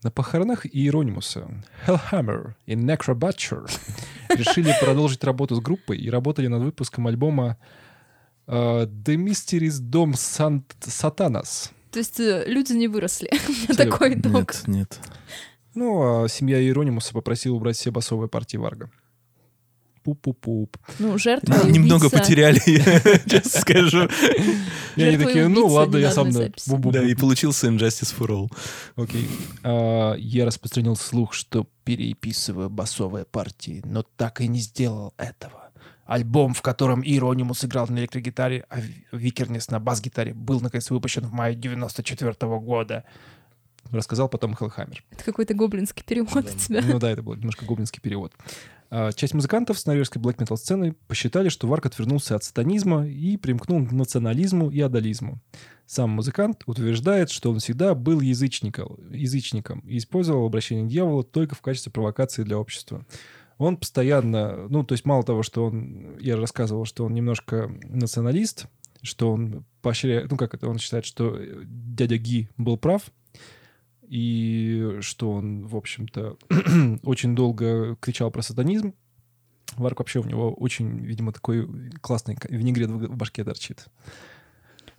На 0.03 0.09
похоронах 0.11 0.65
Иеронимуса 0.65 1.47
Hellhammer 1.87 2.53
и 2.65 2.73
Necrobutcher 2.73 3.67
решили 4.29 4.73
продолжить 4.79 5.23
работу 5.23 5.55
с 5.55 5.59
группой 5.59 5.97
и 5.97 6.09
работали 6.09 6.47
над 6.47 6.61
выпуском 6.63 7.05
альбома 7.07 7.57
э, 8.47 8.85
The 8.85 9.15
Mysteries 9.15 9.79
Dom 9.81 10.13
Sant- 10.13 10.75
Satanas. 10.81 11.71
То 11.91 11.99
есть 11.99 12.19
э, 12.19 12.43
люди 12.47 12.73
не 12.73 12.87
выросли. 12.87 13.27
Абсолютно. 13.67 13.75
такой 13.75 14.19
итог. 14.19 14.33
Нет, 14.33 14.67
нет. 14.67 14.99
Ну, 15.75 16.23
а 16.23 16.27
семья 16.29 16.59
Евронимуса 16.61 17.13
попросила 17.13 17.55
убрать 17.55 17.77
все 17.77 17.91
басовые 17.91 18.27
партии 18.29 18.57
Варга. 18.57 18.89
Пуп-пуп-пуп. 20.03 20.77
Ну, 20.97 21.15
жертва 21.19 21.67
и 21.67 21.71
Немного 21.71 22.07
убийца. 22.07 22.17
потеряли, 22.17 22.59
честно 23.29 23.61
скажу. 23.61 24.09
И 24.95 25.03
они 25.03 25.11
Жертва 25.11 25.21
и 25.21 25.25
такие, 25.25 25.47
ну 25.47 25.61
убийца 25.61 25.75
ладно, 25.75 25.97
я 25.97 26.07
на 26.07 26.13
сам... 26.13 26.29
на- 26.29 26.39
бу-бу-бу». 26.47 26.91
Да, 26.91 27.03
и 27.03 27.13
получился 27.13 27.67
And 27.67 27.81
Justice 27.81 28.15
for 28.17 28.27
All. 28.29 28.47
Окей. 28.95 29.29
А, 29.63 30.15
я 30.15 30.45
распространил 30.45 30.95
слух, 30.95 31.33
что 31.33 31.67
переписываю 31.83 32.71
басовые 32.71 33.25
партии, 33.25 33.83
но 33.85 34.01
так 34.17 34.41
и 34.41 34.47
не 34.47 34.59
сделал 34.59 35.13
этого. 35.17 35.60
Альбом, 36.11 36.53
в 36.53 36.61
котором 36.61 37.01
Евронимус 37.03 37.63
играл 37.63 37.87
на 37.87 37.99
электрогитаре, 37.99 38.65
а 38.69 38.81
Ви- 38.81 39.05
Викернес 39.13 39.69
на 39.69 39.79
бас-гитаре, 39.79 40.33
был 40.33 40.59
наконец 40.59 40.89
выпущен 40.91 41.23
в 41.25 41.31
мае 41.31 41.55
94 41.55 42.33
года. 42.59 43.05
Рассказал 43.91 44.27
потом 44.27 44.53
Хеллхаммер. 44.53 45.03
Это 45.11 45.23
какой-то 45.23 45.53
гоблинский 45.53 46.03
перевод 46.05 46.45
у 46.45 46.57
тебя. 46.57 46.81
Ну 46.83 46.99
да, 46.99 47.11
это 47.11 47.23
был 47.23 47.35
немножко 47.35 47.65
гоблинский 47.65 48.01
перевод. 48.01 48.33
А, 48.89 49.13
Часть 49.13 49.33
музыкантов 49.33 49.79
с 49.79 49.85
норвежской 49.85 50.21
блэк 50.21 50.35
метал 50.39 50.57
сцены 50.57 50.95
посчитали, 51.07 51.47
что 51.47 51.65
Варк 51.67 51.85
отвернулся 51.85 52.35
от 52.35 52.43
сатанизма 52.43 53.07
и 53.07 53.37
примкнул 53.37 53.85
к 53.87 53.91
национализму 53.93 54.69
и 54.69 54.81
адализму. 54.81 55.39
Сам 55.85 56.09
музыкант 56.09 56.63
утверждает, 56.65 57.29
что 57.31 57.51
он 57.51 57.59
всегда 57.59 57.95
был 57.95 58.19
язычником, 58.19 58.97
язычником 59.11 59.79
и 59.79 59.97
использовал 59.97 60.45
обращение 60.45 60.87
дьявола 60.87 61.23
только 61.23 61.55
в 61.55 61.61
качестве 61.61 61.91
провокации 61.91 62.43
для 62.43 62.57
общества. 62.57 63.05
Он 63.61 63.77
постоянно, 63.77 64.67
ну, 64.69 64.83
то 64.83 64.93
есть 64.93 65.05
мало 65.05 65.23
того, 65.23 65.43
что 65.43 65.65
он, 65.65 66.17
я 66.19 66.35
рассказывал, 66.35 66.85
что 66.85 67.05
он 67.05 67.13
немножко 67.13 67.71
националист, 67.83 68.65
что 69.03 69.31
он 69.31 69.65
поощряет, 69.83 70.31
ну, 70.31 70.37
как 70.37 70.55
это, 70.55 70.67
он 70.67 70.79
считает, 70.79 71.05
что 71.05 71.37
э, 71.37 71.61
дядя 71.65 72.17
Ги 72.17 72.49
был 72.57 72.77
прав, 72.77 73.11
и 74.07 74.97
что 75.01 75.31
он, 75.31 75.67
в 75.67 75.75
общем-то, 75.75 76.37
очень 77.03 77.35
долго 77.35 77.95
кричал 77.97 78.31
про 78.31 78.41
сатанизм. 78.41 78.95
Варк 79.77 79.99
вообще 79.99 80.21
у 80.21 80.25
него 80.25 80.51
очень, 80.53 80.97
видимо, 80.97 81.31
такой 81.31 81.69
классный 82.01 82.39
винегрет 82.49 82.89
в 82.89 83.15
башке 83.15 83.43
торчит. 83.43 83.85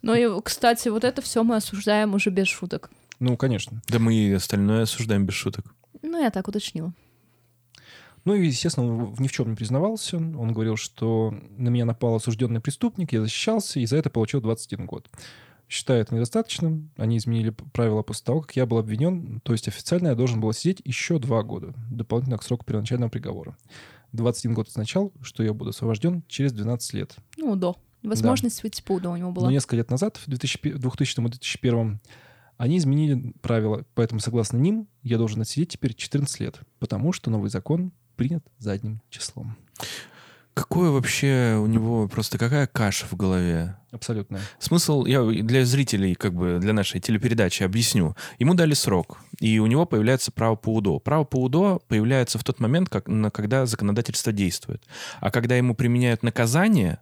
Но, 0.03 0.15
и, 0.15 0.29
кстати, 0.41 0.89
вот 0.89 1.03
это 1.03 1.21
все 1.21 1.43
мы 1.43 1.57
осуждаем 1.57 2.15
уже 2.15 2.31
без 2.31 2.47
шуток. 2.47 2.93
Ну, 3.19 3.37
конечно. 3.37 3.83
Да 3.89 3.99
мы 3.99 4.15
и 4.15 4.33
остальное 4.33 4.83
осуждаем 4.83 5.27
без 5.27 5.35
шуток. 5.35 5.75
Ну, 6.01 6.23
я 6.23 6.31
так 6.31 6.47
уточнила. 6.47 6.95
Ну 8.25 8.35
и, 8.35 8.47
естественно, 8.47 8.87
он 8.87 9.17
ни 9.19 9.27
в 9.27 9.33
чем 9.33 9.51
не 9.51 9.57
признавался. 9.57 10.17
Он 10.17 10.53
говорил, 10.53 10.77
что 10.77 11.35
на 11.57 11.69
меня 11.69 11.85
напал 11.85 12.15
осужденный 12.15 12.61
преступник, 12.61 13.13
я 13.13 13.21
защищался, 13.21 13.81
и 13.81 13.87
за 13.87 13.97
это 13.97 14.11
получил 14.11 14.41
21 14.41 14.87
год. 14.87 15.09
Считаю 15.69 16.03
это 16.03 16.15
недостаточным. 16.15 16.91
Они 16.97 17.17
изменили 17.17 17.51
правила 17.73 18.03
после 18.03 18.25
того, 18.27 18.43
как 18.43 18.55
я 18.57 18.67
был 18.67 18.79
обвинен. 18.79 19.41
То 19.41 19.53
есть 19.53 19.69
официально 19.69 20.09
я 20.09 20.15
должен 20.15 20.41
был 20.41 20.53
сидеть 20.53 20.83
еще 20.85 21.19
два 21.19 21.43
года, 21.43 21.75
дополнительно 21.91 22.39
к 22.39 22.43
сроку 22.43 22.65
первоначального 22.65 23.09
приговора. 23.09 23.57
21 24.13 24.55
год 24.55 24.69
означал, 24.69 25.13
что 25.23 25.43
я 25.43 25.55
буду 25.55 25.71
освобожден 25.71 26.23
через 26.29 26.53
12 26.53 26.93
лет. 26.93 27.17
Ну, 27.39 27.57
до. 27.57 27.77
Возможность 28.03 28.63
выйти 28.63 28.83
по 28.83 28.93
УДО 28.93 29.13
у 29.13 29.17
него 29.17 29.29
Но 29.29 29.35
была. 29.35 29.51
несколько 29.51 29.77
лет 29.77 29.91
назад, 29.91 30.17
в 30.19 30.29
2000 30.29 30.75
2000-2001, 30.77 31.99
они 32.59 32.79
изменили 32.79 33.33
правила, 33.41 33.85
поэтому, 33.95 34.21
согласно 34.21 34.59
ним, 34.59 34.89
я 35.03 35.19
должен 35.19 35.41
отсидеть 35.41 35.71
теперь 35.71 35.95
14 35.95 36.41
лет, 36.41 36.61
потому 36.81 37.13
что 37.13 37.31
новый 37.31 37.49
закон 37.49 37.93
принят 38.23 38.45
задним 38.59 39.01
числом. 39.11 39.57
Какое 40.55 40.91
вообще 40.91 41.59
у 41.63 41.67
него 41.67 42.09
просто 42.09 42.37
какая 42.37 42.67
каша 42.67 43.07
в 43.07 43.15
голове? 43.17 43.75
Абсолютно. 43.91 44.39
Смысл, 44.59 45.07
я 45.07 45.25
для 45.25 45.65
зрителей, 45.65 46.15
как 46.15 46.35
бы 46.35 46.59
для 46.61 46.75
нашей 46.75 47.01
телепередачи 47.01 47.63
объясню. 47.63 48.15
Ему 48.39 48.53
дали 48.55 48.75
срок, 48.75 49.19
и 49.41 49.59
у 49.61 49.67
него 49.67 49.87
появляется 49.87 50.31
право 50.31 50.55
по 50.57 50.75
УДО. 50.75 50.99
Право 50.99 51.25
по 51.25 51.37
УДО 51.43 51.81
появляется 51.89 52.39
в 52.39 52.45
тот 52.45 52.61
момент, 52.61 52.91
как, 52.91 53.09
на- 53.09 53.31
когда 53.31 53.65
законодательство 53.65 54.31
действует. 54.31 54.83
А 55.21 55.31
когда 55.31 55.57
ему 55.57 55.75
применяют 55.75 56.23
наказание, 56.23 56.99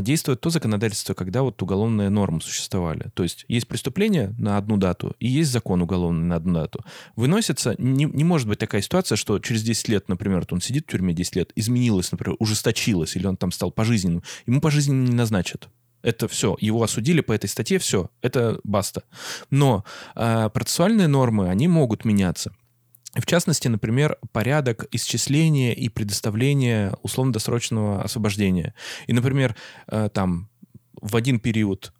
действует 0.00 0.40
то 0.40 0.50
законодательство, 0.50 1.14
когда 1.14 1.42
вот 1.42 1.60
уголовные 1.62 2.08
нормы 2.08 2.40
существовали. 2.40 3.10
То 3.14 3.22
есть 3.22 3.44
есть 3.48 3.68
преступление 3.68 4.34
на 4.38 4.56
одну 4.56 4.76
дату, 4.76 5.14
и 5.20 5.28
есть 5.28 5.50
закон 5.50 5.82
уголовный 5.82 6.24
на 6.24 6.36
одну 6.36 6.54
дату. 6.54 6.84
Выносится, 7.16 7.74
не, 7.78 8.04
не 8.04 8.24
может 8.24 8.48
быть 8.48 8.58
такая 8.58 8.82
ситуация, 8.82 9.16
что 9.16 9.38
через 9.38 9.62
10 9.62 9.88
лет, 9.88 10.08
например, 10.08 10.46
он 10.50 10.60
сидит 10.60 10.84
в 10.86 10.90
тюрьме 10.90 11.14
10 11.14 11.36
лет, 11.36 11.52
изменилось, 11.56 12.10
например, 12.12 12.36
ужесточилось, 12.38 13.16
или 13.16 13.26
он 13.26 13.36
там 13.36 13.52
стал 13.52 13.70
пожизненным. 13.70 14.22
Ему 14.46 14.60
пожизненно 14.60 15.08
не 15.08 15.14
назначат. 15.14 15.68
Это 16.02 16.28
все. 16.28 16.56
Его 16.60 16.82
осудили 16.82 17.20
по 17.20 17.32
этой 17.32 17.48
статье, 17.48 17.78
все. 17.78 18.10
Это 18.22 18.60
баста. 18.64 19.02
Но 19.50 19.84
э, 20.14 20.48
процессуальные 20.52 21.08
нормы, 21.08 21.48
они 21.48 21.68
могут 21.68 22.04
меняться. 22.04 22.52
В 23.14 23.24
частности, 23.26 23.68
например, 23.68 24.18
порядок 24.32 24.86
исчисления 24.92 25.72
и 25.72 25.88
предоставления 25.88 26.94
условно-досрочного 27.02 28.02
освобождения. 28.02 28.74
И, 29.06 29.12
например, 29.12 29.56
э, 29.86 30.10
там 30.12 30.48
в 31.00 31.16
один 31.16 31.40
период 31.40 31.92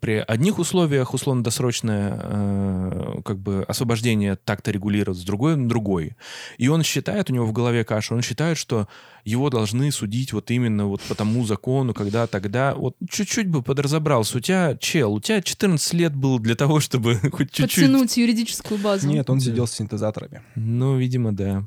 при 0.00 0.24
одних 0.26 0.58
условиях 0.58 1.14
условно-досрочное 1.14 2.18
э, 2.22 3.14
как 3.24 3.38
бы 3.38 3.64
освобождение 3.68 4.36
так-то 4.36 4.70
регулироваться, 4.70 5.26
другой 5.26 5.56
другой. 5.56 6.16
И 6.58 6.68
он 6.68 6.82
считает, 6.82 7.30
у 7.30 7.34
него 7.34 7.46
в 7.46 7.52
голове 7.52 7.84
каша, 7.84 8.14
он 8.14 8.22
считает, 8.22 8.58
что 8.58 8.88
его 9.24 9.50
должны 9.50 9.90
судить 9.92 10.32
вот 10.32 10.50
именно 10.50 10.86
вот 10.86 11.00
по 11.02 11.14
тому 11.14 11.44
закону, 11.44 11.94
когда 11.94 12.26
тогда... 12.26 12.74
Вот 12.74 12.96
чуть-чуть 13.08 13.48
бы 13.48 13.62
подразобрался. 13.62 14.38
У 14.38 14.40
тебя, 14.40 14.76
чел, 14.76 15.14
у 15.14 15.20
тебя 15.20 15.40
14 15.40 15.92
лет 15.94 16.14
было 16.14 16.40
для 16.40 16.54
того, 16.56 16.80
чтобы 16.80 17.14
хоть 17.32 17.52
чуть-чуть... 17.52 17.84
Подтянуть 17.84 18.16
юридическую 18.16 18.80
базу. 18.80 19.08
Нет, 19.08 19.30
он 19.30 19.38
Да. 19.38 19.44
сидел 19.44 19.66
с 19.66 19.72
синтезаторами. 19.72 20.42
Ну, 20.56 20.96
видимо, 20.98 21.32
да. 21.32 21.64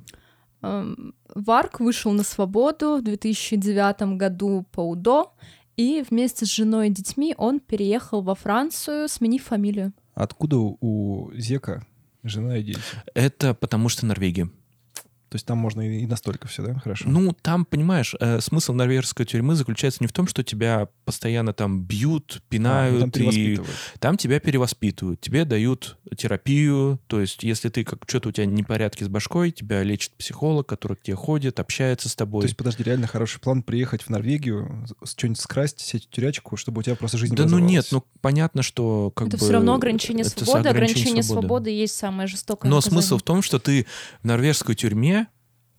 Эм, 0.61 1.13
Варк 1.33 1.79
вышел 1.79 2.11
на 2.11 2.23
свободу 2.23 2.97
в 2.97 3.03
2009 3.03 4.17
году 4.17 4.65
по 4.71 4.81
УДО, 4.81 5.33
и 5.77 6.03
вместе 6.09 6.45
с 6.45 6.49
женой 6.51 6.87
и 6.87 6.91
детьми 6.91 7.33
он 7.37 7.59
переехал 7.59 8.21
во 8.21 8.35
Францию, 8.35 9.07
сменив 9.09 9.43
фамилию. 9.43 9.93
Откуда 10.13 10.57
у- 10.57 11.31
Зека 11.35 11.85
жена 12.23 12.57
и 12.57 12.63
дети? 12.63 12.79
Это 13.13 13.53
потому 13.53 13.89
что 13.89 14.05
Норвегия. 14.05 14.49
То 15.29 15.35
есть 15.35 15.45
там 15.45 15.57
можно 15.57 15.81
и 15.81 16.05
настолько 16.05 16.47
все, 16.47 16.63
да? 16.63 16.75
Хорошо. 16.79 17.09
Ну, 17.09 17.35
там, 17.41 17.65
понимаешь, 17.65 18.15
э, 18.19 18.39
смысл 18.41 18.73
норвежской 18.73 19.25
тюрьмы 19.25 19.55
заключается 19.55 19.97
не 20.01 20.07
в 20.07 20.13
том, 20.13 20.27
что 20.27 20.43
тебя 20.43 20.87
постоянно 21.03 21.51
там 21.53 21.81
бьют, 21.83 22.35
А, 22.35 22.35
ну, 22.35 22.41
пинают, 22.49 23.13
там 23.13 23.29
и 23.29 23.59
там 23.99 24.17
тебя 24.17 24.39
перевоспитывают, 24.39 25.19
тебе 25.21 25.45
дают 25.45 25.97
терапию, 26.17 26.99
то 27.07 27.19
есть 27.21 27.43
если 27.43 27.69
ты 27.69 27.83
как 27.83 27.99
что-то 28.07 28.29
у 28.29 28.31
тебя 28.31 28.45
непорядки 28.45 29.03
с 29.03 29.07
башкой, 29.07 29.51
тебя 29.51 29.83
лечит 29.83 30.11
психолог, 30.13 30.67
который 30.67 30.97
к 30.97 31.01
тебе 31.01 31.15
ходит, 31.15 31.59
общается 31.59 32.09
с 32.09 32.15
тобой. 32.15 32.41
То 32.41 32.45
есть, 32.47 32.57
подожди, 32.57 32.83
реально 32.83 33.07
хороший 33.07 33.39
план 33.39 33.63
приехать 33.63 34.03
в 34.03 34.09
Норвегию, 34.09 34.85
с- 35.03 35.11
что-нибудь 35.11 35.39
скрасть, 35.39 35.79
сеть 35.81 36.07
тюрячку, 36.09 36.57
чтобы 36.57 36.79
у 36.79 36.83
тебя 36.83 36.95
просто 36.95 37.17
жизнь 37.17 37.35
да 37.35 37.45
ну 37.45 37.59
нет, 37.59 37.87
ну 37.91 38.03
понятно, 38.21 38.63
что 38.63 39.11
как 39.15 39.27
это 39.29 39.37
бы... 39.37 39.43
все 39.43 39.53
равно 39.53 39.73
ограничение 39.75 40.23
свободы. 40.23 40.69
Ограничение, 40.69 40.71
ограничение 40.71 41.23
свободы 41.23 41.69
есть 41.71 41.95
самое 41.95 42.27
жестокое 42.27 42.69
Но 42.69 42.77
наказание. 42.77 43.01
смысл 43.01 43.17
в 43.17 43.23
том, 43.23 43.41
что 43.41 43.59
ты 43.59 43.85
в 44.21 44.25
норвежской 44.25 44.75
тюрьме 44.75 45.24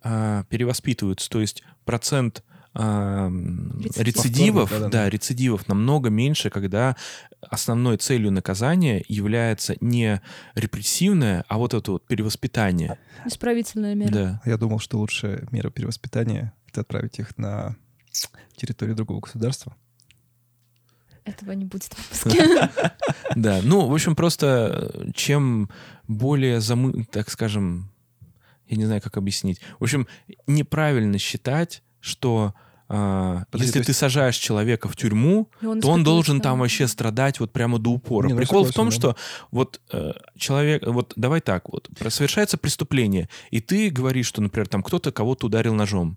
а, 0.09 0.45
перевоспитываются, 0.45 1.29
то 1.29 1.41
есть 1.41 1.65
процент 1.85 2.45
а, 2.75 3.27
м, 3.27 3.81
Рецидив. 3.81 4.07
рецидивов, 4.07 4.63
Повторных, 4.71 4.91
да, 4.93 4.99
да-да-да. 4.99 5.11
рецидивов 5.11 5.67
намного 5.67 6.11
меньше, 6.11 6.51
когда 6.51 6.95
основной 7.41 7.97
целью 7.97 8.31
наказания 8.31 9.03
является 9.09 9.75
не 9.81 10.21
репрессивное, 10.55 11.45
а 11.49 11.59
вот 11.59 11.75
это 11.75 11.93
вот 11.93 12.07
перевоспитание. 12.07 12.99
Исправительная 13.25 13.95
мера. 13.97 14.13
Да. 14.13 14.43
Я 14.45 14.59
думал, 14.59 14.79
что 14.79 14.99
лучшая 14.99 15.49
мера 15.51 15.71
перевоспитания— 15.71 16.53
это 16.69 16.83
отправить 16.83 17.19
их 17.19 17.37
на 17.39 17.75
территорию 18.57 18.95
другого 18.95 19.21
государства. 19.21 19.75
Этого 21.25 21.51
не 21.53 21.65
будет 21.65 21.93
в 21.95 22.25
выпуске. 22.25 22.71
Да, 23.35 23.61
ну, 23.65 23.89
в 23.89 23.95
общем, 23.95 24.15
просто 24.15 24.93
э, 24.95 25.11
чем 25.15 25.69
более, 26.07 26.61
замы... 26.61 27.05
так 27.11 27.29
скажем, 27.31 27.91
я 28.69 28.77
не 28.77 28.85
знаю, 28.85 29.01
как 29.01 29.17
объяснить. 29.17 29.61
В 29.79 29.85
общем, 29.85 30.07
неправильно 30.47 31.19
считать, 31.19 31.83
что 32.01 32.55
а, 32.89 33.43
Подожди, 33.51 33.67
если 33.79 33.83
ты 33.83 33.91
есть- 33.91 33.99
сажаешь 33.99 34.37
человека 34.37 34.89
в 34.89 34.95
тюрьму, 34.97 35.51
И 35.61 35.67
он 35.67 35.81
то 35.81 35.89
он 35.89 36.05
должен 36.05 36.41
там 36.41 36.61
вообще 36.61 36.87
страдать 36.87 37.41
вот 37.41 37.53
прямо 37.53 37.81
до 37.81 37.91
упора. 37.91 38.29
Не, 38.29 38.35
ну, 38.35 38.39
Прикол 38.39 38.65
в 38.65 38.73
том, 38.73 38.91
да. 38.91 38.95
что 38.95 39.17
вот 39.51 39.81
э, 39.93 40.13
человек, 40.37 40.87
вот 40.87 41.13
давай 41.17 41.41
так, 41.41 41.69
вот 41.69 41.89
совершается 42.11 42.59
преступление, 42.59 43.29
и 43.51 43.61
ты 43.61 43.91
говоришь, 43.91 44.27
что, 44.27 44.41
например, 44.41 44.69
там 44.69 44.85
кто-то 44.85 45.11
кого-то 45.11 45.47
ударил 45.47 45.75
ножом. 45.75 46.17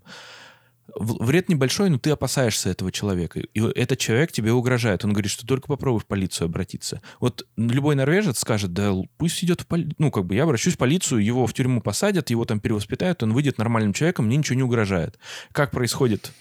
Вред 0.96 1.48
небольшой, 1.48 1.90
но 1.90 1.98
ты 1.98 2.10
опасаешься 2.10 2.70
этого 2.70 2.92
человека. 2.92 3.40
И 3.40 3.60
этот 3.60 3.98
человек 3.98 4.32
тебе 4.32 4.52
угрожает. 4.52 5.04
Он 5.04 5.12
говорит, 5.12 5.30
что 5.30 5.46
только 5.46 5.68
попробуй 5.68 6.00
в 6.00 6.06
полицию 6.06 6.46
обратиться. 6.46 7.00
Вот 7.20 7.46
любой 7.56 7.94
норвежец 7.94 8.38
скажет, 8.38 8.72
да 8.72 8.92
пусть 9.16 9.42
идет 9.44 9.62
в 9.62 9.66
полицию. 9.66 9.94
Ну, 9.98 10.10
как 10.10 10.26
бы 10.26 10.34
я 10.34 10.44
обращусь 10.44 10.74
в 10.74 10.78
полицию, 10.78 11.24
его 11.24 11.46
в 11.46 11.54
тюрьму 11.54 11.80
посадят, 11.80 12.30
его 12.30 12.44
там 12.44 12.60
перевоспитают, 12.60 13.22
он 13.22 13.32
выйдет 13.32 13.58
нормальным 13.58 13.92
человеком, 13.92 14.26
мне 14.26 14.36
ничего 14.36 14.56
не 14.56 14.62
угрожает. 14.62 15.18
Как 15.52 15.70
происходит 15.70 16.32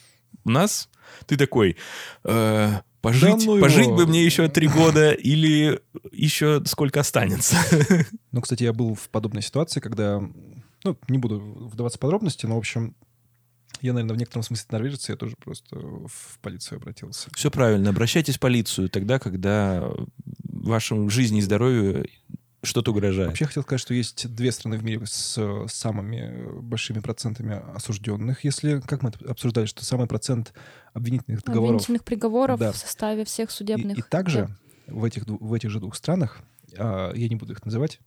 у 0.45 0.49
нас? 0.49 0.89
Ты 1.25 1.37
такой, 1.37 1.77
«Э, 2.23 2.81
пожить, 3.01 3.45
ну 3.45 3.55
его». 3.55 3.65
пожить 3.65 3.89
бы 3.89 4.05
мне 4.05 4.23
еще 4.23 4.47
три 4.47 4.67
года 4.67 5.11
или 5.11 5.81
еще 6.11 6.63
сколько 6.65 6.99
останется. 6.99 7.57
Ну, 8.31 8.41
кстати, 8.41 8.63
я 8.63 8.73
был 8.73 8.93
в 8.93 9.09
подобной 9.09 9.41
ситуации, 9.41 9.79
когда... 9.79 10.21
Ну, 10.83 10.97
не 11.07 11.17
буду 11.17 11.39
вдаваться 11.39 11.97
в 11.97 11.99
подробности, 11.99 12.45
но, 12.45 12.55
в 12.55 12.59
общем, 12.59 12.95
я, 13.81 13.93
наверное, 13.93 14.15
в 14.15 14.19
некотором 14.19 14.43
смысле 14.43 14.65
норвежец, 14.71 15.09
я 15.09 15.15
тоже 15.15 15.35
просто 15.43 15.75
в 15.77 16.39
полицию 16.41 16.77
обратился. 16.77 17.29
Все 17.35 17.49
правильно. 17.51 17.89
Обращайтесь 17.89 18.35
в 18.37 18.39
полицию 18.39 18.89
тогда, 18.89 19.19
когда 19.19 19.89
вашему 20.43 21.09
жизни 21.09 21.39
и 21.39 21.41
здоровью 21.41 22.05
что-то 22.61 22.91
угрожает. 22.91 23.29
Вообще, 23.29 23.45
я 23.45 23.47
хотел 23.47 23.63
сказать, 23.63 23.79
что 23.79 23.93
есть 23.93 24.33
две 24.35 24.51
страны 24.51 24.77
в 24.77 24.83
мире 24.83 25.05
с 25.05 25.39
самыми 25.67 26.59
большими 26.61 26.99
процентами 26.99 27.61
осужденных. 27.73 28.43
Если, 28.43 28.81
как 28.81 29.01
мы 29.01 29.11
обсуждали, 29.27 29.65
что 29.65 29.85
самый 29.85 30.07
процент 30.07 30.53
обвинительных 30.93 31.41
договоров 31.43 31.69
Обвинительных 31.75 32.03
приговоров 32.03 32.59
Да. 32.59 32.73
в 32.73 32.75
составе 32.77 33.23
всех 33.23 33.49
И, 33.49 33.53
судебных. 33.53 33.97
и 33.97 34.01
также 34.01 34.47
дел. 34.87 34.97
в 34.99 35.03
этих, 35.05 35.23
в 35.25 35.53
этих 35.53 35.69
же 35.69 35.79
двух 35.79 35.95
странах, 35.95 36.39
а, 36.77 37.13
я 37.13 37.29
не 37.29 37.35
буду 37.37 37.53
их 37.53 37.63
называть, 37.63 38.01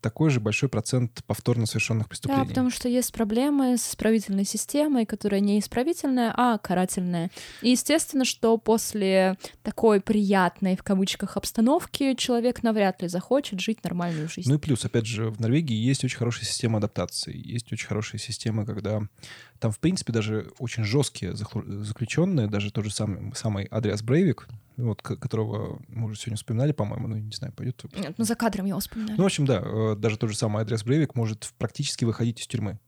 такой 0.00 0.30
же 0.30 0.40
большой 0.40 0.68
процент 0.68 1.22
повторно 1.26 1.66
совершенных 1.66 2.04
Да, 2.04 2.08
преступлений. 2.08 2.48
потому 2.48 2.70
что 2.70 2.88
есть 2.88 3.12
проблемы 3.12 3.76
с 3.76 3.88
исправительной 3.88 4.44
системой, 4.44 5.06
которая 5.06 5.40
не 5.40 5.60
исправительная, 5.60 6.34
а 6.36 6.58
карательная. 6.58 7.30
И 7.62 7.70
естественно, 7.70 8.24
что 8.24 8.58
после 8.58 9.36
такой 9.62 10.00
приятной, 10.00 10.76
в 10.76 10.82
кавычках, 10.82 11.36
обстановки 11.36 12.14
человек 12.14 12.62
навряд 12.62 13.02
ли 13.02 13.08
захочет 13.08 13.60
жить 13.60 13.84
нормальную 13.84 14.28
жизнь. 14.28 14.48
Ну 14.50 14.56
и 14.56 14.58
плюс, 14.58 14.84
опять 14.84 15.06
же, 15.06 15.30
в 15.30 15.40
Норвегии 15.40 15.76
есть 15.76 16.02
очень 16.04 16.18
хорошая 16.18 16.44
система 16.44 16.78
адаптации. 16.78 17.36
Есть 17.36 17.72
очень 17.72 17.86
хорошая 17.86 18.20
система, 18.20 18.66
когда 18.66 19.00
там, 19.60 19.70
в 19.70 19.78
принципе, 19.78 20.12
даже 20.12 20.50
очень 20.58 20.84
жесткие 20.84 21.34
заключенные, 21.36 22.48
даже 22.48 22.72
тот 22.72 22.84
же 22.84 22.90
самый, 22.90 23.32
самый 23.34 23.66
Адриас 23.66 24.02
Брейвик, 24.02 24.48
вот, 24.78 25.02
которого 25.02 25.80
мы 25.88 26.06
уже 26.06 26.18
сегодня 26.18 26.36
вспоминали, 26.36 26.72
по-моему, 26.72 27.08
ну, 27.08 27.16
не 27.16 27.32
знаю, 27.32 27.52
пойдет. 27.52 27.84
Нет, 27.94 28.14
ну 28.16 28.24
за 28.24 28.34
кадром 28.34 28.64
его 28.64 28.80
вспоминали. 28.80 29.16
Ну, 29.16 29.22
в 29.22 29.26
общем, 29.26 29.44
да, 29.44 29.62
э, 29.62 29.96
даже 29.96 30.16
тот 30.16 30.30
же 30.30 30.36
самый 30.36 30.62
Адриас 30.62 30.82
Брейвик 30.82 31.14
может 31.14 31.52
практически 31.58 32.06
выходить 32.06 32.40
из 32.40 32.46
тюрьмы. 32.46 32.78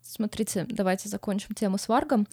Смотрите, 0.00 0.66
давайте 0.68 1.08
закончим 1.08 1.54
тему 1.54 1.78
с 1.78 1.88
Варгом. 1.88 2.26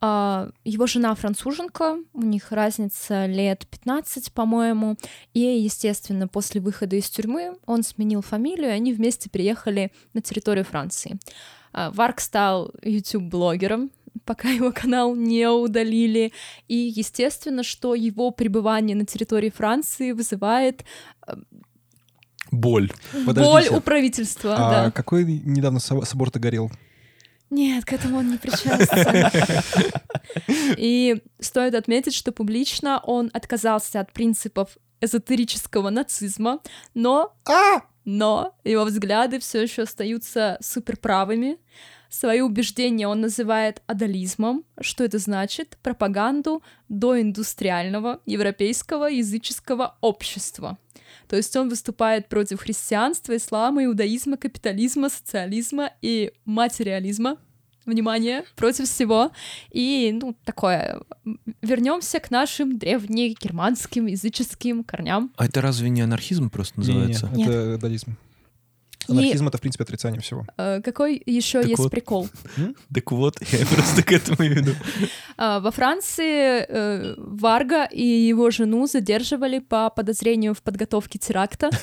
А, 0.00 0.48
Его 0.64 0.86
жена 0.86 1.14
француженка, 1.14 1.98
у 2.14 2.22
них 2.22 2.50
разница 2.50 3.26
лет 3.26 3.66
15, 3.68 4.32
по-моему. 4.32 4.96
И, 5.34 5.40
естественно, 5.40 6.28
после 6.28 6.60
выхода 6.60 6.96
из 6.96 7.10
тюрьмы 7.10 7.58
он 7.66 7.82
сменил 7.82 8.22
фамилию, 8.22 8.70
и 8.70 8.72
они 8.72 8.94
вместе 8.94 9.28
приехали 9.28 9.92
на 10.14 10.22
территорию 10.22 10.64
Франции. 10.64 11.18
А, 11.76 11.90
Варг 11.90 12.20
стал 12.20 12.72
YouTube-блогером, 12.82 13.90
пока 14.24 14.48
его 14.48 14.72
канал 14.72 15.14
не 15.14 15.46
удалили. 15.46 16.32
И, 16.68 16.74
естественно, 16.74 17.62
что 17.62 17.94
его 17.94 18.30
пребывание 18.30 18.96
на 18.96 19.04
территории 19.04 19.50
Франции 19.50 20.12
вызывает 20.12 20.86
Боль. 22.50 22.90
боль 23.12 23.26
Подождите, 23.26 23.76
у 23.76 23.80
правительства. 23.82 24.54
А 24.54 24.70
да. 24.70 24.90
какой 24.90 25.24
недавно 25.24 25.78
со- 25.78 26.00
собор-то 26.02 26.38
горел? 26.38 26.70
Нет, 27.50 27.84
к 27.84 27.92
этому 27.92 28.18
он 28.18 28.30
не 28.30 28.38
причастен. 28.38 29.30
И 30.78 31.22
стоит 31.40 31.74
отметить, 31.74 32.14
что 32.14 32.32
публично 32.32 33.00
он 33.04 33.30
отказался 33.34 34.00
от 34.00 34.12
принципов 34.14 34.78
эзотерического 35.02 35.90
нацизма, 35.90 36.60
но, 36.94 37.36
но 38.06 38.54
его 38.64 38.84
взгляды 38.84 39.40
все 39.40 39.62
еще 39.62 39.82
остаются 39.82 40.56
суперправыми. 40.62 41.58
Свои 42.08 42.40
убеждения 42.40 43.08
он 43.08 43.20
называет 43.20 43.82
адализмом. 43.86 44.64
Что 44.80 45.04
это 45.04 45.18
значит? 45.18 45.76
Пропаганду 45.82 46.62
доиндустриального 46.88 48.20
европейского 48.24 49.06
языческого 49.06 49.98
общества. 50.00 50.78
То 51.28 51.34
есть 51.34 51.54
он 51.56 51.68
выступает 51.68 52.28
против 52.28 52.60
христианства, 52.60 53.36
ислама, 53.36 53.84
иудаизма, 53.84 54.36
капитализма, 54.36 55.10
социализма 55.10 55.90
и 56.00 56.32
материализма. 56.44 57.38
Внимание, 57.86 58.44
против 58.56 58.88
всего. 58.88 59.30
И, 59.70 60.16
ну, 60.20 60.36
такое. 60.44 61.00
Вернемся 61.62 62.18
к 62.18 62.30
нашим 62.30 62.78
древнегерманским 62.78 64.06
языческим 64.06 64.82
корням. 64.82 65.32
А 65.36 65.46
это 65.46 65.60
разве 65.60 65.88
не 65.88 66.02
анархизм 66.02 66.50
просто 66.50 66.80
называется? 66.80 67.30
Не-не, 67.32 67.44
это 67.44 67.78
дадизм. 67.78 68.16
Анархизм— 69.08 69.48
это, 69.48 69.58
в 69.58 69.60
принципе, 69.60 69.84
отрицание 69.84 70.20
всего. 70.20 70.46
Э, 70.56 70.80
какой 70.82 71.22
еще 71.26 71.60
Так 71.60 71.70
есть 71.70 71.82
вот. 71.82 71.90
прикол? 71.90 72.28
Так 72.94 73.12
вот, 73.12 73.36
я 73.52 73.66
просто 73.66 74.02
к 74.02 74.12
этому 74.12 74.48
веду. 74.48 74.72
А, 75.38 75.60
Во 75.60 75.70
Франции 75.70 76.64
э, 76.66 77.14
Варга 77.18 77.84
и 77.84 78.02
его 78.02 78.50
жену 78.50 78.86
задерживали 78.86 79.58
по 79.58 79.90
подозрению 79.90 80.54
в 80.54 80.62
подготовке 80.62 81.18
теракта. 81.18 81.70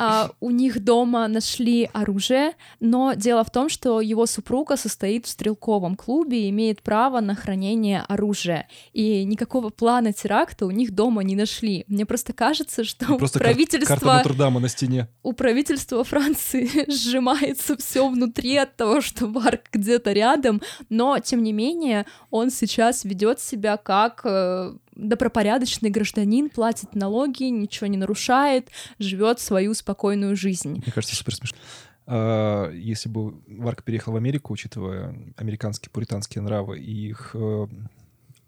А, 0.00 0.30
У 0.38 0.52
них 0.52 0.84
дома 0.84 1.26
нашли 1.26 1.90
оружие, 1.92 2.52
но 2.78 3.14
дело 3.14 3.42
в 3.42 3.50
том, 3.50 3.68
что 3.68 4.00
его 4.00 4.26
супруга 4.26 4.76
состоит 4.76 5.26
в 5.26 5.28
стрелковом 5.28 5.96
клубе 5.96 6.46
и 6.46 6.50
имеет 6.50 6.82
право 6.82 7.18
на 7.18 7.34
хранение 7.34 8.02
оружия. 8.06 8.68
И 8.92 9.24
никакого 9.24 9.70
плана 9.70 10.12
теракта 10.12 10.66
у 10.66 10.70
них 10.70 10.92
дома 10.92 11.24
не 11.24 11.34
нашли. 11.34 11.84
Мне 11.88 12.06
просто 12.06 12.32
кажется, 12.32 12.84
что 12.84 13.18
правительство 13.18 13.96
карта 13.96 14.06
Нотр-Дама 14.18 14.60
на 14.60 14.68
стене. 14.68 15.08
у 15.24 15.32
правительства 15.32 16.04
Франции 16.04 16.37
сжимается 16.88 17.76
все 17.76 18.08
внутри 18.08 18.56
от 18.56 18.76
того, 18.76 19.00
что 19.00 19.26
Варк 19.26 19.68
где-то 19.72 20.12
рядом, 20.12 20.60
но 20.88 21.18
тем 21.18 21.42
не 21.42 21.52
менее 21.52 22.06
он 22.30 22.50
сейчас 22.50 23.04
ведет 23.04 23.40
себя 23.40 23.76
как 23.76 24.22
э, 24.24 24.74
добропорядочный 24.94 25.90
гражданин, 25.90 26.50
платит 26.50 26.94
налоги, 26.94 27.44
ничего 27.44 27.86
не 27.86 27.96
нарушает, 27.96 28.68
живет 28.98 29.40
свою 29.40 29.74
спокойную 29.74 30.36
жизнь. 30.36 30.72
Мне 30.72 30.92
кажется, 30.92 31.16
супер 31.16 31.34
смешно. 31.34 31.58
А, 32.06 32.70
Если 32.72 33.08
бы 33.08 33.40
Варк 33.46 33.84
переехал 33.84 34.12
в 34.12 34.16
Америку, 34.16 34.52
учитывая 34.52 35.14
американские 35.36 35.90
пуританские 35.90 36.42
нравы 36.42 36.78
и 36.80 37.08
их 37.08 37.30
э, 37.34 37.66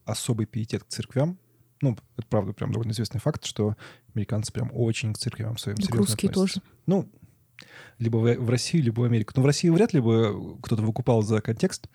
особый 0.04 0.46
пиетет 0.46 0.84
к 0.84 0.88
церквям, 0.88 1.38
ну, 1.82 1.96
это 2.16 2.26
правда 2.28 2.52
прям 2.52 2.72
довольно 2.72 2.92
известный 2.92 3.20
факт, 3.20 3.44
что 3.44 3.76
американцы 4.14 4.52
прям 4.52 4.70
очень 4.72 5.14
к 5.14 5.18
церквям 5.18 5.56
своим 5.56 5.76
Так 5.76 5.86
серьезно 5.86 6.06
русские 6.06 6.30
относятся. 6.30 6.60
тоже. 6.60 6.74
Ну, 6.86 7.08
либо 8.00 8.16
в, 8.16 8.50
Россию, 8.50 8.84
либо 8.84 9.00
в 9.00 9.04
Америку. 9.04 9.32
Ну, 9.36 9.42
в 9.42 9.46
России 9.46 9.68
вряд 9.68 9.92
ли 9.92 10.00
бы 10.00 10.56
кто-то 10.62 10.82
выкупал 10.82 11.22
за 11.22 11.40
контекст, 11.40 11.86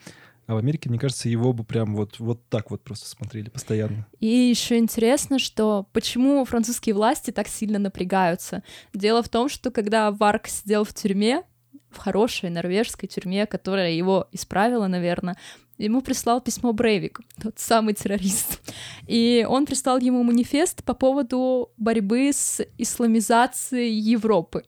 а 0.47 0.53
в 0.53 0.57
Америке, 0.57 0.89
мне 0.89 0.99
кажется, 0.99 1.27
его 1.27 1.53
бы 1.53 1.63
прям 1.63 1.95
вот, 1.95 2.19
вот 2.19 2.47
так 2.49 2.69
вот 2.69 2.83
просто 2.83 3.09
смотрели 3.09 3.49
постоянно. 3.49 4.05
И 4.19 4.27
еще 4.27 4.77
интересно, 4.77 5.39
что 5.39 5.87
почему 5.91 6.45
французские 6.45 6.93
власти 6.93 7.31
так 7.31 7.47
сильно 7.47 7.79
напрягаются. 7.79 8.63
Дело 8.93 9.23
в 9.23 9.29
том, 9.29 9.49
что 9.49 9.71
когда 9.71 10.11
Варк 10.11 10.47
сидел 10.47 10.83
в 10.83 10.93
тюрьме, 10.93 11.43
в 11.89 11.97
хорошей 11.97 12.49
норвежской 12.51 13.09
тюрьме, 13.09 13.47
которая 13.47 13.91
его 13.91 14.27
исправила, 14.31 14.85
наверное, 14.85 15.37
ему 15.77 16.01
прислал 16.01 16.41
письмо 16.41 16.73
Брейвик, 16.73 17.21
тот 17.41 17.57
самый 17.57 17.93
террорист. 17.93 18.61
И 19.07 19.45
он 19.49 19.65
прислал 19.65 19.97
ему 19.97 20.21
манифест 20.23 20.83
по 20.83 20.93
поводу 20.93 21.71
борьбы 21.77 22.31
с 22.33 22.61
исламизацией 22.77 23.97
Европы. 23.97 24.63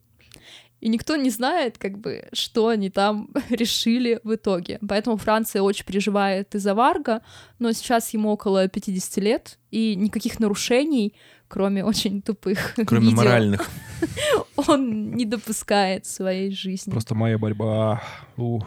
И 0.80 0.90
никто 0.90 1.16
не 1.16 1.32
знает, 1.32 1.78
как 1.78 1.98
бы, 1.98 2.28
что 2.34 2.68
они 2.68 2.90
там 2.90 3.30
решили 3.50 4.20
в 4.24 4.36
итоге. 4.36 4.80
Поэтому 4.88 5.18
Франция 5.18 5.62
очень 5.62 5.86
переживает 5.86 6.54
из-за 6.54 6.76
Варга, 6.76 7.22
но 7.60 7.72
сейчас 7.72 8.14
ему 8.14 8.30
около 8.30 8.68
50 8.68 9.18
лет, 9.24 9.58
и 9.72 9.96
никаких 9.96 10.40
нарушений, 10.40 11.16
кроме 11.48 11.84
очень 11.84 12.22
тупых 12.22 12.76
Кроме 12.86 13.08
видео, 13.08 13.18
моральных. 13.18 13.70
он 14.68 15.12
не 15.12 15.26
допускает 15.26 16.06
в 16.06 16.10
своей 16.12 16.52
жизни. 16.52 16.92
Просто 16.92 17.16
моя 17.16 17.38
борьба. 17.38 18.04
У. 18.38 18.62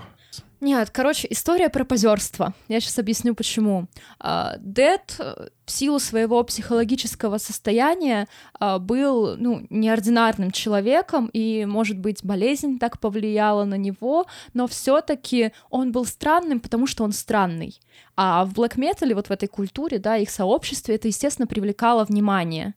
Нет, 0.60 0.90
короче, 0.90 1.26
история 1.30 1.70
про 1.70 1.84
позерство. 1.84 2.52
Я 2.68 2.80
сейчас 2.80 2.98
объясню, 2.98 3.34
почему. 3.34 3.86
А, 4.18 4.56
Дэд 4.58 5.16
э, 5.18 5.48
в 5.64 5.70
силу 5.70 5.98
своего 5.98 6.42
психологического 6.44 7.38
состояния 7.38 8.28
а, 8.58 8.78
был, 8.78 9.36
ну, 9.38 9.66
неординарным 9.70 10.50
человеком, 10.50 11.30
и, 11.32 11.64
может 11.64 11.98
быть, 11.98 12.22
болезнь 12.22 12.78
так 12.78 13.00
повлияла 13.00 13.64
на 13.64 13.76
него, 13.76 14.26
но 14.52 14.66
все 14.66 15.00
таки 15.00 15.52
он 15.70 15.92
был 15.92 16.04
странным, 16.04 16.60
потому 16.60 16.86
что 16.86 17.04
он 17.04 17.12
странный. 17.12 17.80
А 18.22 18.44
в 18.44 18.52
блэк 18.52 18.76
метале, 18.76 19.14
вот 19.14 19.28
в 19.28 19.30
этой 19.30 19.48
культуре, 19.48 19.98
да, 19.98 20.18
их 20.18 20.28
сообществе, 20.28 20.96
это, 20.96 21.08
естественно, 21.08 21.46
привлекало 21.46 22.04
внимание. 22.04 22.74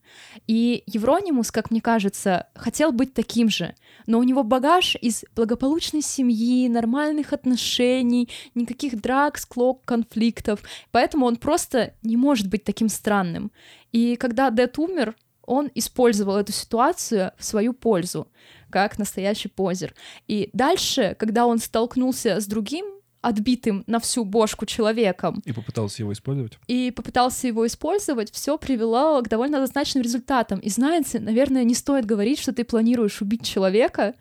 И 0.48 0.84
Евронимус, 0.86 1.52
как 1.52 1.70
мне 1.70 1.82
кажется, 1.82 2.48
хотел 2.56 2.94
быть 2.94 3.14
таким 3.14 3.50
же, 3.50 3.76
но 4.08 4.20
у 4.20 4.24
него 4.24 4.44
багаж 4.44 4.96
из 5.02 5.26
благополучной 5.36 6.02
семьи, 6.02 6.70
нормальных 6.70 7.34
отношений, 7.34 8.30
никаких 8.56 9.02
драк, 9.02 9.38
склок, 9.38 9.84
конфликтов, 9.84 10.62
поэтому 10.92 11.26
он 11.26 11.36
просто 11.36 11.94
не 12.04 12.16
может 12.16 12.48
быть 12.48 12.64
таким 12.64 12.88
странным. 12.88 13.52
И 13.92 14.16
когда 14.16 14.50
Дэд 14.50 14.80
умер, 14.80 15.14
он 15.46 15.70
использовал 15.76 16.38
эту 16.38 16.54
ситуацию 16.54 17.34
в 17.38 17.44
свою 17.44 17.74
пользу, 17.74 18.30
как 18.70 18.98
настоящий 18.98 19.50
позер. 19.50 19.94
И 20.26 20.50
дальше, 20.54 21.18
когда 21.20 21.46
он 21.46 21.60
столкнулся 21.60 22.40
с 22.40 22.48
другим 22.48 23.03
отбитым 23.24 23.84
на 23.88 24.00
всю 24.00 24.26
бошку 24.26 24.66
человеком, 24.66 25.42
И 25.46 25.52
попытался 25.52 26.04
его 26.04 26.14
использовать. 26.14 26.60
и 26.68 26.92
попытался 26.92 27.48
его 27.48 27.66
использовать, 27.66 28.32
все 28.32 28.58
привело 28.58 29.22
к 29.22 29.30
довольно 29.30 29.58
однозначным 29.58 30.04
результатам. 30.04 30.60
И 30.60 30.70
знаете, 30.70 31.20
наверное, 31.20 31.64
не 31.64 31.74
стоит 31.74 32.06
говорить, 32.06 32.40
что 32.40 32.54
ты 32.54 32.64
планируешь 32.64 33.22
убить 33.22 33.44
человека, 33.46 34.14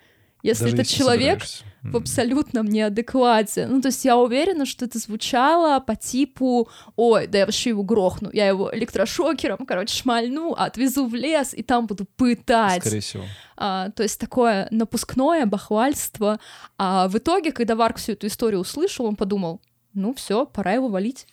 если 0.43 0.65
Даже 0.65 0.77
этот 0.77 0.87
человек 0.89 1.43
собираешься. 1.43 1.65
В 1.83 1.97
абсолютном 1.97 2.67
неадеквате. 2.67 3.67
Ну, 3.67 3.81
то 3.81 3.89
есть 3.89 4.05
я 4.05 4.17
уверена, 4.17 4.67
что 4.67 4.85
это 4.85 4.99
звучало 4.99 5.81
по 5.81 5.97
типу 5.97 6.69
«Ой, 6.97 7.27
да 7.27 7.39
я 7.39 7.47
вообще 7.47 7.71
его 7.71 7.83
грохну, 7.83 8.31
я 8.33 8.47
его 8.49 8.73
электрошокером, 8.75 9.67
короче, 9.67 9.95
шмальну, 9.95 10.53
отвезу 10.53 11.07
в 11.07 11.15
лес, 11.15 11.55
и 11.55 11.63
там 11.63 11.87
буду 11.87 12.07
пытать». 12.17 12.83
Скорее 12.83 13.01
всего. 13.01 13.25
А, 13.57 13.91
то 13.91 14.03
есть 14.03 14.21
такое 14.21 14.69
напускное 14.71 15.45
бахвальство. 15.47 16.39
А 16.79 17.09
в 17.09 17.19
итоге, 17.19 17.53
когда 17.53 17.75
Варк 17.75 17.97
всю 17.97 18.13
эту 18.13 18.29
историю 18.29 18.61
услышал, 18.61 19.07
он 19.07 19.17
подумал, 19.17 19.61
ну 19.93 20.15
все, 20.15 20.47
пора 20.47 20.73
его 20.73 20.89
валить. 20.89 21.27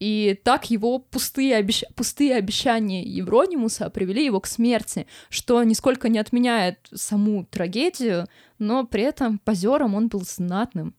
И 0.00 0.38
так 0.42 0.70
его 0.70 0.98
пустые, 0.98 1.56
обещ... 1.56 1.84
пустые 1.94 2.34
обещания 2.34 3.02
Евронимуса 3.02 3.88
привели 3.90 4.24
его 4.24 4.40
к 4.40 4.46
смерти, 4.46 5.06
что 5.28 5.62
нисколько 5.62 6.08
не 6.08 6.18
отменяет 6.18 6.78
саму 6.92 7.46
трагедию, 7.46 8.26
но 8.64 8.86
при 8.86 9.02
этом 9.02 9.38
позером 9.38 9.94
он 9.94 10.08
был 10.08 10.22
знатным. 10.22 10.94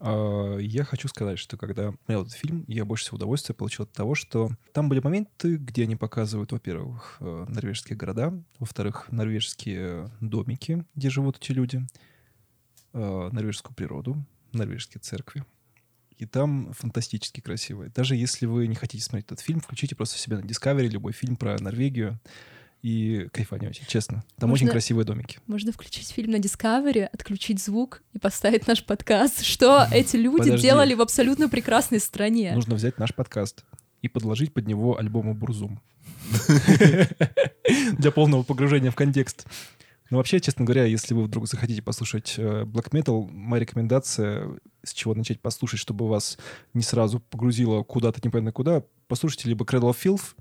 А, 0.00 0.56
Я 0.58 0.84
хочу 0.84 1.08
сказать, 1.08 1.38
что 1.38 1.56
когда 1.56 1.90
смотрел 1.90 2.22
этот 2.22 2.34
фильм, 2.34 2.64
я 2.68 2.84
больше 2.84 3.04
всего 3.04 3.16
удовольствия 3.16 3.54
получил 3.54 3.84
от 3.84 3.92
того, 3.92 4.14
что 4.14 4.50
там 4.72 4.88
были 4.88 5.00
моменты, 5.00 5.56
где 5.56 5.84
они 5.84 5.96
показывают, 5.96 6.52
во-первых, 6.52 7.16
э, 7.20 7.46
норвежские 7.48 7.96
города, 7.96 8.32
во-вторых, 8.58 9.10
норвежские 9.10 10.10
домики, 10.20 10.84
где 10.94 11.10
живут 11.10 11.38
эти 11.38 11.52
люди, 11.52 11.84
э, 12.92 13.28
норвежскую 13.32 13.74
природу, 13.74 14.24
норвежские 14.52 15.00
церкви. 15.00 15.44
И 16.16 16.26
там 16.26 16.72
фантастически 16.72 17.40
красиво. 17.40 17.88
Даже 17.88 18.16
если 18.16 18.46
вы 18.46 18.66
не 18.66 18.74
хотите 18.74 19.04
смотреть 19.04 19.26
этот 19.26 19.40
фильм, 19.40 19.60
включите 19.60 19.94
просто 19.94 20.18
себе 20.18 20.36
на 20.36 20.42
Discovery 20.42 20.88
любой 20.88 21.12
фильм 21.12 21.36
про 21.36 21.56
Норвегию 21.60 22.20
и 22.82 23.28
кайфанете, 23.32 23.84
честно. 23.88 24.22
Там 24.38 24.52
очень 24.52 24.66
Можно- 24.66 24.72
красивые 24.72 25.04
домики. 25.04 25.38
Можно 25.46 25.72
включить 25.72 26.08
фильм 26.10 26.30
на 26.32 26.36
Discovery, 26.36 27.04
отключить 27.04 27.62
звук 27.62 28.02
и 28.12 28.18
поставить 28.18 28.66
наш 28.66 28.84
подкаст, 28.84 29.42
что 29.42 29.86
эти 29.90 30.16
люди 30.16 30.44
Подожди. 30.44 30.62
делали 30.68 30.94
в 30.94 31.00
абсолютно 31.00 31.48
прекрасной 31.48 32.00
стране. 32.00 32.52
Нужно 32.54 32.76
взять 32.76 32.98
наш 32.98 33.14
подкаст 33.14 33.64
и 34.02 34.08
подложить 34.08 34.52
под 34.54 34.66
него 34.66 34.96
альбомы 34.98 35.34
Бурзум. 35.34 35.80
Для 37.98 38.10
полного 38.10 38.42
погружения 38.42 38.90
в 38.90 38.94
контекст. 38.94 39.46
Ну, 40.10 40.16
вообще, 40.16 40.40
честно 40.40 40.64
говоря, 40.64 40.84
если 40.84 41.12
вы 41.12 41.24
вдруг 41.24 41.46
захотите 41.48 41.82
послушать 41.82 42.34
э, 42.38 42.62
black 42.62 42.92
metal, 42.92 43.28
моя 43.30 43.60
рекомендация, 43.60 44.48
с 44.82 44.94
чего 44.94 45.14
начать 45.14 45.40
послушать, 45.40 45.80
чтобы 45.80 46.08
вас 46.08 46.38
не 46.72 46.82
сразу 46.82 47.20
погрузило 47.20 47.82
куда-то 47.82 48.20
непонятно 48.24 48.52
куда, 48.52 48.82
послушайте 49.06 49.48
либо 49.50 49.66
Cradle 49.66 49.90
of 49.90 49.96
Filth, 50.02 50.34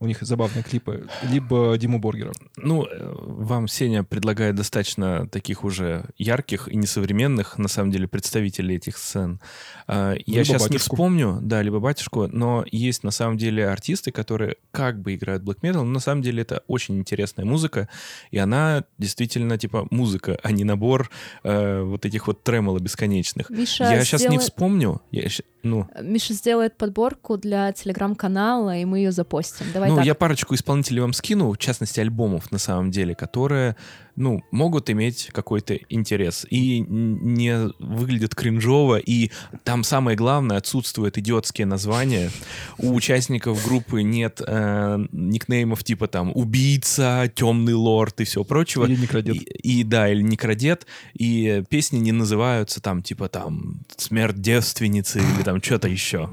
у 0.00 0.06
них 0.06 0.22
забавные 0.22 0.62
клипы, 0.62 1.06
либо 1.30 1.76
Диму 1.76 1.98
Боргера. 1.98 2.32
Ну, 2.56 2.86
э, 2.86 3.14
вам 3.20 3.68
Сеня 3.68 4.02
предлагает 4.02 4.54
достаточно 4.54 5.28
таких 5.28 5.62
уже 5.62 6.06
ярких 6.16 6.68
и 6.68 6.76
несовременных, 6.76 7.58
на 7.58 7.68
самом 7.68 7.90
деле, 7.90 8.08
представителей 8.08 8.76
этих 8.76 8.96
сцен. 8.96 9.40
А, 9.86 10.14
Я 10.14 10.22
Либо 10.26 10.44
сейчас 10.44 10.62
не 10.62 10.68
батюшку. 10.68 10.94
вспомню, 10.96 11.38
да, 11.42 11.60
либо 11.60 11.80
батюшку, 11.80 12.26
но 12.28 12.64
есть 12.72 13.04
на 13.04 13.10
самом 13.10 13.36
деле 13.36 13.68
артисты, 13.68 14.10
которые 14.10 14.56
как 14.70 15.00
бы 15.00 15.14
играют 15.14 15.42
black 15.42 15.60
metal, 15.60 15.82
но 15.82 15.84
на 15.84 16.00
самом 16.00 16.22
деле 16.22 16.42
это 16.42 16.62
очень 16.66 16.98
интересная 16.98 17.44
музыка, 17.44 17.88
и 18.30 18.38
она 18.38 18.84
действительно 18.96 19.58
типа 19.58 19.86
музыка, 19.90 20.38
а 20.42 20.50
не 20.50 20.64
набор 20.64 21.10
э, 21.44 21.82
вот 21.82 22.06
этих 22.06 22.26
вот 22.26 22.42
тремоло 22.42 22.78
бесконечных. 22.78 23.50
Миша 23.50 23.84
Я 23.84 24.02
сейчас 24.02 24.22
не 24.22 24.28
сделает- 24.28 24.42
вспомню, 24.44 25.02
я 25.10 25.28
ну, 25.62 25.86
Миша 26.00 26.32
сделает 26.32 26.76
подборку 26.76 27.36
для 27.36 27.72
телеграм-канала, 27.72 28.76
и 28.76 28.84
мы 28.84 28.98
ее 28.98 29.12
запостим. 29.12 29.66
Давайте 29.74 29.89
ну, 29.90 29.96
так. 29.96 30.06
я 30.06 30.14
парочку 30.14 30.54
исполнителей 30.54 31.00
вам 31.00 31.12
скину, 31.12 31.52
в 31.52 31.58
частности, 31.58 32.00
альбомов, 32.00 32.50
на 32.50 32.58
самом 32.58 32.90
деле, 32.90 33.14
которые, 33.14 33.76
ну, 34.16 34.42
могут 34.50 34.90
иметь 34.90 35.30
какой-то 35.32 35.78
интерес 35.88 36.46
и 36.48 36.80
не 36.80 37.68
выглядят 37.78 38.34
кринжово, 38.34 38.98
и 38.98 39.30
там 39.64 39.84
самое 39.84 40.16
главное, 40.16 40.56
отсутствуют 40.58 41.18
идиотские 41.18 41.66
названия. 41.66 42.30
У 42.78 42.94
участников 42.94 43.64
группы 43.64 44.02
нет 44.02 44.40
э, 44.46 44.98
никнеймов 45.12 45.84
типа 45.84 46.06
там 46.06 46.32
«Убийца», 46.34 47.30
«Темный 47.34 47.74
лорд» 47.74 48.20
и 48.20 48.24
всего 48.24 48.44
прочего. 48.44 48.84
Или 48.84 48.96
Некродед. 48.96 49.36
И, 49.36 49.80
и 49.80 49.84
да, 49.84 50.08
или 50.10 50.22
Некродед, 50.22 50.86
и 51.14 51.64
песни 51.68 51.98
не 51.98 52.12
называются 52.12 52.80
там 52.80 53.02
типа 53.02 53.28
там 53.28 53.80
«Смерть 53.96 54.40
девственницы» 54.40 55.18
или 55.18 55.42
там 55.42 55.62
что-то 55.62 55.88
еще. 55.88 56.30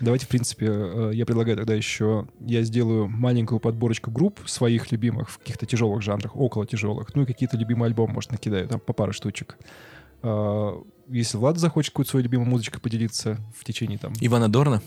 Давайте, 0.00 0.26
в 0.26 0.28
принципе, 0.28 0.66
э, 0.68 1.10
я 1.14 1.26
предлагаю 1.26 1.56
тогда 1.56 1.74
еще, 1.74 2.26
я 2.40 2.62
сделаю 2.62 2.93
маленькую 3.08 3.60
подборочку 3.60 4.10
групп 4.10 4.40
своих 4.46 4.92
любимых 4.92 5.30
в 5.30 5.38
каких-то 5.38 5.66
тяжелых 5.66 6.02
жанрах, 6.02 6.36
около 6.36 6.66
тяжелых, 6.66 7.14
ну 7.14 7.22
и 7.22 7.26
какие-то 7.26 7.56
любимые 7.56 7.88
альбомы, 7.88 8.14
может, 8.14 8.32
накидаю, 8.32 8.68
там 8.68 8.80
по 8.80 8.92
паре 8.92 9.12
штучек. 9.12 9.56
А, 10.22 10.82
Если 11.08 11.36
Влад 11.36 11.58
захочет 11.58 11.92
какую-то 11.92 12.10
свою 12.10 12.24
любимую 12.24 12.48
музычкой 12.48 12.80
поделиться 12.80 13.38
в 13.56 13.64
течение 13.64 13.98
там... 13.98 14.12
Ивана 14.20 14.48
Дорна? 14.48 14.82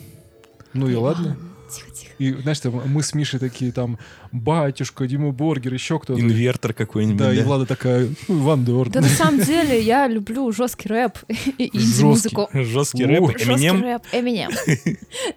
Ну 0.74 0.88
и 0.88 0.96
ладно. 0.96 1.38
Тихо, 1.70 1.92
тихо. 1.92 2.12
И, 2.20 2.32
знаешь, 2.34 2.60
там, 2.60 2.82
мы 2.88 3.04
с 3.04 3.14
Мишей 3.14 3.40
такие 3.40 3.72
там, 3.72 4.00
батюшка, 4.32 5.06
Дима 5.08 5.32
Боргер, 5.32 5.74
еще 5.74 6.00
кто-то. 6.00 6.20
Инвертор 6.20 6.74
какой-нибудь, 6.74 7.18
Да, 7.18 7.34
и 7.34 7.42
Влада 7.42 7.66
такая, 7.66 8.10
«Ну, 8.28 8.40
Ван 8.40 8.64
Дорн. 8.66 8.92
Да 8.92 9.02
на 9.02 9.08
самом 9.10 9.40
деле 9.42 9.82
я 9.82 10.08
люблю 10.08 10.52
жесткий 10.52 10.90
рэп 10.90 11.18
и 11.58 11.70
инди-музыку. 11.78 12.50
Жесткий 12.54 13.06
рэп, 13.06 13.24
Эминем. 13.42 13.82
рэп, 13.84 14.02
Эминем. 14.14 14.50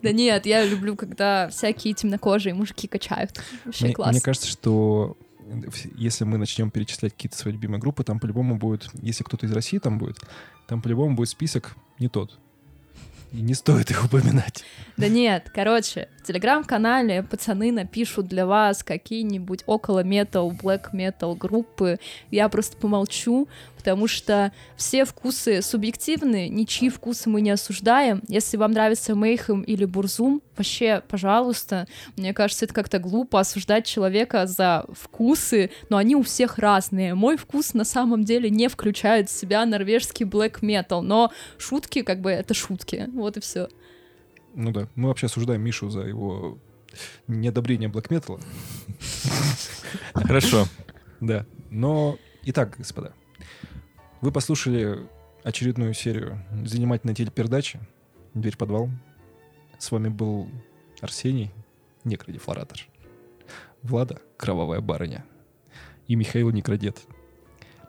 Да 0.03 0.13
нет, 0.13 0.47
я 0.47 0.65
люблю, 0.65 0.97
когда 0.97 1.49
всякие 1.51 1.95
темнокожие 1.95 2.55
мужики 2.55 2.87
качают. 2.89 3.41
Вообще 3.65 3.87
Мне, 3.87 3.95
класс. 3.95 4.13
мне 4.13 4.21
кажется, 4.21 4.49
что 4.49 5.17
в- 5.41 5.99
если 5.99 6.25
мы 6.25 6.39
начнем 6.39 6.71
перечислять 6.71 7.13
какие-то 7.13 7.37
свои 7.37 7.53
любимые 7.53 7.81
группы, 7.81 8.05
там 8.05 8.21
по-любому 8.21 8.57
будет, 8.57 8.89
если 9.03 9.25
кто-то 9.25 9.47
из 9.47 9.53
России 9.53 9.79
там 9.79 9.99
будет, 9.99 10.19
там 10.69 10.81
по-любому 10.81 11.17
будет 11.17 11.29
список 11.29 11.75
не 11.99 12.09
тот. 12.09 12.39
И 13.33 13.37
не 13.43 13.55
стоит 13.55 13.91
их 13.93 14.05
упоминать. 14.05 14.65
Да 14.97 15.07
нет, 15.09 15.53
короче, 15.55 16.09
в 16.23 16.27
телеграм-канале 16.27 17.23
пацаны 17.23 17.73
напишут 17.73 18.27
для 18.27 18.47
вас 18.47 18.83
какие-нибудь 18.83 19.63
около 19.67 20.05
метал, 20.05 20.51
блэк 20.51 20.91
метал 20.93 21.35
группы. 21.35 21.99
Я 22.31 22.49
просто 22.51 22.77
помолчу, 22.77 23.49
потому 23.77 24.07
что 24.07 24.53
все 24.77 25.07
вкусы 25.07 25.63
субъективны, 25.63 26.49
ничьи 26.51 26.91
вкусы 26.91 27.31
мы 27.31 27.41
не 27.41 27.51
осуждаем. 27.51 28.23
Если 28.29 28.59
вам 28.59 28.73
нравится 28.73 29.15
Мейхем 29.15 29.63
или 29.63 29.87
Бурзум, 29.87 30.43
вообще, 30.59 31.03
пожалуйста. 31.09 31.87
Мне 32.19 32.35
кажется, 32.35 32.67
это 32.67 32.75
как-то 32.75 32.99
глупо 32.99 33.41
осуждать 33.41 33.87
человека 33.87 34.47
за 34.47 34.85
вкусы, 34.93 35.71
но 35.89 35.97
они 35.97 36.17
у 36.17 36.23
всех 36.23 36.59
разные. 36.59 37.15
Мой 37.15 37.39
вкус 37.39 37.73
на 37.73 37.85
самом 37.85 38.25
деле 38.25 38.51
не 38.51 38.69
включает 38.69 39.31
в 39.31 39.33
себя 39.33 39.65
норвежский 39.65 40.27
блэк 40.27 40.59
метал, 40.61 41.03
но 41.03 41.33
шутки, 41.57 42.03
как 42.03 42.21
бы, 42.21 42.31
это 42.31 42.53
шутки. 42.53 43.09
Вот 43.15 43.39
и 43.39 43.41
все. 43.41 43.69
Ну 44.55 44.73
да, 44.73 44.89
мы 44.95 45.09
вообще 45.09 45.27
осуждаем 45.27 45.63
Мишу 45.63 45.91
за 45.91 46.01
его 46.01 46.59
неодобрение 47.29 47.89
блэк-металла. 47.89 48.41
Хорошо. 50.15 50.67
Да. 51.21 51.47
Но, 51.71 52.19
итак, 52.43 52.75
господа, 52.79 53.13
вы 54.21 54.33
послушали 54.33 55.07
очередную 55.45 55.95
серию 55.95 56.45
занимательной 56.65 57.15
телепередачи 57.15 57.81
«Дверь 58.35 58.57
подвал». 58.57 58.91
С 59.79 59.91
вами 59.91 60.09
был 60.09 60.51
Арсений, 61.01 61.51
некродефлоратор, 62.05 62.81
Влада, 63.83 64.21
кровавая 64.37 64.81
барыня, 64.81 65.25
и 66.07 66.17
Михаил 66.17 66.51
Некродед. 66.51 67.01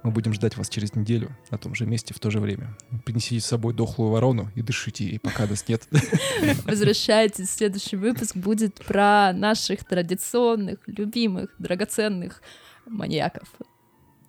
Мы 0.03 0.11
будем 0.11 0.33
ждать 0.33 0.57
вас 0.57 0.67
через 0.67 0.95
неделю 0.95 1.35
на 1.51 1.57
том 1.57 1.75
же 1.75 1.85
месте 1.85 2.13
в 2.13 2.19
то 2.19 2.31
же 2.31 2.39
время. 2.39 2.75
Принесите 3.05 3.39
с 3.39 3.45
собой 3.45 3.73
дохлую 3.73 4.11
ворону 4.11 4.49
и 4.55 4.61
дышите 4.61 5.05
ей, 5.05 5.19
пока 5.19 5.45
нас 5.45 5.67
нет. 5.67 5.87
Возвращайтесь, 6.65 7.51
следующий 7.51 7.97
выпуск 7.97 8.35
будет 8.35 8.75
про 8.85 9.31
наших 9.33 9.85
традиционных, 9.85 10.79
любимых, 10.87 11.53
драгоценных 11.59 12.41
маньяков. 12.87 13.47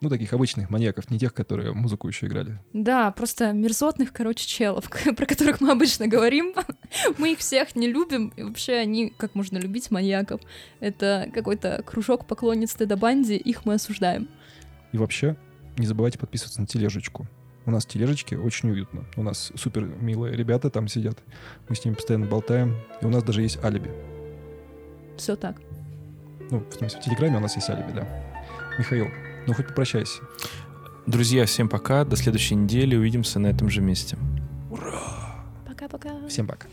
Ну, 0.02 0.10
таких 0.10 0.32
обычных 0.32 0.68
маньяков, 0.68 1.10
не 1.10 1.18
тех, 1.18 1.32
которые 1.32 1.72
музыку 1.72 2.08
еще 2.08 2.26
играли. 2.26 2.58
Да, 2.72 3.12
просто 3.12 3.52
мерзотных, 3.52 4.12
короче, 4.12 4.48
челов, 4.48 4.90
про 5.16 5.26
которых 5.26 5.60
мы 5.60 5.70
обычно 5.70 6.08
говорим. 6.08 6.54
Мы 7.18 7.32
их 7.32 7.38
всех 7.38 7.76
не 7.76 7.86
любим, 7.86 8.32
и 8.36 8.42
вообще 8.42 8.74
они, 8.74 9.14
как 9.16 9.36
можно 9.36 9.58
любить 9.58 9.92
маньяков? 9.92 10.40
Это 10.80 11.30
какой-то 11.32 11.82
кружок 11.86 12.26
поклонниц 12.26 12.74
Теда 12.74 12.96
Банди, 12.96 13.36
их 13.36 13.64
мы 13.64 13.74
осуждаем. 13.74 14.28
И 14.90 14.98
вообще, 14.98 15.36
не 15.76 15.86
забывайте 15.86 16.18
подписываться 16.18 16.60
на 16.60 16.66
тележечку. 16.66 17.26
У 17.64 17.70
нас 17.70 17.84
в 17.84 17.88
тележечке 17.88 18.36
очень 18.36 18.70
уютно. 18.70 19.04
У 19.16 19.22
нас 19.22 19.52
супер 19.54 19.84
милые 19.84 20.36
ребята 20.36 20.68
там 20.70 20.88
сидят. 20.88 21.18
Мы 21.68 21.76
с 21.76 21.84
ними 21.84 21.94
постоянно 21.94 22.26
болтаем. 22.26 22.76
И 23.00 23.06
у 23.06 23.08
нас 23.08 23.22
даже 23.22 23.42
есть 23.42 23.62
алиби. 23.62 23.90
Все 25.16 25.36
так. 25.36 25.56
Ну, 26.50 26.64
в 26.68 26.74
смысле, 26.74 27.00
в 27.00 27.04
Телеграме 27.04 27.36
у 27.36 27.40
нас 27.40 27.54
есть 27.54 27.70
алиби, 27.70 27.92
да. 27.92 28.06
Михаил, 28.78 29.06
ну 29.46 29.54
хоть 29.54 29.68
попрощайся. 29.68 30.22
Друзья, 31.06 31.46
всем 31.46 31.68
пока. 31.68 32.04
До 32.04 32.16
следующей 32.16 32.56
недели. 32.56 32.96
Увидимся 32.96 33.38
на 33.38 33.46
этом 33.46 33.68
же 33.68 33.80
месте. 33.80 34.16
Пока-пока. 35.66 36.26
Всем 36.28 36.46
пока. 36.46 36.66